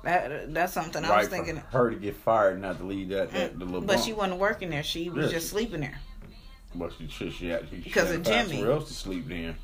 that 0.03 0.53
that's 0.53 0.73
something 0.73 1.03
I 1.05 1.19
was 1.19 1.27
thinking. 1.29 1.55
for 1.71 1.77
her 1.77 1.89
to 1.91 1.95
get 1.95 2.15
fired 2.17 2.55
and 2.55 2.65
have 2.65 2.79
to 2.79 2.83
leave 2.83 3.09
that, 3.09 3.31
that 3.31 3.57
the 3.57 3.63
little. 3.65 3.81
But 3.81 3.95
bump. 3.95 4.03
she 4.05 4.13
wasn't 4.13 4.39
working 4.39 4.69
there. 4.69 4.83
She 4.83 5.09
was 5.09 5.27
Yeah, 5.27 5.31
just 5.33 5.45
she- 5.47 5.51
sleeping 5.51 5.81
there. 5.81 5.99
But 6.75 6.93
she 6.97 7.07
should. 7.09 7.33
She 7.33 7.47
had 7.49 7.67
she 7.69 7.77
Because 7.77 8.11
of 8.11 8.23
Jimmy. 8.23 8.57
Somewhere 8.57 8.71
else 8.71 8.87
to 8.87 8.93
sleep 8.93 9.27
then. 9.27 9.55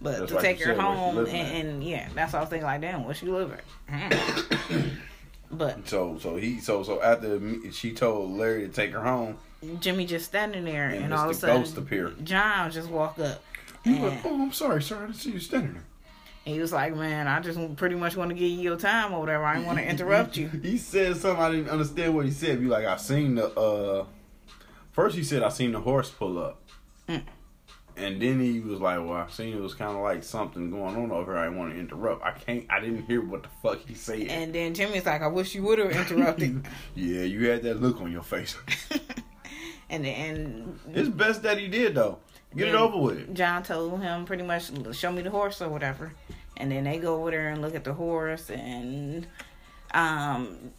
But 0.00 0.18
That's 0.18 0.30
to 0.30 0.34
like 0.36 0.44
take 0.44 0.58
her 0.60 0.76
said, 0.76 0.78
home 0.78 1.18
and, 1.18 1.28
and 1.28 1.84
yeah, 1.84 2.08
that's 2.14 2.32
what 2.32 2.38
I 2.38 2.42
was 2.42 2.50
thinking. 2.50 2.66
Like, 2.66 2.80
damn, 2.80 3.04
where 3.04 3.14
she? 3.14 3.26
Mm. 3.26 4.90
but 5.50 5.88
So 5.88 6.18
so 6.18 6.36
he 6.36 6.60
so 6.60 6.84
so 6.84 7.02
after 7.02 7.40
she 7.72 7.92
told 7.92 8.30
Larry 8.30 8.62
to 8.62 8.68
take 8.68 8.92
her 8.92 9.02
home, 9.02 9.38
Jimmy 9.80 10.06
just 10.06 10.26
standing 10.26 10.64
there, 10.64 10.88
and, 10.88 11.06
and 11.06 11.14
all 11.14 11.24
of 11.24 11.30
a 11.30 11.34
sudden, 11.34 11.62
Ghost 11.62 11.76
appeared. 11.76 12.24
John 12.24 12.70
just 12.70 12.88
walk 12.88 13.18
up. 13.18 13.42
He 13.82 13.96
And, 13.96 14.20
"Oh, 14.24 14.42
I'm 14.42 14.52
sorry, 14.52 14.82
sir. 14.82 14.98
I 14.98 15.06
didn't 15.06 15.16
see 15.16 15.32
you 15.32 15.40
standing 15.40 15.74
there." 15.74 15.84
he 16.44 16.60
was 16.60 16.72
like, 16.72 16.94
"Man, 16.94 17.26
I 17.26 17.40
just 17.40 17.76
pretty 17.76 17.96
much 17.96 18.16
want 18.16 18.30
to 18.30 18.34
give 18.34 18.48
you 18.48 18.60
your 18.60 18.76
time 18.76 19.12
or 19.12 19.20
whatever. 19.20 19.44
I 19.44 19.54
didn't 19.54 19.66
want 19.66 19.78
to 19.78 19.86
interrupt 19.88 20.36
you." 20.36 20.48
He 20.62 20.78
said 20.78 21.16
something 21.16 21.42
I 21.42 21.50
didn't 21.50 21.70
understand 21.70 22.14
what 22.14 22.24
he 22.24 22.30
said. 22.30 22.60
Be 22.60 22.66
like, 22.66 22.86
I 22.86 22.96
seen 22.96 23.34
the 23.34 23.48
uh 23.58 24.06
first 24.92 25.16
he 25.16 25.24
said 25.24 25.42
I 25.42 25.48
seen 25.48 25.72
the 25.72 25.80
horse 25.80 26.10
pull 26.10 26.38
up. 26.38 26.62
Mm. 27.08 27.22
And 27.98 28.22
then 28.22 28.40
he 28.40 28.60
was 28.60 28.80
like, 28.80 28.98
Well, 28.98 29.12
I've 29.14 29.32
seen 29.32 29.54
it 29.54 29.60
was 29.60 29.74
kinda 29.74 29.98
like 29.98 30.22
something 30.22 30.70
going 30.70 30.96
on 30.96 31.10
over 31.10 31.34
here. 31.34 31.42
I 31.42 31.48
want 31.48 31.72
to 31.72 31.78
interrupt. 31.78 32.22
I 32.24 32.32
can't 32.32 32.64
I 32.70 32.80
didn't 32.80 33.06
hear 33.06 33.20
what 33.20 33.42
the 33.42 33.48
fuck 33.62 33.80
he 33.86 33.94
said. 33.94 34.22
And 34.28 34.54
then 34.54 34.74
Jimmy's 34.74 35.04
like, 35.06 35.22
"I 35.22 35.26
wish 35.26 35.54
you 35.54 35.62
would 35.64 35.78
have 35.78 35.90
interrupted." 36.10 36.66
yeah, 36.94 37.22
you 37.22 37.48
had 37.48 37.62
that 37.64 37.80
look 37.82 38.00
on 38.00 38.12
your 38.12 38.22
face. 38.22 38.56
and 39.90 40.04
then 40.04 40.78
it's 40.92 41.08
best 41.08 41.42
that 41.42 41.58
he 41.58 41.68
did 41.68 41.94
though. 41.94 42.18
Get 42.56 42.68
it 42.68 42.74
over 42.74 42.96
with. 42.98 43.34
John 43.34 43.62
told 43.62 44.00
him 44.00 44.24
pretty 44.24 44.42
much, 44.44 44.70
"Show 44.96 45.12
me 45.12 45.22
the 45.22 45.30
horse 45.30 45.60
or 45.60 45.68
whatever." 45.68 46.14
And 46.56 46.72
then 46.72 46.84
they 46.84 46.98
go 46.98 47.20
over 47.20 47.30
there 47.30 47.50
and 47.50 47.60
look 47.60 47.74
at 47.74 47.84
the 47.84 47.92
horse, 47.92 48.50
and 48.50 49.26
um, 49.92 50.72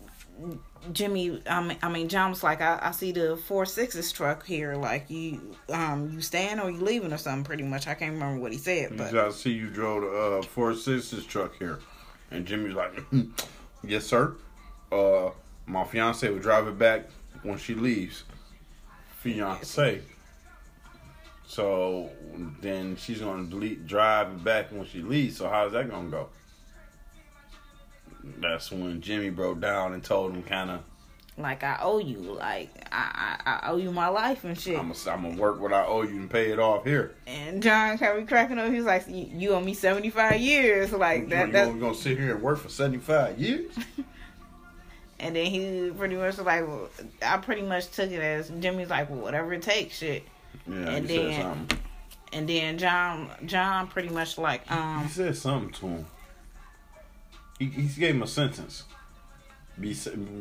Jimmy, 0.94 1.42
I 1.50 1.62
mean, 1.62 1.78
I 1.82 1.90
mean, 1.90 2.10
John 2.10 2.30
was 2.30 2.44
like, 2.44 2.62
I, 2.62 2.80
"I 2.82 2.92
see 2.92 3.12
the 3.12 3.38
four 3.38 3.66
sixes 3.66 4.12
truck 4.12 4.46
here. 4.46 4.76
Like 4.76 5.10
you, 5.10 5.56
um, 5.70 6.12
you 6.14 6.22
staying 6.22 6.60
or 6.60 6.70
you 6.70 6.80
leaving 6.80 7.12
or 7.14 7.18
something?" 7.18 7.44
Pretty 7.44 7.64
much, 7.64 7.88
I 7.88 7.94
can't 7.94 8.14
remember 8.14 8.42
what 8.42 8.52
he 8.52 8.58
said, 8.58 8.98
but 8.98 9.14
I 9.14 9.30
see 9.32 9.52
you 9.52 9.70
drove 9.70 10.02
the 10.02 10.40
uh, 10.40 10.42
Four 10.42 10.74
Sixes 10.76 11.26
truck 11.26 11.58
here. 11.58 11.80
And 12.32 12.46
Jimmy's 12.46 12.76
like, 12.76 12.94
Yes, 13.84 14.06
sir. 14.06 14.36
Uh, 14.92 15.30
my 15.66 15.84
fiance 15.84 16.28
will 16.30 16.40
drive 16.40 16.68
it 16.68 16.78
back 16.78 17.10
when 17.44 17.58
she 17.58 17.74
leaves. 17.74 18.24
Fiance. 19.18 20.02
So 21.46 22.10
then 22.62 22.96
she's 22.96 23.22
gonna 23.22 23.46
delete, 23.46 23.88
drive 23.88 24.28
it 24.28 24.44
back 24.44 24.72
when 24.72 24.86
she 24.86 25.02
leaves. 25.02 25.38
So 25.38 25.50
how's 25.50 25.72
that 25.72 25.90
gonna 25.90 26.10
go? 26.10 26.30
That's 28.24 28.72
when 28.72 29.02
Jimmy 29.02 29.30
broke 29.30 29.60
down 29.62 29.94
and 29.94 30.04
told 30.04 30.34
him 30.34 30.44
kind 30.44 30.70
of, 30.72 30.80
like 31.38 31.64
I 31.64 31.78
owe 31.82 32.00
you, 32.00 32.18
like 32.18 32.70
I, 32.92 33.38
I, 33.46 33.52
I 33.68 33.70
owe 33.72 33.78
you 33.78 33.92
my 33.92 34.10
life 34.10 34.44
and 34.44 34.60
shit. 34.60 34.78
I'm 34.78 34.92
gonna 34.92 35.38
work 35.38 35.60
what 35.62 35.72
I 35.72 35.86
owe 35.86 36.02
you 36.02 36.18
and 36.18 36.30
pay 36.30 36.52
it 36.52 36.60
off 36.60 36.84
here. 36.84 37.16
and 37.28 37.64
John 37.64 37.98
kept 37.98 38.28
cracking 38.28 38.60
up. 38.60 38.70
He 38.70 38.76
was 38.78 38.86
like, 38.86 39.06
"You 39.08 39.52
owe 39.54 39.62
me 39.62 39.74
seventy 39.74 40.10
five 40.10 40.40
years." 40.42 40.92
Like 40.92 41.30
that. 41.30 41.48
you 41.48 41.54
That. 41.54 41.80
gonna, 41.80 41.96
sit 41.96 42.18
here 42.18 42.34
and 42.36 42.44
work 42.44 42.60
for 42.60 42.70
75 42.70 43.40
years? 43.40 43.72
And 45.22 45.36
then 45.36 45.48
he 45.48 45.92
pretty 45.98 46.16
much 46.16 46.38
was 46.38 46.46
like, 46.46 46.66
well, 46.66 46.88
I 47.22 47.36
pretty 47.38 47.62
much 47.64 47.90
took 47.92 48.10
it 48.10 48.22
as 48.22 48.48
Jimmy's 48.62 48.90
like, 48.90 49.10
well, 49.10 49.20
whatever 49.20 49.52
it 49.54 49.62
takes, 49.62 49.98
shit. 49.98 50.24
Yeah, 50.66 50.76
And 50.76 51.10
he 51.10 51.18
then- 51.18 51.34
said 51.34 51.42
something. 51.44 51.80
And 52.32 52.48
then 52.48 52.78
John, 52.78 53.30
John 53.46 53.88
pretty 53.88 54.08
much 54.10 54.38
like, 54.38 54.66
He 54.66 54.74
um, 54.74 55.10
said 55.10 55.36
something 55.36 55.72
to 55.72 55.88
him. 55.88 56.06
He, 57.60 57.66
he 57.66 58.00
gave 58.00 58.16
him 58.16 58.24
a 58.24 58.28
sentence. 58.28 58.86
Be- 59.80 59.94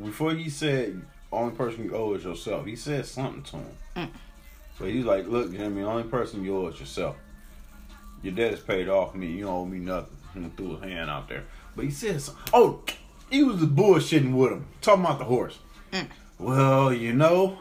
Before 0.05 0.33
he 0.33 0.49
said, 0.49 1.03
only 1.33 1.55
person 1.55 1.85
you 1.85 1.95
owe 1.95 2.15
is 2.15 2.25
yourself, 2.25 2.65
he 2.65 2.77
said 2.77 3.05
something 3.05 3.43
to 3.43 3.57
him. 3.57 3.77
Mm. 3.97 4.09
So 4.79 4.85
he's 4.87 5.05
like, 5.05 5.27
look, 5.27 5.53
Jimmy, 5.53 5.83
only 5.83 6.05
person 6.05 6.45
you 6.45 6.57
owe 6.57 6.69
is 6.69 6.79
yourself. 6.79 7.17
Your 8.23 8.33
debt 8.33 8.55
is 8.55 8.61
paid 8.61 8.89
off 8.89 9.15
me. 9.15 9.27
You 9.27 9.45
don't 9.45 9.55
owe 9.55 9.67
me 9.67 9.79
nothing. 9.79 10.17
He 10.35 10.49
threw 10.57 10.77
his 10.77 10.85
hand 10.85 11.11
out 11.11 11.29
there. 11.29 11.45
But 11.75 11.85
he 11.85 11.91
said 11.91 12.21
something. 12.21 12.43
Oh, 12.53 12.83
he 13.31 13.43
was 13.43 13.57
bullshitting 13.57 14.35
with 14.35 14.53
him. 14.53 14.67
Talking 14.81 15.05
about 15.05 15.19
the 15.19 15.25
horse. 15.25 15.59
Mm. 15.93 16.07
Well, 16.39 16.93
you 16.93 17.13
know. 17.13 17.59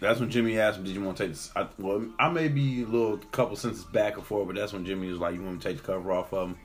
That's 0.00 0.20
when 0.20 0.30
Jimmy 0.30 0.60
asked 0.60 0.78
him, 0.78 0.84
"Did 0.84 0.94
you 0.94 1.02
want 1.02 1.16
to 1.16 1.24
take 1.24 1.32
this?" 1.32 1.50
I, 1.56 1.66
well, 1.76 2.06
I 2.20 2.28
may 2.28 2.46
be 2.46 2.82
a 2.82 2.86
little 2.86 3.18
couple 3.32 3.56
sentences 3.56 3.84
back 3.84 4.16
and 4.16 4.24
forth, 4.24 4.46
but 4.46 4.54
that's 4.54 4.72
when 4.72 4.86
Jimmy 4.86 5.08
was 5.08 5.18
like, 5.18 5.34
"You 5.34 5.42
want 5.42 5.54
me 5.54 5.60
to 5.60 5.68
take 5.68 5.78
the 5.78 5.82
cover 5.82 6.12
off 6.12 6.32
of 6.32 6.50
him?" 6.50 6.58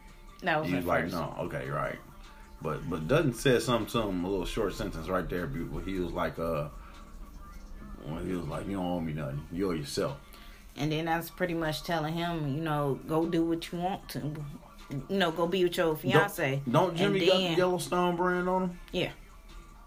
That 0.44 0.62
was 0.62 0.70
He 0.70 0.80
like, 0.82 1.04
first. 1.04 1.16
"No, 1.16 1.36
okay, 1.42 1.70
right." 1.70 1.98
But 2.62 2.90
but 2.90 3.08
Dutton 3.08 3.34
said 3.34 3.62
something 3.62 3.88
to 4.02 4.08
him, 4.08 4.24
a 4.24 4.30
little 4.30 4.46
short 4.46 4.74
sentence 4.74 5.08
right 5.10 5.28
there. 5.30 5.48
Where 5.48 5.84
he 5.84 6.00
was 6.00 6.12
like, 6.12 6.40
"Uh," 6.40 6.70
when 8.06 8.26
he 8.28 8.34
was 8.34 8.48
like, 8.48 8.68
"You 8.68 8.78
don't 8.78 8.86
owe 8.86 9.00
me 9.02 9.14
nothing. 9.14 9.46
You 9.52 9.70
owe 9.70 9.74
yourself." 9.74 10.18
And 10.76 10.92
then 10.92 11.06
that's 11.06 11.30
pretty 11.30 11.54
much 11.54 11.84
telling 11.84 12.14
him, 12.16 12.48
you 12.56 12.62
know, 12.62 13.00
go 13.08 13.26
do 13.28 13.44
what 13.46 13.72
you 13.72 13.78
want 13.80 14.10
to. 14.10 14.34
You 15.10 15.18
know, 15.18 15.32
go 15.32 15.46
be 15.48 15.64
with 15.64 15.78
your 15.78 15.96
fiance. 15.96 16.62
Don't, 16.66 16.74
don't 16.74 16.96
Jimmy 16.96 17.20
And 17.20 17.30
got 17.30 17.38
the 17.38 17.56
Yellowstone 17.58 18.16
brand 18.16 18.50
on 18.50 18.62
him? 18.64 18.80
Yeah. 18.92 19.12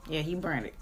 Yeah, 0.08 0.20
he 0.20 0.34
branded. 0.36 0.72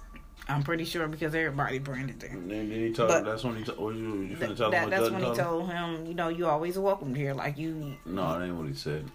I'm 0.47 0.63
pretty 0.63 0.85
sure 0.85 1.09
because 1.09 1.35
everybody 1.35 1.79
branded 1.79 2.21
there. 2.21 2.31
And 2.31 2.51
then, 2.51 2.69
then 2.69 2.81
he 2.81 2.93
told 2.93 3.09
But- 3.09 3.21
him 3.21 3.25
that's 3.25 3.45
when 3.45 3.57
he 3.57 3.65
told. 3.65 3.79
What 3.79 3.95
you, 3.95 4.15
you 4.23 4.37
Th- 4.37 4.41
him 4.51 4.57
that, 4.71 4.91
that's 4.91 4.91
Dutton 4.91 5.13
when 5.15 5.23
he 5.23 5.27
told 5.29 5.39
him? 5.39 5.77
told 5.77 5.99
him, 6.01 6.07
you 6.07 6.15
know, 6.15 6.29
you 6.29 6.47
always 6.47 6.79
welcomed 6.79 7.17
here. 7.17 7.33
Like 7.33 7.57
you, 7.57 7.97
No, 8.05 8.39
that 8.39 8.45
ain't 8.45 8.55
what 8.57 8.67
he 8.69 8.75
said. 8.75 9.11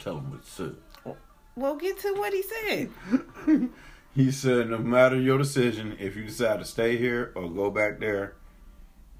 Tell 0.00 0.16
him 0.18 0.30
what 0.30 0.40
he 0.40 0.50
said. 0.50 0.76
Well, 1.54 1.76
get 1.76 1.98
to 2.00 2.14
what 2.14 2.32
he 2.32 2.42
said. 2.42 2.90
He 4.14 4.32
said, 4.32 4.70
no 4.70 4.78
matter 4.78 5.18
your 5.18 5.38
decision, 5.38 5.96
if 6.00 6.16
you 6.16 6.24
decide 6.24 6.58
to 6.58 6.64
stay 6.64 6.96
here 6.96 7.32
or 7.36 7.48
go 7.48 7.70
back 7.70 8.00
there, 8.00 8.34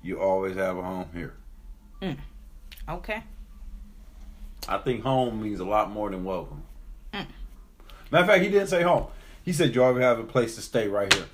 you 0.03 0.21
always 0.21 0.57
have 0.57 0.77
a 0.77 0.83
home 0.83 1.09
here. 1.15 1.35
Okay. 2.89 3.23
I 4.69 4.79
think 4.79 5.05
home 5.05 5.43
means 5.43 5.61
a 5.61 5.65
lot 5.65 5.91
more 5.91 6.11
than 6.11 6.25
welcome. 6.25 6.65
Mm. 7.15 7.27
Matter 8.11 8.25
of 8.25 8.29
fact, 8.29 8.43
he 8.43 8.51
didn't 8.51 8.67
say 8.67 8.83
home. 8.83 9.07
He 9.45 9.53
said 9.53 9.75
you 9.75 9.83
always 9.85 10.03
have 10.03 10.19
a 10.19 10.25
place 10.25 10.57
to 10.57 10.61
stay 10.61 10.89
right 10.89 11.13
here. 11.13 11.27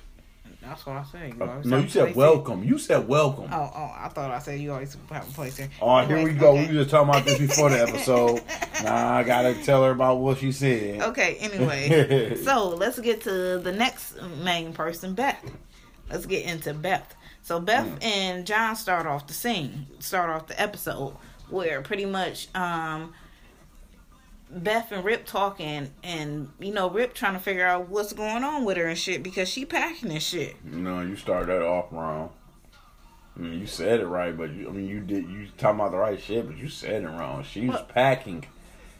That's 0.67 0.85
what 0.85 0.97
I 0.97 1.03
said. 1.11 1.33
You 1.35 1.43
Uh, 1.43 1.61
no, 1.63 1.77
you 1.79 1.89
said 1.89 2.15
welcome. 2.15 2.63
You 2.63 2.77
said 2.77 3.07
welcome. 3.07 3.49
Oh, 3.51 3.71
oh, 3.75 3.91
I 3.97 4.09
thought 4.09 4.31
I 4.31 4.39
said 4.39 4.59
you 4.59 4.71
always 4.73 4.95
have 5.11 5.27
a 5.27 5.31
place 5.33 5.57
there. 5.57 5.69
All 5.81 5.97
right, 5.97 6.07
here 6.07 6.23
we 6.23 6.33
go. 6.33 6.51
okay. 6.51 6.67
We 6.67 6.75
were 6.77 6.83
just 6.83 6.89
talking 6.91 7.09
about 7.09 7.25
this 7.25 7.37
before 7.39 7.69
the 7.69 7.81
episode. 7.81 8.41
Now 8.83 9.15
I 9.15 9.23
gotta 9.23 9.55
tell 9.63 9.83
her 9.85 9.91
about 9.91 10.19
what 10.19 10.37
she 10.37 10.51
said. 10.51 11.01
Okay, 11.01 11.37
anyway. 11.39 12.35
so 12.43 12.69
let's 12.69 12.99
get 12.99 13.21
to 13.21 13.57
the 13.57 13.71
next 13.71 14.21
main 14.43 14.71
person, 14.73 15.13
Beth. 15.15 15.39
Let's 16.11 16.25
get 16.27 16.45
into 16.45 16.73
Beth. 16.75 17.15
So 17.41 17.59
Beth 17.59 17.85
Mm. 17.87 18.03
and 18.03 18.45
John 18.45 18.75
start 18.75 19.07
off 19.07 19.25
the 19.27 19.33
scene, 19.33 19.87
start 19.99 20.29
off 20.29 20.47
the 20.47 20.61
episode 20.61 21.15
where 21.49 21.81
pretty 21.81 22.05
much 22.05 22.53
um 22.55 23.13
Beth 24.49 24.91
and 24.91 25.03
Rip 25.03 25.25
talking 25.25 25.91
and 26.03 26.49
you 26.59 26.73
know 26.73 26.89
Rip 26.89 27.13
trying 27.13 27.33
to 27.33 27.39
figure 27.39 27.65
out 27.67 27.89
what's 27.89 28.13
going 28.13 28.43
on 28.43 28.63
with 28.65 28.77
her 28.77 28.87
and 28.87 28.97
shit 28.97 29.21
because 29.23 29.49
she 29.49 29.65
packing 29.65 30.11
and 30.11 30.21
shit. 30.23 30.55
No, 30.63 31.01
you 31.01 31.15
started 31.15 31.47
that 31.49 31.61
off 31.61 31.87
wrong. 31.91 32.29
I 33.35 33.39
mean, 33.39 33.59
you 33.59 33.67
said 33.67 33.99
it 33.99 34.07
right, 34.07 34.35
but 34.35 34.51
you, 34.51 34.67
I 34.67 34.71
mean, 34.71 34.87
you 34.87 34.99
did. 35.01 35.29
You 35.29 35.47
talking 35.57 35.79
about 35.79 35.91
the 35.91 35.97
right 35.97 36.19
shit, 36.19 36.47
but 36.47 36.57
you 36.57 36.69
said 36.69 37.03
it 37.03 37.07
wrong. 37.07 37.43
She 37.43 37.67
was 37.67 37.75
What? 37.77 37.89
packing. 37.89 38.45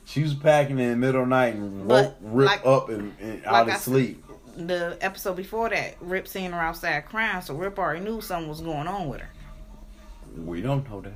She 0.06 0.22
was 0.22 0.36
packing 0.36 0.80
in 0.80 0.90
the 0.92 0.96
middle 0.96 1.24
of 1.24 1.28
the 1.28 1.36
night 1.36 1.56
and 1.56 1.88
woke 1.88 2.16
Rip 2.22 2.48
like- 2.48 2.66
up 2.66 2.90
and, 2.90 3.14
and 3.20 3.44
out 3.46 3.54
like 3.54 3.68
of 3.68 3.74
I 3.74 3.78
sleep. 3.78 4.24
The 4.58 4.98
episode 5.02 5.36
before 5.36 5.70
that, 5.70 5.96
Rip 6.02 6.28
seeing 6.28 6.52
her 6.52 6.60
outside 6.62 7.06
crying, 7.06 7.42
so 7.42 7.54
Rip 7.56 7.78
already 7.80 8.00
knew 8.02 8.22
something 8.22 8.50
was 8.50 8.62
going 8.62 8.88
on 8.88 9.08
with 9.08 9.22
her. 9.22 9.30
We 10.36 10.62
don't 10.62 10.88
know 10.90 11.02
that. 11.02 11.14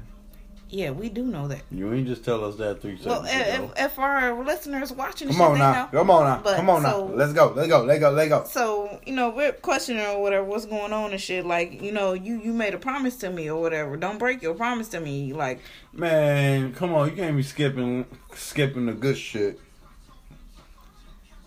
Yeah, 0.74 0.92
we 0.92 1.10
do 1.10 1.24
know 1.26 1.50
that. 1.50 1.64
You 1.70 1.94
ain't 1.94 2.08
just 2.08 2.24
tell 2.24 2.46
us 2.46 2.56
that 2.56 2.82
three 2.82 2.98
Well, 3.04 3.26
seconds 3.26 3.48
if, 3.50 3.60
ago. 3.60 3.74
if 3.76 4.00
our 4.00 4.42
listeners 4.42 4.94
watching, 4.94 5.28
Come 5.28 5.42
on 5.42 5.58
now. 5.60 5.88
Come 5.88 6.10
on 6.10 6.24
now. 6.24 6.42
But, 6.42 6.56
Come 6.56 6.70
on 6.70 6.82
so- 6.84 7.08
now. 7.10 7.14
Let's 7.14 7.34
go. 7.34 7.52
Let's 7.54 7.68
go. 7.68 7.84
Let's 7.84 8.00
go. 8.00 8.10
Let's 8.12 8.30
go. 8.30 8.46
So 8.48 9.02
you 9.06 9.14
know, 9.14 9.32
we're 9.32 9.52
questioning 9.52 10.06
or 10.06 10.22
whatever, 10.22 10.46
what's 10.46 10.66
going 10.66 10.94
on 10.94 11.12
and 11.12 11.20
shit. 11.20 11.46
Like 11.46 11.82
you 11.82 11.92
know, 11.92 12.14
you 12.14 12.40
you 12.40 12.54
made 12.54 12.74
a 12.74 12.78
promise 12.78 13.18
to 13.18 13.30
me 13.30 13.50
or 13.50 13.60
whatever. 13.62 13.98
Don't 13.98 14.18
break 14.18 14.42
your 14.42 14.54
promise 14.54 14.88
to 14.90 15.02
me. 15.02 15.34
Like 15.34 15.60
Man, 15.92 16.74
come 16.74 16.94
on. 16.94 17.10
You 17.10 17.16
can't 17.18 17.36
be 17.36 17.44
skipping 17.44 18.06
skipping 18.34 18.86
the 18.86 18.94
good 18.94 19.18
shit. 19.18 19.60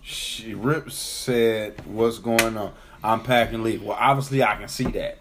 She 0.03 0.53
Rip 0.53 0.91
said, 0.93 1.81
"What's 1.87 2.19
going 2.19 2.59
on? 2.59 2.75
I'm 3.03 3.23
packing 3.23 3.63
leave." 3.63 3.83
Well, 3.83 3.97
obviously 3.99 4.43
I 4.43 4.57
can 4.57 4.69
see 4.69 4.85
that. 4.85 5.17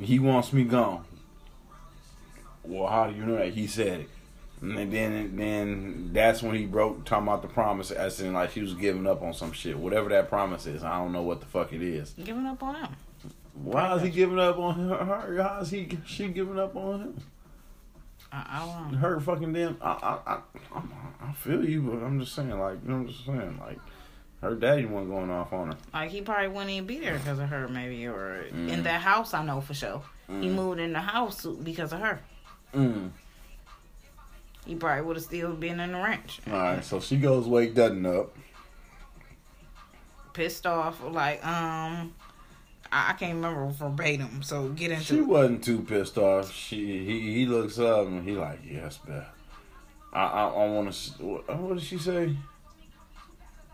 He 0.00 0.18
wants 0.18 0.52
me 0.52 0.64
gone. 0.64 1.04
Well, 2.64 2.86
how 2.88 3.08
do 3.08 3.14
you 3.16 3.24
know 3.24 3.36
that? 3.36 3.52
He 3.52 3.66
said 3.66 4.00
it. 4.00 4.10
And 4.60 4.92
then, 4.92 5.36
then 5.36 6.10
that's 6.12 6.42
when 6.42 6.54
he 6.54 6.64
broke 6.64 7.04
talking 7.04 7.26
about 7.28 7.42
the 7.42 7.48
promise, 7.48 7.90
as 7.90 8.20
in 8.20 8.32
like 8.32 8.52
she 8.52 8.62
was 8.62 8.72
giving 8.74 9.06
up 9.06 9.20
on 9.20 9.34
some 9.34 9.52
shit, 9.52 9.78
whatever 9.78 10.08
that 10.10 10.28
promise 10.30 10.66
is. 10.66 10.82
I 10.82 10.96
don't 10.98 11.12
know 11.12 11.22
what 11.22 11.40
the 11.40 11.46
fuck 11.46 11.72
it 11.72 11.82
is. 11.82 12.14
giving 12.24 12.46
up 12.46 12.62
on 12.62 12.76
him. 12.76 12.88
Why 13.52 13.94
is 13.96 14.02
he 14.02 14.10
giving 14.10 14.38
up 14.38 14.58
on 14.58 14.74
her? 14.88 15.42
How 15.42 15.60
is 15.60 15.70
he? 15.70 15.98
She 16.06 16.28
giving 16.28 16.58
up 16.58 16.74
on 16.76 17.00
him? 17.00 17.22
I, 18.32 18.46
I 18.48 18.58
don't 18.66 18.92
know. 18.92 18.98
her 18.98 19.20
fucking 19.20 19.52
damn. 19.52 19.76
I, 19.82 19.90
I, 19.92 20.18
I, 20.34 20.40
I'm- 20.74 21.34
feel 21.34 21.64
you, 21.68 21.82
but 21.82 22.02
I'm 22.04 22.20
just 22.20 22.34
saying, 22.34 22.50
like, 22.58 22.78
you 22.84 22.88
know, 22.90 22.96
I'm 22.96 23.08
just 23.08 23.26
saying, 23.26 23.58
like, 23.60 23.78
her 24.40 24.54
daddy 24.54 24.86
wasn't 24.86 25.10
going 25.10 25.30
off 25.30 25.52
on 25.52 25.72
her. 25.72 25.76
Like 25.92 26.10
he 26.10 26.20
probably 26.22 26.48
wouldn't 26.48 26.70
even 26.70 26.86
be 26.86 26.98
there 27.00 27.14
because 27.18 27.38
of 27.38 27.48
her, 27.48 27.66
maybe, 27.68 28.06
or 28.06 28.42
in 28.42 28.68
Mm. 28.68 28.82
that 28.84 29.00
house. 29.02 29.34
I 29.34 29.44
know 29.44 29.60
for 29.60 29.74
sure. 29.74 30.02
He 30.28 30.48
moved 30.48 30.80
in 30.80 30.92
the 30.94 31.00
house 31.00 31.44
because 31.44 31.92
of 31.92 32.00
her. 32.00 32.20
Mm. 32.74 33.10
He 34.66 34.74
probably 34.74 35.04
would 35.04 35.16
have 35.16 35.24
still 35.24 35.52
been 35.52 35.78
in 35.80 35.92
the 35.92 35.98
ranch, 35.98 36.40
All 36.46 36.52
right, 36.54 36.84
so 36.84 36.98
she 36.98 37.16
goes 37.18 37.46
wake 37.46 37.74
Dutton 37.74 38.06
up. 38.06 38.34
pissed 40.32 40.66
off. 40.66 41.02
Like 41.04 41.44
um, 41.46 42.14
I, 42.90 43.10
I 43.10 43.12
can't 43.12 43.34
remember 43.34 43.66
verbatim. 43.70 44.42
So 44.42 44.68
get 44.70 44.90
into 44.90 45.04
She 45.04 45.18
it. 45.18 45.26
wasn't 45.26 45.62
too 45.64 45.80
pissed 45.82 46.16
off. 46.18 46.50
She 46.52 47.04
he 47.04 47.34
he 47.34 47.46
looks 47.46 47.78
up 47.78 48.06
and 48.06 48.26
he 48.26 48.34
like, 48.34 48.60
yes, 48.68 48.98
Beth. 49.06 49.26
I 50.12 50.22
I, 50.24 50.46
I 50.48 50.66
want 50.68 50.92
to. 50.92 51.22
What, 51.24 51.56
what 51.60 51.74
did 51.74 51.84
she 51.84 51.98
say? 51.98 52.34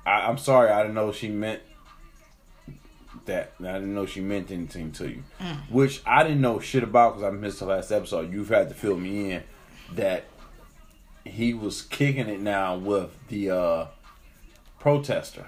I, 0.05 0.27
I'm 0.29 0.39
sorry, 0.39 0.71
I 0.71 0.83
didn't 0.83 0.95
know 0.95 1.13
she 1.13 1.29
meant 1.29 1.63
that. 3.27 3.53
I 3.61 3.75
didn't 3.75 3.95
know 3.95 4.07
she 4.07 4.21
meant 4.21 4.51
anything 4.51 4.93
to 4.93 5.09
you, 5.09 5.23
which 5.69 6.03
I 6.07 6.23
didn't 6.23 6.41
know 6.41 6.59
shit 6.61 6.83
about 6.83 7.15
because 7.17 7.25
I 7.25 7.31
missed 7.37 7.59
the 7.61 7.67
last 7.67 7.91
episode. 7.91 8.33
You've 8.33 8.49
had 8.49 8.69
to 8.69 8.75
fill 8.75 8.97
me 8.97 9.33
in 9.33 9.43
that 9.95 10.25
he 11.25 11.53
was 11.55 11.83
kicking 11.83 12.29
it 12.29 12.41
now 12.41 12.77
with 12.77 13.11
the 13.29 13.51
uh 13.51 13.87
protester. 14.79 15.47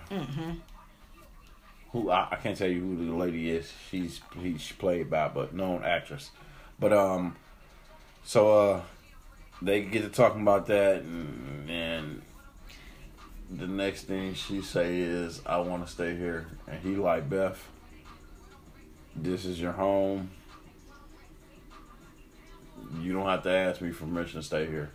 Who 1.93 2.11
I, 2.11 2.29
I 2.33 2.37
can't 2.37 2.57
tell 2.57 2.69
you 2.69 2.81
who 2.81 3.07
the 3.07 3.15
lady 3.15 3.51
is. 3.51 3.73
She's 3.91 4.21
she's 4.41 4.73
played 4.73 5.11
by 5.11 5.29
but 5.29 5.55
known 5.55 5.85
actress. 5.85 6.31
But 6.79 6.93
um, 6.93 7.37
so 8.25 8.71
uh, 8.71 8.83
they 9.61 9.83
get 9.83 10.03
to 10.03 10.09
talking 10.09 10.43
about 10.43 10.67
that, 10.67 11.03
and, 11.03 11.71
and 11.71 12.23
the 13.57 13.67
next 13.67 14.05
thing 14.05 14.35
she 14.35 14.63
say 14.63 14.99
is, 15.01 15.43
"I 15.45 15.59
want 15.59 15.87
to 15.87 15.93
stay 15.93 16.17
here," 16.17 16.47
and 16.67 16.81
he 16.81 16.97
like, 16.97 17.29
"Beth, 17.29 17.63
this 19.15 19.45
is 19.45 19.61
your 19.61 19.73
home. 19.73 20.31
You 23.01 23.13
don't 23.13 23.27
have 23.27 23.43
to 23.45 23.51
ask 23.51 23.81
me 23.81 23.91
for 23.91 24.05
permission 24.05 24.41
to 24.41 24.47
stay 24.47 24.67
here. 24.67 24.91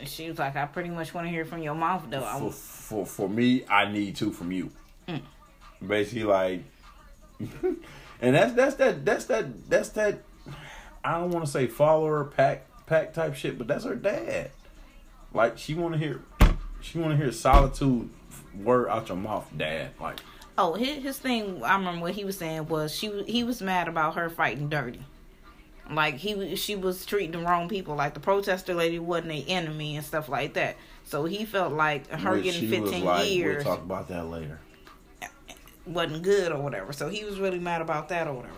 And 0.00 0.08
she 0.08 0.28
was 0.28 0.38
like, 0.38 0.56
I 0.56 0.66
pretty 0.66 0.90
much 0.90 1.14
want 1.14 1.26
to 1.26 1.30
hear 1.30 1.44
from 1.44 1.62
your 1.62 1.74
mouth 1.74 2.04
though. 2.10 2.20
For 2.20 2.52
for 2.52 3.06
for 3.06 3.28
me, 3.28 3.64
I 3.68 3.90
need 3.90 4.16
to 4.16 4.32
from 4.32 4.52
you." 4.52 4.70
Mm. 5.06 5.22
Basically, 5.86 6.24
like, 6.24 6.64
and 7.40 8.34
that's 8.34 8.54
that's 8.54 8.74
that 8.76 9.04
that's 9.04 9.24
that 9.26 9.68
that's 9.68 9.90
that. 9.90 10.22
I 11.04 11.20
don't 11.20 11.30
want 11.30 11.44
to 11.44 11.50
say 11.50 11.66
follower 11.66 12.24
pack 12.24 12.66
pack 12.86 13.12
type 13.12 13.34
shit, 13.34 13.58
but 13.58 13.66
that's 13.66 13.84
her 13.84 13.94
dad. 13.94 14.50
Like 15.32 15.58
she 15.58 15.74
want 15.74 15.92
to 15.94 15.98
hear, 15.98 16.22
she 16.80 16.98
want 16.98 17.12
to 17.12 17.16
hear 17.16 17.32
solitude 17.32 18.10
word 18.54 18.88
out 18.88 19.08
your 19.08 19.16
mouth, 19.16 19.48
dad. 19.56 19.90
Like, 20.00 20.20
oh, 20.56 20.74
his, 20.74 21.02
his 21.02 21.18
thing. 21.18 21.62
I 21.62 21.76
remember 21.76 22.02
what 22.02 22.14
he 22.14 22.24
was 22.24 22.38
saying 22.38 22.68
was 22.68 22.94
she 22.94 23.22
he 23.24 23.44
was 23.44 23.62
mad 23.62 23.88
about 23.88 24.14
her 24.14 24.28
fighting 24.30 24.68
dirty. 24.68 25.00
Like 25.90 26.16
he 26.16 26.54
she 26.56 26.76
was 26.76 27.06
treating 27.06 27.32
the 27.32 27.38
wrong 27.38 27.68
people. 27.68 27.94
Like 27.94 28.14
the 28.14 28.20
protester 28.20 28.74
lady 28.74 28.98
wasn't 28.98 29.32
a 29.32 29.44
enemy 29.48 29.96
and 29.96 30.04
stuff 30.04 30.28
like 30.28 30.54
that. 30.54 30.76
So 31.04 31.24
he 31.24 31.44
felt 31.46 31.72
like 31.72 32.08
her 32.10 32.32
which 32.32 32.44
getting 32.44 32.68
15 32.68 33.04
like, 33.04 33.30
years 33.30 33.64
We'll 33.64 33.76
talk 33.76 33.84
about 33.84 34.08
that 34.08 34.26
later. 34.26 34.60
wasn't 35.86 36.22
good 36.22 36.52
or 36.52 36.60
whatever. 36.60 36.92
So 36.92 37.08
he 37.08 37.24
was 37.24 37.40
really 37.40 37.58
mad 37.58 37.80
about 37.80 38.10
that 38.10 38.26
or 38.26 38.34
whatever. 38.34 38.54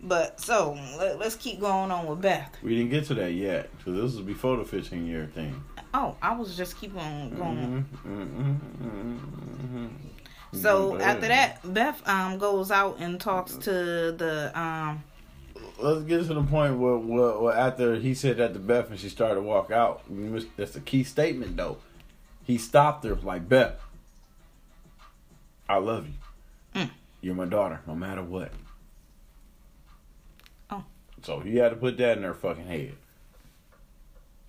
But 0.00 0.40
so 0.40 0.78
let, 0.96 1.18
let's 1.18 1.36
keep 1.36 1.60
going 1.60 1.90
on 1.90 2.06
with 2.06 2.20
Beth. 2.20 2.56
We 2.62 2.76
didn't 2.76 2.90
get 2.90 3.04
to 3.06 3.14
that 3.14 3.32
yet, 3.32 3.76
because 3.76 3.94
this 3.94 4.14
was 4.16 4.20
before 4.20 4.56
the 4.56 4.64
15 4.64 5.06
year 5.06 5.28
thing. 5.34 5.62
Oh, 5.92 6.16
I 6.22 6.36
was 6.36 6.56
just 6.56 6.78
keep 6.78 6.96
on 6.96 7.34
going. 7.34 7.84
Mhm, 8.06 8.28
mhm, 8.28 8.58
mhm, 8.82 9.18
mhm. 9.74 9.90
So 10.52 10.92
Mhm. 10.92 11.00
after 11.00 11.28
that, 11.28 11.74
Beth 11.74 12.08
um 12.08 12.38
goes 12.38 12.70
out 12.70 12.96
and 13.00 13.20
talks 13.20 13.56
to 13.56 13.72
the 14.12 14.52
um 14.58 15.02
let's 15.80 16.02
get 16.04 16.18
to 16.26 16.34
the 16.34 16.42
point 16.42 16.78
where, 16.78 16.96
where, 16.96 17.38
where 17.38 17.56
after 17.56 17.96
he 17.96 18.14
said 18.14 18.36
that 18.38 18.52
to 18.54 18.58
Beth 18.58 18.90
and 18.90 18.98
she 18.98 19.08
started 19.08 19.36
to 19.36 19.40
walk 19.42 19.70
out. 19.70 20.02
That's 20.56 20.76
a 20.76 20.80
key 20.80 21.04
statement, 21.04 21.56
though. 21.56 21.78
He 22.44 22.58
stopped 22.58 23.04
her 23.04 23.14
like 23.16 23.48
Beth. 23.48 23.80
I 25.68 25.76
love 25.76 26.06
you. 26.06 26.14
Mm. 26.82 26.90
You're 27.20 27.34
my 27.34 27.44
daughter, 27.44 27.80
no 27.86 27.94
matter 27.94 28.22
what. 28.22 28.52
So 31.28 31.40
he 31.40 31.56
had 31.56 31.68
to 31.68 31.76
put 31.76 31.98
that 31.98 32.16
in 32.16 32.24
her 32.24 32.32
fucking 32.32 32.64
head. 32.64 32.94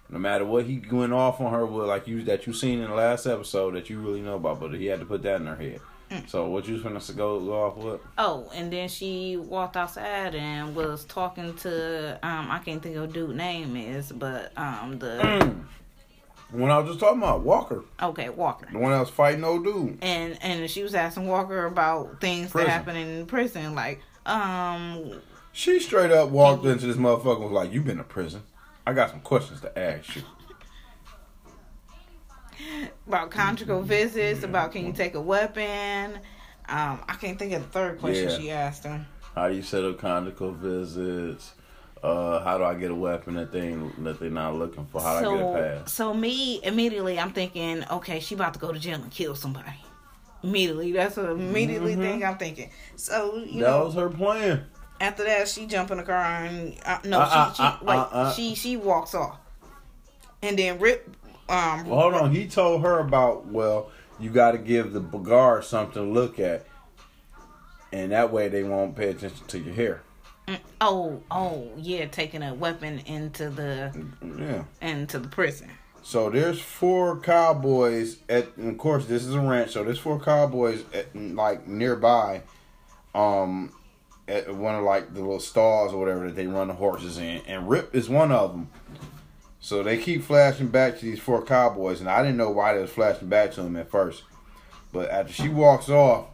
No 0.07 0.17
matter 0.17 0.45
what 0.45 0.63
he 0.63 0.81
went 0.89 1.11
off 1.11 1.41
on 1.41 1.51
her 1.51 1.65
with, 1.65 1.87
like 1.87 2.07
you 2.07 2.23
that 2.23 2.47
you 2.47 2.53
seen 2.53 2.79
in 2.79 2.89
the 2.89 2.95
last 2.95 3.25
episode 3.25 3.75
that 3.75 3.89
you 3.89 3.99
really 3.99 4.21
know 4.21 4.35
about, 4.35 4.61
but 4.61 4.73
he 4.73 4.85
had 4.85 5.01
to 5.01 5.05
put 5.05 5.21
that 5.23 5.41
in 5.41 5.47
her 5.47 5.57
head. 5.57 5.81
Mm. 6.09 6.29
So 6.29 6.47
what 6.47 6.69
you 6.69 6.75
was 6.75 6.83
finna 6.83 7.17
go, 7.17 7.37
go 7.41 7.63
off 7.65 7.75
with? 7.75 7.99
oh, 8.17 8.49
and 8.55 8.71
then 8.71 8.87
she 8.87 9.35
walked 9.35 9.75
outside 9.75 10.35
and 10.35 10.73
was 10.73 11.03
talking 11.03 11.53
to 11.57 12.17
um 12.23 12.49
I 12.49 12.59
can't 12.59 12.81
think 12.81 12.95
of 12.95 13.11
dude 13.11 13.35
name 13.35 13.75
is, 13.75 14.13
but 14.13 14.57
um 14.57 14.99
the. 14.99 15.53
When 16.51 16.71
I 16.71 16.79
was 16.79 16.87
just 16.91 16.99
talking 17.01 17.19
about 17.19 17.41
Walker, 17.41 17.83
okay 18.01 18.29
Walker. 18.29 18.69
the 18.71 18.79
one 18.79 18.91
that 18.91 19.01
was 19.01 19.09
fighting 19.09 19.43
old 19.43 19.65
dude. 19.65 19.99
and 20.01 20.41
and 20.41 20.67
she 20.69 20.81
was 20.81 20.95
asking 20.95 21.27
Walker 21.27 21.65
about 21.65 22.21
things 22.21 22.49
Prison. 22.51 22.67
that 22.67 22.73
happen 22.73 22.95
in 22.95 23.25
prison, 23.27 23.75
like 23.75 23.99
um 24.25 25.11
She 25.59 25.81
straight 25.81 26.09
up 26.09 26.29
walked 26.29 26.63
into 26.65 26.87
this 26.87 26.95
motherfucker 26.95 27.41
and 27.41 27.43
was 27.43 27.51
like, 27.51 27.73
You 27.73 27.81
been 27.81 27.97
to 27.97 28.03
prison. 28.05 28.43
I 28.87 28.93
got 28.93 29.09
some 29.09 29.19
questions 29.19 29.59
to 29.59 29.77
ask 29.77 30.15
you. 30.15 30.21
about 33.05 33.29
conjugal 33.29 33.81
visits, 33.81 34.43
about 34.43 34.71
can 34.71 34.85
you 34.85 34.93
take 34.93 35.15
a 35.15 35.21
weapon. 35.21 36.13
Um, 36.69 37.01
I 37.09 37.17
can't 37.19 37.37
think 37.37 37.51
of 37.51 37.61
the 37.63 37.67
third 37.67 37.99
question 37.99 38.29
Yeah. 38.29 38.37
she 38.37 38.51
asked 38.51 38.85
him. 38.85 39.05
How 39.35 39.49
do 39.49 39.55
you 39.55 39.61
set 39.61 39.83
up 39.83 39.99
conjugal 39.99 40.53
visits? 40.53 41.51
Uh, 42.01 42.41
how 42.41 42.57
do 42.57 42.63
I 42.63 42.75
get 42.75 42.91
a 42.91 42.95
weapon 42.95 43.33
that 43.35 43.51
they 43.51 43.71
that 43.97 44.17
they're 44.21 44.29
not 44.29 44.55
looking 44.55 44.85
for? 44.85 45.01
How 45.01 45.19
do 45.19 45.27
I 45.29 45.33
get 45.33 45.39
so, 45.41 45.55
it 45.57 45.79
past? 45.79 45.93
so 45.93 46.13
me 46.13 46.61
immediately, 46.63 47.19
I'm 47.19 47.33
thinking, 47.33 47.83
okay, 47.91 48.21
she 48.21 48.33
about 48.33 48.53
to 48.53 48.61
go 48.61 48.71
to 48.71 48.79
jail 48.79 49.01
and 49.01 49.11
kill 49.11 49.35
somebody. 49.35 49.73
Immediately, 50.41 50.93
that's 50.93 51.17
what 51.17 51.31
immediately 51.31 51.95
thing 51.97 52.23
I'm 52.23 52.37
thinking. 52.37 52.69
So 52.95 53.35
you 53.35 53.41
Mm-hmm. 53.41 53.59
that 53.59 53.65
know, 53.71 53.83
was 53.87 53.95
her 53.95 54.09
plan. 54.09 54.65
After 55.01 55.23
that, 55.23 55.47
she 55.47 55.65
jump 55.65 55.91
in 55.91 55.97
the 55.97 56.03
car 56.03 56.21
and 56.45 56.75
uh, 56.85 56.99
no, 57.03 57.19
Uh, 57.21 57.49
she 57.51 57.55
she 57.57 57.63
uh, 57.63 57.65
uh, 57.65 57.77
wait, 57.81 57.95
uh, 57.95 58.01
uh. 58.11 58.31
she 58.33 58.55
she 58.55 58.77
walks 58.77 59.13
off, 59.15 59.37
and 60.41 60.57
then 60.57 60.79
Rip. 60.79 61.09
Um, 61.47 61.85
Well, 61.87 61.99
hold 62.01 62.13
on. 62.13 62.31
He 62.31 62.47
told 62.47 62.81
her 62.83 62.99
about 62.99 63.47
well, 63.47 63.89
you 64.19 64.29
got 64.29 64.51
to 64.51 64.57
give 64.57 64.93
the 64.93 64.99
guard 64.99 65.63
something 65.65 65.93
to 65.95 66.01
look 66.01 66.39
at, 66.39 66.65
and 67.91 68.11
that 68.11 68.31
way 68.31 68.47
they 68.49 68.63
won't 68.63 68.95
pay 68.95 69.09
attention 69.09 69.45
to 69.47 69.59
your 69.59 69.73
hair. 69.73 70.01
Oh, 70.81 71.21
oh, 71.29 71.69
yeah, 71.77 72.05
taking 72.07 72.41
a 72.41 72.53
weapon 72.55 72.99
into 73.05 73.49
the 73.49 73.91
Yeah. 74.37 74.63
into 74.81 75.19
the 75.19 75.27
prison. 75.27 75.69
So 76.01 76.29
there's 76.29 76.59
four 76.59 77.19
cowboys 77.19 78.17
at, 78.29 78.57
and 78.57 78.69
of 78.71 78.77
course 78.79 79.05
this 79.05 79.25
is 79.25 79.35
a 79.35 79.39
ranch. 79.39 79.71
So 79.71 79.83
there's 79.83 79.99
four 79.99 80.19
cowboys 80.19 80.83
at, 80.93 81.15
like 81.15 81.67
nearby, 81.67 82.41
um, 83.13 83.71
at 84.29 84.55
one 84.55 84.75
of 84.75 84.83
like 84.83 85.13
the 85.13 85.21
little 85.21 85.39
stalls 85.39 85.91
or 85.91 85.99
whatever 85.99 86.27
that 86.27 86.35
they 86.35 86.47
run 86.47 86.67
the 86.67 86.75
horses 86.75 87.17
in, 87.17 87.41
and 87.47 87.67
Rip 87.67 87.93
is 87.95 88.07
one 88.07 88.31
of 88.31 88.51
them. 88.51 88.69
So 89.59 89.83
they 89.83 89.97
keep 89.97 90.23
flashing 90.23 90.67
back 90.67 90.99
to 90.99 91.05
these 91.05 91.19
four 91.19 91.43
cowboys, 91.43 91.99
and 91.99 92.09
I 92.09 92.21
didn't 92.21 92.37
know 92.37 92.51
why 92.51 92.73
they 92.73 92.81
was 92.81 92.91
flashing 92.91 93.27
back 93.27 93.51
to 93.53 93.63
them 93.63 93.75
at 93.75 93.91
first, 93.91 94.23
but 94.93 95.09
after 95.09 95.33
she 95.33 95.49
walks 95.49 95.89
off, 95.89 96.27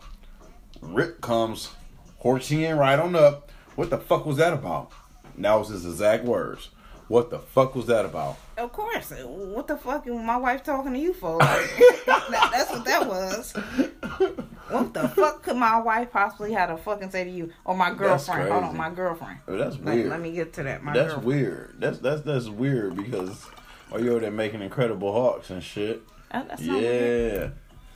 Rip 0.81 1.21
comes 1.21 1.71
horsing 2.17 2.61
in 2.61 2.77
right 2.77 2.99
on 2.99 3.15
up. 3.15 3.51
What 3.75 3.89
the 3.89 3.97
fuck 3.97 4.25
was 4.25 4.37
that 4.37 4.53
about? 4.53 4.91
And 5.35 5.45
that 5.45 5.55
was 5.55 5.69
his 5.69 5.85
exact 5.85 6.23
words. 6.23 6.69
What 7.07 7.29
the 7.29 7.39
fuck 7.39 7.75
was 7.75 7.87
that 7.87 8.05
about? 8.05 8.37
Of 8.57 8.71
course. 8.71 9.11
What 9.25 9.67
the 9.67 9.75
fuck 9.77 10.07
is 10.07 10.13
my 10.13 10.37
wife 10.37 10.63
talking 10.63 10.93
to 10.93 10.99
you 10.99 11.13
for? 11.13 11.39
That, 12.27 12.49
that's 12.51 12.71
what 12.71 12.85
that 12.85 13.07
was. 13.07 13.53
What 14.69 14.93
the 14.93 15.07
fuck 15.09 15.43
could 15.43 15.57
my 15.57 15.79
wife 15.79 16.11
possibly 16.11 16.53
have 16.53 16.69
to 16.69 16.77
fucking 16.77 17.11
say 17.11 17.23
to 17.23 17.29
you 17.29 17.51
or 17.65 17.75
my 17.75 17.93
girlfriend? 17.93 18.51
Hold 18.51 18.63
on, 18.63 18.77
my 18.77 18.89
girlfriend. 18.89 19.39
Oh, 19.47 19.57
that's 19.57 19.77
Let, 19.79 19.95
weird. 19.95 20.09
let 20.09 20.21
me 20.21 20.31
get 20.31 20.53
to 20.53 20.63
that. 20.63 20.83
My 20.83 20.93
That's 20.93 21.13
girlfriend. 21.13 21.25
weird. 21.27 21.75
That's 21.79 21.99
that's 21.99 22.21
that's 22.21 22.47
weird 22.49 22.95
because 22.95 23.45
oh, 23.91 23.95
are 23.95 23.99
you 23.99 24.11
over 24.11 24.21
there 24.21 24.31
making 24.31 24.61
Incredible 24.61 25.11
Hawks 25.11 25.49
and 25.51 25.61
shit? 25.63 26.01
Weird. 26.33 26.59
Yeah. 26.59 27.49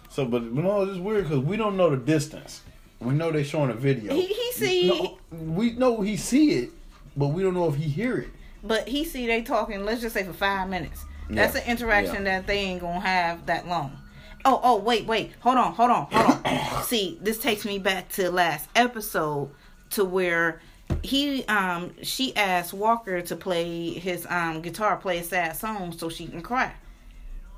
So, 0.10 0.26
but 0.26 0.44
you 0.44 0.52
no, 0.52 0.84
it's 0.84 1.00
weird 1.00 1.24
because 1.26 1.40
we 1.44 1.58
don't 1.58 1.76
know 1.78 1.90
the 1.90 1.98
distance. 1.98 2.62
We 3.00 3.14
know 3.14 3.32
they're 3.32 3.44
showing 3.44 3.72
a 3.72 3.76
video. 3.76 4.14
He- 4.14 4.26
he 4.28 4.52
see- 4.54 4.88
No, 4.90 5.18
we 5.32 5.72
know 5.72 6.02
he 6.02 6.18
see 6.18 6.52
it, 6.52 6.70
but 7.18 7.28
we 7.28 7.42
don't 7.44 7.54
know 7.54 7.68
if 7.70 7.76
he 7.76 7.84
hear 7.86 8.18
it. 8.18 8.30
But 8.64 8.88
he 8.88 9.04
see 9.06 9.26
they 9.28 9.42
talking. 9.42 9.86
Let's 9.86 10.02
just 10.02 10.14
say 10.14 10.24
for 10.24 10.34
five 10.34 10.70
minutes. 10.70 11.06
That's 11.30 11.56
Yeah. 11.56 11.62
an 11.62 11.68
interaction 11.70 12.26
Yeah. 12.26 12.40
that 12.40 12.48
they 12.48 12.58
ain't 12.60 12.82
gonna 12.82 13.00
have 13.00 13.46
that 13.46 13.68
long. 13.68 13.98
Oh, 14.46 14.60
oh, 14.64 14.78
wait, 14.78 15.06
wait, 15.06 15.34
hold 15.42 15.58
on, 15.58 15.74
hold 15.74 15.92
on, 15.92 16.08
hold 16.12 16.46
on. 16.46 16.84
see, 16.84 17.20
this 17.22 17.38
takes 17.38 17.66
me 17.66 17.78
back 17.78 18.10
to 18.14 18.32
last 18.32 18.70
episode 18.76 19.52
to 19.92 20.06
where 20.06 20.62
he 21.04 21.46
um 21.46 21.94
she 22.02 22.36
asked 22.36 22.74
Walker 22.74 23.22
to 23.22 23.36
play 23.36 23.92
his 23.94 24.26
um 24.30 24.62
guitar, 24.62 24.98
play 24.98 25.20
a 25.20 25.24
sad 25.24 25.56
song 25.56 25.92
so 25.98 26.10
she 26.10 26.26
can 26.28 26.42
cry. 26.42 26.72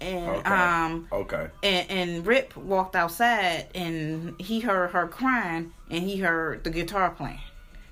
And 0.02 0.30
Okay. 0.30 0.49
um 0.49 1.07
Okay. 1.11 1.48
and, 1.64 1.90
and 1.91 2.26
Rip 2.28 2.57
walked 2.57 2.95
outside 2.95 3.68
and 3.76 4.36
he 4.40 4.60
heard 4.60 4.90
her 4.91 5.07
crying 5.07 5.72
and 5.90 6.03
he 6.03 6.18
heard 6.18 6.64
the 6.64 6.72
guitar 6.72 7.11
playing. 7.11 7.40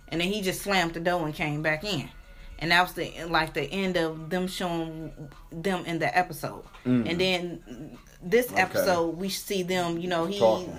And 0.10 0.20
then 0.20 0.28
he 0.32 0.42
just 0.42 0.62
slammed 0.62 0.94
the 0.96 1.00
door 1.00 1.24
and 1.26 1.34
came 1.36 1.62
back 1.62 1.84
in. 1.84 2.10
And 2.60 2.72
that 2.72 2.82
was 2.84 2.94
the 2.94 3.12
like 3.30 3.54
the 3.54 3.64
end 3.64 3.96
of 3.98 4.30
them 4.30 4.48
showing 4.48 5.12
them 5.52 5.86
in 5.86 6.00
the 6.00 6.16
episode. 6.18 6.64
And 6.86 7.20
then 7.20 7.98
this 8.22 8.48
Mm. 8.48 8.54
Okay. 8.54 8.62
episode 8.62 9.18
we 9.18 9.30
see 9.30 9.64
them, 9.64 9.98
you 9.98 10.08
know, 10.10 10.26
he 10.26 10.40
Talking. 10.40 10.78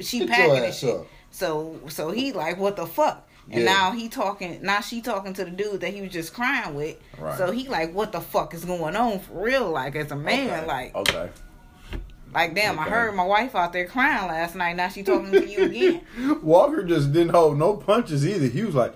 she 0.00 0.20
Get 0.20 0.28
packing 0.28 0.64
and 0.64 0.74
shit. 0.74 0.94
up. 0.94 1.06
So 1.30 1.80
so 1.88 2.10
he 2.10 2.32
like 2.32 2.58
what 2.58 2.76
the 2.76 2.86
fuck? 2.86 3.26
And 3.50 3.60
Yeah. 3.62 3.72
now 3.72 3.92
he 3.92 4.08
talking 4.08 4.58
now 4.62 4.80
she 4.80 5.00
talking 5.00 5.32
to 5.34 5.44
the 5.44 5.50
dude 5.50 5.80
that 5.80 5.94
he 5.94 6.02
was 6.02 6.10
just 6.12 6.34
crying 6.34 6.74
with. 6.74 6.96
Right. 7.18 7.38
So 7.38 7.50
he 7.50 7.66
like 7.68 7.94
what 7.94 8.12
the 8.12 8.20
fuck 8.20 8.52
is 8.52 8.64
going 8.66 8.94
on 8.96 9.20
for 9.20 9.42
real 9.44 9.70
like 9.70 9.96
as 9.96 10.10
a 10.12 10.16
man 10.16 10.50
okay. 10.50 10.66
like 10.66 10.94
okay. 10.96 11.30
like 12.34 12.54
damn, 12.54 12.78
I 12.78 12.82
heard 12.84 13.14
my 13.14 13.24
wife 13.24 13.54
out 13.54 13.72
there 13.72 13.86
crying 13.86 14.26
last 14.28 14.54
night. 14.54 14.76
Now 14.76 14.88
she 14.88 15.02
talking 15.02 15.32
to 15.32 15.48
you 15.48 15.64
again. 15.64 16.02
Walker 16.42 16.82
just 16.82 17.12
didn't 17.12 17.30
hold 17.30 17.58
no 17.58 17.74
punches 17.76 18.26
either. 18.26 18.48
He 18.48 18.62
was 18.64 18.74
like, 18.74 18.94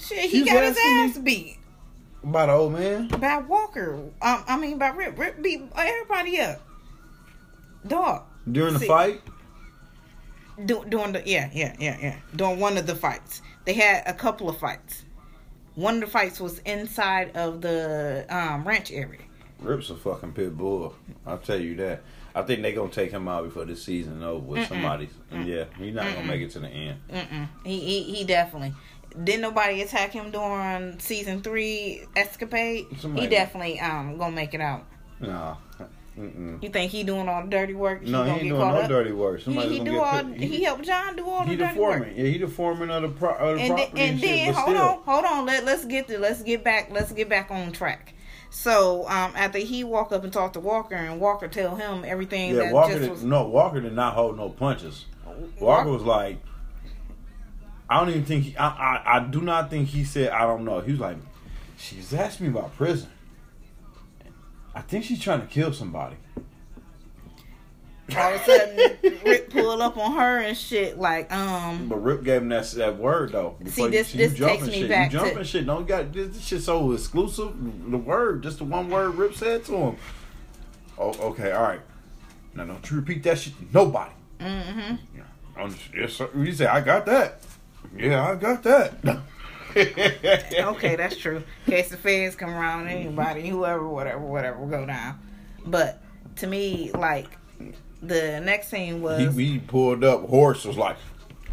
Shit, 0.00 0.18
He 0.18 0.28
he 0.28 0.40
was 0.42 0.50
got 0.52 0.64
his 0.64 0.78
ass 0.82 1.18
beat 1.18 1.58
"By 2.24 2.46
the 2.46 2.52
old 2.52 2.72
man." 2.72 3.08
by 3.08 3.38
Walker. 3.38 3.94
Um, 4.22 4.44
I 4.48 4.58
mean 4.58 4.78
by 4.78 4.88
Rip. 4.88 5.18
Rip 5.18 5.42
beat 5.42 5.62
everybody 5.76 6.40
up. 6.40 6.60
Dog. 7.86 8.22
During 8.50 8.74
the 8.74 8.80
See- 8.80 8.86
fight, 8.86 9.20
Do, 10.64 10.84
doing 10.88 11.12
the 11.12 11.22
yeah 11.24 11.50
yeah 11.52 11.74
yeah 11.78 11.96
yeah 12.00 12.16
during 12.34 12.58
one 12.60 12.76
of 12.78 12.86
the 12.86 12.94
fights. 12.94 13.42
They 13.64 13.74
had 13.74 14.02
a 14.06 14.14
couple 14.14 14.48
of 14.48 14.58
fights. 14.58 15.04
One 15.74 15.94
of 15.94 16.00
the 16.00 16.06
fights 16.08 16.40
was 16.40 16.58
inside 16.60 17.36
of 17.36 17.60
the 17.60 18.26
um, 18.28 18.64
ranch 18.66 18.90
area. 18.90 19.20
Rip's 19.60 19.90
a 19.90 19.94
fucking 19.96 20.32
pit 20.32 20.56
bull. 20.56 20.94
I'll 21.26 21.38
tell 21.38 21.58
you 21.60 21.76
that. 21.76 22.02
I 22.34 22.42
think 22.42 22.62
they're 22.62 22.72
gonna 22.72 22.90
take 22.90 23.10
him 23.10 23.28
out 23.28 23.44
before 23.44 23.64
this 23.64 23.82
season 23.82 24.22
over 24.22 24.38
with 24.44 24.68
somebody. 24.68 25.08
Yeah, 25.32 25.64
he's 25.78 25.94
not 25.94 26.12
gonna 26.14 26.26
make 26.26 26.40
it 26.40 26.50
to 26.52 26.60
the 26.60 26.68
end. 26.68 26.98
Mm-mm. 27.10 27.48
He, 27.64 27.78
he 27.80 28.02
he 28.14 28.24
definitely. 28.24 28.74
Didn't 29.24 29.40
nobody 29.42 29.82
attack 29.82 30.12
him 30.12 30.30
during 30.30 30.98
season 31.00 31.42
three 31.42 32.02
escapade? 32.16 32.86
Somebody- 32.98 33.26
He 33.26 33.30
definitely 33.30 33.80
um 33.80 34.16
gonna 34.18 34.34
make 34.34 34.54
it 34.54 34.60
out. 34.60 34.84
Nah. 35.20 35.56
Mm-mm. 36.18 36.62
You 36.62 36.68
think 36.68 36.90
he 36.90 37.02
doing 37.02 37.28
all 37.28 37.42
the 37.42 37.48
dirty 37.48 37.72
work? 37.72 38.02
No, 38.02 38.24
he 38.24 38.30
ain't 38.30 38.40
doing 38.42 38.58
no 38.58 38.66
up? 38.66 38.88
dirty 38.88 39.12
work. 39.12 39.38
He, 39.38 39.44
Somebody's 39.44 39.78
he 39.78 39.84
do 39.84 40.00
all. 40.00 40.22
put- 40.22 40.36
He, 40.36 40.64
helped 40.64 40.84
John 40.84 41.16
do 41.16 41.24
all 41.28 41.44
He 41.44 41.54
the 41.54 41.64
dirty 41.64 41.76
foreman. 41.76 42.00
work. 42.00 42.12
Yeah, 42.16 42.24
he 42.26 42.38
the 42.38 42.48
foreman 42.48 42.90
of 42.90 43.02
the, 43.02 43.08
pro- 43.08 43.34
of 43.36 43.56
the 43.56 43.62
And 43.62 43.70
then, 43.70 43.76
property 43.86 44.02
and 44.02 44.10
and, 44.12 44.20
then 44.20 44.46
But 44.52 44.60
hold 44.60 44.76
still, 44.76 44.88
on, 44.88 44.98
hold 45.04 45.24
on. 45.24 45.46
Let 45.46 45.64
let's 45.64 45.84
get 45.86 46.08
to 46.08 46.18
let's 46.18 46.42
get 46.42 46.62
back 46.64 46.88
let's 46.90 47.12
get 47.12 47.28
back 47.28 47.50
on 47.50 47.72
track. 47.72 48.14
So 48.50 49.02
um 49.08 49.32
after 49.36 49.58
he 49.58 49.82
walk 49.84 50.12
up 50.12 50.24
and 50.24 50.32
talk 50.32 50.52
to 50.54 50.60
Walker 50.60 50.94
and 50.96 51.20
Walker 51.20 51.48
tell 51.48 51.76
him 51.76 52.04
everything 52.06 52.50
yeah, 52.54 52.64
that 52.64 52.72
Walker 52.74 52.98
did, 52.98 53.10
was 53.10 53.22
no 53.22 53.46
Walker 53.46 53.80
did 53.80 53.94
not 53.94 54.14
hold 54.14 54.36
no 54.36 54.50
punches. 54.50 55.06
Walker 55.60 55.88
was 55.90 56.02
like, 56.02 56.38
I 57.90 57.98
don't 57.98 58.08
even 58.10 58.24
think 58.24 58.44
he, 58.44 58.56
I, 58.56 58.68
I 58.68 59.16
I 59.16 59.20
do 59.20 59.40
not 59.40 59.68
think 59.68 59.88
he 59.88 60.04
said 60.04 60.30
I 60.30 60.42
don't 60.42 60.64
know. 60.64 60.80
He 60.80 60.92
was 60.92 61.00
like, 61.00 61.16
she's 61.76 62.14
asking 62.14 62.46
me 62.52 62.58
about 62.58 62.74
prison. 62.76 63.10
I 64.74 64.80
think 64.82 65.04
she's 65.04 65.20
trying 65.20 65.40
to 65.40 65.46
kill 65.48 65.72
somebody. 65.72 66.14
all 68.16 68.34
of 68.34 68.40
a 68.40 68.44
sudden 68.44 68.96
Rip 69.24 69.50
pulled 69.50 69.80
up 69.80 69.96
on 69.96 70.12
her 70.16 70.38
and 70.40 70.56
shit 70.56 70.98
like 70.98 71.32
um 71.32 71.88
But 71.88 71.96
Rip 72.02 72.22
gave 72.24 72.42
him 72.42 72.48
that 72.50 72.70
that 72.72 72.96
word 72.96 73.32
though. 73.32 73.56
Before 73.62 73.86
you- 73.86 73.90
this- 73.92 74.14
you 74.14 74.18
this 74.18 74.34
jumping 74.34 74.58
takes 74.60 74.66
me 74.72 74.80
shit. 74.82 74.88
back 74.88 75.12
You 75.12 75.18
to- 75.18 75.24
jumping 75.26 75.44
shit. 75.44 75.66
Don't 75.66 75.86
got 75.86 76.12
this, 76.12 76.28
this 76.36 76.44
shit 76.44 76.62
so 76.62 76.92
exclusive. 76.92 77.52
The 77.90 77.98
word, 77.98 78.42
just 78.44 78.58
the 78.58 78.64
one 78.64 78.88
word 78.88 79.16
Rip 79.16 79.34
said 79.34 79.64
to 79.66 79.76
him. 79.76 79.96
Oh, 80.98 81.12
okay, 81.30 81.50
all 81.52 81.62
right. 81.62 81.80
Now 82.54 82.64
don't 82.66 82.88
you 82.90 82.96
repeat 82.98 83.22
that 83.24 83.38
shit 83.38 83.56
to 83.58 83.64
nobody. 83.72 84.12
mm-hmm. 84.40 84.94
Yeah, 85.16 85.22
I'm- 85.56 85.74
yes, 85.96 86.12
sir. 86.14 86.28
You 86.36 86.52
say 86.52 86.66
I 86.66 86.80
got 86.80 87.06
that. 87.06 87.42
Yeah, 87.96 88.30
I 88.30 88.34
got 88.36 88.62
that. 88.62 89.20
okay, 89.76 90.96
that's 90.96 91.16
true. 91.16 91.42
In 91.66 91.72
case 91.72 91.90
the 91.90 91.96
feds 91.96 92.34
come 92.34 92.50
around, 92.50 92.88
anybody, 92.88 93.48
whoever, 93.48 93.86
whatever, 93.86 94.18
whatever, 94.18 94.58
will 94.58 94.68
go 94.68 94.86
down. 94.86 95.18
But 95.64 96.02
to 96.36 96.46
me, 96.46 96.90
like 96.92 97.38
the 98.02 98.40
next 98.40 98.68
scene 98.68 99.02
was 99.02 99.36
he 99.36 99.58
pulled 99.58 100.04
up. 100.04 100.28
Horse 100.28 100.64
was 100.64 100.76
like. 100.76 100.96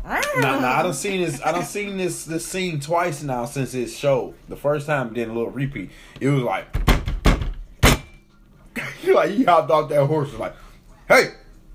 Now, 0.05 0.59
now 0.59 0.80
I 0.80 0.84
don't 0.84 0.93
seen 0.93 1.22
this. 1.22 1.41
I 1.41 1.51
done 1.51 1.65
seen 1.65 1.97
this 1.97 2.23
this 2.23 2.47
scene 2.47 2.80
twice 2.80 3.23
now 3.23 3.43
since 3.45 3.73
it 3.73 3.88
showed. 3.88 4.35
The 4.47 4.55
first 4.55 4.88
time 4.88 5.14
did 5.14 5.27
a 5.27 5.34
little 5.34 5.51
repeat. 5.51 5.91
It 6.22 6.30
was 6.30 6.43
like, 6.43 6.73
like 9.05 9.31
he 9.31 9.43
hopped 9.43 9.69
off 9.69 9.89
that 9.89 10.05
horse. 10.05 10.31
Was 10.31 10.39
like, 10.39 10.55
hey, 11.09 11.34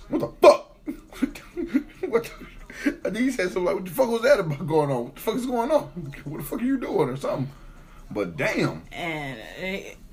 what 0.09 0.20
the 0.20 0.28
fuck? 0.40 0.78
what? 2.09 2.24
The, 2.24 2.30
I 3.04 3.10
think 3.10 3.16
he 3.18 3.30
said 3.30 3.46
something 3.46 3.64
like, 3.64 3.74
"What 3.76 3.84
the 3.84 3.90
fuck 3.90 4.09
was 4.09 4.22
that 4.22 4.40
about 4.40 4.66
going 4.66 4.90
on? 4.90 5.04
What 5.04 5.14
the 5.16 5.20
fuck 5.20 5.34
is 5.36 5.46
going 5.46 5.70
on? 5.70 6.12
What 6.24 6.38
the 6.38 6.44
fuck 6.44 6.60
are 6.60 6.64
you 6.64 6.78
doing 6.78 7.09
or 7.09 7.16
something?" 7.16 7.50
But 8.10 8.36
damn, 8.36 8.82
and 8.92 9.38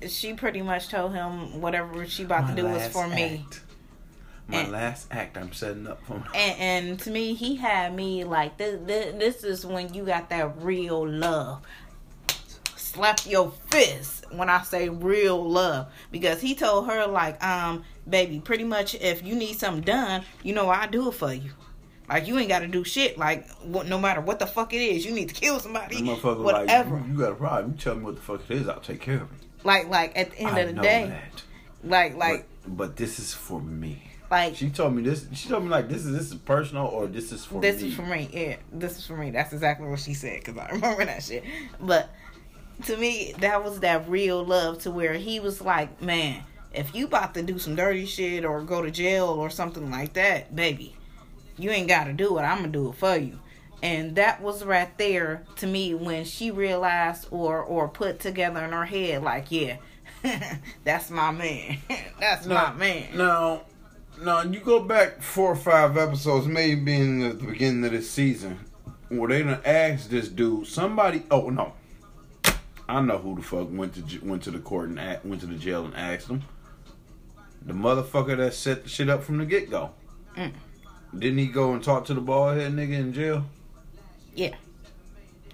uh, 0.02 0.08
she 0.08 0.32
pretty 0.34 0.62
much 0.62 0.88
told 0.88 1.12
him 1.12 1.60
whatever 1.60 2.06
she 2.06 2.22
about 2.22 2.48
to 2.48 2.54
do 2.54 2.64
was 2.66 2.88
for 2.88 3.06
me. 3.08 3.44
My 4.48 4.60
And- 4.62 4.72
last 4.72 5.06
act, 5.12 5.36
I'm 5.36 5.52
setting 5.52 5.86
up 5.86 6.02
for. 6.06 6.14
And, 6.34 6.58
and 6.58 7.00
to 7.00 7.10
me, 7.10 7.34
he 7.34 7.56
had 7.56 7.94
me 7.94 8.24
like 8.24 8.56
this, 8.56 8.80
this. 8.86 9.14
This 9.16 9.44
is 9.44 9.66
when 9.66 9.92
you 9.94 10.04
got 10.04 10.30
that 10.30 10.60
real 10.62 11.06
love. 11.06 11.62
slap 12.76 13.20
your 13.26 13.52
fist 13.70 14.24
when 14.32 14.48
I 14.48 14.62
say 14.62 14.88
real 14.88 15.48
love 15.48 15.92
because 16.10 16.40
he 16.40 16.54
told 16.54 16.86
her 16.86 17.06
like, 17.06 17.42
um, 17.44 17.84
baby, 18.08 18.40
pretty 18.40 18.64
much 18.64 18.94
if 18.96 19.22
you 19.24 19.34
need 19.34 19.58
something 19.58 19.82
done, 19.84 20.24
you 20.42 20.54
know 20.54 20.68
I 20.70 20.86
do 20.86 21.08
it 21.08 21.14
for 21.14 21.32
you. 21.32 21.50
Like 22.10 22.26
you 22.26 22.36
ain't 22.38 22.48
got 22.48 22.58
to 22.58 22.66
do 22.66 22.82
shit. 22.84 23.16
Like 23.16 23.48
what, 23.62 23.86
no 23.86 23.98
matter 23.98 24.20
what 24.20 24.38
the 24.40 24.46
fuck 24.46 24.72
it 24.74 24.82
is, 24.82 25.06
you 25.06 25.12
need 25.12 25.28
to 25.28 25.34
kill 25.34 25.60
somebody. 25.60 26.02
Whatever. 26.02 26.96
like 26.96 27.06
you, 27.06 27.12
you 27.12 27.18
got 27.18 27.32
a 27.32 27.34
problem. 27.36 27.72
You 27.72 27.78
tell 27.78 27.94
me 27.94 28.04
what 28.04 28.16
the 28.16 28.20
fuck 28.22 28.42
it 28.48 28.56
is, 28.56 28.68
I'll 28.68 28.80
take 28.80 29.00
care 29.00 29.16
of 29.22 29.22
it. 29.32 29.64
like 29.64 29.88
like 29.88 30.18
at 30.18 30.32
the 30.32 30.38
end 30.40 30.48
I 30.56 30.58
of 30.60 30.66
the 30.68 30.72
know 30.74 30.82
day, 30.82 31.06
that. 31.08 31.42
like 31.88 32.16
like 32.16 32.46
but, 32.64 32.76
but 32.76 32.96
this 32.96 33.18
is 33.20 33.32
for 33.32 33.60
me. 33.60 34.02
like 34.30 34.56
She 34.56 34.70
told 34.70 34.94
me 34.96 35.02
this. 35.02 35.26
She 35.34 35.48
told 35.48 35.62
me 35.62 35.70
like 35.70 35.88
this 35.88 36.04
is 36.04 36.12
this 36.12 36.32
is 36.32 36.34
personal 36.34 36.86
or 36.86 37.06
this 37.06 37.30
is 37.30 37.44
for 37.44 37.60
this 37.60 37.80
me. 37.80 37.88
is 37.88 37.94
for 37.94 38.02
me. 38.02 38.28
Yeah, 38.32 38.56
this 38.72 38.98
is 38.98 39.06
for 39.06 39.16
me. 39.16 39.30
That's 39.30 39.52
exactly 39.52 39.86
what 39.86 40.00
she 40.00 40.14
said 40.14 40.40
because 40.44 40.58
I 40.58 40.68
remember 40.72 41.04
that 41.04 41.22
shit. 41.22 41.44
But 41.80 42.10
to 42.86 42.96
me, 42.96 43.34
that 43.38 43.62
was 43.62 43.80
that 43.80 44.08
real 44.08 44.44
love 44.44 44.80
to 44.80 44.90
where 44.90 45.14
he 45.14 45.38
was 45.38 45.60
like, 45.60 46.02
man, 46.02 46.42
if 46.72 46.94
you 46.94 47.06
about 47.06 47.34
to 47.34 47.42
do 47.42 47.58
some 47.58 47.76
dirty 47.76 48.06
shit 48.06 48.44
or 48.44 48.62
go 48.62 48.82
to 48.82 48.90
jail 48.90 49.26
or 49.26 49.48
something 49.50 49.90
like 49.90 50.14
that, 50.14 50.56
baby, 50.56 50.96
you 51.62 51.70
ain't 51.70 51.88
got 51.88 52.04
to 52.04 52.12
do 52.12 52.38
it. 52.38 52.42
I'm 52.42 52.58
gonna 52.58 52.68
do 52.68 52.90
it 52.90 52.96
for 52.96 53.16
you. 53.16 53.38
And 53.82 54.16
that 54.16 54.42
was 54.42 54.62
right 54.62 54.96
there 54.98 55.44
to 55.56 55.66
me 55.66 55.94
when 55.94 56.24
she 56.24 56.50
realized 56.50 57.28
or 57.30 57.62
or 57.62 57.88
put 57.88 58.20
together 58.20 58.64
in 58.64 58.72
her 58.72 58.84
head 58.84 59.22
like, 59.22 59.50
yeah, 59.50 59.76
that's 60.84 61.10
my 61.10 61.30
man. 61.30 61.78
that's 62.20 62.46
my 62.46 62.72
man. 62.74 63.16
Now, 63.16 63.62
now 64.22 64.42
you 64.42 64.60
go 64.60 64.80
back 64.80 65.22
four 65.22 65.52
or 65.52 65.56
five 65.56 65.96
episodes, 65.96 66.46
maybe 66.46 66.94
in 66.94 67.20
the 67.20 67.34
beginning 67.34 67.84
of 67.84 67.92
this 67.92 68.10
season, 68.10 68.58
where 69.08 69.28
they 69.28 69.42
done 69.42 69.60
asked 69.64 70.10
this 70.10 70.28
dude, 70.28 70.66
somebody. 70.66 71.22
Oh 71.30 71.48
no, 71.48 71.72
I 72.86 73.00
know 73.00 73.18
who 73.18 73.36
the 73.36 73.42
fuck 73.42 73.68
went 73.70 73.94
to 73.94 74.18
went 74.18 74.42
to 74.42 74.50
the 74.50 74.58
court 74.58 74.90
and 74.90 74.98
went 75.24 75.40
to 75.40 75.46
the 75.46 75.54
jail 75.54 75.86
and 75.86 75.96
asked 75.96 76.28
him. 76.28 76.42
The 77.64 77.72
motherfucker 77.72 78.36
that 78.38 78.54
set 78.54 78.84
the 78.84 78.88
shit 78.88 79.08
up 79.08 79.22
from 79.22 79.38
the 79.38 79.46
get 79.46 79.70
go. 79.70 79.90
Mm. 80.36 80.52
Didn't 81.16 81.38
he 81.38 81.46
go 81.46 81.72
and 81.72 81.82
talk 81.82 82.04
to 82.06 82.14
the 82.14 82.20
bald 82.20 82.56
head 82.56 82.72
nigga 82.72 82.92
in 82.92 83.12
jail? 83.12 83.44
Yeah. 84.34 84.54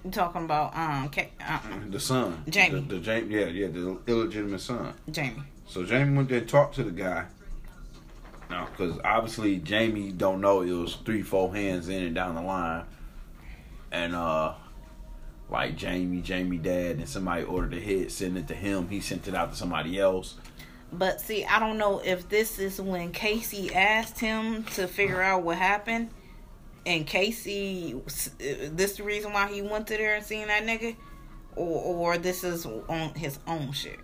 You 0.04 0.10
talking 0.10 0.44
about 0.44 0.76
um 0.76 1.08
Ka- 1.08 1.22
uh, 1.40 1.58
The 1.90 1.98
son, 1.98 2.44
Jamie. 2.48 2.80
The, 2.80 2.96
the 2.96 3.00
Jamie, 3.00 3.34
yeah, 3.34 3.46
yeah, 3.46 3.66
the 3.68 3.98
illegitimate 4.06 4.60
son. 4.60 4.92
Jamie. 5.10 5.42
So 5.66 5.84
Jamie 5.84 6.16
went 6.16 6.28
there 6.28 6.38
and 6.38 6.48
talked 6.48 6.76
to 6.76 6.84
the 6.84 6.90
guy. 6.90 7.24
Now, 8.48 8.68
because 8.70 9.00
obviously 9.04 9.56
Jamie 9.56 10.12
don't 10.12 10.40
know 10.40 10.60
it 10.62 10.70
was 10.70 10.94
three, 11.04 11.22
four 11.22 11.52
hands 11.54 11.88
in 11.88 12.04
and 12.04 12.14
down 12.14 12.36
the 12.36 12.42
line, 12.42 12.84
and 13.90 14.14
uh, 14.14 14.54
like 15.50 15.76
Jamie, 15.76 16.20
Jamie 16.20 16.58
dad, 16.58 16.96
and 16.96 17.08
somebody 17.08 17.42
ordered 17.42 17.72
the 17.72 17.80
head, 17.80 18.12
sent 18.12 18.36
it 18.36 18.46
to 18.48 18.54
him. 18.54 18.88
He 18.88 19.00
sent 19.00 19.26
it 19.26 19.34
out 19.34 19.50
to 19.50 19.56
somebody 19.56 19.98
else. 19.98 20.36
But 20.92 21.20
see, 21.20 21.44
I 21.44 21.58
don't 21.58 21.78
know 21.78 22.00
if 22.04 22.28
this 22.28 22.58
is 22.58 22.80
when 22.80 23.12
Casey 23.12 23.74
asked 23.74 24.18
him 24.20 24.64
to 24.74 24.86
figure 24.86 25.20
out 25.20 25.42
what 25.42 25.58
happened, 25.58 26.10
and 26.86 27.06
Casey, 27.06 28.00
this 28.06 28.96
the 28.96 29.02
reason 29.02 29.32
why 29.32 29.52
he 29.52 29.62
went 29.62 29.88
to 29.88 29.96
there 29.96 30.14
and 30.14 30.24
seen 30.24 30.46
that 30.46 30.62
nigga, 30.64 30.96
or 31.56 32.12
or 32.14 32.18
this 32.18 32.44
is 32.44 32.64
on 32.66 33.14
his 33.14 33.38
own 33.46 33.72
shit. 33.72 33.98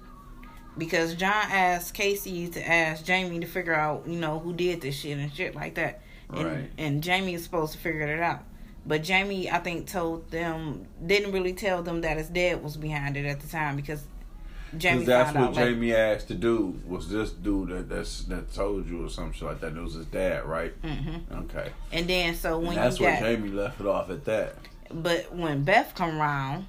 Because 0.76 1.14
John 1.14 1.32
asked 1.50 1.94
Casey 1.94 2.48
to 2.48 2.66
ask 2.68 3.04
Jamie 3.04 3.40
to 3.40 3.46
figure 3.46 3.74
out, 3.74 4.04
you 4.06 4.18
know, 4.18 4.38
who 4.38 4.52
did 4.54 4.80
this 4.80 4.96
shit 4.96 5.18
and 5.18 5.32
shit 5.32 5.54
like 5.54 5.74
that, 5.76 6.02
and 6.30 6.44
Right. 6.44 6.70
and 6.78 7.02
Jamie 7.02 7.34
is 7.34 7.44
supposed 7.44 7.72
to 7.72 7.78
figure 7.78 8.08
it 8.08 8.20
out. 8.20 8.42
But 8.84 9.04
Jamie, 9.04 9.48
I 9.48 9.58
think, 9.60 9.86
told 9.86 10.30
them 10.30 10.86
didn't 11.06 11.32
really 11.32 11.52
tell 11.52 11.82
them 11.82 12.00
that 12.00 12.16
his 12.16 12.28
dad 12.28 12.62
was 12.64 12.76
behind 12.76 13.16
it 13.16 13.24
at 13.26 13.40
the 13.40 13.46
time 13.46 13.76
because 13.76 14.02
Jamie 14.78 15.04
that's 15.04 15.34
what 15.34 15.42
out. 15.44 15.54
Jamie 15.54 15.94
asked 15.94 16.28
to 16.28 16.34
do. 16.34 16.80
Was 16.86 17.08
this 17.08 17.30
dude 17.30 17.68
that 17.70 17.88
that's 17.88 18.22
that 18.24 18.52
told 18.54 18.88
you 18.88 19.04
or 19.04 19.10
some 19.10 19.32
shit 19.32 19.42
like 19.42 19.60
that? 19.60 19.76
It 19.76 19.82
was 19.82 19.94
his 19.94 20.06
dad, 20.06 20.44
right? 20.46 20.72
hmm 20.82 21.16
Okay. 21.32 21.72
And 21.92 22.06
then 22.08 22.34
so 22.34 22.58
when 22.58 22.68
and 22.68 22.76
that's 22.78 22.98
you 22.98 23.06
where 23.06 23.14
got, 23.14 23.22
Jamie 23.22 23.50
left 23.50 23.80
it 23.80 23.86
off 23.86 24.10
at 24.10 24.24
that. 24.24 24.54
but 24.90 25.34
when 25.34 25.62
Beth 25.64 25.94
come 25.94 26.18
around, 26.20 26.66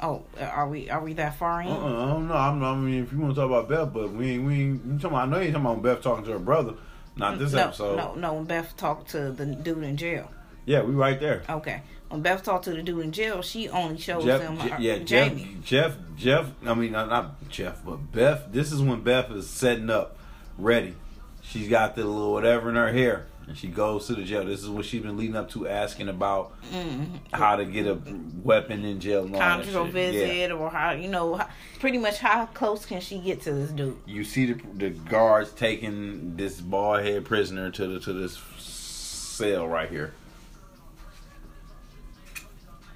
oh, 0.00 0.22
are 0.40 0.68
we 0.68 0.90
are 0.90 1.00
we 1.02 1.14
that 1.14 1.36
far 1.38 1.62
in? 1.62 1.68
Uh-uh, 1.68 2.04
I 2.04 2.06
don't 2.12 2.28
know. 2.28 2.34
I'm, 2.34 2.62
I 2.62 2.74
mean, 2.76 3.02
if 3.04 3.12
you 3.12 3.18
want 3.18 3.34
to 3.34 3.40
talk 3.40 3.50
about 3.50 3.68
Beth, 3.68 3.92
but 3.94 4.12
we 4.12 4.32
ain't, 4.32 4.44
we 4.46 4.54
ain't, 4.54 4.84
you 4.84 4.92
talking 4.98 5.06
about, 5.10 5.28
I 5.28 5.30
know 5.30 5.38
you 5.38 5.44
ain't 5.44 5.54
talking 5.54 5.66
about 5.66 5.82
Beth 5.82 6.02
talking 6.02 6.24
to 6.26 6.32
her 6.32 6.38
brother. 6.38 6.74
Not 7.16 7.38
this 7.38 7.52
no, 7.52 7.58
episode. 7.64 7.96
no, 7.96 8.14
no. 8.14 8.32
When 8.34 8.44
Beth 8.44 8.76
talked 8.76 9.10
to 9.10 9.30
the 9.32 9.44
dude 9.46 9.82
in 9.84 9.96
jail. 9.96 10.30
Yeah, 10.64 10.82
we 10.82 10.94
right 10.94 11.18
there. 11.20 11.42
Okay, 11.48 11.82
when 12.12 12.22
Beth 12.22 12.42
talked 12.42 12.64
to 12.66 12.70
the 12.72 12.82
dude 12.82 13.04
in 13.04 13.10
jail, 13.12 13.42
she 13.42 13.68
only 13.68 13.98
shows 13.98 14.24
Jeff, 14.24 14.42
him 14.42 14.56
her- 14.56 14.80
yeah, 14.80 14.98
Jamie. 14.98 15.56
Jeff, 15.64 15.96
Jeff, 16.16 16.46
Jeff. 16.46 16.50
I 16.66 16.74
mean, 16.74 16.92
not, 16.92 17.48
Jeff, 17.48 17.84
but 17.84 18.12
Beth. 18.12 18.48
This 18.52 18.70
is 18.72 18.80
when 18.82 19.00
Beth 19.02 19.30
is 19.30 19.48
setting 19.48 19.90
up, 19.90 20.16
ready. 20.58 20.94
She's 21.42 21.68
got 21.68 21.96
the 21.96 22.04
little 22.04 22.32
whatever 22.32 22.68
in 22.70 22.76
her 22.76 22.92
hair, 22.92 23.26
and 23.48 23.56
she 23.58 23.66
goes 23.68 24.06
to 24.06 24.14
the 24.14 24.22
jail. 24.22 24.44
This 24.44 24.62
is 24.62 24.68
what 24.68 24.84
she's 24.84 25.02
been 25.02 25.16
leading 25.16 25.34
up 25.36 25.50
to, 25.52 25.66
asking 25.66 26.08
about 26.08 26.52
Mm-hmm. 26.72 27.04
how 27.32 27.56
to 27.56 27.64
get 27.64 27.86
a 27.86 27.98
weapon 28.44 28.84
in 28.84 29.00
jail. 29.00 29.28
Conjugal 29.28 29.86
visit, 29.86 30.50
Yeah. 30.50 30.54
or 30.54 30.70
how 30.70 30.92
you 30.92 31.08
know, 31.08 31.34
how, 31.34 31.48
pretty 31.80 31.98
much 31.98 32.18
how 32.18 32.46
close 32.46 32.86
can 32.86 33.00
she 33.00 33.18
get 33.18 33.40
to 33.42 33.52
this 33.52 33.70
dude? 33.70 33.96
You 34.06 34.22
see 34.24 34.52
the 34.52 34.60
the 34.76 34.90
guards 34.90 35.50
taking 35.52 36.36
this 36.36 36.60
bald 36.60 37.00
head 37.04 37.24
prisoner 37.24 37.70
to 37.72 37.86
the 37.86 38.00
to 38.00 38.12
this 38.12 38.38
cell 38.58 39.66
right 39.66 39.90
here. 39.90 40.12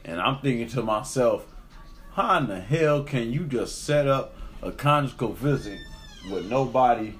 And 0.07 0.21
I'm 0.21 0.39
thinking 0.39 0.69
to 0.69 0.83
myself, 0.83 1.45
how 2.13 2.39
in 2.39 2.47
the 2.47 2.61
hell 2.61 3.03
can 3.03 3.33
you 3.33 3.45
just 3.45 3.85
set 3.85 4.07
up 4.07 4.35
a 4.63 4.71
conjugal 4.73 5.33
visit 5.33 5.81
with 6.31 6.47
nobody 6.49 7.15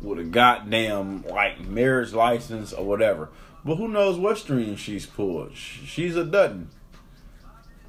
with 0.00 0.18
a 0.18 0.24
goddamn 0.24 1.22
like 1.22 1.60
marriage 1.60 2.12
license 2.12 2.72
or 2.74 2.84
whatever? 2.84 3.30
But 3.64 3.76
who 3.76 3.88
knows 3.88 4.18
what 4.18 4.38
string 4.38 4.76
she's 4.76 5.06
pulled? 5.06 5.56
She's 5.56 6.14
a 6.14 6.24
Dutton. 6.24 6.70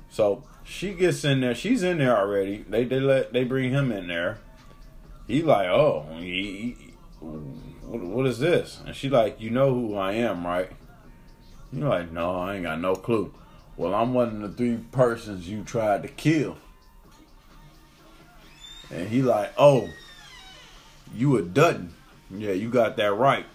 So 0.09 0.43
she 0.63 0.93
gets 0.93 1.23
in 1.25 1.41
there. 1.41 1.53
She's 1.53 1.83
in 1.83 1.97
there 1.97 2.17
already. 2.17 2.65
They 2.67 2.85
they 2.85 3.01
let 3.01 3.33
they 3.33 3.43
bring 3.43 3.71
him 3.71 3.91
in 3.91 4.07
there. 4.07 4.39
He 5.27 5.43
like, 5.43 5.67
oh, 5.67 6.05
he, 6.17 6.75
he- 6.79 6.93
what, 7.19 8.01
what 8.01 8.25
is 8.27 8.39
this? 8.39 8.79
And 8.85 8.95
she 8.95 9.09
like, 9.09 9.39
you 9.41 9.49
know 9.49 9.73
who 9.73 9.95
I 9.95 10.13
am, 10.13 10.47
right? 10.47 10.71
You 11.73 11.87
like, 11.87 12.11
no, 12.11 12.35
I 12.35 12.55
ain't 12.55 12.63
got 12.63 12.79
no 12.79 12.95
clue. 12.95 13.33
Well, 13.77 13.93
I'm 13.93 14.13
one 14.13 14.29
of 14.29 14.41
the 14.41 14.57
three 14.57 14.77
persons 14.91 15.47
you 15.47 15.63
tried 15.63 16.01
to 16.01 16.09
kill. 16.09 16.57
And 18.91 19.07
he 19.07 19.21
like, 19.21 19.53
oh, 19.57 19.89
you 21.13 21.37
a 21.37 21.43
Dutton. 21.43 21.93
Yeah, 22.31 22.51
you 22.51 22.69
got 22.69 22.97
that 22.97 23.13
right. 23.13 23.45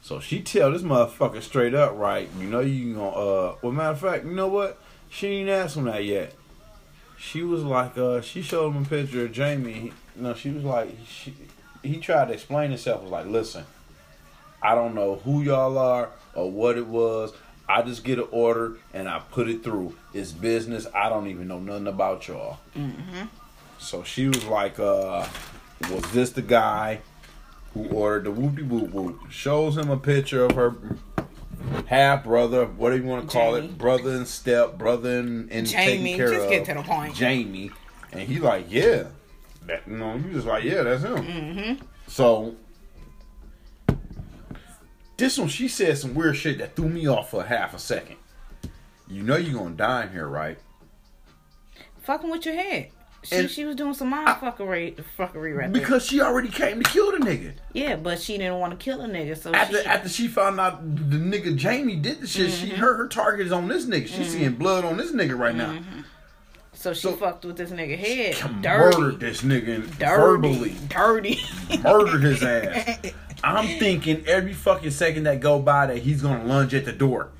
So 0.00 0.20
she 0.20 0.40
tell 0.40 0.70
this 0.70 0.82
motherfucker 0.82 1.42
straight 1.42 1.74
up, 1.74 1.98
right? 1.98 2.28
You 2.38 2.46
know 2.46 2.60
you 2.60 2.94
gonna 2.94 3.08
uh 3.08 3.56
well 3.60 3.72
matter 3.72 3.90
of 3.90 4.00
fact, 4.00 4.24
you 4.24 4.32
know 4.32 4.46
what? 4.46 4.78
She 5.10 5.26
ain't 5.28 5.50
asked 5.50 5.76
him 5.76 5.84
that 5.84 6.04
yet. 6.04 6.32
She 7.18 7.42
was 7.42 7.64
like, 7.64 7.96
uh, 7.98 8.20
she 8.20 8.42
showed 8.42 8.72
him 8.72 8.82
a 8.82 8.86
picture 8.86 9.24
of 9.24 9.32
Jamie. 9.32 9.72
He, 9.72 9.92
no, 10.14 10.34
she 10.34 10.50
was 10.50 10.62
like, 10.62 10.90
she, 11.08 11.34
he 11.82 11.96
tried 11.96 12.28
to 12.28 12.34
explain 12.34 12.70
himself. 12.70 13.02
Was 13.02 13.10
like, 13.10 13.26
listen, 13.26 13.64
I 14.62 14.74
don't 14.74 14.94
know 14.94 15.16
who 15.16 15.42
y'all 15.42 15.76
are 15.78 16.10
or 16.34 16.50
what 16.50 16.76
it 16.76 16.86
was. 16.86 17.32
I 17.68 17.82
just 17.82 18.04
get 18.04 18.18
an 18.18 18.28
order 18.30 18.76
and 18.94 19.08
I 19.08 19.18
put 19.18 19.48
it 19.48 19.64
through. 19.64 19.96
It's 20.14 20.32
business. 20.32 20.86
I 20.94 21.08
don't 21.08 21.26
even 21.26 21.48
know 21.48 21.58
nothing 21.58 21.88
about 21.88 22.28
y'all. 22.28 22.58
Mm-hmm. 22.76 23.26
So 23.78 24.02
she 24.02 24.28
was 24.28 24.44
like, 24.44 24.78
uh, 24.78 25.26
was 25.90 26.02
this 26.12 26.30
the 26.30 26.42
guy 26.42 27.00
who 27.74 27.88
ordered 27.88 28.24
the 28.24 28.40
whoopty 28.40 28.66
whoop 28.66 28.90
whoop? 28.90 29.30
Shows 29.30 29.76
him 29.76 29.90
a 29.90 29.96
picture 29.96 30.44
of 30.44 30.52
her 30.52 30.74
half 31.86 32.24
brother, 32.24 32.66
whatever 32.66 33.02
you 33.02 33.08
want 33.08 33.28
to 33.28 33.32
call 33.32 33.54
Jamie. 33.54 33.66
it, 33.68 33.78
brother 33.78 34.10
and 34.10 34.26
step, 34.26 34.78
brother 34.78 35.18
and, 35.18 35.50
and 35.50 35.66
Jamie, 35.66 36.16
care 36.16 36.30
just 36.30 36.44
of 36.44 36.50
get 36.50 36.64
to 36.66 36.74
the 36.74 36.82
point. 36.82 37.14
Jamie. 37.14 37.70
And 38.12 38.20
he 38.22 38.38
like, 38.38 38.66
yeah. 38.68 39.04
That, 39.66 39.82
you 39.86 39.96
know, 39.96 40.14
you 40.14 40.32
just 40.32 40.46
like, 40.46 40.62
yeah, 40.62 40.84
that's 40.84 41.02
him. 41.02 41.16
Mm-hmm. 41.16 41.84
So 42.06 42.54
this 45.16 45.38
one, 45.38 45.48
she 45.48 45.68
said 45.68 45.96
some 45.98 46.14
weird 46.14 46.36
shit 46.36 46.58
that 46.58 46.76
threw 46.76 46.88
me 46.88 47.06
off 47.06 47.30
for 47.30 47.44
half 47.44 47.74
a 47.74 47.78
second. 47.78 48.16
You 49.08 49.22
know 49.22 49.36
you're 49.36 49.58
gonna 49.58 49.74
die 49.74 50.04
in 50.04 50.12
here, 50.12 50.26
right? 50.26 50.58
Fucking 52.02 52.30
with 52.30 52.44
your 52.44 52.54
head. 52.54 52.90
She, 53.22 53.34
And- 53.34 53.50
she 53.50 53.64
was 53.64 53.74
doing 53.74 53.94
some 53.94 54.10
mind 54.10 54.28
fuckery, 54.28 54.94
fuckery 55.18 55.56
right 55.56 55.72
there. 55.72 55.82
Because 55.82 56.06
she 56.06 56.20
already 56.20 56.48
came 56.48 56.80
to 56.80 56.88
kill 56.88 57.10
the 57.10 57.18
nigga. 57.18 57.54
Yeah, 57.72 57.96
but 57.96 58.20
she 58.20 58.38
didn't 58.38 58.58
want 58.60 58.78
to 58.78 58.82
kill 58.82 58.98
the 58.98 59.08
nigga, 59.08 59.36
so 59.36 59.52
After 59.52 59.82
she, 59.82 59.86
after 59.86 60.08
she 60.08 60.28
found 60.28 60.60
out 60.60 60.80
the 60.94 61.16
nigga 61.16 61.56
Jamie 61.56 61.96
did 61.96 62.20
the 62.20 62.26
shit, 62.26 62.52
she 62.52 62.68
mm-hmm. 62.68 62.76
her 62.76 62.96
her 62.96 63.08
target 63.08 63.46
is 63.46 63.52
on 63.52 63.66
this 63.66 63.86
nigga. 63.86 64.06
She's 64.06 64.30
seeing 64.30 64.50
mm-hmm. 64.50 64.58
blood 64.58 64.84
on 64.84 64.96
this 64.96 65.10
nigga 65.12 65.36
right 65.36 65.56
now. 65.56 65.72
Mm-hmm. 65.72 66.00
so 66.72 66.92
she 66.92 67.00
so- 67.00 67.16
fucked 67.16 67.44
with 67.44 67.56
this 67.56 67.70
nigga 67.70 67.98
head. 67.98 68.62
Murdered 68.62 68.92
Dirty, 68.92 69.16
this 69.16 69.42
nigga 69.42 69.98
dirty, 69.98 69.98
verbally. 69.98 70.76
dirty. 70.88 71.40
Murdered 71.82 72.22
his 72.22 72.42
ass. 72.44 73.12
I'm 73.44 73.78
thinking 73.78 74.24
every 74.26 74.52
fucking 74.52 74.90
second 74.90 75.24
that 75.24 75.40
go 75.40 75.58
by 75.60 75.86
that 75.86 75.98
he's 75.98 76.22
gonna 76.22 76.44
lunge 76.44 76.74
at 76.74 76.84
the 76.84 76.92
door. 76.92 77.30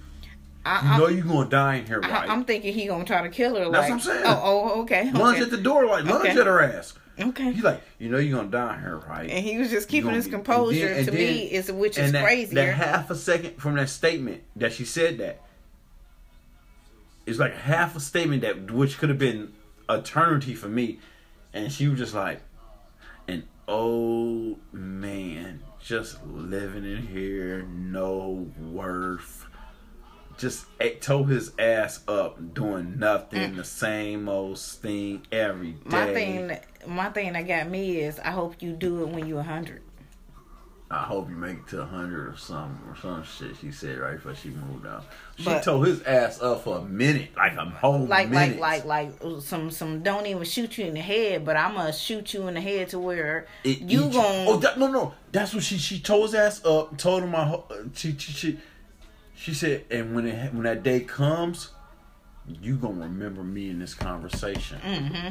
I, 0.64 0.94
you 0.94 0.98
know 0.98 1.06
you're 1.08 1.24
gonna 1.24 1.48
die 1.48 1.76
in 1.76 1.86
here, 1.86 2.00
I, 2.02 2.10
right? 2.10 2.30
I'm 2.30 2.44
thinking 2.44 2.74
he 2.74 2.86
gonna 2.86 3.04
try 3.04 3.22
to 3.22 3.28
kill 3.28 3.54
her. 3.54 3.70
That's 3.70 3.72
like, 3.72 3.82
what 3.82 3.92
I'm 3.92 4.00
saying. 4.00 4.22
Oh, 4.26 4.40
oh, 4.42 4.80
okay. 4.82 5.12
lunge 5.12 5.36
okay. 5.36 5.44
at 5.44 5.50
the 5.50 5.58
door, 5.58 5.86
like 5.86 6.04
lunge 6.04 6.28
Okay. 6.28 6.40
at 6.40 6.46
her 6.46 6.60
ass. 6.60 6.94
Okay. 7.18 7.52
He's 7.52 7.62
like, 7.62 7.80
you 7.98 8.10
know 8.10 8.18
you're 8.18 8.36
gonna 8.36 8.50
die 8.50 8.74
in 8.74 8.80
here, 8.80 8.96
right? 9.08 9.30
and 9.30 9.44
he 9.44 9.58
was 9.58 9.70
just 9.70 9.88
keeping 9.88 10.10
his 10.10 10.26
composure. 10.26 10.86
then- 10.86 11.04
to 11.04 11.10
and 11.10 11.18
me, 11.18 11.24
then- 11.26 11.60
is 11.60 11.72
which 11.72 11.92
is 11.92 12.06
and 12.06 12.14
that, 12.14 12.24
crazier. 12.24 12.54
That 12.54 12.74
half 12.74 13.10
a 13.10 13.14
second 13.14 13.56
from 13.58 13.76
that 13.76 13.88
statement 13.88 14.42
that 14.56 14.72
she 14.72 14.84
said 14.84 15.18
that, 15.18 15.40
it's 17.26 17.38
like 17.38 17.54
half 17.54 17.96
a 17.96 18.00
statement 18.00 18.42
that 18.42 18.70
which 18.70 18.98
could 18.98 19.08
have 19.08 19.18
been 19.18 19.52
eternity 19.88 20.54
for 20.54 20.68
me, 20.68 20.98
and 21.52 21.72
she 21.72 21.86
was 21.86 21.98
just 21.98 22.14
like, 22.14 22.40
an 23.28 23.44
old 23.68 24.58
oh, 24.58 24.76
man 24.76 25.60
just 25.86 26.18
living 26.26 26.84
in 26.84 27.06
here, 27.06 27.62
no 27.62 28.50
worth. 28.60 29.46
Just 30.36 30.66
tore 31.00 31.26
his 31.28 31.52
ass 31.60 32.00
up 32.08 32.54
doing 32.54 32.98
nothing, 32.98 33.54
the 33.54 33.64
same 33.64 34.28
old 34.28 34.58
thing 34.58 35.22
every 35.30 35.72
day. 35.72 35.78
Mm. 35.84 35.92
my 35.92 36.12
thing, 36.12 36.58
my 36.88 37.08
thing 37.10 37.32
that 37.34 37.46
got 37.46 37.70
me 37.70 38.00
is 38.00 38.18
I 38.18 38.32
hope 38.32 38.60
you 38.60 38.72
do 38.72 39.02
it 39.02 39.08
when 39.10 39.26
you're 39.26 39.42
hundred. 39.42 39.82
I 40.88 41.02
hope 41.02 41.28
you 41.28 41.34
make 41.34 41.58
it 41.58 41.66
to 41.70 41.82
a 41.82 41.84
hundred 41.84 42.28
or 42.32 42.36
something 42.36 42.78
or 42.88 42.94
some 42.96 43.24
shit. 43.24 43.56
She 43.60 43.72
said 43.72 43.98
right 43.98 44.14
before 44.14 44.36
she 44.36 44.50
moved 44.50 44.86
out. 44.86 45.04
She 45.36 45.44
But- 45.44 45.64
tore 45.64 45.84
his 45.84 46.00
ass 46.04 46.40
up 46.40 46.62
for 46.62 46.78
a 46.78 46.82
minute, 46.82 47.30
like 47.36 47.54
a 47.56 47.64
whole 47.64 48.06
Like, 48.06 48.30
minute. 48.30 48.60
like, 48.60 48.84
like, 48.84 49.12
like 49.20 49.22
like, 49.24 49.42
some, 49.42 49.72
some 49.72 50.04
don't 50.04 50.26
even 50.26 50.44
shoot 50.44 50.78
you 50.78 50.84
in 50.86 50.94
the 50.94 51.00
head, 51.00 51.44
but 51.44 51.56
I'm 51.56 51.74
gonna 51.74 51.92
shoot 51.92 52.32
you 52.34 52.46
in 52.46 52.54
the 52.54 52.60
head 52.60 52.90
to 52.90 53.00
where 53.00 53.46
It 53.64 53.80
you 53.80 54.04
eat 54.04 54.12
gon' 54.12 54.46
Oh 54.46 54.56
that, 54.58 54.78
no, 54.78 54.86
no, 54.86 55.14
that's 55.32 55.52
what 55.54 55.64
she 55.64 55.76
she 55.76 55.98
tore 55.98 56.22
his 56.22 56.34
ass 56.34 56.64
up. 56.64 56.96
Told 56.98 57.24
him 57.24 57.30
my 57.32 57.40
uh, 57.54 57.62
she 57.92 58.16
she 58.16 58.32
she, 58.32 58.58
she 59.34 59.54
said, 59.54 59.86
and 59.90 60.14
when 60.14 60.26
it 60.28 60.54
when 60.54 60.62
that 60.62 60.84
day 60.84 61.00
comes, 61.00 61.70
you 62.62 62.76
gonna 62.76 63.00
remember 63.00 63.42
me 63.42 63.70
in 63.70 63.80
this 63.80 63.92
conversation. 63.94 64.78
Mm-hmm. 64.84 65.28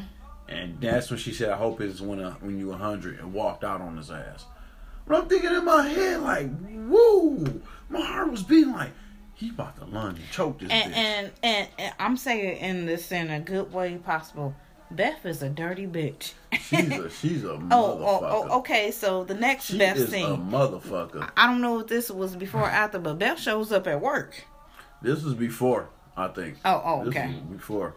And 0.49 0.81
that's 0.81 1.09
when 1.09 1.17
she 1.17 1.33
said, 1.33 1.49
I 1.49 1.55
hope 1.55 1.79
it's 1.79 2.01
when 2.01 2.19
uh, 2.19 2.33
when 2.41 2.59
you 2.59 2.73
a 2.73 2.77
hundred 2.77 3.19
and 3.19 3.33
walked 3.33 3.63
out 3.63 3.79
on 3.79 3.95
his 3.95 4.11
ass. 4.11 4.43
But 5.07 5.21
I'm 5.21 5.27
thinking 5.29 5.53
in 5.53 5.65
my 5.65 5.87
head 5.87 6.21
like, 6.21 6.49
woo, 6.87 7.61
my 7.89 8.01
heart 8.01 8.31
was 8.31 8.43
beating 8.43 8.73
like 8.73 8.91
he 9.35 9.49
about 9.49 9.75
to 9.77 9.85
lunge 9.85 10.17
and 10.19 10.29
choke 10.31 10.59
this 10.59 10.69
and, 10.71 10.93
bitch. 10.93 10.97
and 10.97 11.31
and 11.43 11.67
and 11.77 11.93
I'm 11.99 12.17
saying 12.17 12.57
in 12.57 12.85
this 12.85 13.11
in 13.11 13.29
a 13.29 13.39
good 13.39 13.71
way 13.73 13.95
possible. 13.97 14.55
Beth 14.91 15.25
is 15.25 15.41
a 15.41 15.49
dirty 15.49 15.87
bitch. 15.87 16.33
she's 16.61 16.91
a 16.91 17.09
she's 17.21 17.43
a 17.43 17.47
motherfucker. 17.47 17.67
oh, 17.71 17.99
oh, 18.03 18.47
oh, 18.49 18.57
okay. 18.59 18.91
So 18.91 19.23
the 19.23 19.33
next 19.33 19.65
She 19.65 19.77
Beth 19.77 19.97
is 19.97 20.09
a 20.09 20.11
scene. 20.11 20.49
motherfucker. 20.49 21.29
I 21.35 21.47
don't 21.47 21.59
know 21.61 21.79
if 21.79 21.87
this 21.87 22.09
was 22.11 22.35
before 22.35 22.61
or 22.61 22.69
after, 22.69 22.99
but 22.99 23.17
Beth 23.19 23.39
shows 23.39 23.71
up 23.71 23.87
at 23.87 23.99
work. 23.99 24.45
This 25.01 25.23
was 25.23 25.33
before, 25.33 25.89
I 26.15 26.27
think. 26.29 26.57
Oh, 26.63 26.81
oh, 26.85 26.99
This 27.05 27.09
okay. 27.15 27.33
before. 27.51 27.95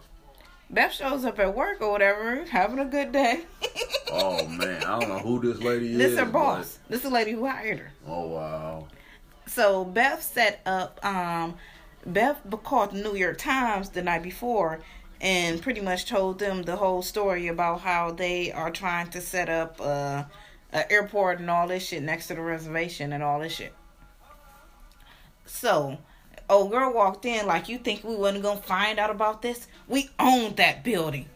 Beth 0.71 0.93
shows 0.93 1.25
up 1.25 1.39
at 1.39 1.55
work 1.55 1.81
or 1.81 1.91
whatever, 1.91 2.45
having 2.45 2.79
a 2.79 2.85
good 2.85 3.13
day. 3.13 3.43
Oh 4.11 4.47
man, 4.47 4.83
I 4.85 4.99
don't 4.99 5.09
know 5.11 5.19
who 5.19 5.39
this 5.39 5.63
lady 5.63 5.93
is. 5.93 5.99
this 5.99 6.19
her 6.19 6.25
but- 6.25 6.33
boss. 6.33 6.79
This 6.89 6.99
is 6.99 7.03
the 7.03 7.11
lady 7.11 7.33
who 7.33 7.45
hired 7.47 7.79
her. 7.79 7.93
Oh 8.07 8.27
wow. 8.29 8.89
So 9.47 9.85
Beth 9.85 10.23
set 10.23 10.63
up. 10.65 10.99
Um, 11.05 11.57
Beth 12.07 12.41
called 12.65 12.93
the 12.93 13.03
New 13.03 13.15
York 13.15 13.37
Times 13.37 13.91
the 13.91 14.01
night 14.03 14.23
before, 14.23 14.81
and 15.21 15.61
pretty 15.61 15.83
much 15.83 16.07
told 16.07 16.39
them 16.39 16.63
the 16.63 16.77
whole 16.77 17.03
story 17.03 17.49
about 17.49 17.83
how 17.83 18.11
they 18.11 18.51
are 18.51 18.71
trying 18.71 19.11
to 19.11 19.21
set 19.21 19.51
up 19.51 19.79
uh, 19.79 20.25
an 20.73 20.85
airport 20.89 21.39
and 21.39 21.51
all 21.51 21.69
this 21.69 21.87
shit 21.87 22.03
next 22.03 22.29
to 22.29 22.35
the 22.35 22.41
reservation 22.41 23.13
and 23.13 23.23
all 23.23 23.41
this 23.41 23.53
shit. 23.53 23.75
So, 25.45 25.99
old 26.51 26.71
girl 26.71 26.93
walked 26.93 27.25
in 27.25 27.47
like, 27.47 27.69
"You 27.69 27.79
think 27.79 28.05
we 28.05 28.15
wasn't 28.17 28.43
gonna 28.43 28.61
find 28.61 28.99
out 28.99 29.11
about 29.11 29.43
this? 29.43 29.67
We 29.87 30.11
owned 30.19 30.57
that 30.57 30.85
building." 30.85 31.27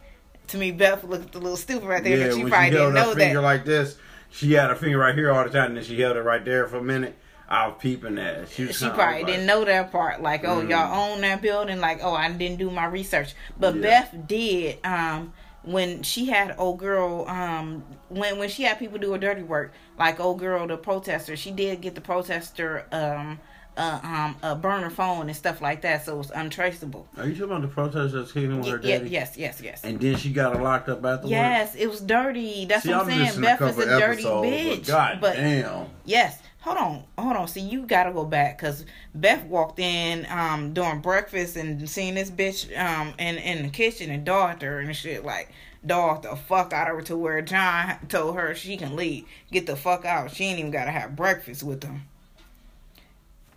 To 0.48 0.58
me, 0.58 0.70
Beth 0.70 1.04
looked 1.04 1.34
a 1.34 1.38
little 1.38 1.56
stupid 1.56 1.86
right 1.88 2.02
there. 2.04 2.16
yeah, 2.18 2.26
that 2.28 2.34
she 2.34 2.44
probably 2.44 2.66
she 2.66 2.70
didn't 2.70 2.94
know 2.94 3.14
finger 3.14 3.40
that. 3.40 3.42
like 3.42 3.64
this, 3.64 3.96
she 4.30 4.52
had 4.52 4.70
her 4.70 4.76
finger 4.76 4.98
right 4.98 5.14
here 5.14 5.30
all 5.32 5.44
the 5.44 5.50
time, 5.50 5.68
and 5.68 5.76
then 5.76 5.84
she 5.84 5.98
held 6.00 6.16
it 6.16 6.22
right 6.22 6.44
there 6.44 6.66
for 6.66 6.78
a 6.78 6.82
minute. 6.82 7.16
I 7.48 7.66
was 7.68 7.76
peeping 7.80 8.18
at 8.18 8.34
it. 8.36 8.48
She, 8.48 8.72
she 8.72 8.86
probably 8.88 9.04
like, 9.22 9.26
didn't 9.26 9.44
know 9.46 9.64
that 9.66 9.92
part. 9.92 10.22
Like, 10.22 10.42
oh, 10.44 10.62
Mm. 10.62 10.70
y'all 10.70 11.12
own 11.12 11.20
that 11.20 11.42
building. 11.42 11.80
Like, 11.80 12.00
oh, 12.02 12.14
I 12.14 12.30
didn't 12.32 12.56
do 12.58 12.70
my 12.70 12.86
research. 12.86 13.34
But 13.60 13.74
Yeah. 13.74 13.82
Beth 13.82 14.14
did. 14.26 14.78
Um, 14.84 15.34
when 15.62 16.02
she 16.02 16.26
had 16.26 16.54
old 16.58 16.78
girl, 16.78 17.26
um, 17.28 17.84
when 18.08 18.38
when 18.38 18.48
she 18.48 18.62
had 18.62 18.78
people 18.78 18.98
do 18.98 19.12
her 19.12 19.18
dirty 19.18 19.42
work, 19.42 19.72
like 19.98 20.18
old 20.18 20.38
girl, 20.38 20.66
the 20.66 20.76
protester, 20.78 21.36
she 21.36 21.50
did 21.50 21.80
get 21.82 21.94
the 21.94 22.00
protester, 22.00 22.86
um, 22.90 23.38
uh, 23.76 24.00
um, 24.02 24.36
a 24.42 24.54
burner 24.54 24.90
phone 24.90 25.28
and 25.28 25.36
stuff 25.36 25.62
like 25.62 25.82
that, 25.82 26.04
so 26.04 26.14
it 26.14 26.18
was 26.18 26.30
untraceable. 26.30 27.06
Are 27.16 27.26
you 27.26 27.32
talking 27.32 27.44
about 27.44 27.62
the 27.62 27.68
protest 27.68 28.14
that's 28.14 28.32
kicking 28.32 28.58
with 28.58 28.68
her 28.68 28.80
yeah, 28.82 28.98
daddy? 28.98 29.10
yes, 29.10 29.36
yes, 29.36 29.60
yes. 29.62 29.82
And 29.84 29.98
then 30.00 30.16
she 30.16 30.32
got 30.32 30.56
her 30.56 30.62
locked 30.62 30.88
up 30.88 30.98
afterwards. 30.98 31.30
Yes, 31.30 31.74
it 31.74 31.88
was 31.88 32.00
dirty. 32.00 32.66
That's 32.66 32.82
See, 32.82 32.90
what 32.90 33.06
I'm 33.06 33.10
I'm 33.10 33.26
saying. 33.26 33.38
a 33.38 33.40
Beth 33.40 33.62
is 33.62 33.78
a 33.78 33.98
dirty 33.98 34.24
bitch. 34.24 34.78
But 34.78 34.86
God 34.86 35.20
but 35.20 35.36
damn. 35.36 35.86
Yes. 36.04 36.38
Hold 36.60 36.78
on, 36.78 37.04
hold 37.18 37.36
on. 37.36 37.48
See, 37.48 37.60
you 37.60 37.86
gotta 37.86 38.12
go 38.12 38.24
back 38.24 38.56
because 38.56 38.84
Beth 39.16 39.44
walked 39.46 39.80
in 39.80 40.24
um 40.30 40.72
during 40.72 41.00
breakfast 41.00 41.56
and 41.56 41.90
seen 41.90 42.14
this 42.14 42.30
bitch 42.30 42.78
um 42.78 43.14
in 43.18 43.36
in 43.38 43.64
the 43.64 43.68
kitchen 43.68 44.10
and 44.12 44.24
dogged 44.24 44.62
her 44.62 44.78
and 44.78 44.94
shit 44.94 45.24
like 45.24 45.50
dogged 45.84 46.22
the 46.22 46.36
fuck 46.36 46.72
out 46.72 46.88
of 46.88 46.94
her 46.94 47.02
to 47.02 47.16
where 47.16 47.42
John 47.42 47.96
told 48.08 48.36
her 48.36 48.54
she 48.54 48.76
can 48.76 48.94
leave, 48.94 49.24
get 49.50 49.66
the 49.66 49.74
fuck 49.74 50.04
out. 50.04 50.30
She 50.30 50.44
ain't 50.44 50.60
even 50.60 50.70
gotta 50.70 50.92
have 50.92 51.16
breakfast 51.16 51.64
with 51.64 51.80
them. 51.80 52.02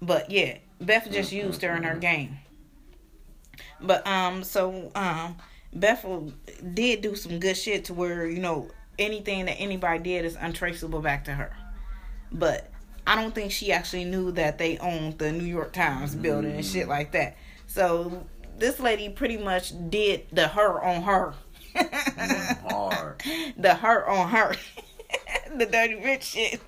But 0.06 0.30
yeah, 0.30 0.58
Beth 0.80 1.10
just 1.12 1.32
used 1.32 1.62
her 1.62 1.76
in 1.76 1.84
her 1.84 1.96
game. 1.96 2.38
But 3.82 4.06
um, 4.06 4.44
so 4.44 4.92
um, 4.96 5.38
Beth 5.74 6.06
did 6.74 7.02
do 7.02 7.16
some 7.16 7.40
good 7.40 7.58
shit 7.58 7.86
to 7.86 7.94
where 7.94 8.28
you 8.28 8.40
know 8.40 8.70
anything 9.00 9.46
that 9.46 9.56
anybody 9.56 10.04
did 10.04 10.26
is 10.26 10.38
untraceable 10.40 11.02
back 11.02 11.26
to 11.26 11.34
her. 11.34 11.56
But 12.32 12.72
I 13.08 13.16
don't 13.16 13.34
think 13.34 13.52
she 13.52 13.72
actually 13.72 14.06
knew 14.06 14.32
that 14.34 14.58
they 14.58 14.78
owned 14.78 15.18
the 15.18 15.32
New 15.32 15.46
York 15.46 15.74
Times 15.74 16.16
building 16.16 16.52
and 16.52 16.66
shit 16.66 16.88
like 16.88 17.12
that. 17.12 17.38
So 17.68 18.26
this 18.58 18.80
lady 18.80 19.10
pretty 19.10 19.38
much 19.38 19.74
did 19.90 20.26
the 20.32 20.48
her 20.48 20.84
on 20.84 21.04
her. 21.04 21.34
The 23.58 23.74
her 23.76 24.08
on 24.08 24.30
her. 24.30 24.56
the 25.58 25.66
dirty 25.66 25.96
rich 25.96 26.24
shit. 26.24 26.60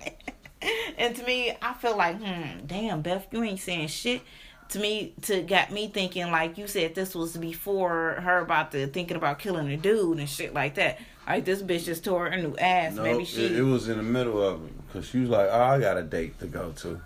and 0.98 1.14
to 1.16 1.24
me, 1.24 1.56
I 1.60 1.74
feel 1.74 1.96
like, 1.96 2.20
hmm, 2.20 2.66
damn, 2.66 3.02
Beth, 3.02 3.26
you 3.30 3.42
ain't 3.42 3.60
saying 3.60 3.88
shit. 3.88 4.22
To 4.70 4.78
me, 4.78 5.14
to 5.22 5.40
got 5.42 5.70
me 5.72 5.88
thinking 5.88 6.30
like 6.30 6.58
you 6.58 6.66
said 6.66 6.94
this 6.94 7.14
was 7.14 7.34
before 7.38 8.20
her 8.20 8.40
about 8.40 8.72
to 8.72 8.86
thinking 8.86 9.16
about 9.16 9.38
killing 9.38 9.70
a 9.70 9.78
dude 9.78 10.18
and 10.18 10.28
shit 10.28 10.52
like 10.52 10.74
that. 10.74 10.98
Like 11.26 11.46
this 11.46 11.62
bitch 11.62 11.86
just 11.86 12.04
tore 12.04 12.30
her 12.30 12.36
new 12.36 12.54
ass. 12.58 12.94
No, 12.94 13.02
Maybe 13.02 13.24
she 13.24 13.46
it, 13.46 13.52
it 13.52 13.62
was 13.62 13.88
in 13.88 13.96
the 13.96 14.02
middle 14.02 14.42
of 14.42 14.62
it 14.66 14.86
because 14.86 15.08
she 15.08 15.20
was 15.20 15.30
like, 15.30 15.48
"Oh, 15.50 15.62
I 15.62 15.80
got 15.80 15.96
a 15.96 16.02
date 16.02 16.38
to 16.40 16.46
go 16.46 16.72
to." 16.72 17.00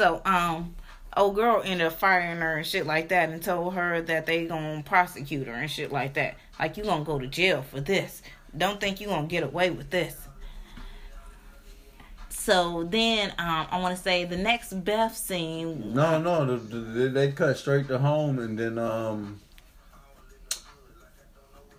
So, 0.00 0.22
um, 0.24 0.74
old 1.16 1.34
girl 1.34 1.60
ended 1.64 1.86
up 1.86 1.92
firing 1.94 2.38
her 2.38 2.56
and 2.56 2.66
shit 2.66 2.86
like 2.86 3.08
that 3.08 3.28
and 3.28 3.42
told 3.42 3.74
her 3.74 4.00
that 4.02 4.26
they 4.26 4.46
gonna 4.46 4.82
prosecute 4.82 5.46
her 5.46 5.52
and 5.52 5.70
shit 5.70 5.92
like 5.92 6.14
that. 6.14 6.36
Like, 6.58 6.76
you 6.76 6.84
gonna 6.84 7.04
go 7.04 7.18
to 7.18 7.26
jail 7.26 7.62
for 7.62 7.80
this. 7.80 8.22
Don't 8.56 8.80
think 8.80 9.00
you 9.00 9.08
gonna 9.08 9.26
get 9.26 9.42
away 9.42 9.70
with 9.70 9.90
this. 9.90 10.16
So 12.40 12.84
then, 12.84 13.34
um, 13.38 13.66
I 13.70 13.78
want 13.80 13.94
to 13.94 14.02
say 14.02 14.24
the 14.24 14.36
next 14.38 14.72
Beth 14.82 15.14
scene. 15.14 15.92
No, 15.92 16.18
no, 16.18 16.56
the, 16.56 16.56
the, 16.56 17.08
they 17.10 17.32
cut 17.32 17.58
straight 17.58 17.86
to 17.88 17.98
home, 17.98 18.38
and 18.38 18.58
then 18.58 18.78
um, 18.78 19.42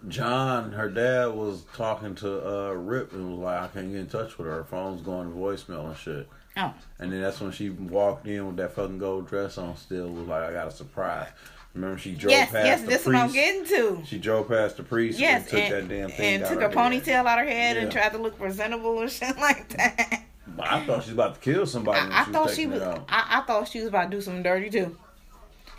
John, 0.07 0.71
her 0.73 0.87
dad, 0.87 1.33
was 1.33 1.63
talking 1.75 2.13
to 2.15 2.47
uh 2.47 2.71
Rip 2.73 3.11
and 3.13 3.31
was 3.31 3.39
like, 3.39 3.61
"I 3.61 3.67
can't 3.69 3.91
get 3.91 4.01
in 4.01 4.07
touch 4.07 4.37
with 4.37 4.45
her. 4.45 4.53
Her 4.53 4.63
phone's 4.63 5.01
going 5.01 5.31
to 5.31 5.35
voicemail 5.35 5.87
and 5.87 5.97
shit." 5.97 6.29
Oh, 6.55 6.71
And 6.99 7.11
then 7.11 7.21
that's 7.21 7.41
when 7.41 7.51
she 7.51 7.71
walked 7.71 8.27
in 8.27 8.45
with 8.45 8.57
that 8.57 8.73
fucking 8.73 8.99
gold 8.99 9.27
dress 9.27 9.57
on. 9.57 9.75
Still 9.77 10.09
was 10.09 10.27
like, 10.27 10.43
"I 10.43 10.53
got 10.53 10.67
a 10.67 10.71
surprise." 10.71 11.29
Remember, 11.73 11.97
she 11.97 12.11
drove 12.13 12.31
yes, 12.31 12.51
past 12.51 12.65
yes, 12.65 12.81
the 12.81 12.87
this 12.87 13.03
priest. 13.03 13.07
what 13.07 13.15
I'm 13.15 13.31
getting 13.31 13.65
to. 13.65 14.03
She 14.05 14.19
drove 14.19 14.47
past 14.47 14.77
the 14.77 14.83
priest 14.83 15.17
Yes, 15.17 15.41
and 15.41 15.49
took 15.49 15.59
and, 15.59 15.89
that 15.89 15.89
damn 15.89 16.09
thing 16.09 16.33
and 16.35 16.43
out 16.43 16.49
took 16.49 16.61
her 16.61 16.69
her 16.69 16.69
head. 16.69 16.91
ponytail 17.03 17.25
out 17.25 17.39
of 17.39 17.45
her 17.45 17.51
head 17.51 17.77
and 17.77 17.91
tried 17.91 18.11
to 18.11 18.17
look 18.19 18.37
presentable 18.37 18.99
and 19.01 19.09
shit 19.09 19.37
like 19.39 19.69
that. 19.69 20.25
But 20.55 20.71
I 20.71 20.85
thought 20.85 21.03
she 21.03 21.09
was 21.09 21.13
about 21.13 21.35
to 21.35 21.39
kill 21.41 21.65
somebody 21.65 21.99
I, 21.99 22.21
I 22.21 22.25
she 22.25 22.31
thought 22.31 22.49
she 22.51 22.67
was. 22.67 22.81
I, 22.81 23.03
I 23.09 23.41
thought 23.41 23.67
she 23.67 23.79
was 23.79 23.87
about 23.87 24.11
to 24.11 24.17
do 24.17 24.21
something 24.21 24.43
dirty 24.43 24.69
too. 24.69 24.95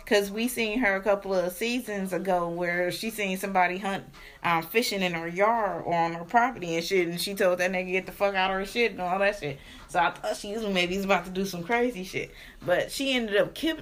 Cause 0.05 0.29
we 0.29 0.49
seen 0.49 0.79
her 0.79 0.97
a 0.97 1.01
couple 1.01 1.33
of 1.33 1.53
seasons 1.53 2.11
ago 2.11 2.49
where 2.49 2.91
she 2.91 3.09
seen 3.09 3.37
somebody 3.37 3.77
hunt, 3.77 4.03
um, 4.43 4.61
fishing 4.61 5.01
in 5.01 5.13
her 5.13 5.29
yard 5.29 5.83
or 5.85 5.93
on 5.93 6.13
her 6.13 6.25
property 6.25 6.75
and 6.75 6.83
shit, 6.83 7.07
and 7.07 7.19
she 7.21 7.33
told 7.33 7.59
that 7.59 7.71
nigga 7.71 7.93
get 7.93 8.05
the 8.05 8.11
fuck 8.11 8.35
out 8.35 8.51
of 8.51 8.57
her 8.57 8.65
shit 8.65 8.91
and 8.91 8.99
all 9.01 9.17
that 9.19 9.39
shit. 9.39 9.59
So 9.87 9.99
I 9.99 10.11
thought 10.11 10.35
she 10.35 10.51
was 10.51 10.67
maybe 10.67 10.97
was 10.97 11.05
about 11.05 11.23
to 11.25 11.31
do 11.31 11.45
some 11.45 11.63
crazy 11.63 12.03
shit, 12.03 12.31
but 12.65 12.91
she 12.91 13.13
ended 13.13 13.37
up 13.37 13.55
kip, 13.55 13.81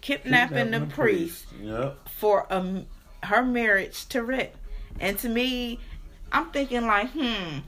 kidnapping, 0.00 0.72
the, 0.72 0.86
priest 0.86 1.46
Yep. 1.62 2.08
for 2.08 2.52
um 2.52 2.86
her 3.22 3.42
marriage 3.44 4.06
to 4.08 4.24
Rip. 4.24 4.56
And 4.98 5.18
to 5.20 5.28
me, 5.28 5.78
I'm 6.32 6.50
thinking 6.50 6.86
like, 6.86 7.10
hmm, 7.10 7.58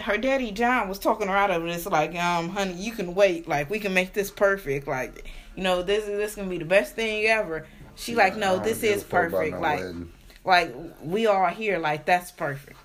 her 0.00 0.16
daddy 0.18 0.50
John 0.52 0.88
was 0.88 0.98
talking 0.98 1.28
her 1.28 1.36
out 1.36 1.50
of 1.50 1.64
it. 1.66 1.70
It's 1.70 1.86
like, 1.86 2.14
um, 2.16 2.48
honey, 2.50 2.74
you 2.74 2.92
can 2.92 3.14
wait. 3.14 3.48
Like 3.48 3.68
we 3.70 3.78
can 3.78 3.94
make 3.94 4.12
this 4.12 4.30
perfect. 4.30 4.86
Like, 4.86 5.28
you 5.56 5.62
know, 5.62 5.82
this 5.82 6.04
is 6.04 6.16
this 6.18 6.34
gonna 6.34 6.48
be 6.48 6.58
the 6.58 6.64
best 6.64 6.94
thing 6.94 7.26
ever. 7.26 7.66
She 7.96 8.14
like, 8.14 8.36
no, 8.36 8.58
this 8.58 8.82
is 8.82 9.02
perfect. 9.02 9.54
no 9.54 9.60
Like, 9.60 9.80
wedding. 9.80 10.12
like 10.44 10.74
we 11.02 11.26
all 11.26 11.46
here. 11.48 11.78
Like 11.78 12.06
that's 12.06 12.30
perfect. 12.30 12.76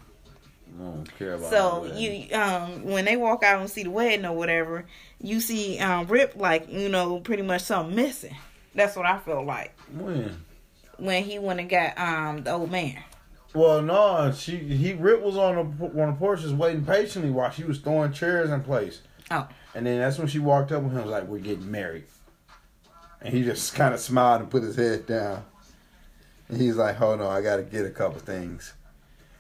I 0.76 0.84
don't 0.84 1.18
care 1.20 1.36
about 1.36 1.52
no 1.52 1.58
So 1.58 1.82
wedding. 1.84 1.98
you 2.30 2.36
um 2.36 2.84
when 2.86 3.06
they 3.06 3.16
walk 3.16 3.44
out 3.44 3.62
and 3.62 3.70
see 3.70 3.84
the 3.84 3.92
wedding 3.92 4.26
or 4.26 4.34
whatever, 4.36 4.86
you 5.22 5.40
see 5.40 5.78
um 5.80 6.08
Rip 6.08 6.36
like 6.36 6.68
you 6.72 6.90
know 6.90 7.20
pretty 7.20 7.44
much 7.44 7.62
something 7.62 7.96
missing. 7.96 8.36
That's 8.74 8.96
what 8.96 9.06
I 9.06 9.20
felt 9.20 9.46
like 9.46 9.78
when? 9.92 10.44
when 10.98 11.24
he 11.24 11.38
went 11.38 11.60
and 11.60 11.70
got 11.70 11.98
um 12.00 12.44
the 12.44 12.54
old 12.54 12.72
man. 12.72 13.04
Well, 13.54 13.82
no, 13.82 14.32
she 14.32 14.58
he 14.58 14.94
Rip 14.94 15.22
was 15.22 15.38
on 15.38 15.78
the 15.78 16.02
on 16.02 16.08
the 16.08 16.14
porch 16.14 16.42
just 16.42 16.56
waiting 16.56 16.86
patiently 16.86 17.30
while 17.30 17.52
she 17.52 17.64
was 17.64 17.78
throwing 17.78 18.12
chairs 18.12 18.50
in 18.50 18.62
place. 18.64 19.02
Oh. 19.30 19.48
And 19.76 19.86
then 19.86 20.00
that's 20.00 20.18
when 20.18 20.28
she 20.28 20.40
walked 20.40 20.72
up 20.72 20.84
with 20.84 20.92
him 20.92 21.00
and 21.00 21.06
was 21.06 21.12
like, 21.12 21.28
We're 21.28 21.40
getting 21.40 21.70
married. 21.70 22.06
And 23.22 23.34
he 23.34 23.44
just 23.44 23.76
kind 23.76 23.94
of 23.94 24.00
smiled 24.00 24.42
and 24.42 24.50
put 24.50 24.64
his 24.64 24.76
head 24.76 25.06
down. 25.06 25.46
And 26.50 26.60
he's 26.60 26.76
like, 26.76 26.96
Hold 26.96 27.22
on, 27.22 27.32
I 27.32 27.42
got 27.42 27.58
to 27.58 27.64
get 27.64 27.86
a 27.86 27.90
couple 27.90 28.20
things. 28.20 28.74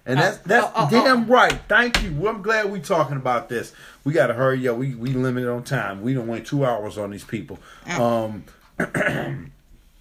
And 0.05 0.19
that's 0.19 0.37
Oh, 0.37 0.41
that's 0.45 0.67
oh, 0.67 0.71
oh, 0.75 0.89
damn 0.89 1.27
right. 1.27 1.59
Thank 1.69 2.03
you. 2.03 2.13
Well, 2.13 2.35
I'm 2.35 2.41
glad 2.41 2.71
we 2.71 2.81
talking 2.81 3.15
about 3.15 3.47
this. 3.47 3.73
We 4.03 4.11
got 4.13 4.27
to 4.27 4.33
hurry 4.33 4.67
up. 4.67 4.77
We 4.77 4.95
we 4.95 5.13
limited 5.13 5.49
on 5.49 5.63
time. 5.63 6.01
We 6.01 6.13
don't 6.13 6.27
wait 6.27 6.45
two 6.45 6.65
hours 6.65 6.97
on 6.97 7.11
these 7.11 7.23
people. 7.23 7.57
Um, 7.97 8.43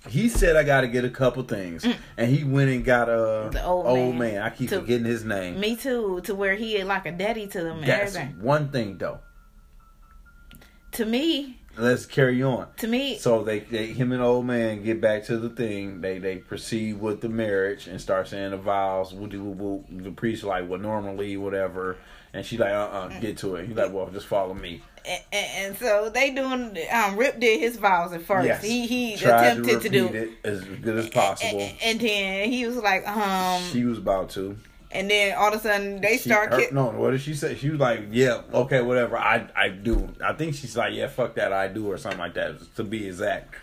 he 0.08 0.28
said 0.28 0.56
I 0.56 0.62
got 0.64 0.80
to 0.82 0.88
get 0.88 1.04
a 1.04 1.10
couple 1.10 1.42
things, 1.44 1.86
and 2.16 2.30
he 2.30 2.44
went 2.44 2.70
and 2.70 2.84
got 2.84 3.08
a 3.08 3.12
Mm. 3.12 3.52
The 3.52 3.64
old 3.64 4.16
man. 4.16 4.42
I 4.42 4.50
keep 4.50 4.68
To- 4.70 4.80
forgetting 4.80 5.04
his 5.06 5.24
name. 5.24 5.58
Me 5.60 5.76
too, 5.76 6.20
to 6.24 6.34
where 6.34 6.54
he 6.54 6.76
is 6.76 6.86
like 6.86 7.06
a 7.06 7.12
daddy 7.12 7.46
to 7.48 7.62
them 7.62 7.80
That's 7.84 8.16
everything. 8.16 8.42
one 8.42 8.68
thing 8.70 8.98
though. 8.98 9.20
To 10.92 11.06
me, 11.06 11.58
Let's 11.78 12.04
carry 12.04 12.42
on. 12.42 12.66
to 12.78 12.86
me, 12.86 13.16
So 13.16 13.42
they, 13.44 13.60
they 13.60 13.86
him 13.86 14.12
and 14.12 14.20
old 14.22 14.44
man 14.44 14.82
get 14.82 15.00
back 15.00 15.24
to 15.24 15.38
the 15.38 15.48
thing. 15.48 16.02
They 16.02 16.18
they 16.18 16.36
proceed 16.36 17.00
with 17.00 17.22
the 17.22 17.30
marriage 17.30 17.86
and 17.86 17.98
start 17.98 18.28
saying 18.28 18.50
the 18.50 18.58
vows. 18.58 19.14
Woo 19.14 19.26
woo 19.26 19.50
woo. 19.52 19.84
The 19.90 20.10
priest 20.10 20.44
like 20.44 20.68
well 20.68 20.78
normally 20.80 21.36
whatever, 21.38 21.96
and 22.34 22.44
she 22.46 22.56
like 22.58 22.72
uh 22.72 22.88
uh 22.88 23.20
get 23.20 23.36
to 23.38 23.56
it. 23.56 23.66
He's 23.66 23.76
like 23.76 23.92
well 23.92 24.08
just 24.10 24.26
follow 24.26 24.54
me. 24.54 24.82
and, 25.04 25.22
and 25.32 25.76
so 25.76 26.10
they 26.10 26.30
doing. 26.32 26.76
Um, 26.92 27.16
Rip 27.16 27.40
did 27.40 27.58
his 27.60 27.76
vows 27.76 28.12
at 28.12 28.22
first. 28.22 28.46
Yes. 28.46 28.62
He 28.62 28.86
he 28.86 29.16
Tried 29.16 29.58
attempted 29.58 29.68
to, 29.70 29.76
repeat 29.76 29.92
do, 29.92 30.06
it 30.18 30.30
as 30.44 30.62
good 30.64 30.98
as 30.98 31.08
possible. 31.10 31.60
and, 31.60 31.76
and 31.82 32.00
then 32.00 32.48
he 32.50 32.66
was 32.66 32.76
like, 32.76 33.06
um, 33.08 33.62
she 33.72 33.84
was 33.84 33.98
about 33.98 34.30
to. 34.30 34.56
and 34.92 35.10
then 35.10 35.34
all 35.36 35.48
of 35.48 35.54
a 35.54 35.58
sudden 35.58 36.00
they 36.00 36.18
She- 36.18 36.28
start. 36.28 36.52
her- 36.52 36.58
ki- 36.60 36.68
no, 36.72 36.90
what 36.90 37.10
did 37.12 37.20
she 37.20 37.34
say? 37.34 37.56
She 37.56 37.70
was 37.70 37.80
like, 37.80 38.02
"Yeah, 38.12 38.42
okay, 38.54 38.80
whatever. 38.82 39.16
I 39.18 39.48
I 39.56 39.68
do. 39.70 40.08
I 40.24 40.34
think 40.34 40.54
she's 40.54 40.76
like, 40.76 40.94
yeah, 40.94 41.08
fuck 41.08 41.34
that, 41.34 41.52
I 41.52 41.66
do, 41.68 41.90
or 41.90 41.96
something 41.98 42.20
like 42.20 42.34
that, 42.34 42.74
to 42.76 42.84
be 42.84 43.06
exact." 43.08 43.54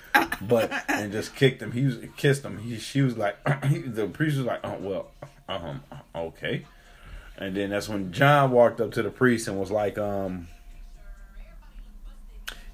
But 0.42 0.72
and 0.90 1.12
just 1.14 1.36
kicked 1.36 1.62
him. 1.62 1.72
He 1.72 1.86
was 1.86 1.98
kissed 2.18 2.44
him. 2.44 2.58
He 2.58 2.78
she 2.80 3.02
was 3.02 3.16
like, 3.18 3.38
the 3.46 4.08
priest 4.12 4.38
was 4.38 4.46
like, 4.46 4.60
"Oh 4.66 4.78
well, 4.82 5.12
um, 5.48 5.84
okay." 6.16 6.66
And 7.40 7.56
then 7.56 7.70
that's 7.72 7.88
when 7.90 8.12
John 8.12 8.52
walked 8.52 8.80
up 8.82 8.92
to 8.92 9.02
the 9.02 9.10
priest 9.10 9.48
and 9.48 9.58
was 9.58 9.72
like, 9.72 9.98
um, 9.98 10.50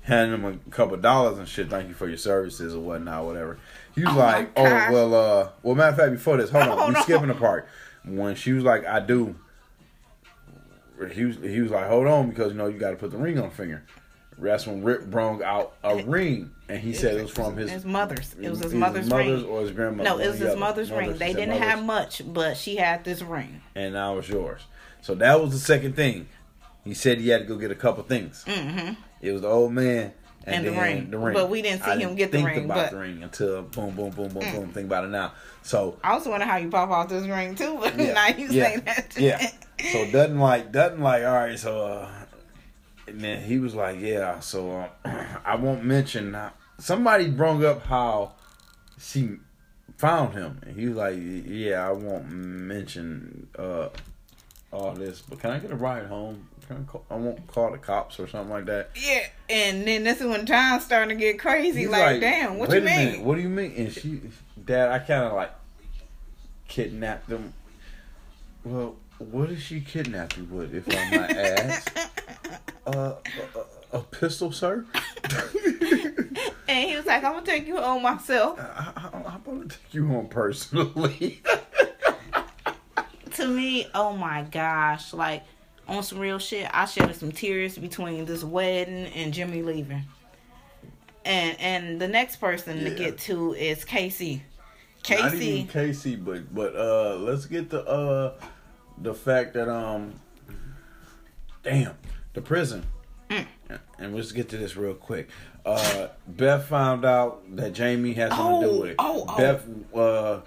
handing 0.01 0.39
him 0.41 0.61
a 0.67 0.71
couple 0.71 0.97
dollars 0.97 1.37
and 1.37 1.47
shit. 1.47 1.69
Thank 1.69 1.87
you 1.87 1.93
for 1.93 2.07
your 2.07 2.17
services 2.17 2.73
or 2.75 2.79
whatnot, 2.79 3.25
whatever. 3.25 3.57
He 3.93 4.01
was 4.03 4.13
Oh, 4.13 4.17
like, 4.17 4.51
"Oh 4.57 4.63
well, 4.63 5.13
uh, 5.13 5.49
well, 5.63 5.75
matter 5.75 5.91
of 5.91 5.97
fact, 5.97 6.11
before 6.13 6.37
this, 6.37 6.49
hold 6.49 6.63
on, 6.67 6.79
Oh, 6.79 6.87
we 6.87 6.93
no. 6.93 7.01
skipping 7.01 7.29
a 7.29 7.35
part 7.35 7.67
when 8.03 8.35
she 8.35 8.53
was 8.53 8.63
like, 8.63 8.85
"I 8.85 8.99
do." 8.99 9.35
He 11.11 11.25
was 11.25 11.37
he 11.37 11.61
was 11.61 11.71
like, 11.71 11.87
"Hold 11.87 12.07
on, 12.07 12.29
because 12.29 12.51
you 12.51 12.57
know 12.57 12.67
you 12.67 12.77
got 12.79 12.91
to 12.91 12.95
put 12.95 13.11
the 13.11 13.17
ring 13.17 13.37
on 13.39 13.49
the 13.49 13.55
finger." 13.55 13.83
That's 14.37 14.67
when 14.67 14.83
Rip 14.83 15.05
brung 15.05 15.41
out 15.43 15.73
a 15.83 16.03
ring, 16.03 16.51
and 16.67 16.79
he 16.79 16.93
said 16.93 17.15
it 17.17 17.21
was 17.23 17.31
from 17.31 17.55
his 17.55 17.71
his 17.71 17.85
mother's. 17.85 18.35
It 18.39 18.49
was 18.49 18.59
his 18.59 18.73
either 18.73 18.77
mother's, 18.79 19.11
ring. 19.11 19.45
or 19.45 19.61
his 19.61 19.71
grandmother. 19.71 20.09
No, 20.09 20.17
it 20.19 20.27
was 20.27 20.37
his 20.39 20.49
other. 20.49 20.59
mother's 20.59 20.91
ring. 20.91 21.17
They 21.17 21.33
didn't 21.33 21.49
mother's, 21.49 21.63
have 21.67 21.83
much, 21.85 22.21
but 22.25 22.57
she 22.57 22.75
had 22.75 23.03
this 23.03 23.21
ring. 23.21 23.61
and 23.75 23.93
now 23.93 24.17
it's 24.17 24.27
yours. 24.29 24.61
So 25.01 25.15
that 25.15 25.39
was 25.41 25.51
the 25.51 25.59
second 25.59 25.95
thing. 25.95 26.27
He 26.83 26.93
said 26.93 27.19
he 27.19 27.29
had 27.29 27.41
to 27.41 27.45
go 27.45 27.55
get 27.57 27.71
a 27.71 27.75
couple 27.75 28.03
things. 28.03 28.43
Mm-hmm. 28.47 28.93
It 29.21 29.31
was 29.31 29.41
the 29.41 29.47
old 29.47 29.71
man 29.73 30.13
and, 30.45 30.65
And 30.67 30.75
the 30.75 30.79
ring. 30.81 31.09
The 31.11 31.17
ring. 31.17 31.33
But 31.33 31.49
we 31.49 31.61
didn't 31.61 31.83
see 31.83 31.91
I 31.91 31.97
him 31.97 32.15
get 32.15 32.31
the 32.31 32.37
think 32.39 32.47
ring, 32.49 32.65
About 32.65 32.75
but- 32.75 32.85
Mm. 32.87 32.91
the 32.91 32.97
ring 32.97 33.23
until 33.23 33.61
boom, 33.63 33.95
boom, 33.95 34.09
boom, 34.11 34.27
boom, 34.29 34.51
boom. 34.51 34.69
Think 34.71 34.85
about 34.87 35.05
it 35.05 35.09
now. 35.09 35.33
So 35.63 35.97
I 36.03 36.11
also 36.11 36.29
wonder 36.29 36.45
how 36.45 36.57
you 36.57 36.69
pop 36.69 36.89
off 36.89 37.09
this 37.09 37.25
ring 37.27 37.55
too, 37.55 37.77
but 37.79 37.95
yeah, 37.99 38.13
now 38.13 38.27
you 38.27 38.47
yeah, 38.49 38.69
say 38.69 38.79
that. 38.81 39.15
yeah. 39.17 39.49
So 39.91 40.11
doesn't 40.11 40.39
like 40.39 40.71
doesn't 40.71 41.01
like. 41.01 41.23
All 41.23 41.33
right, 41.33 41.57
so 41.57 41.85
uh, 41.85 42.09
and 43.07 43.21
then 43.21 43.43
he 43.43 43.59
was 43.59 43.75
like, 43.75 43.99
yeah. 43.99 44.39
So 44.39 44.87
uh, 45.05 45.25
I 45.45 45.55
won't 45.55 45.83
mention. 45.83 46.35
uh, 46.35 46.51
Somebody 46.77 47.29
brought 47.29 47.63
up 47.63 47.83
how 47.85 48.33
she 48.99 49.37
found 49.97 50.33
him, 50.33 50.59
and 50.65 50.77
he 50.77 50.87
was 50.87 50.97
like, 50.97 51.15
yeah, 51.17 51.87
I 51.87 51.91
won't 51.93 52.29
mention 52.29 53.47
uh 53.57 53.89
all 54.71 54.91
this, 54.93 55.21
but 55.21 55.39
can 55.39 55.51
I 55.51 55.59
get 55.59 55.71
a 55.71 55.75
ride 55.75 56.05
home? 56.07 56.49
Can 56.67 56.77
I, 56.77 56.91
call, 56.91 57.05
I 57.09 57.15
won't 57.15 57.47
call 57.47 57.71
the 57.71 57.77
cops 57.77 58.19
or 58.19 58.27
something 58.27 58.49
like 58.49 58.65
that. 58.65 58.89
Yeah, 58.95 59.27
and 59.49 59.87
then 59.87 60.03
this 60.03 60.19
is 60.19 60.25
when 60.27 60.45
John's 60.45 60.83
starting 60.83 61.15
to 61.17 61.23
get 61.23 61.39
crazy. 61.39 61.81
He's 61.81 61.89
Like, 61.89 62.19
damn, 62.19 62.57
what 62.57 62.71
you 62.71 62.79
a 62.79 62.81
minute, 62.81 63.13
mean? 63.17 63.23
what 63.25 63.35
do 63.35 63.41
you 63.41 63.47
mean? 63.49 63.71
And 63.77 63.93
she, 63.93 64.19
Dad, 64.65 64.89
I 64.91 64.99
kind 64.99 65.23
of 65.25 65.33
like 65.33 65.51
kidnapped 66.67 67.29
them. 67.29 67.53
Well, 68.63 68.95
what 69.19 69.49
did 69.49 69.59
she 69.59 69.81
kidnap 69.81 70.37
you 70.37 70.43
with, 70.45 70.73
if 70.73 70.87
I 70.89 71.17
might 71.17 71.37
ask? 71.37 71.97
Uh, 72.87 73.15
a, 73.55 73.95
a, 73.95 73.97
a 73.97 74.01
pistol, 74.03 74.51
sir? 74.51 74.85
And 76.67 76.89
he 76.89 76.95
was 76.95 77.05
like, 77.05 77.23
I'm 77.23 77.33
gonna 77.33 77.45
take 77.45 77.67
you 77.67 77.77
home 77.77 78.03
myself. 78.03 78.59
I, 78.59 78.91
I, 78.95 79.33
I'm 79.33 79.41
gonna 79.43 79.69
take 79.69 79.93
you 79.93 80.07
home 80.07 80.27
personally. 80.27 81.41
To 83.35 83.45
me, 83.45 83.85
oh 83.93 84.13
my 84.13 84.43
gosh, 84.43 85.11
like 85.11 85.43
on 85.89 86.03
some 86.03 86.19
real 86.19 86.39
shit, 86.39 86.69
I 86.73 86.85
shed 86.85 87.13
some 87.17 87.33
tears 87.33 87.77
between 87.77 88.23
this 88.23 88.45
wedding 88.45 89.07
and 89.07 89.33
Jimmy 89.33 89.61
leaving. 89.61 90.03
And 91.25 91.59
and 91.59 91.99
the 91.99 92.07
next 92.07 92.37
person 92.37 92.85
to 92.85 92.91
get 92.91 93.17
to 93.19 93.53
is 93.53 93.83
Casey. 93.83 94.41
Casey, 95.03 95.65
Casey, 95.65 96.15
but 96.15 96.55
but 96.55 96.77
uh, 96.77 97.17
let's 97.17 97.45
get 97.45 97.69
the 97.69 97.85
uh, 97.85 98.39
the 98.97 99.13
fact 99.13 99.53
that 99.53 99.69
um, 99.69 100.13
damn, 101.63 101.95
the 102.33 102.41
prison. 102.41 102.85
Mm. 103.29 103.47
And 103.97 104.15
let's 104.15 104.31
get 104.31 104.49
to 104.49 104.57
this 104.57 104.75
real 104.77 104.93
quick. 104.93 105.29
Uh, 105.65 106.09
Beth 106.27 106.65
found 106.67 107.03
out 107.05 107.41
that 107.55 107.73
Jamie 107.73 108.13
has 108.13 108.29
something 108.31 108.61
to 108.61 108.67
do 108.67 108.71
Oh, 108.73 108.79
with 108.81 108.89
it. 108.91 108.95
oh, 108.99 109.25
oh. 109.27 109.37
Beth, 109.37 109.65
uh, 109.95 110.39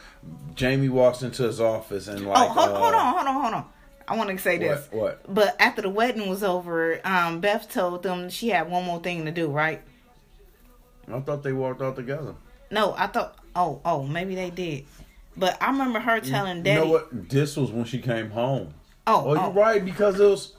Jamie 0.54 0.88
walks 0.88 1.22
into 1.22 1.42
his 1.42 1.60
office 1.60 2.06
and 2.06 2.24
like, 2.24 2.38
oh, 2.38 2.52
hold, 2.52 2.68
uh, 2.68 2.78
hold 2.78 2.94
on, 2.94 3.14
hold 3.14 3.26
on, 3.26 3.42
hold 3.42 3.54
on. 3.54 3.64
I 4.06 4.16
want 4.16 4.30
to 4.30 4.38
say 4.38 4.58
this. 4.58 4.86
What? 4.92 5.24
What? 5.26 5.34
But 5.34 5.56
after 5.60 5.82
the 5.82 5.90
wedding 5.90 6.28
was 6.28 6.44
over, 6.44 7.00
um, 7.04 7.40
Beth 7.40 7.68
told 7.70 8.04
them 8.04 8.30
she 8.30 8.50
had 8.50 8.70
one 8.70 8.84
more 8.84 9.00
thing 9.00 9.24
to 9.24 9.32
do, 9.32 9.48
right? 9.50 9.82
I 11.12 11.18
thought 11.20 11.42
they 11.42 11.52
walked 11.52 11.82
out 11.82 11.96
together. 11.96 12.34
No, 12.70 12.94
I 12.96 13.08
thought. 13.08 13.36
Oh, 13.56 13.80
oh, 13.84 14.04
maybe 14.04 14.34
they 14.36 14.50
did. 14.50 14.84
But 15.38 15.56
I 15.62 15.70
remember 15.70 16.00
her 16.00 16.20
telling 16.20 16.62
Daddy. 16.62 16.80
You 16.80 16.84
know 16.86 16.90
what? 16.92 17.28
This 17.30 17.56
was 17.56 17.70
when 17.70 17.84
she 17.84 18.00
came 18.00 18.30
home. 18.30 18.74
Oh, 19.06 19.14
Oh, 19.24 19.30
oh. 19.30 19.34
you're 19.44 19.50
right 19.52 19.84
because 19.84 20.18
it 20.20 20.24
was. 20.28 20.54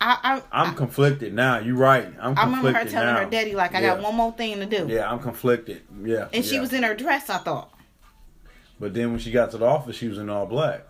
I, 0.00 0.40
I, 0.52 0.62
I'm 0.66 0.74
conflicted 0.74 1.32
now. 1.34 1.58
You're 1.60 1.76
right. 1.76 2.08
I'm 2.20 2.36
I 2.36 2.44
remember 2.44 2.72
her 2.72 2.84
telling 2.84 3.14
now. 3.14 3.20
her 3.24 3.30
daddy 3.30 3.54
like, 3.54 3.74
"I 3.76 3.80
Yeah. 3.80 3.94
got 3.94 4.02
one 4.02 4.16
more 4.16 4.32
thing 4.32 4.58
to 4.58 4.66
do," 4.66 4.88
Yeah, 4.92 5.10
I'm 5.10 5.20
conflicted. 5.20 5.82
Yeah. 6.04 6.26
and 6.32 6.44
she 6.44 6.58
was 6.58 6.72
in 6.72 6.82
her 6.82 6.94
dress. 6.94 7.30
I 7.30 7.38
thought. 7.38 7.72
But 8.80 8.94
then 8.94 9.10
when 9.10 9.18
she 9.20 9.30
got 9.30 9.50
to 9.52 9.58
the 9.58 9.66
office, 9.66 9.96
she 9.96 10.08
was 10.08 10.18
in 10.18 10.28
all 10.28 10.46
black. 10.46 10.84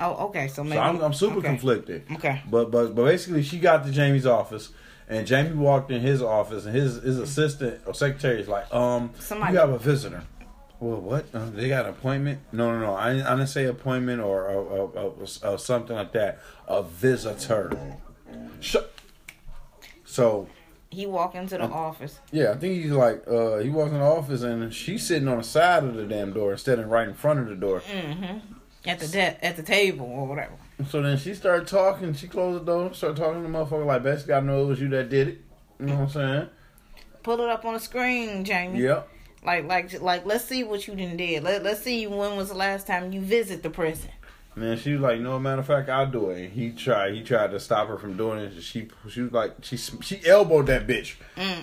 Oh, 0.00 0.26
okay. 0.26 0.48
So 0.48 0.64
maybe 0.64 0.76
So 0.76 0.80
I'm, 0.82 1.00
I'm 1.00 1.12
super 1.12 1.38
okay. 1.38 1.48
conflicted. 1.48 2.04
Okay. 2.14 2.42
But 2.50 2.70
but 2.72 2.94
but 2.94 3.04
basically, 3.04 3.42
she 3.44 3.58
got 3.60 3.84
to 3.86 3.92
Jamie's 3.92 4.26
office, 4.26 4.70
and 5.08 5.24
Jamie 5.26 5.52
walked 5.56 5.92
in 5.92 6.00
his 6.00 6.20
office, 6.20 6.64
and 6.66 6.74
his 6.74 6.96
his 7.02 7.18
assistant 7.18 7.80
or 7.86 7.94
secretary 7.94 8.40
is 8.40 8.48
like, 8.48 8.72
um, 8.74 9.10
Somebody- 9.20 9.52
you 9.54 9.58
have 9.60 9.70
a 9.70 9.78
visitor. 9.78 10.24
Well, 10.82 11.00
what? 11.00 11.26
Uh, 11.32 11.48
they 11.50 11.68
got 11.68 11.84
an 11.84 11.92
appointment? 11.92 12.40
No, 12.50 12.72
no, 12.72 12.80
no. 12.80 12.94
I, 12.94 13.10
I 13.10 13.36
didn't 13.36 13.46
say 13.46 13.66
appointment 13.66 14.20
or, 14.20 14.48
or, 14.48 14.64
or, 14.64 14.88
or, 14.98 15.26
or 15.52 15.58
something 15.58 15.94
like 15.94 16.10
that. 16.12 16.40
A 16.66 16.82
visitor. 16.82 17.98
Shut. 18.58 18.92
So 20.04 20.48
He 20.90 21.06
walked 21.06 21.36
into 21.36 21.56
the 21.56 21.64
office. 21.64 22.18
yeah, 22.32 22.50
I 22.50 22.56
think 22.56 22.82
he's 22.82 22.90
like 22.90 23.22
uh, 23.28 23.58
he 23.58 23.70
walks 23.70 23.92
in 23.92 23.98
the 23.98 24.04
office, 24.04 24.42
and 24.42 24.74
she's 24.74 25.06
sitting 25.06 25.28
on 25.28 25.38
the 25.38 25.44
side 25.44 25.84
of 25.84 25.94
the 25.94 26.04
damn 26.04 26.32
door 26.32 26.50
instead 26.50 26.80
of 26.80 26.88
right 26.88 27.06
in 27.06 27.14
front 27.14 27.38
of 27.38 27.46
the 27.46 27.54
door. 27.54 27.80
Mm-hmm. 27.80 28.38
At 28.84 28.98
the 28.98 29.06
de- 29.06 29.44
at 29.44 29.56
the 29.56 29.62
table 29.62 30.06
or 30.06 30.26
whatever. 30.26 30.54
So 30.88 31.00
then 31.00 31.16
she 31.16 31.34
started 31.34 31.68
talking. 31.68 32.12
She 32.14 32.26
closed 32.26 32.66
the 32.66 32.72
door, 32.72 32.92
started 32.92 33.18
talking 33.18 33.40
to 33.44 33.48
the 33.48 33.56
motherfucker 33.56 33.86
like, 33.86 34.02
basically, 34.02 34.34
I 34.34 34.40
know 34.40 34.64
it 34.64 34.66
was 34.66 34.80
you 34.80 34.88
that 34.88 35.08
did 35.08 35.28
it. 35.28 35.40
You 35.78 35.86
know 35.86 35.94
what 35.94 36.02
I'm 36.02 36.08
saying? 36.08 36.48
Pull 37.22 37.40
it 37.40 37.48
up 37.48 37.64
on 37.64 37.74
the 37.74 37.80
screen, 37.80 38.44
Jamie. 38.44 38.80
Yep. 38.80 39.08
Like 39.44 39.66
like 39.66 40.00
like 40.00 40.24
let's 40.26 40.44
see 40.44 40.64
what 40.64 40.86
you 40.86 40.94
done 40.94 41.16
did. 41.16 41.42
Let 41.42 41.62
let's 41.62 41.82
see 41.82 42.06
when 42.06 42.36
was 42.36 42.48
the 42.48 42.54
last 42.54 42.86
time 42.86 43.12
you 43.12 43.20
visit 43.20 43.62
the 43.62 43.70
prison. 43.70 44.10
Man, 44.54 44.76
she 44.76 44.92
was 44.92 45.00
like, 45.00 45.18
no 45.18 45.38
matter 45.38 45.60
of 45.60 45.66
fact, 45.66 45.88
I'll 45.88 46.10
do 46.10 46.28
it. 46.28 46.42
And 46.42 46.52
he 46.52 46.72
tried, 46.72 47.14
he 47.14 47.22
tried 47.22 47.52
to 47.52 47.60
stop 47.60 47.88
her 47.88 47.96
from 47.96 48.18
doing 48.18 48.38
it. 48.38 48.62
She, 48.62 48.86
she 49.08 49.22
was 49.22 49.32
like, 49.32 49.54
she, 49.62 49.78
she 49.78 50.20
elbowed 50.26 50.66
that 50.66 50.86
bitch, 50.86 51.14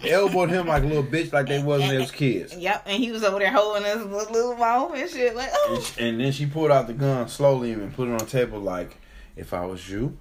elbowed 0.03 0.49
him 0.49 0.65
like 0.65 0.81
a 0.81 0.87
little 0.87 1.03
bitch, 1.03 1.31
like 1.31 1.45
they 1.45 1.61
wasn't 1.61 1.91
his 1.91 2.09
kids. 2.09 2.57
Yep, 2.57 2.85
and 2.87 3.03
he 3.03 3.11
was 3.11 3.23
over 3.23 3.37
there 3.37 3.51
holding 3.51 3.83
his 3.83 4.03
little 4.03 4.55
mouth 4.55 4.95
and 4.95 5.07
shit 5.07 5.35
like, 5.35 5.49
And, 5.49 5.77
oh. 5.77 5.81
sh- 5.81 5.99
and 5.99 6.19
then 6.19 6.31
she 6.31 6.47
pulled 6.47 6.71
out 6.71 6.87
the 6.87 6.93
gun 6.93 7.27
slowly 7.27 7.73
and 7.73 7.93
put 7.93 8.07
it 8.07 8.11
on 8.11 8.17
the 8.17 8.25
table 8.25 8.59
like, 8.59 8.97
if 9.35 9.53
I 9.53 9.67
was 9.67 9.87
you, 9.87 10.17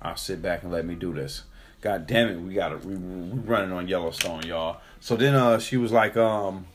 I'll 0.00 0.16
sit 0.16 0.40
back 0.40 0.62
and 0.62 0.70
let 0.70 0.84
me 0.86 0.94
do 0.94 1.12
this. 1.12 1.42
God 1.80 2.06
damn 2.06 2.28
it, 2.28 2.40
we 2.40 2.54
got 2.54 2.68
to 2.68 2.76
we, 2.86 2.94
we 2.94 3.38
running 3.40 3.72
on 3.72 3.88
Yellowstone, 3.88 4.44
y'all. 4.44 4.80
So 5.00 5.16
then 5.16 5.34
uh 5.34 5.58
she 5.58 5.76
was 5.76 5.90
like 5.90 6.16
um 6.16 6.66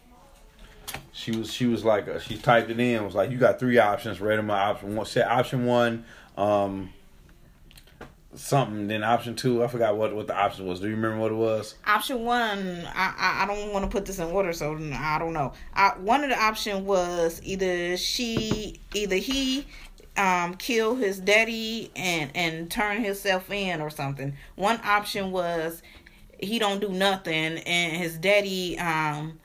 she 1.12 1.32
was 1.32 1.52
she 1.52 1.66
was 1.66 1.84
like 1.84 2.08
uh, 2.08 2.20
she 2.20 2.38
typed 2.38 2.70
it 2.70 2.80
in 2.80 3.04
was 3.04 3.16
like 3.16 3.32
you 3.32 3.38
got 3.38 3.60
three 3.60 3.78
options 3.78 4.20
read 4.20 4.44
my 4.46 4.60
option 4.60 4.96
one 4.96 5.06
said 5.06 5.28
option 5.28 5.66
one 5.66 6.04
um 6.38 6.90
something 8.36 8.88
then 8.88 9.04
option 9.04 9.36
two 9.36 9.64
I 9.64 9.68
forgot 9.68 9.96
what 9.96 10.16
what 10.16 10.28
the 10.28 10.36
option 10.36 10.66
was 10.66 10.82
do 10.82 10.88
you 10.88 10.96
remember 10.96 11.20
what 11.20 11.32
it 11.32 11.36
was 11.36 11.76
Option 11.88 12.26
one, 12.26 12.86
I 12.94 13.14
I, 13.18 13.44
I 13.44 13.46
don't 13.48 13.72
want 13.72 13.86
to 13.86 13.92
put 13.92 14.06
this 14.06 14.20
in 14.20 14.26
order, 14.26 14.52
so 14.54 14.74
I 14.94 15.18
don't 15.18 15.34
know. 15.34 15.54
I, 15.74 15.92
one 15.98 16.24
of 16.24 16.30
the 16.30 16.38
option 16.38 16.86
was 16.86 17.40
either 17.44 17.96
she, 17.96 18.80
either 18.94 19.16
he, 19.16 19.66
um, 20.18 20.56
kill 20.56 20.96
his 20.96 21.20
daddy 21.20 21.92
and 21.96 22.32
and 22.36 22.70
turn 22.70 23.04
himself 23.04 23.50
in 23.50 23.82
or 23.82 23.90
something. 23.90 24.36
One 24.56 24.80
option 24.84 25.32
was 25.32 25.82
he 26.38 26.60
don't 26.60 26.82
do 26.82 26.90
nothing 26.90 27.60
and 27.60 27.96
his 27.96 28.18
daddy 28.18 28.78
um 28.80 29.40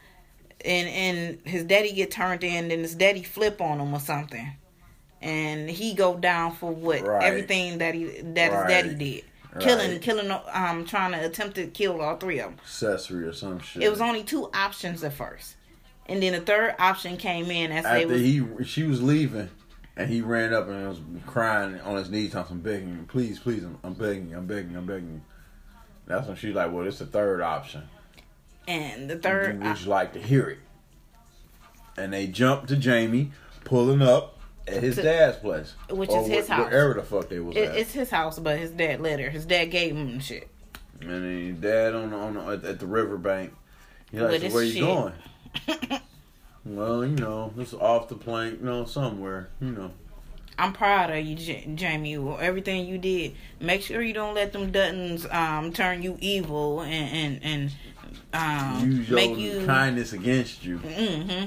and 0.65 0.89
and 0.89 1.39
his 1.47 1.65
daddy 1.65 1.93
get 1.93 2.11
turned 2.11 2.45
in 2.45 2.71
and 2.71 2.83
his 2.83 2.95
daddy 2.95 3.23
flip 3.23 3.61
on 3.61 3.81
him 3.81 3.93
or 3.95 4.01
something. 4.01 4.53
And 5.23 5.69
he 5.69 5.95
go 5.95 6.17
down 6.17 6.55
for 6.57 6.71
what 6.73 7.03
Right. 7.03 7.23
everything 7.25 7.79
that 7.79 7.95
he 7.95 8.05
that 8.07 8.51
Right. 8.53 8.59
his 8.61 8.69
daddy 8.69 8.95
did. 8.95 9.25
Killing 9.61 9.91
Right. 9.93 10.01
killing 10.01 10.31
um 10.53 10.85
trying 10.87 11.13
to 11.13 11.19
attempt 11.27 11.57
to 11.57 11.67
kill 11.67 12.01
all 12.01 12.17
three 12.17 12.39
of 12.39 12.51
them 12.51 12.59
accessory 12.63 13.25
or 13.27 13.33
some 13.33 13.59
shit. 13.61 13.83
It 13.83 13.91
was 13.91 14.01
only 14.01 14.23
two 14.23 14.49
options 14.55 15.03
at 15.03 15.13
first. 15.13 15.57
And 16.07 16.23
then 16.23 16.33
the 16.33 16.41
third 16.41 16.75
option 16.79 17.17
came 17.17 17.51
in 17.51 17.71
as 17.73 17.85
they 17.85 18.03
after 18.03 18.09
was 18.09 18.21
he 18.21 18.43
she 18.65 18.85
was 18.85 19.03
leaving 19.03 19.49
and 19.97 20.09
he 20.09 20.21
ran 20.23 20.55
up 20.55 20.69
and 20.69 20.89
was 20.89 21.01
crying 21.27 21.81
on 21.81 21.97
his 21.97 22.09
knees 22.11 22.33
talking 22.33 22.61
begging 22.61 23.05
please 23.09 23.39
please 23.39 23.63
I'm, 23.65 23.79
I'm 23.83 23.95
begging 23.95 24.31
you 24.31 24.37
I'm 24.39 24.47
begging 24.47 24.71
you 24.71 24.79
I'm 24.79 24.87
begging 24.87 25.15
you. 25.15 25.21
That's 26.07 26.27
when 26.29 26.37
she's 26.37 26.55
like 26.55 26.73
well 26.73 26.87
it's 26.87 26.99
the 27.01 27.07
third 27.07 27.41
option 27.43 27.83
and 28.71 29.11
the 29.11 29.17
third 29.17 29.63
would 29.63 29.81
you 29.81 29.87
like 29.87 30.13
to 30.15 30.21
hear 30.21 30.49
it. 30.51 30.59
And 31.97 32.13
they 32.13 32.27
jumped 32.27 32.69
to 32.69 32.77
Jamie 32.77 33.33
pulling 33.65 34.01
up 34.03 34.39
at 34.69 34.83
his 34.83 34.97
To- 34.97 35.03
dad's 35.03 35.37
place. 35.39 35.75
which 35.91 36.11
is 36.11 36.27
his 36.27 36.47
wh- 36.49 36.53
house. 36.53 36.71
wherever 36.71 36.95
the 36.95 37.03
fuck 37.03 37.29
they 37.29 37.41
was 37.41 37.57
it, 37.57 37.69
at. 37.71 37.77
it's 37.77 37.93
his 37.93 38.11
house 38.11 38.39
but 38.39 38.59
his 38.59 38.71
dad 38.71 39.01
let 39.01 39.21
her. 39.21 39.31
His 39.31 39.45
dad 39.45 39.67
gave 39.67 39.97
him 39.97 40.19
the 40.19 40.23
shit. 40.23 40.49
And 41.01 41.11
then 41.11 41.47
his 41.49 41.57
dad 41.59 41.95
on 41.95 42.11
the, 42.11 42.17
on 42.17 42.35
the, 42.35 42.41
at, 42.47 42.65
at 42.65 42.79
the 42.79 42.87
riverbank. 42.87 43.53
He's 44.11 44.21
like 44.21 44.41
so 44.41 44.49
where 44.51 44.63
you 44.63 44.81
going? 44.81 45.13
Well 46.65 47.07
you 47.07 47.17
know 47.17 47.53
it's 47.57 47.73
off 47.73 48.09
the 48.09 48.17
plank 48.17 48.61
you 48.61 48.67
know 48.67 48.85
somewhere 48.85 49.49
you 49.61 49.71
know. 49.71 49.93
I'm 50.59 50.75
proud 50.75 51.09
of 51.11 51.25
you, 51.25 51.35
J- 51.37 51.67
Jamie. 51.75 52.17
Everything 52.39 52.85
you 52.87 52.99
did. 52.99 53.35
Make 53.61 53.81
sure 53.81 54.03
you 54.03 54.13
don't 54.13 54.35
let 54.35 54.53
them 54.53 54.71
Duttons 54.71 55.33
um 55.35 55.73
turn 55.73 56.03
you 56.03 56.19
evil 56.21 56.83
and 56.83 57.41
and 57.43 57.43
and 57.43 57.73
um 58.33 58.91
use 58.91 59.09
your 59.09 59.17
make 59.17 59.37
you. 59.37 59.65
kindness 59.67 60.13
against 60.13 60.65
you 60.65 60.79
hmm 60.79 61.47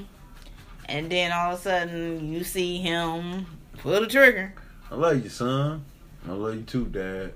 And 0.90 1.10
then 1.10 1.32
all 1.32 1.54
of 1.54 1.60
a 1.60 1.62
sudden 1.62 2.32
you 2.34 2.44
see 2.44 2.80
him 2.80 3.46
pull 3.78 4.00
the 4.02 4.08
trigger. 4.08 4.54
I 4.92 4.96
love 4.96 5.24
you, 5.24 5.30
son. 5.30 5.86
I 6.28 6.32
love 6.34 6.56
you 6.56 6.62
too, 6.64 6.86
Dad. 6.86 7.34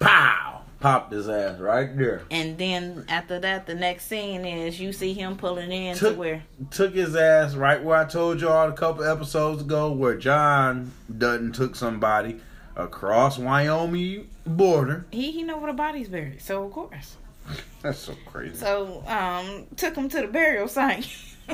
Pow! 0.00 0.62
Popped 0.80 1.12
his 1.12 1.28
ass 1.28 1.58
right 1.60 1.96
there. 1.96 2.22
And 2.30 2.58
then 2.58 3.04
after 3.08 3.38
that, 3.38 3.66
the 3.66 3.74
next 3.74 4.06
scene 4.06 4.44
is 4.44 4.78
you 4.80 4.92
see 4.92 5.14
him 5.14 5.36
pulling 5.36 5.70
in 5.72 5.96
Took- 5.96 6.14
to 6.14 6.18
where 6.18 6.42
Took 6.70 6.94
his 6.94 7.14
ass 7.16 7.54
right 7.54 7.82
where 7.82 7.96
I 7.98 8.04
told 8.04 8.40
y'all 8.40 8.68
a 8.68 8.72
couple 8.72 9.04
episodes 9.04 9.62
ago, 9.62 9.92
where 9.92 10.16
John 10.16 10.92
Dutton 11.16 11.52
took 11.52 11.76
somebody 11.76 12.40
across 12.76 13.38
Wyoming 13.38 14.28
border. 14.44 15.06
he 15.10 15.30
he 15.30 15.42
know 15.42 15.56
where 15.58 15.70
the 15.70 15.76
body's 15.76 16.08
buried. 16.08 16.42
So 16.42 16.64
of 16.64 16.72
course. 16.72 17.16
That's 17.82 17.98
so 17.98 18.14
crazy. 18.26 18.54
So 18.56 19.02
um 19.06 19.66
took 19.76 19.94
him 19.94 20.08
to 20.08 20.22
the 20.22 20.28
burial 20.28 20.68
site. 20.68 21.08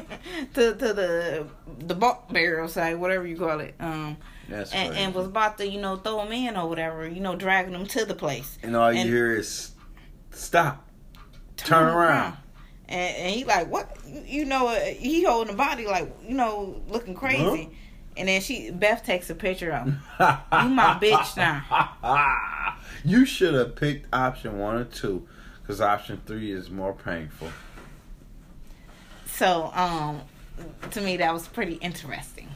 to 0.54 0.74
to 0.74 0.92
the 0.94 1.46
the 1.80 1.94
bulk 1.94 2.28
burial 2.32 2.68
site, 2.68 2.98
whatever 2.98 3.26
you 3.26 3.36
call 3.36 3.60
it. 3.60 3.74
Um 3.80 4.16
That's 4.48 4.72
and, 4.72 4.90
crazy. 4.90 5.04
and 5.04 5.14
was 5.14 5.26
about 5.26 5.58
to, 5.58 5.68
you 5.68 5.80
know, 5.80 5.96
throw 5.96 6.20
him 6.22 6.32
in 6.32 6.56
or 6.56 6.68
whatever, 6.68 7.08
you 7.08 7.20
know, 7.20 7.34
dragging 7.36 7.74
him 7.74 7.86
to 7.86 8.04
the 8.04 8.14
place. 8.14 8.58
and 8.62 8.76
all 8.76 8.92
you 8.92 9.00
and- 9.00 9.08
hear 9.08 9.34
is 9.34 9.72
stop. 10.30 10.86
Turn 11.56 11.88
around. 11.88 12.36
And, 12.88 13.16
and 13.16 13.34
he 13.34 13.44
like, 13.44 13.68
what? 13.70 13.96
You- 14.06 14.44
know, 14.46 14.68
uh, 14.68 14.80
he 14.80 15.24
holding 15.24 15.52
the 15.52 15.56
body 15.56 15.86
like, 15.86 16.12
you 16.26 16.34
know, 16.34 16.80
looking 16.88 17.14
crazy. 17.14 17.64
Huh? 17.64 17.70
And 18.16 18.28
then 18.28 18.40
she, 18.40 18.70
Beth 18.70 19.04
takes 19.04 19.30
a 19.30 19.34
picture 19.34 19.70
of 19.72 19.84
him. 19.86 19.98
You 20.18 20.68
my 20.68 20.98
bitch 21.00 21.36
now. 21.36 22.76
you 23.04 23.24
should 23.24 23.54
have 23.54 23.76
picked 23.76 24.06
option 24.12 24.58
one 24.58 24.76
or 24.76 24.84
two, 24.84 25.26
because 25.70 25.80
option 25.80 26.20
three 26.26 26.50
is 26.50 26.68
more 26.68 26.92
painful. 26.92 27.46
So, 29.24 29.70
um, 29.72 30.20
to 30.90 31.00
me, 31.00 31.16
that 31.18 31.32
was 31.32 31.46
pretty 31.46 31.74
interesting. 31.74 32.48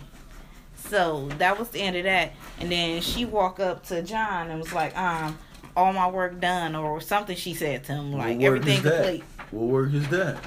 So 0.75 1.29
that 1.39 1.57
was 1.57 1.69
the 1.69 1.81
end 1.81 1.97
of 1.97 2.03
that. 2.05 2.33
And 2.59 2.73
then 2.73 3.01
she 3.03 3.25
walked 3.25 3.61
up 3.61 3.87
to 3.87 4.03
John 4.03 4.51
and 4.51 4.59
was 4.61 4.73
like, 4.73 4.99
um, 4.99 5.39
all 5.77 5.93
my 5.93 6.09
work 6.11 6.41
done 6.41 6.75
or 6.75 7.01
something 7.01 7.37
she 7.37 7.55
said 7.55 7.85
to 7.85 7.93
him, 7.93 8.13
like 8.13 8.41
everything 8.41 8.83
complete. 8.83 9.23
What 9.53 9.69
work 9.69 9.93
is 9.95 10.09
that? 10.09 10.39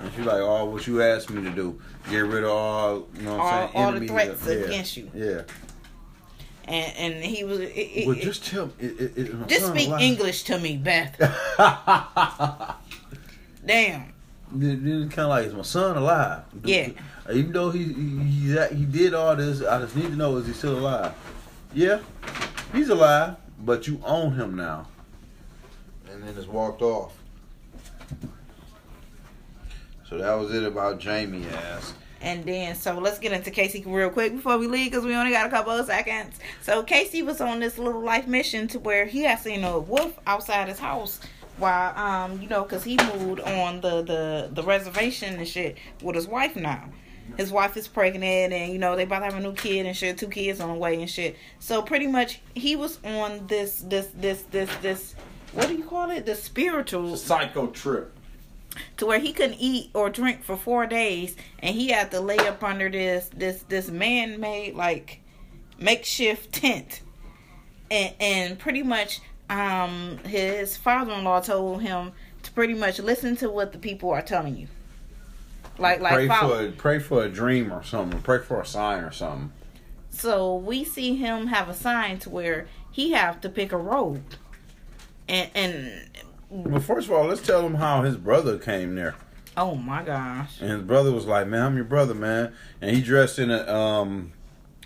And 0.00 0.12
she's 0.14 0.26
like, 0.26 0.40
oh, 0.40 0.64
what 0.64 0.88
you 0.88 1.00
asked 1.02 1.30
me 1.30 1.42
to 1.44 1.50
do. 1.50 1.80
Get 2.10 2.18
rid 2.18 2.42
of 2.42 2.50
all, 2.50 3.08
you 3.16 3.22
know 3.22 3.36
what 3.36 3.40
All- 3.40 3.46
I'm 3.46 3.72
saying? 3.72 3.84
all 3.84 3.92
the 3.92 4.08
threats 4.08 4.42
of- 4.42 4.48
yeah. 4.48 4.64
against 4.66 4.96
you. 4.96 5.10
Yeah. 5.14 5.42
And 6.68 7.14
and 7.14 7.24
he 7.24 7.44
was 7.44 7.60
it, 7.60 7.72
it, 7.76 8.06
Well, 8.06 8.16
it- 8.16 8.22
just 8.22 8.44
tell 8.46 8.66
me. 8.66 8.72
It, 8.80 9.00
it, 9.00 9.18
it, 9.18 9.46
just 9.48 9.66
speak 9.68 9.88
alive. 9.88 10.00
English 10.02 10.42
to 10.44 10.58
me, 10.58 10.76
Beth. 10.76 11.16
Damn. 13.64 14.12
Then 14.52 15.08
kind 15.10 15.20
of 15.20 15.28
like, 15.28 15.46
is 15.46 15.54
my 15.54 15.62
son 15.62 15.96
alive? 15.96 16.42
Yeah. 16.64 16.90
Even 17.32 17.52
though 17.52 17.70
he 17.70 17.84
he 17.84 18.56
he 18.74 18.84
did 18.84 19.14
all 19.14 19.34
this, 19.36 19.62
I 19.62 19.80
just 19.80 19.96
need 19.96 20.06
to 20.08 20.16
know 20.16 20.36
is 20.36 20.46
he 20.46 20.52
still 20.52 20.78
alive? 20.78 21.12
Yeah, 21.74 21.98
he's 22.72 22.88
alive, 22.88 23.36
but 23.60 23.86
you 23.86 24.00
own 24.04 24.32
him 24.34 24.56
now. 24.56 24.86
And 26.10 26.22
then 26.22 26.34
just 26.34 26.48
walked 26.48 26.80
off. 26.82 27.12
So 30.08 30.18
that 30.18 30.34
was 30.34 30.54
it 30.54 30.62
about 30.62 31.00
Jamie 31.00 31.44
ass. 31.48 31.92
And 32.20 32.44
then, 32.44 32.74
so 32.74 32.98
let's 32.98 33.18
get 33.18 33.32
into 33.32 33.50
Casey 33.50 33.82
real 33.86 34.10
quick 34.10 34.34
before 34.34 34.56
we 34.58 34.66
leave 34.66 34.90
because 34.90 35.04
we 35.04 35.14
only 35.14 35.32
got 35.32 35.46
a 35.46 35.50
couple 35.50 35.72
of 35.72 35.86
seconds. 35.86 36.38
So 36.62 36.82
Casey 36.82 37.22
was 37.22 37.40
on 37.40 37.60
this 37.60 37.78
little 37.78 38.00
life 38.00 38.26
mission 38.26 38.68
to 38.68 38.78
where 38.78 39.04
he 39.04 39.22
had 39.22 39.38
seen 39.38 39.64
a 39.64 39.78
wolf 39.78 40.18
outside 40.26 40.68
his 40.68 40.78
house 40.78 41.20
while, 41.58 41.96
um, 41.96 42.40
you 42.40 42.48
know, 42.48 42.62
because 42.62 42.84
he 42.84 42.96
moved 42.96 43.40
on 43.40 43.80
the, 43.80 44.02
the, 44.02 44.50
the 44.52 44.62
reservation 44.62 45.36
and 45.36 45.46
shit 45.46 45.76
with 46.02 46.16
his 46.16 46.26
wife 46.26 46.56
now. 46.56 46.88
His 47.36 47.50
wife 47.50 47.76
is 47.76 47.88
pregnant 47.88 48.52
and, 48.52 48.72
you 48.72 48.78
know, 48.78 48.96
they 48.96 49.02
about 49.02 49.18
to 49.18 49.24
have 49.26 49.34
a 49.34 49.40
new 49.40 49.52
kid 49.52 49.84
and 49.84 49.96
shit, 49.96 50.16
two 50.16 50.28
kids 50.28 50.60
on 50.60 50.68
the 50.68 50.74
way 50.74 51.00
and 51.00 51.10
shit. 51.10 51.36
So 51.58 51.82
pretty 51.82 52.06
much 52.06 52.40
he 52.54 52.76
was 52.76 52.98
on 53.04 53.46
this, 53.46 53.80
this, 53.80 54.08
this, 54.14 54.42
this, 54.50 54.70
this, 54.80 55.14
what 55.52 55.68
do 55.68 55.74
you 55.74 55.84
call 55.84 56.10
it? 56.10 56.24
The 56.24 56.34
spiritual 56.34 57.16
Psycho 57.16 57.66
trip. 57.68 58.15
To 58.96 59.06
where 59.06 59.18
he 59.18 59.32
couldn't 59.32 59.58
eat 59.58 59.90
or 59.94 60.10
drink 60.10 60.42
for 60.42 60.56
four 60.56 60.86
days 60.86 61.36
and 61.58 61.74
he 61.74 61.88
had 61.88 62.10
to 62.10 62.20
lay 62.20 62.38
up 62.38 62.62
under 62.62 62.88
this 62.90 63.30
this 63.36 63.62
this 63.68 63.90
man-made 63.90 64.74
like 64.74 65.20
makeshift 65.78 66.52
tent 66.52 67.02
and 67.90 68.14
and 68.20 68.58
pretty 68.58 68.82
much 68.82 69.20
um 69.50 70.18
his 70.24 70.76
father-in-law 70.76 71.40
told 71.40 71.82
him 71.82 72.12
to 72.42 72.52
pretty 72.52 72.74
much 72.74 72.98
listen 72.98 73.36
to 73.36 73.50
what 73.50 73.72
the 73.72 73.78
people 73.78 74.10
are 74.10 74.22
telling 74.22 74.56
you 74.56 74.66
like 75.78 76.00
like 76.00 76.14
pray 76.14 76.28
follow. 76.28 76.56
for 76.56 76.68
a, 76.68 76.72
pray 76.72 76.98
for 76.98 77.24
a 77.24 77.28
dream 77.28 77.72
or 77.72 77.82
something. 77.82 78.20
Pray 78.22 78.38
for 78.38 78.60
a 78.60 78.66
sign 78.66 79.04
or 79.04 79.12
something. 79.12 79.52
so 80.10 80.56
we 80.56 80.84
see 80.84 81.16
him 81.16 81.48
have 81.48 81.68
a 81.68 81.74
sign 81.74 82.18
to 82.20 82.30
where 82.30 82.66
he 82.90 83.12
have 83.12 83.40
to 83.42 83.48
pick 83.48 83.72
a 83.72 83.76
road 83.76 84.22
and 85.28 85.50
and 85.54 86.08
Well, 86.48 86.80
first 86.80 87.08
of 87.08 87.14
all, 87.14 87.24
let's 87.26 87.44
tell 87.44 87.66
him 87.66 87.74
how 87.74 88.02
his 88.02 88.16
brother 88.16 88.58
came 88.58 88.94
there. 88.94 89.14
oh 89.56 89.74
my 89.74 90.02
gosh 90.02 90.60
And 90.60 90.70
his 90.70 90.82
brother 90.82 91.10
was 91.12 91.26
like, 91.26 91.46
"Man, 91.48 91.62
I'm 91.62 91.76
your 91.76 91.84
brother, 91.84 92.14
man." 92.14 92.52
And 92.80 92.94
he 92.94 93.02
dressed 93.02 93.38
in 93.38 93.50
a 93.50 93.66
um, 93.72 94.32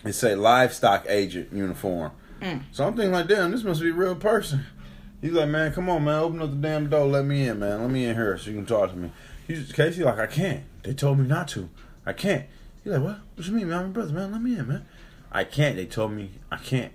it 0.05 0.15
say 0.15 0.35
livestock 0.35 1.05
agent 1.09 1.53
uniform. 1.53 2.13
Mm. 2.41 2.63
So 2.73 2.87
I'm 2.87 2.95
thinking 2.95 3.13
like, 3.13 3.29
"Damn, 3.29 3.51
this 3.51 3.63
must 3.65 3.83
be 3.83 3.91
a 3.91 3.95
real 3.95 4.15
person." 4.15 4.65
He's 5.21 5.33
like, 5.33 5.49
"Man, 5.51 5.73
come 5.73 5.91
on, 5.91 6.05
man, 6.05 6.19
open 6.21 6.41
up 6.41 6.51
the 6.51 6.57
damn 6.57 6.89
door, 6.89 7.07
let 7.07 7.27
me 7.27 7.47
in, 7.47 7.59
man, 7.59 7.83
let 7.83 7.91
me 7.91 8.07
in 8.07 8.15
here 8.15 8.39
so 8.39 8.49
you 8.51 8.57
can 8.57 8.67
talk 8.67 8.91
to 8.91 8.97
me." 8.97 9.11
He's 9.47 9.71
Casey 9.73 10.03
like, 10.03 10.19
"I 10.19 10.27
can't. 10.27 10.63
They 10.83 10.95
told 10.95 11.19
me 11.19 11.27
not 11.27 11.49
to. 11.49 11.69
I 12.07 12.15
can't." 12.15 12.47
He's 12.83 12.93
like, 12.95 13.03
"What? 13.03 13.19
What 13.35 13.47
you 13.47 13.53
mean, 13.53 13.69
man? 13.69 13.79
I'm 13.79 13.85
your 13.87 13.93
brother, 13.93 14.13
man. 14.15 14.33
Let 14.33 14.41
me 14.41 14.57
in, 14.57 14.67
man." 14.69 14.87
I 15.33 15.45
can't. 15.45 15.77
They 15.77 15.85
told 15.87 16.13
me 16.13 16.31
I 16.51 16.57
can't. 16.57 16.93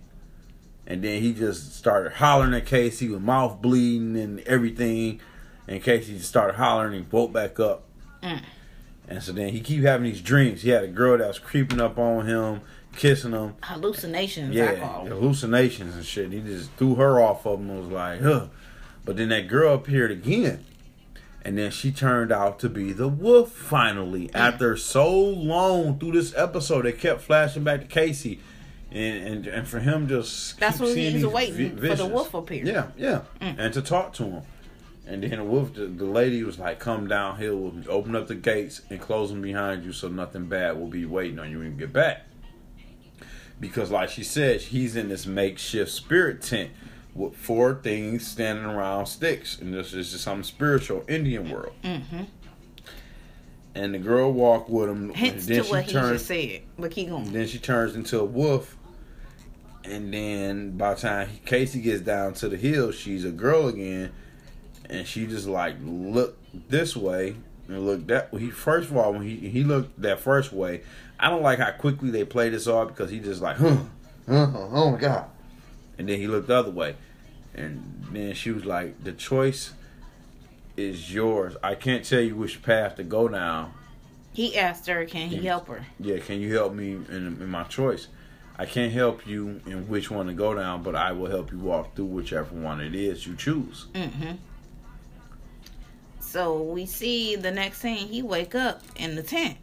And 0.87 1.03
then 1.03 1.21
he 1.21 1.33
just 1.33 1.75
started 1.75 2.13
hollering 2.13 2.53
at 2.53 2.65
Casey 2.65 3.09
with 3.09 3.21
mouth 3.21 3.61
bleeding 3.61 4.17
and 4.17 4.39
everything. 4.41 5.19
And 5.67 5.81
Casey 5.81 6.17
just 6.17 6.29
started 6.29 6.55
hollering 6.55 6.95
and 6.95 7.11
woke 7.11 7.33
back 7.33 7.59
up. 7.59 7.83
Mm. 8.21 8.41
And 9.07 9.23
so 9.23 9.31
then 9.31 9.49
he 9.49 9.61
keep 9.61 9.83
having 9.83 10.05
these 10.05 10.21
dreams. 10.21 10.61
He 10.61 10.69
had 10.69 10.83
a 10.83 10.87
girl 10.87 11.17
that 11.17 11.27
was 11.27 11.39
creeping 11.39 11.81
up 11.81 11.97
on 11.97 12.27
him, 12.27 12.61
kissing 12.95 13.31
him. 13.31 13.55
Hallucinations, 13.63 14.53
Yeah, 14.53 14.75
hallucinations 14.75 15.95
and 15.95 16.05
shit. 16.05 16.31
He 16.31 16.41
just 16.41 16.71
threw 16.73 16.95
her 16.95 17.19
off 17.19 17.45
of 17.45 17.59
him 17.59 17.69
and 17.69 17.79
was 17.79 17.89
like, 17.89 18.21
huh. 18.21 18.47
But 19.03 19.17
then 19.17 19.29
that 19.29 19.47
girl 19.47 19.75
appeared 19.75 20.11
again. 20.11 20.65
And 21.43 21.59
then 21.59 21.69
she 21.69 21.91
turned 21.91 22.31
out 22.31 22.57
to 22.59 22.69
be 22.69 22.91
the 22.91 23.07
wolf 23.07 23.51
finally. 23.51 24.31
After 24.33 24.75
so 24.75 25.13
long 25.15 25.99
through 25.99 26.13
this 26.13 26.33
episode, 26.35 26.85
they 26.85 26.91
kept 26.91 27.21
flashing 27.21 27.63
back 27.63 27.81
to 27.81 27.85
Casey. 27.85 28.39
And 28.95 29.27
and, 29.27 29.47
and 29.47 29.67
for 29.67 29.79
him 29.79 30.07
just 30.07 30.57
That's 30.57 30.79
what 30.79 30.93
seeing 30.93 31.11
he's 31.17 31.25
waiting 31.25 31.75
vi- 31.75 31.89
for 31.89 31.95
the 31.95 32.07
wolf 32.07 32.33
appear. 32.33 32.65
Yeah, 32.65 32.87
yeah. 32.95 33.23
Mm. 33.41 33.55
And 33.59 33.73
to 33.73 33.81
talk 33.81 34.13
to 34.13 34.23
him. 34.23 34.43
And 35.05 35.21
then 35.21 35.37
the 35.37 35.43
wolf, 35.43 35.73
the, 35.73 35.85
the 35.85 36.05
lady 36.05 36.43
was 36.43 36.57
like, 36.57 36.79
"Come 36.79 37.07
downhill. 37.07 37.73
Open 37.89 38.15
up 38.15 38.27
the 38.27 38.35
gates 38.35 38.81
and 38.89 38.99
close 38.99 39.29
them 39.29 39.41
behind 39.41 39.83
you, 39.83 39.91
so 39.91 40.07
nothing 40.07 40.45
bad 40.45 40.79
will 40.79 40.87
be 40.87 41.05
waiting 41.05 41.39
on 41.39 41.51
you 41.51 41.59
when 41.59 41.73
you 41.73 41.77
get 41.77 41.91
back." 41.91 42.25
Because, 43.59 43.91
like 43.91 44.09
she 44.09 44.23
said, 44.23 44.61
he's 44.61 44.95
in 44.95 45.09
this 45.09 45.25
makeshift 45.25 45.91
spirit 45.91 46.41
tent 46.41 46.71
with 47.13 47.35
four 47.35 47.75
things 47.75 48.25
standing 48.25 48.65
around 48.65 49.05
sticks, 49.07 49.59
and 49.59 49.73
this 49.73 49.93
is 49.93 50.11
just 50.11 50.23
some 50.23 50.43
spiritual 50.43 51.03
Indian 51.07 51.49
world. 51.49 51.73
Mm-hmm. 51.83 52.23
And 53.75 53.93
the 53.93 53.99
girl 53.99 54.31
walked 54.31 54.69
with 54.69 54.89
him. 54.89 55.13
Hints 55.13 55.47
and 55.47 55.55
then 55.55 55.63
to 55.65 55.69
what 55.69 55.85
she 55.85 55.91
he 55.91 55.99
just 55.99 56.25
said. 56.25 56.61
But 56.79 56.91
keep 56.91 57.09
going. 57.09 57.31
then 57.31 57.45
she 57.45 57.59
turns 57.59 57.95
into 57.95 58.19
a 58.19 58.25
wolf. 58.25 58.74
And 59.87 60.13
then 60.13 60.77
by 60.77 60.93
the 60.93 61.01
time 61.01 61.29
Casey 61.45 61.81
gets 61.81 62.01
down 62.01 62.33
to 62.35 62.49
the 62.49 62.57
hill, 62.57 62.91
she's 62.91 63.25
a 63.25 63.31
girl 63.31 63.67
again. 63.67 64.11
And 64.89 65.07
she 65.07 65.25
just 65.25 65.47
like 65.47 65.75
look 65.81 66.37
this 66.69 66.95
way 66.95 67.35
and 67.67 67.85
look 67.85 68.05
that 68.07 68.29
he 68.33 68.51
first 68.51 68.89
of 68.89 68.97
all 68.97 69.13
when 69.13 69.23
he 69.23 69.49
he 69.49 69.63
looked 69.63 69.99
that 70.01 70.19
first 70.19 70.53
way, 70.53 70.81
I 71.19 71.29
don't 71.29 71.41
like 71.41 71.59
how 71.59 71.71
quickly 71.71 72.11
they 72.11 72.23
play 72.23 72.49
this 72.49 72.67
off 72.67 72.89
because 72.89 73.09
he 73.09 73.19
just 73.19 73.41
like, 73.41 73.57
huh, 73.57 73.77
huh, 74.27 74.51
oh 74.53 74.91
my 74.91 74.99
god. 74.99 75.25
And 75.97 76.07
then 76.07 76.19
he 76.19 76.27
looked 76.27 76.47
the 76.47 76.55
other 76.55 76.71
way. 76.71 76.95
And 77.55 78.05
then 78.11 78.33
she 78.33 78.51
was 78.51 78.65
like, 78.65 79.03
The 79.03 79.13
choice 79.13 79.73
is 80.77 81.13
yours. 81.13 81.55
I 81.63 81.75
can't 81.75 82.03
tell 82.03 82.21
you 82.21 82.35
which 82.35 82.61
path 82.61 82.95
to 82.97 83.03
go 83.03 83.27
now. 83.27 83.71
He 84.33 84.57
asked 84.57 84.87
her, 84.87 85.05
can 85.05 85.29
he 85.29 85.45
help 85.45 85.69
her? 85.69 85.85
Yeah, 85.97 86.17
can 86.17 86.41
you 86.41 86.53
help 86.53 86.73
me 86.73 86.91
in, 86.91 87.07
in 87.09 87.47
my 87.47 87.63
choice? 87.63 88.07
I 88.57 88.65
can't 88.65 88.91
help 88.93 89.27
you 89.27 89.59
in 89.65 89.87
which 89.89 90.09
one 90.09 90.27
to 90.27 90.33
go 90.33 90.53
down, 90.53 90.81
but 90.81 90.95
I 90.95 91.11
will 91.11 91.29
help 91.29 91.51
you 91.51 91.59
walk 91.59 91.95
through 91.95 92.05
whichever 92.05 92.55
one 92.55 92.79
it 92.79 92.95
is 92.95 93.27
you 93.27 93.35
choose. 93.35 93.87
Mm-hmm. 93.93 94.33
So 96.21 96.61
we 96.61 96.85
see 96.85 97.35
the 97.35 97.51
next 97.51 97.79
scene, 97.79 98.07
he 98.07 98.21
wake 98.21 98.55
up 98.55 98.81
in 98.95 99.15
the 99.15 99.23
tent. 99.23 99.57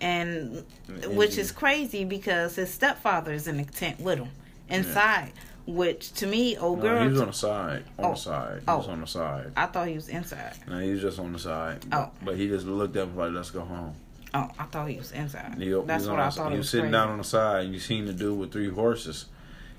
And 0.00 0.64
which 1.06 1.38
is 1.38 1.52
crazy 1.52 2.04
because 2.04 2.56
his 2.56 2.72
stepfather 2.72 3.32
is 3.32 3.48
in 3.48 3.56
the 3.56 3.64
tent 3.64 4.00
with 4.00 4.18
him 4.18 4.28
inside. 4.68 5.32
Which 5.66 6.12
to 6.14 6.26
me, 6.28 6.56
old 6.56 6.78
No, 6.78 6.84
girl, 6.84 7.02
he 7.02 7.08
was 7.08 7.20
on 7.20 7.26
the 7.28 7.32
side. 7.32 7.84
On 7.98 8.04
Oh. 8.04 8.10
the 8.10 8.16
side. 8.16 8.60
He 8.60 8.70
was 8.70 8.86
Oh. 8.86 8.90
on 8.90 9.00
the 9.00 9.06
side. 9.06 9.52
I 9.56 9.66
thought 9.66 9.88
he 9.88 9.94
was 9.94 10.08
inside. 10.08 10.52
No, 10.68 10.78
he 10.78 10.92
was 10.92 11.00
just 11.00 11.18
on 11.18 11.32
the 11.32 11.38
side. 11.40 11.84
Oh. 11.90 12.10
But 12.24 12.36
he 12.36 12.46
just 12.46 12.66
looked 12.66 12.96
up 12.96 13.08
and 13.08 13.16
like, 13.16 13.32
let's 13.32 13.50
go 13.50 13.62
home. 13.62 13.94
Oh, 14.36 14.50
I 14.58 14.64
thought 14.64 14.88
he 14.90 14.98
was 14.98 15.12
inside. 15.12 15.54
He 15.58 15.70
That's 15.86 16.06
what 16.06 16.20
I 16.20 16.28
thought. 16.28 16.50
He 16.52 16.58
was 16.58 16.64
was 16.66 16.70
sitting 16.70 16.84
crazy. 16.90 16.92
down 16.92 17.08
on 17.08 17.18
the 17.18 17.24
side, 17.24 17.64
and 17.64 17.72
you 17.72 17.80
seen 17.80 18.04
the 18.04 18.12
dude 18.12 18.38
with 18.38 18.52
three 18.52 18.68
horses. 18.68 19.26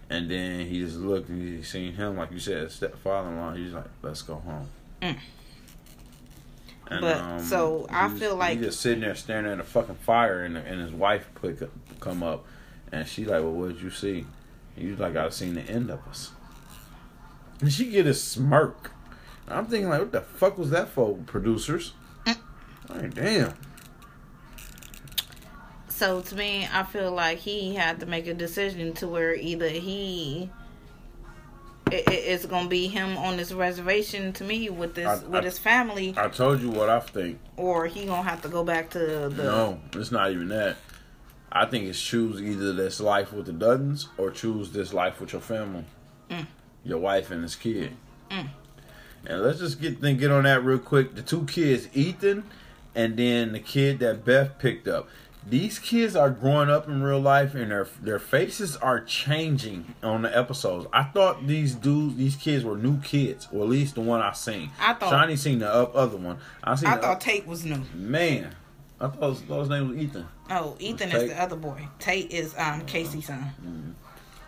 And 0.10 0.32
then 0.32 0.62
he 0.66 0.80
just 0.80 0.96
looked 0.98 1.30
and 1.30 1.58
he 1.58 1.62
seen 1.64 1.94
him, 1.94 2.18
like 2.18 2.32
you 2.32 2.40
said, 2.40 2.72
stepfather 2.72 3.30
in 3.30 3.38
law. 3.38 3.54
He's 3.54 3.74
like, 3.74 3.86
let's 4.02 4.22
go 4.24 4.36
home. 4.36 4.68
Mm. 5.02 5.18
And, 6.90 7.02
But, 7.02 7.40
so, 7.42 7.86
I 7.90 8.10
feel 8.10 8.36
like- 8.38 8.58
he 8.58 8.64
just 8.64 8.80
sitting 8.80 9.02
there 9.02 9.14
staring 9.16 9.46
at 9.46 9.58
the 9.58 9.64
fucking 9.64 9.96
fire, 9.96 10.44
and, 10.44 10.58
and 10.58 10.82
his 10.82 10.92
wife 10.92 11.30
put 11.36 11.70
come 12.00 12.24
up, 12.24 12.46
and 12.92 13.06
she 13.08 13.26
like, 13.26 13.42
well, 13.44 13.52
what 13.52 13.68
did 13.74 13.82
you 13.82 13.90
see? 13.92 14.26
He 14.76 14.88
was 14.88 15.00
like, 15.00 15.16
I 15.16 15.30
seen 15.30 15.54
the 15.56 15.62
end 15.64 15.92
of 15.92 16.00
us. 16.08 16.32
And 17.60 17.72
she 17.72 17.90
get 17.92 18.08
a 18.08 18.14
smirk. 18.14 18.92
I'm 19.48 19.66
thinking 19.66 19.90
like, 19.90 20.00
what 20.00 20.12
the 20.14 20.22
fuck 20.22 20.58
was 20.58 20.70
that 20.72 20.90
for, 20.90 21.16
producers? 21.26 21.94
Mm. 22.26 22.38
Like, 22.90 23.14
damn. 23.14 23.54
So 25.98 26.22
to 26.22 26.36
me, 26.36 26.68
I 26.72 26.84
feel 26.84 27.12
like 27.12 27.40
he 27.40 27.74
had 27.74 28.00
to 28.02 28.06
make 28.06 28.28
a 28.28 28.34
decision 28.36 28.94
to 28.96 29.08
where 29.08 29.34
either 29.34 29.68
he 29.68 30.52
it, 31.90 32.08
it- 32.08 32.12
it's 32.12 32.46
gonna 32.46 32.68
be 32.70 32.88
him 32.88 33.18
on 33.18 33.38
this 33.38 33.52
reservation 33.52 34.32
to 34.34 34.44
me 34.44 34.70
with 34.70 34.94
this 34.94 35.08
I- 35.08 35.26
with 35.26 35.42
I- 35.42 35.46
his 35.46 35.58
family, 35.58 36.14
I 36.16 36.28
told 36.28 36.62
you 36.62 36.70
what 36.70 36.88
I 36.90 37.00
think. 37.00 37.40
or 37.56 37.88
he 37.88 38.06
gonna 38.06 38.22
have 38.30 38.44
to 38.44 38.48
go 38.50 38.64
back 38.64 38.92
to 38.92 39.00
the. 39.00 39.44
No, 39.44 39.80
it's 39.94 40.12
not 40.12 40.30
even 40.30 40.50
that. 40.50 40.76
I 41.52 41.66
think 41.66 41.86
it's 41.86 42.00
choose 42.00 42.42
either 42.44 42.74
this 42.74 43.00
life 43.00 43.34
with 43.34 43.48
the 43.48 43.54
Duttons 43.54 44.06
or 44.18 44.30
choose 44.30 44.72
this 44.74 44.94
life 44.94 45.20
with 45.20 45.32
your 45.34 45.42
family, 45.42 45.86
Mm. 46.30 46.46
your 46.84 47.00
wife 47.00 47.32
and 47.32 47.44
this 47.44 47.56
kid. 47.56 47.94
Mm. 48.30 48.50
And 49.26 49.42
let's 49.42 49.58
just 49.60 49.82
get 49.82 50.00
then 50.02 50.18
get 50.18 50.30
on 50.30 50.44
that 50.44 50.64
real 50.64 50.78
quick. 50.78 51.16
The 51.16 51.24
two 51.24 51.46
kids, 51.46 51.88
Ethan, 51.96 52.44
and 52.94 53.18
then 53.18 53.54
the 53.54 53.60
kid 53.60 53.98
that 54.00 54.24
Beth 54.24 54.60
picked 54.60 54.88
up. 54.88 55.08
These 55.50 55.80
kids 55.80 56.16
are 56.16 56.30
growing 56.30 56.70
up 56.70 56.88
in 56.90 57.02
real 57.02 57.20
life, 57.22 57.56
and 57.56 57.72
their 57.72 57.88
their 58.02 58.20
faces 58.20 58.76
are 58.78 59.00
changing 59.00 59.96
on 60.04 60.24
the 60.24 60.38
episodes. 60.38 60.88
I 60.92 61.04
thought 61.04 61.48
these 61.48 61.74
dudes, 61.76 62.16
these 62.18 62.36
kids 62.36 62.66
were 62.66 62.76
new 62.78 63.00
kids, 63.00 63.48
or 63.54 63.64
at 63.64 63.70
least 63.70 63.96
the 63.96 64.02
one 64.02 64.22
I 64.22 64.34
seen. 64.34 64.72
I 64.80 64.94
thought- 64.94 65.10
Shawnee 65.10 65.36
seen 65.38 65.60
the 65.60 65.74
up, 65.74 65.96
other 65.96 66.18
one. 66.18 66.38
I 66.64 66.76
seen. 66.76 66.90
I 66.90 66.98
thought 66.98 67.22
Tate 67.22 67.48
was 67.48 67.64
new. 67.64 67.82
Man, 67.94 68.56
I 69.00 69.08
thought 69.08 69.30
his, 69.30 69.42
thought 69.42 69.60
his 69.62 69.70
name 69.70 69.90
was 69.90 69.98
Ethan. 69.98 70.28
Oh, 70.50 70.76
Ethan 70.80 71.12
is 71.12 71.30
the 71.30 71.42
other 71.42 71.56
boy. 71.56 71.88
Tate 72.00 72.32
is 72.32 72.54
um 72.58 72.82
Casey's 72.82 73.28
son. 73.28 73.96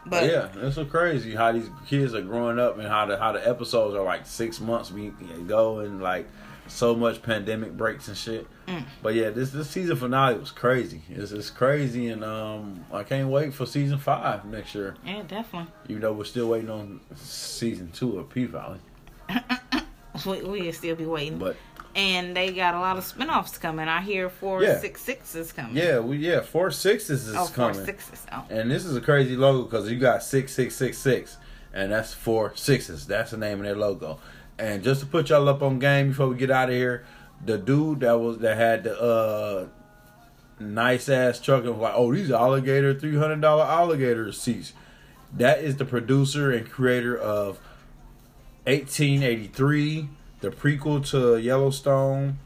But 0.05 0.21
But 0.21 0.29
yeah, 0.31 0.47
it's 0.67 0.75
so 0.75 0.85
crazy 0.85 1.35
how 1.35 1.51
these 1.51 1.69
kids 1.87 2.13
are 2.13 2.21
growing 2.21 2.57
up 2.59 2.77
and 2.77 2.87
how 2.87 3.05
the 3.05 3.17
how 3.17 3.31
the 3.31 3.47
episodes 3.47 3.95
are 3.95 4.03
like 4.03 4.25
six 4.25 4.59
months 4.59 4.91
we 4.91 5.11
go 5.45 5.79
and 5.79 6.01
like 6.01 6.27
so 6.69 6.95
much 6.95 7.21
pandemic 7.21 7.75
breaks 7.75 8.07
and 8.07 8.15
shit. 8.15 8.47
Mm. 8.67 8.83
But 9.03 9.15
yeah, 9.15 9.29
this 9.31 9.49
this 9.51 9.69
season 9.69 9.95
finale 9.97 10.37
was 10.37 10.51
crazy. 10.51 11.01
It's 11.09 11.31
it's 11.31 11.49
crazy 11.49 12.07
and 12.09 12.23
um 12.23 12.85
I 12.93 13.03
can't 13.03 13.29
wait 13.29 13.53
for 13.53 13.65
season 13.65 13.97
five 13.97 14.45
next 14.45 14.73
year. 14.75 14.95
yeah, 15.05 15.23
definitely. 15.27 15.71
Even 15.89 16.01
though 16.03 16.13
we're 16.13 16.23
still 16.25 16.47
waiting 16.49 16.69
on 16.69 17.01
season 17.15 17.91
two 17.91 18.17
of 18.19 18.29
P 18.29 18.45
Valley. 18.45 18.79
We 20.25 20.41
we'll 20.41 20.73
still 20.73 20.95
be 20.95 21.05
waiting. 21.05 21.37
But 21.37 21.55
and 21.95 22.35
they 22.35 22.51
got 22.51 22.73
a 22.73 22.79
lot 22.79 22.97
of 22.97 23.05
spinoffs 23.05 23.59
coming. 23.59 23.87
I 23.87 24.01
hear 24.01 24.29
four 24.29 24.61
Yeah. 24.61 24.77
six 24.79 25.01
six 25.01 25.51
coming. 25.53 25.77
yeah, 25.77 25.99
we 25.99 26.17
yeah 26.17 26.41
four 26.41 26.71
sixes 26.71 27.27
is 27.27 27.35
oh, 27.35 27.45
four 27.45 27.71
coming. 27.71 27.85
sixes. 27.85 28.25
Oh. 28.31 28.45
And 28.49 28.69
this 28.69 28.83
is 28.85 28.95
a 28.97 29.01
crazy 29.01 29.35
logo 29.37 29.63
because 29.63 29.89
you 29.89 29.97
got 29.97 30.21
six 30.23 30.51
six 30.51 30.75
six 30.75 30.97
six, 30.97 31.37
and 31.73 31.91
that's 31.91 32.13
four 32.13 32.51
sixes. 32.55 33.07
That's 33.07 33.31
the 33.31 33.37
name 33.37 33.59
of 33.59 33.65
their 33.65 33.75
logo. 33.77 34.19
And 34.59 34.83
just 34.83 34.99
to 34.99 35.07
put 35.07 35.29
y'all 35.29 35.47
up 35.47 35.63
on 35.63 35.79
game 35.79 36.09
before 36.09 36.27
we 36.27 36.35
get 36.35 36.51
out 36.51 36.69
of 36.69 36.75
here, 36.75 37.05
the 37.43 37.57
dude 37.57 38.01
that 38.01 38.19
was 38.19 38.39
that 38.39 38.57
had 38.57 38.83
the 38.83 38.99
uh 38.99 39.67
nice 40.59 41.07
ass 41.07 41.39
truck 41.39 41.63
and 41.63 41.71
was 41.71 41.79
like, 41.79 41.93
oh, 41.95 42.13
these 42.13 42.29
alligator 42.29 42.93
three 42.93 43.17
hundred 43.17 43.41
dollar 43.41 43.63
alligator 43.63 44.31
seats. 44.31 44.73
That 45.35 45.63
is 45.63 45.77
the 45.77 45.85
producer 45.85 46.51
and 46.51 46.69
creator 46.69 47.15
of 47.17 47.59
1883, 48.65 50.09
the 50.41 50.49
prequel 50.49 51.07
to 51.11 51.37
Yellowstone, 51.37 52.39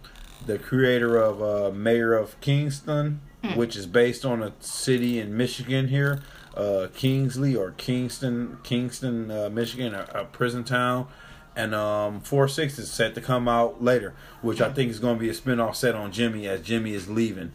the 0.46 0.60
creator 0.60 1.18
of 1.18 1.42
uh, 1.42 1.72
Mayor 1.72 2.14
of 2.14 2.40
Kingstown, 2.42 3.22
which 3.56 3.76
is 3.76 3.88
based 3.88 4.26
on 4.26 4.44
a 4.44 4.54
city 4.60 5.18
in 5.20 5.36
Michigan 5.36 5.88
here, 5.88 6.22
uh, 6.56 6.88
Kingsley 6.94 7.56
or 7.56 7.72
Kingstown, 7.72 8.60
Kingstown, 8.64 9.32
uh, 9.32 9.50
Michigan, 9.50 9.94
a, 9.96 10.08
a 10.14 10.26
prison 10.26 10.64
town. 10.64 11.08
And 11.56 11.76
um, 11.76 12.20
Four 12.22 12.48
Six 12.48 12.80
is 12.80 12.90
set 12.92 13.14
to 13.16 13.22
come 13.22 13.48
out 13.48 13.84
later, 13.84 14.16
which 14.42 14.60
I 14.62 14.72
think 14.74 14.90
is 14.90 15.00
going 15.00 15.18
to 15.18 15.20
be 15.20 15.30
a 15.30 15.34
spinoff 15.34 15.76
set 15.76 15.94
on 15.96 16.12
Jimmy 16.12 16.48
as 16.48 16.62
Jimmy 16.62 16.94
is 16.94 17.10
leaving. 17.10 17.54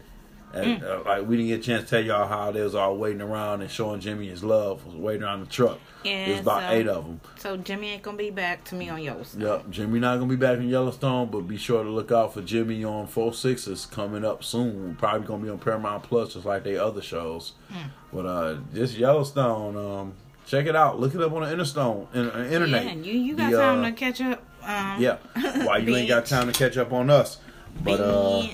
And, 0.51 0.83
uh, 0.83 1.03
like 1.05 1.27
we 1.27 1.37
didn't 1.37 1.49
get 1.49 1.59
a 1.59 1.63
chance 1.63 1.83
to 1.83 1.89
tell 1.91 2.03
y'all 2.03 2.27
how 2.27 2.51
they 2.51 2.61
was 2.63 2.73
all 2.73 2.97
waiting 2.97 3.21
around 3.21 3.61
and 3.61 3.69
showing 3.69 3.99
Jimmy 3.99 4.29
his 4.29 4.43
love, 4.43 4.83
was 4.83 4.95
waiting 4.95 5.21
around 5.21 5.41
the 5.41 5.45
truck. 5.45 5.77
Yeah, 6.03 6.25
There's 6.25 6.39
about 6.39 6.63
so- 6.63 6.69
eight 6.71 6.87
of 6.87 7.05
them. 7.05 7.21
So 7.37 7.55
Jimmy 7.57 7.89
ain't 7.89 8.01
gonna 8.01 8.17
be 8.17 8.31
back 8.31 8.63
to 8.65 8.75
me 8.75 8.89
on 8.89 8.99
Yellowstone. 8.99 9.41
Yep, 9.41 9.69
Jimmy 9.69 9.99
not 9.99 10.15
gonna 10.17 10.27
be 10.29 10.35
back 10.35 10.57
in 10.57 10.67
Yellowstone, 10.67 11.29
but 11.29 11.41
be 11.41 11.55
sure 11.57 11.83
to 11.83 11.89
look 11.91 12.11
out 12.11 12.33
for 12.33 12.41
Jimmy 12.41 12.83
on 12.83 13.05
Four 13.05 13.31
Sixes 13.33 13.85
coming 13.85 14.25
up 14.25 14.43
soon. 14.43 14.95
Probably 14.95 15.27
gonna 15.27 15.43
be 15.43 15.49
on 15.49 15.59
Paramount 15.59 16.01
Plus, 16.01 16.33
just 16.33 16.45
like 16.47 16.63
they 16.63 16.77
other 16.77 17.01
shows. 17.03 17.51
Hmm. 17.69 17.89
But 18.11 18.25
uh, 18.25 18.55
this 18.71 18.97
Yellowstone, 18.97 19.77
um, 19.77 20.13
Check 20.49 20.65
it 20.65 20.75
out. 20.75 20.99
Look 20.99 21.13
it 21.13 21.21
up 21.21 21.31
on 21.31 21.43
the 21.43 21.51
Interstone, 21.51 22.07
in, 22.11 22.27
uh, 22.27 22.49
internet. 22.51 22.83
Yeah, 22.83 22.93
you, 22.93 23.19
you 23.19 23.35
got 23.35 23.51
the, 23.51 23.57
time 23.57 23.83
uh, 23.83 23.85
to 23.85 23.91
catch 23.91 24.19
up. 24.19 24.43
Um, 24.63 24.99
yeah. 24.99 25.17
Why 25.63 25.77
you 25.77 25.95
ain't 25.95 26.07
got 26.07 26.25
time 26.25 26.51
to 26.51 26.57
catch 26.57 26.75
up 26.75 26.91
on 26.91 27.11
us? 27.11 27.37
But 27.83 27.99
uh, 27.99 28.47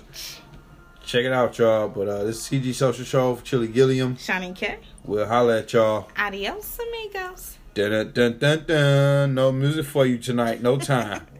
check 1.05 1.23
it 1.23 1.31
out, 1.31 1.57
y'all. 1.57 1.87
But 1.87 2.09
uh, 2.09 2.23
this 2.25 2.51
is 2.51 2.61
CG 2.61 2.73
Social 2.73 3.05
Show 3.05 3.35
for 3.35 3.45
Chili 3.45 3.69
Gilliam. 3.69 4.17
Shawnee 4.17 4.51
K. 4.51 4.79
We'll 5.05 5.25
holla 5.25 5.59
at 5.59 5.71
y'all. 5.71 6.09
Adios, 6.17 6.77
amigos. 6.79 7.59
Dun, 7.73 8.11
dun, 8.11 8.39
dun, 8.39 8.65
dun. 8.65 9.33
No 9.33 9.53
music 9.53 9.85
for 9.85 10.05
you 10.05 10.17
tonight. 10.17 10.61
No 10.61 10.77
time. 10.77 11.25